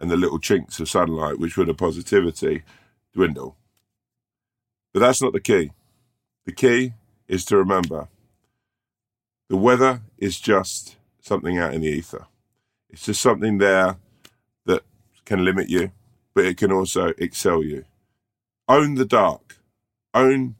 and 0.00 0.10
the 0.10 0.16
little 0.16 0.40
chinks 0.40 0.80
of 0.80 0.88
sunlight, 0.90 1.38
which 1.38 1.56
were 1.56 1.64
the 1.64 1.74
positivity, 1.74 2.64
dwindle. 3.14 3.56
But 4.92 5.00
that's 5.00 5.22
not 5.22 5.32
the 5.32 5.40
key. 5.40 5.70
The 6.46 6.52
key 6.52 6.94
is 7.28 7.44
to 7.44 7.56
remember 7.56 8.08
the 9.48 9.56
weather 9.56 10.00
is 10.18 10.40
just 10.40 10.96
something 11.20 11.58
out 11.58 11.74
in 11.74 11.82
the 11.82 11.88
ether. 11.88 12.26
It's 12.92 13.06
just 13.06 13.22
something 13.22 13.58
there 13.58 13.96
that 14.66 14.82
can 15.24 15.44
limit 15.44 15.70
you, 15.70 15.92
but 16.34 16.44
it 16.44 16.58
can 16.58 16.70
also 16.70 17.12
excel 17.18 17.62
you. 17.64 17.84
Own 18.68 18.94
the 18.94 19.04
dark. 19.06 19.58
Own 20.14 20.56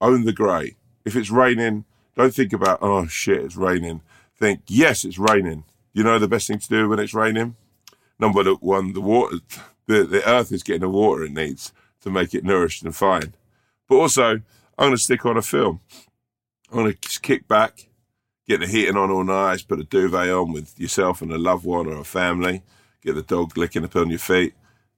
own 0.00 0.24
the 0.24 0.32
grey. 0.32 0.76
If 1.04 1.16
it's 1.16 1.30
raining, 1.30 1.84
don't 2.16 2.34
think 2.34 2.52
about 2.52 2.78
oh 2.82 3.06
shit, 3.06 3.42
it's 3.42 3.56
raining. 3.56 4.02
Think, 4.36 4.62
yes, 4.68 5.04
it's 5.04 5.18
raining. 5.18 5.64
You 5.92 6.04
know 6.04 6.18
the 6.18 6.28
best 6.28 6.46
thing 6.48 6.58
to 6.58 6.68
do 6.68 6.88
when 6.88 6.98
it's 6.98 7.14
raining? 7.14 7.56
Number 8.18 8.44
one, 8.54 8.92
the 8.92 9.00
water 9.00 9.38
the, 9.86 10.04
the 10.04 10.28
earth 10.28 10.52
is 10.52 10.62
getting 10.62 10.82
the 10.82 10.88
water 10.88 11.24
it 11.24 11.32
needs 11.32 11.72
to 12.02 12.10
make 12.10 12.34
it 12.34 12.44
nourished 12.44 12.82
and 12.82 12.94
fine. 12.94 13.34
But 13.88 13.96
also, 13.96 14.40
I'm 14.78 14.92
to 14.92 14.98
stick 14.98 15.26
on 15.26 15.36
a 15.36 15.42
film. 15.42 15.80
I'm 16.72 16.94
just 17.00 17.22
kick 17.22 17.48
back, 17.48 17.88
get 18.50 18.58
the 18.58 18.66
heating 18.66 18.96
on 18.96 19.12
all 19.12 19.22
nice, 19.22 19.62
put 19.62 19.78
a 19.78 19.84
duvet 19.84 20.28
on 20.28 20.52
with 20.52 20.76
yourself 20.76 21.22
and 21.22 21.30
a 21.30 21.38
loved 21.38 21.64
one 21.64 21.86
or 21.86 22.00
a 22.00 22.04
family, 22.04 22.62
get 23.00 23.14
the 23.14 23.22
dog 23.22 23.56
licking 23.56 23.84
up 23.84 23.94
on 23.94 24.10
your 24.10 24.18
feet, 24.18 24.54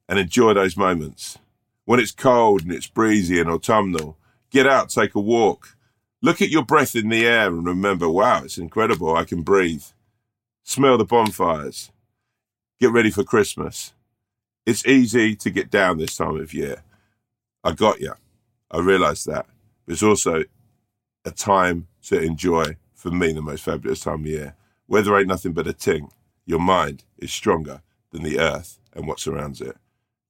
and 0.09 0.19
enjoy 0.19 0.55
those 0.55 0.75
moments. 0.75 1.39
When 1.85 2.01
it's 2.01 2.13
cold 2.13 2.63
and 2.63 2.73
it's 2.73 2.87
breezy 2.87 3.39
and 3.39 3.51
autumnal, 3.51 4.17
get 4.51 4.67
out, 4.67 4.89
take 4.89 5.15
a 5.15 5.21
walk. 5.21 5.77
Look 6.23 6.41
at 6.41 6.49
your 6.49 6.65
breath 6.65 6.97
in 6.97 7.11
the 7.11 7.27
air 7.27 7.49
and 7.49 7.67
remember, 7.67 8.09
wow, 8.09 8.43
it's 8.43 8.57
incredible. 8.57 9.15
I 9.15 9.25
can 9.25 9.43
breathe. 9.43 9.85
Smell 10.63 10.97
the 10.97 11.05
bonfires. 11.05 11.93
Get 12.81 12.91
ready 12.91 13.11
for 13.11 13.23
Christmas. 13.23 13.93
It's 14.65 14.87
easy 14.87 15.37
to 15.37 15.51
get 15.51 15.71
down 15.71 15.99
this 15.99 16.17
time 16.17 16.41
of 16.41 16.55
year. 16.55 16.85
I 17.63 17.73
got 17.73 18.01
you. 18.01 18.15
I 18.71 18.79
realise 18.79 19.25
that. 19.25 19.45
But 19.85 19.93
it's 19.93 20.03
also 20.03 20.45
a 21.27 21.31
time 21.31 21.89
to 22.05 22.19
enjoy, 22.19 22.77
for 23.03 23.11
me, 23.11 23.33
the 23.33 23.43
most 23.43 23.65
fabulous 23.65 23.99
time 23.99 24.21
of 24.21 24.27
year. 24.27 24.55
Weather 24.87 25.19
ain't 25.19 25.27
nothing 25.27 25.53
but 25.53 25.67
a 25.67 25.73
ting. 25.73 26.09
Your 26.47 26.61
mind 26.61 27.03
is 27.19 27.33
stronger 27.33 27.83
than 28.13 28.23
the 28.23 28.39
earth 28.39 28.79
and 28.93 29.09
what 29.09 29.19
surrounds 29.19 29.61
it. 29.61 29.77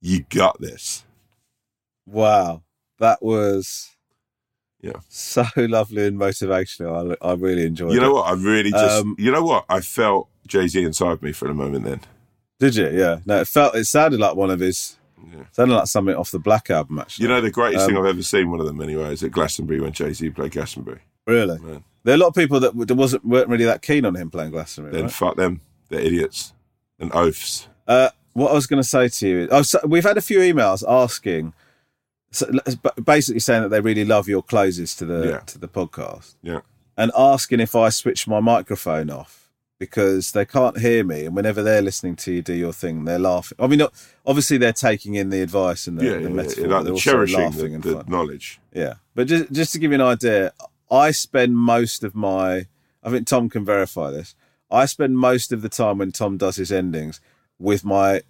You 0.01 0.25
got 0.29 0.59
this. 0.59 1.05
Wow, 2.07 2.63
that 2.97 3.21
was 3.21 3.91
Yeah. 4.81 5.01
so 5.07 5.45
lovely 5.57 6.07
and 6.07 6.17
motivational. 6.19 7.15
I, 7.21 7.27
I 7.29 7.33
really 7.35 7.65
enjoyed 7.65 7.91
it. 7.91 7.95
You 7.95 8.01
know 8.01 8.13
what? 8.13 8.27
I 8.27 8.33
really 8.33 8.71
just. 8.71 9.01
Um, 9.03 9.15
you 9.19 9.31
know 9.31 9.43
what? 9.43 9.65
I 9.69 9.79
felt 9.81 10.29
Jay 10.47 10.67
Z 10.67 10.83
inside 10.83 11.21
me 11.21 11.31
for 11.31 11.47
a 11.47 11.53
moment. 11.53 11.85
Then 11.85 12.01
Did 12.59 12.75
you? 12.75 12.89
Yeah. 12.89 13.19
No, 13.25 13.41
it 13.41 13.47
felt. 13.47 13.75
It 13.75 13.85
sounded 13.85 14.19
like 14.19 14.35
one 14.35 14.49
of 14.49 14.59
his. 14.59 14.97
Sounded 15.51 15.75
like 15.75 15.87
something 15.87 16.15
off 16.15 16.31
the 16.31 16.39
Black 16.39 16.69
album. 16.71 16.99
Actually, 16.99 17.23
you 17.23 17.29
know 17.29 17.39
the 17.39 17.51
greatest 17.51 17.85
thing 17.85 17.95
Um, 17.95 18.03
I've 18.03 18.09
ever 18.09 18.23
seen. 18.23 18.49
One 18.51 18.59
of 18.59 18.65
them 18.65 18.81
anyway 18.81 19.13
is 19.13 19.23
at 19.23 19.31
Glastonbury 19.31 19.79
when 19.79 19.93
Jay 19.93 20.11
Z 20.13 20.29
played 20.31 20.51
Glastonbury. 20.51 21.01
Really? 21.27 21.59
Man. 21.59 21.83
There 22.03 22.13
are 22.13 22.15
a 22.15 22.19
lot 22.19 22.27
of 22.27 22.35
people 22.35 22.59
that 22.59 22.75
wasn't 22.75 23.25
weren't 23.25 23.47
really 23.49 23.65
that 23.65 23.81
keen 23.81 24.05
on 24.05 24.15
him 24.15 24.29
playing 24.29 24.51
Glastonbury. 24.51 24.93
Then 24.93 25.03
Right? 25.03 25.11
fuck 25.13 25.35
them. 25.37 25.61
They're 25.89 26.01
idiots 26.01 26.53
and 26.99 27.11
oafs. 27.13 27.67
Uh, 27.87 28.09
what 28.33 28.51
I 28.51 28.53
was 28.55 28.67
going 28.67 28.81
to 28.81 28.87
say 28.87 29.07
to 29.09 29.27
you, 29.27 29.47
oh, 29.51 29.61
so 29.61 29.79
we've 29.85 30.03
had 30.03 30.17
a 30.17 30.21
few 30.21 30.39
emails 30.39 30.83
asking, 30.87 31.53
so, 32.31 32.49
basically 33.03 33.39
saying 33.39 33.61
that 33.63 33.69
they 33.69 33.79
really 33.79 34.05
love 34.05 34.27
your 34.27 34.41
closes 34.41 34.95
to 34.95 35.05
the 35.05 35.27
Yeah. 35.29 35.39
to 35.39 35.57
the 35.57 35.67
podcast, 35.67 36.35
Yeah. 36.41 36.61
and 36.97 37.11
asking 37.17 37.59
if 37.59 37.75
I 37.75 37.89
switch 37.89 38.27
my 38.27 38.39
microphone 38.39 39.09
off 39.09 39.49
because 39.79 40.31
they 40.31 40.45
can't 40.45 40.79
hear 40.79 41.03
me, 41.03 41.25
and 41.25 41.35
whenever 41.35 41.61
they're 41.61 41.81
listening 41.81 42.15
to 42.15 42.31
you 42.31 42.41
do 42.41 42.53
your 42.53 42.73
thing, 42.73 43.05
they're 43.05 43.19
laughing. 43.19 43.57
I 43.59 43.67
mean, 43.67 43.79
not, 43.79 43.93
obviously 44.25 44.57
they're 44.57 44.71
taking 44.73 45.15
in 45.15 45.29
the 45.29 45.41
advice 45.41 45.87
and 45.87 45.99
the, 45.99 46.05
yeah, 46.05 46.13
the 46.17 46.21
yeah, 46.23 46.27
metaphor, 46.29 46.67
yeah, 46.67 46.75
like 46.75 46.85
they're 46.85 46.95
cherishing 46.95 47.39
laughing 47.39 47.59
the, 47.69 47.75
and 47.75 47.83
the 47.83 48.03
knowledge. 48.07 48.59
Yeah, 48.73 48.93
but 49.13 49.27
just 49.27 49.51
just 49.51 49.73
to 49.73 49.79
give 49.79 49.91
you 49.91 49.95
an 49.95 50.01
idea, 50.01 50.53
I 50.91 51.11
spend 51.11 51.57
most 51.57 52.03
of 52.03 52.15
my. 52.15 52.67
I 53.03 53.09
think 53.09 53.27
Tom 53.27 53.49
can 53.49 53.65
verify 53.65 54.11
this. 54.11 54.35
I 54.71 54.85
spend 54.85 55.17
most 55.17 55.51
of 55.51 55.61
the 55.61 55.69
time 55.69 55.97
when 55.99 56.11
Tom 56.11 56.37
does 56.37 56.55
his 56.55 56.71
endings 56.71 57.19
with 57.59 57.83
my 57.85 58.21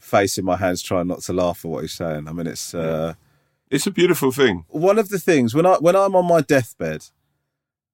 face 0.00 0.36
in 0.36 0.44
my 0.44 0.56
hands, 0.56 0.82
trying 0.82 1.06
not 1.06 1.20
to 1.22 1.32
laugh 1.32 1.64
at 1.64 1.70
what 1.70 1.82
he's 1.82 1.92
saying. 1.92 2.28
I 2.28 2.32
mean, 2.32 2.46
it's 2.46 2.74
uh, 2.74 3.14
It's 3.70 3.86
a 3.86 3.90
beautiful 3.90 4.32
thing. 4.32 4.64
one 4.68 4.98
of 4.98 5.08
the 5.08 5.18
things 5.18 5.54
when 5.54 5.64
I 5.66 5.76
when 5.76 5.96
I'm 5.96 6.14
on 6.16 6.26
my 6.26 6.40
deathbed 6.40 7.06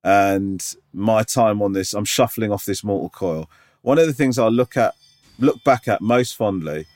and 0.03 0.64
my 0.93 1.22
time 1.22 1.61
on 1.62 1.72
this, 1.72 1.93
I'm 1.95 2.05
shuffling 2.05 2.51
off 2.53 2.64
this 2.64 2.82
mortal 2.82 3.11
coil. 3.11 3.51
One 3.82 3.99
of 3.99 4.07
the 4.07 4.12
things 4.12 4.39
I 4.39 4.49
look 4.49 4.76
at, 4.76 4.95
look 5.39 5.62
back 5.64 5.86
at 5.89 6.01
most 6.01 6.34
fondly, 6.36 6.86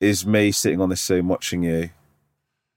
is 0.00 0.26
me 0.26 0.52
sitting 0.52 0.80
on 0.80 0.88
this 0.88 1.00
scene 1.00 1.28
watching 1.28 1.62
you 1.62 1.90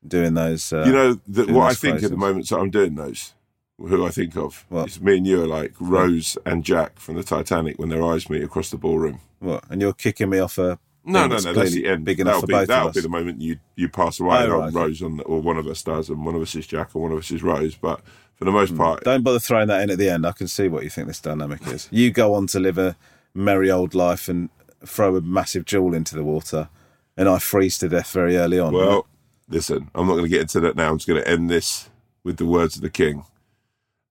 doing 0.08 0.34
those. 0.34 0.72
Uh, 0.72 0.84
you 0.86 0.91
know, 0.91 1.14
the, 1.28 1.45
doing 1.45 1.56
what 1.56 1.72
I 1.72 1.74
think 1.74 2.03
at 2.03 2.10
the 2.12 2.18
moment 2.18 2.49
that 2.49 2.58
I'm 2.58 2.70
doing 2.70 2.95
those, 2.95 3.34
who 3.80 4.05
I 4.05 4.09
think 4.09 4.38
of, 4.38 4.65
is 4.71 5.01
me 5.01 5.17
and 5.17 5.28
you 5.28 5.43
are 5.43 5.47
like 5.47 5.73
Rose 5.80 6.38
and 6.45 6.63
Jack 6.63 6.99
from 6.99 7.15
the 7.15 7.23
Titanic 7.23 7.78
when 7.78 7.89
their 7.89 8.03
eyes 8.03 8.30
meet 8.30 8.43
across 8.43 8.69
the 8.69 8.78
ballroom. 8.78 9.19
What? 9.39 9.63
And 9.69 9.82
you're 9.82 9.93
kicking 9.93 10.30
me 10.30 10.39
off 10.39 10.57
a 10.57 10.80
No, 11.03 11.28
no, 11.28 11.38
no. 11.38 11.53
That's 11.53 11.73
the 11.73 11.88
end. 11.88 12.05
Big 12.05 12.19
enough 12.19 12.36
that'll 12.36 12.41
for 12.41 12.47
be 12.47 12.53
both 12.53 12.67
that'll 12.67 12.91
be 12.91 13.01
the 13.01 13.09
moment 13.09 13.41
you 13.41 13.59
you 13.76 13.89
pass 13.89 14.19
away, 14.19 14.38
Oh, 14.39 14.61
and 14.61 14.73
right. 14.73 14.84
Rose 14.84 15.01
on, 15.01 15.19
or 15.21 15.41
one 15.41 15.57
of 15.57 15.67
us 15.67 15.84
does, 15.84 16.09
and 16.09 16.26
one 16.26 16.36
of 16.36 16.41
us 16.41 16.55
is 16.55 16.67
Jack, 16.67 16.95
and 16.95 17.03
one 17.03 17.11
of 17.11 17.17
us 17.17 17.32
is 17.32 17.43
Rose. 17.43 17.76
But 17.76 18.01
for 18.36 18.45
the 18.45 18.51
most 18.51 18.71
hmm. 18.71 18.78
part, 18.78 19.03
Don't 19.03 19.23
bother 19.23 19.39
throwing 19.39 19.67
that 19.67 19.82
in 19.82 19.89
at 19.89 19.97
the 19.97 20.09
end. 20.09 20.26
I 20.26 20.32
can 20.32 20.47
see 20.47 20.67
what 20.67 20.84
you 20.84 20.89
think 20.89 21.07
this 21.07 21.21
dynamic 21.21 21.65
is. 21.67 21.89
You 21.91 22.11
go 22.11 22.34
on 22.34 22.47
to 22.47 22.59
live 22.59 22.78
a 22.78 22.95
merry 23.34 23.69
old 23.69 23.93
life 23.93 24.30
and 24.30 24.49
throw 24.86 25.15
a 25.15 25.21
massive 25.21 25.65
jewel 25.65 25.93
into 25.93 26.15
the 26.15 26.23
water, 26.23 26.69
and 27.17 27.28
I 27.28 27.39
freeze 27.39 27.78
to 27.80 27.89
death 27.89 28.11
very 28.11 28.38
early 28.38 28.59
on. 28.59 28.73
well, 28.73 29.07
listen, 29.49 29.91
I'm 29.93 30.07
not 30.07 30.13
going 30.13 30.26
to 30.26 30.30
get 30.30 30.41
into 30.41 30.61
that 30.61 30.76
now. 30.76 30.91
I'm 30.91 30.97
just 30.97 31.07
going 31.07 31.21
to 31.21 31.30
end 31.30 31.49
this 31.49 31.89
with 32.23 32.38
the 32.38 32.45
words 32.45 32.78
of 32.78 32.82
the 32.82 32.89
king. 32.89 33.26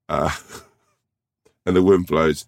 Uh, 0.09 0.31
and 1.67 1.77
the 1.77 1.83
wind 1.83 2.07
blows. 2.07 2.47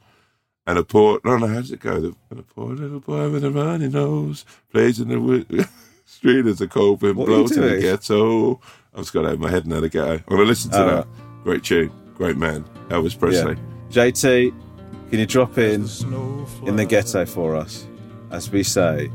And 0.69 0.79
a 0.79 0.83
poor, 0.85 1.21
no, 1.25 1.37
no, 1.39 1.47
how 1.47 1.55
does 1.57 1.71
it 1.71 1.79
go? 1.81 2.01
The, 2.01 2.15
and 2.31 2.41
a 2.41 2.43
poor 2.43 2.75
little 2.75 2.99
boy 3.01 3.29
with 3.31 3.45
a 3.45 3.51
runny 3.51 3.89
nose 3.89 4.45
plays 4.73 4.99
in 4.99 5.09
the 5.09 5.69
street 6.05 6.45
as 6.47 6.59
the 6.59 6.67
cold 6.67 7.03
wind 7.03 7.17
What 7.17 7.27
blows 7.27 7.57
in 7.57 7.63
the 7.63 7.79
ghetto. 7.81 8.61
I've 8.93 9.03
just 9.03 9.13
got 9.13 9.27
it 9.27 9.35
in 9.35 9.41
my 9.41 9.51
head 9.51 9.67
now, 9.67 9.79
the 9.81 9.89
ghetto. 9.89 10.15
I'm 10.15 10.25
going 10.27 10.41
to 10.41 10.47
listen 10.47 10.73
to 10.73 10.79
Oh, 10.83 10.87
that. 10.89 11.07
Great 11.45 11.63
tune, 11.63 11.93
great 12.17 12.37
man, 12.37 12.65
Elvis 12.89 13.17
Presley. 13.17 13.57
Yeah. 13.91 14.07
JT, 14.09 14.53
can 15.11 15.19
you 15.21 15.27
drop 15.27 15.57
in 15.59 15.87
in 16.67 16.75
the 16.75 16.85
ghetto 16.85 17.25
for 17.25 17.55
us? 17.55 17.87
As 18.33 18.51
we 18.51 18.65
say, 18.65 19.09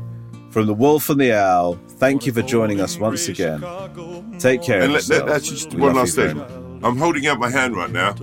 from 0.50 0.66
the 0.66 0.72
wolf 0.72 1.10
and 1.10 1.20
the 1.20 1.34
owl, 1.36 1.74
thank 1.86 2.24
you 2.24 2.32
for 2.32 2.40
joining 2.40 2.80
us 2.80 2.98
once 2.98 3.28
again. 3.28 3.60
Take 4.38 4.62
care. 4.62 4.80
And 4.80 4.94
of 4.96 5.06
let, 5.06 5.18
let, 5.18 5.26
that's 5.26 5.48
just 5.50 5.74
We 5.74 5.82
one 5.82 5.96
last 5.96 6.14
thing. 6.16 6.38
much. 6.38 6.48
I'm 6.82 6.96
holding 6.96 7.26
out 7.26 7.38
my 7.38 7.50
hand 7.50 7.76
right 7.76 7.90
now 7.90 8.14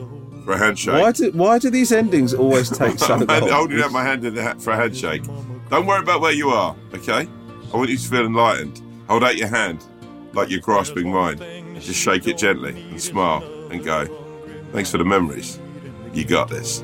for 0.44 0.54
a 0.54 0.58
handshake. 0.58 1.02
Why 1.02 1.12
do 1.12 1.32
why 1.32 1.60
do 1.60 1.70
these 1.70 1.92
endings 1.92 2.34
always 2.34 2.70
take 2.78 3.00
so 3.00 3.14
I'm 3.16 3.26
long? 3.28 3.50
holding 3.50 3.82
out 3.82 3.92
my 3.92 4.04
hand 4.04 4.26
ha- 4.38 4.56
for 4.60 4.72
a 4.72 4.76
handshake. 4.76 5.24
Don't 5.70 5.86
worry 5.86 6.02
about 6.02 6.22
where 6.22 6.32
you 6.34 6.50
are, 6.50 6.76
okay? 6.96 7.28
I 7.74 7.78
want 7.78 7.90
you 7.90 7.98
to 7.98 8.08
feel 8.10 8.26
enlightened. 8.26 8.82
Hold 9.08 9.24
out 9.24 9.38
your 9.38 9.48
hand 9.48 9.84
like 10.34 10.50
you're 10.50 10.60
grasping 10.60 11.12
mine. 11.12 11.38
Just 11.80 12.00
shake 12.00 12.28
it 12.28 12.38
gently 12.38 12.72
and 12.90 13.02
smile 13.02 13.44
and 13.72 13.84
go, 13.84 14.06
thanks 14.74 14.92
for 14.92 14.98
the 14.98 15.06
memories. 15.06 15.60
You 16.14 16.26
got 16.26 16.50
this. 16.50 16.84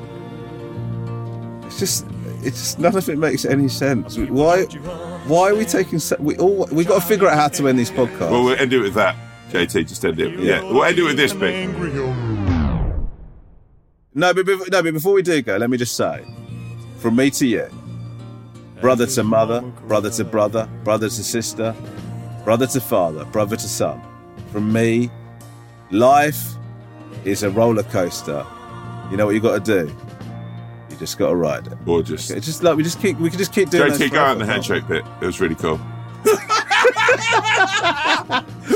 It's 1.64 1.78
just, 1.80 2.06
it's 2.42 2.58
just 2.58 2.78
none 2.78 2.96
of 2.96 3.08
it 3.08 3.18
makes 3.18 3.44
any 3.44 3.68
sense. 3.68 4.16
Why, 4.16 4.64
why 5.26 5.50
are 5.50 5.54
we 5.54 5.64
taking? 5.64 6.00
We 6.20 6.36
all 6.38 6.66
we 6.70 6.84
got 6.84 7.02
to 7.02 7.06
figure 7.06 7.26
out 7.28 7.34
how 7.36 7.48
to 7.48 7.68
end 7.68 7.78
these 7.78 7.90
podcasts. 7.90 8.30
Well, 8.30 8.44
we'll 8.44 8.58
end 8.58 8.72
it 8.72 8.78
with 8.80 8.94
that. 8.94 9.16
JT, 9.50 9.88
just 9.88 10.04
end 10.04 10.20
it. 10.20 10.38
Yeah, 10.40 10.62
we'll 10.62 10.84
end 10.84 10.98
it 10.98 11.02
with 11.02 11.16
this 11.16 11.32
bit. 11.32 11.68
No, 14.14 14.32
but 14.32 14.46
bef- 14.46 14.70
no, 14.70 14.82
but 14.82 14.92
before 14.94 15.12
we 15.12 15.22
do 15.22 15.42
go, 15.42 15.56
let 15.56 15.68
me 15.70 15.76
just 15.76 15.96
say, 15.96 16.24
from 16.98 17.16
me 17.16 17.30
to 17.30 17.46
you, 17.46 17.68
brother 18.80 19.06
to 19.06 19.22
mother, 19.22 19.60
brother 19.86 20.10
to 20.10 20.24
brother, 20.24 20.68
brother 20.84 21.08
to 21.08 21.22
sister, 21.22 21.74
brother 22.44 22.66
to 22.66 22.80
father, 22.80 23.24
brother 23.26 23.56
to 23.56 23.68
son. 23.68 24.00
From 24.52 24.72
me, 24.72 25.10
life 25.90 26.54
is 27.24 27.42
a 27.42 27.50
roller 27.50 27.82
coaster. 27.84 28.44
You 29.10 29.16
know 29.16 29.26
what 29.26 29.34
you 29.34 29.40
got 29.40 29.64
to 29.64 29.84
do? 29.84 29.94
You 30.90 30.96
just 30.96 31.18
got 31.18 31.28
to 31.28 31.36
ride 31.36 31.66
it. 31.66 31.74
Or 31.86 32.02
just, 32.02 32.30
It's 32.30 32.46
just 32.46 32.62
like 32.62 32.76
we 32.76 32.82
just 32.82 33.00
keep, 33.00 33.18
we 33.18 33.28
can 33.28 33.38
just 33.38 33.52
keep 33.52 33.68
doing. 33.70 33.92
JT, 33.92 33.98
those 33.98 34.10
go 34.10 34.20
out 34.20 34.32
in 34.32 34.38
the 34.38 34.46
handshake 34.46 34.86
bit. 34.88 35.04
It 35.20 35.26
was 35.26 35.40
really 35.40 35.54
cool. 35.56 35.78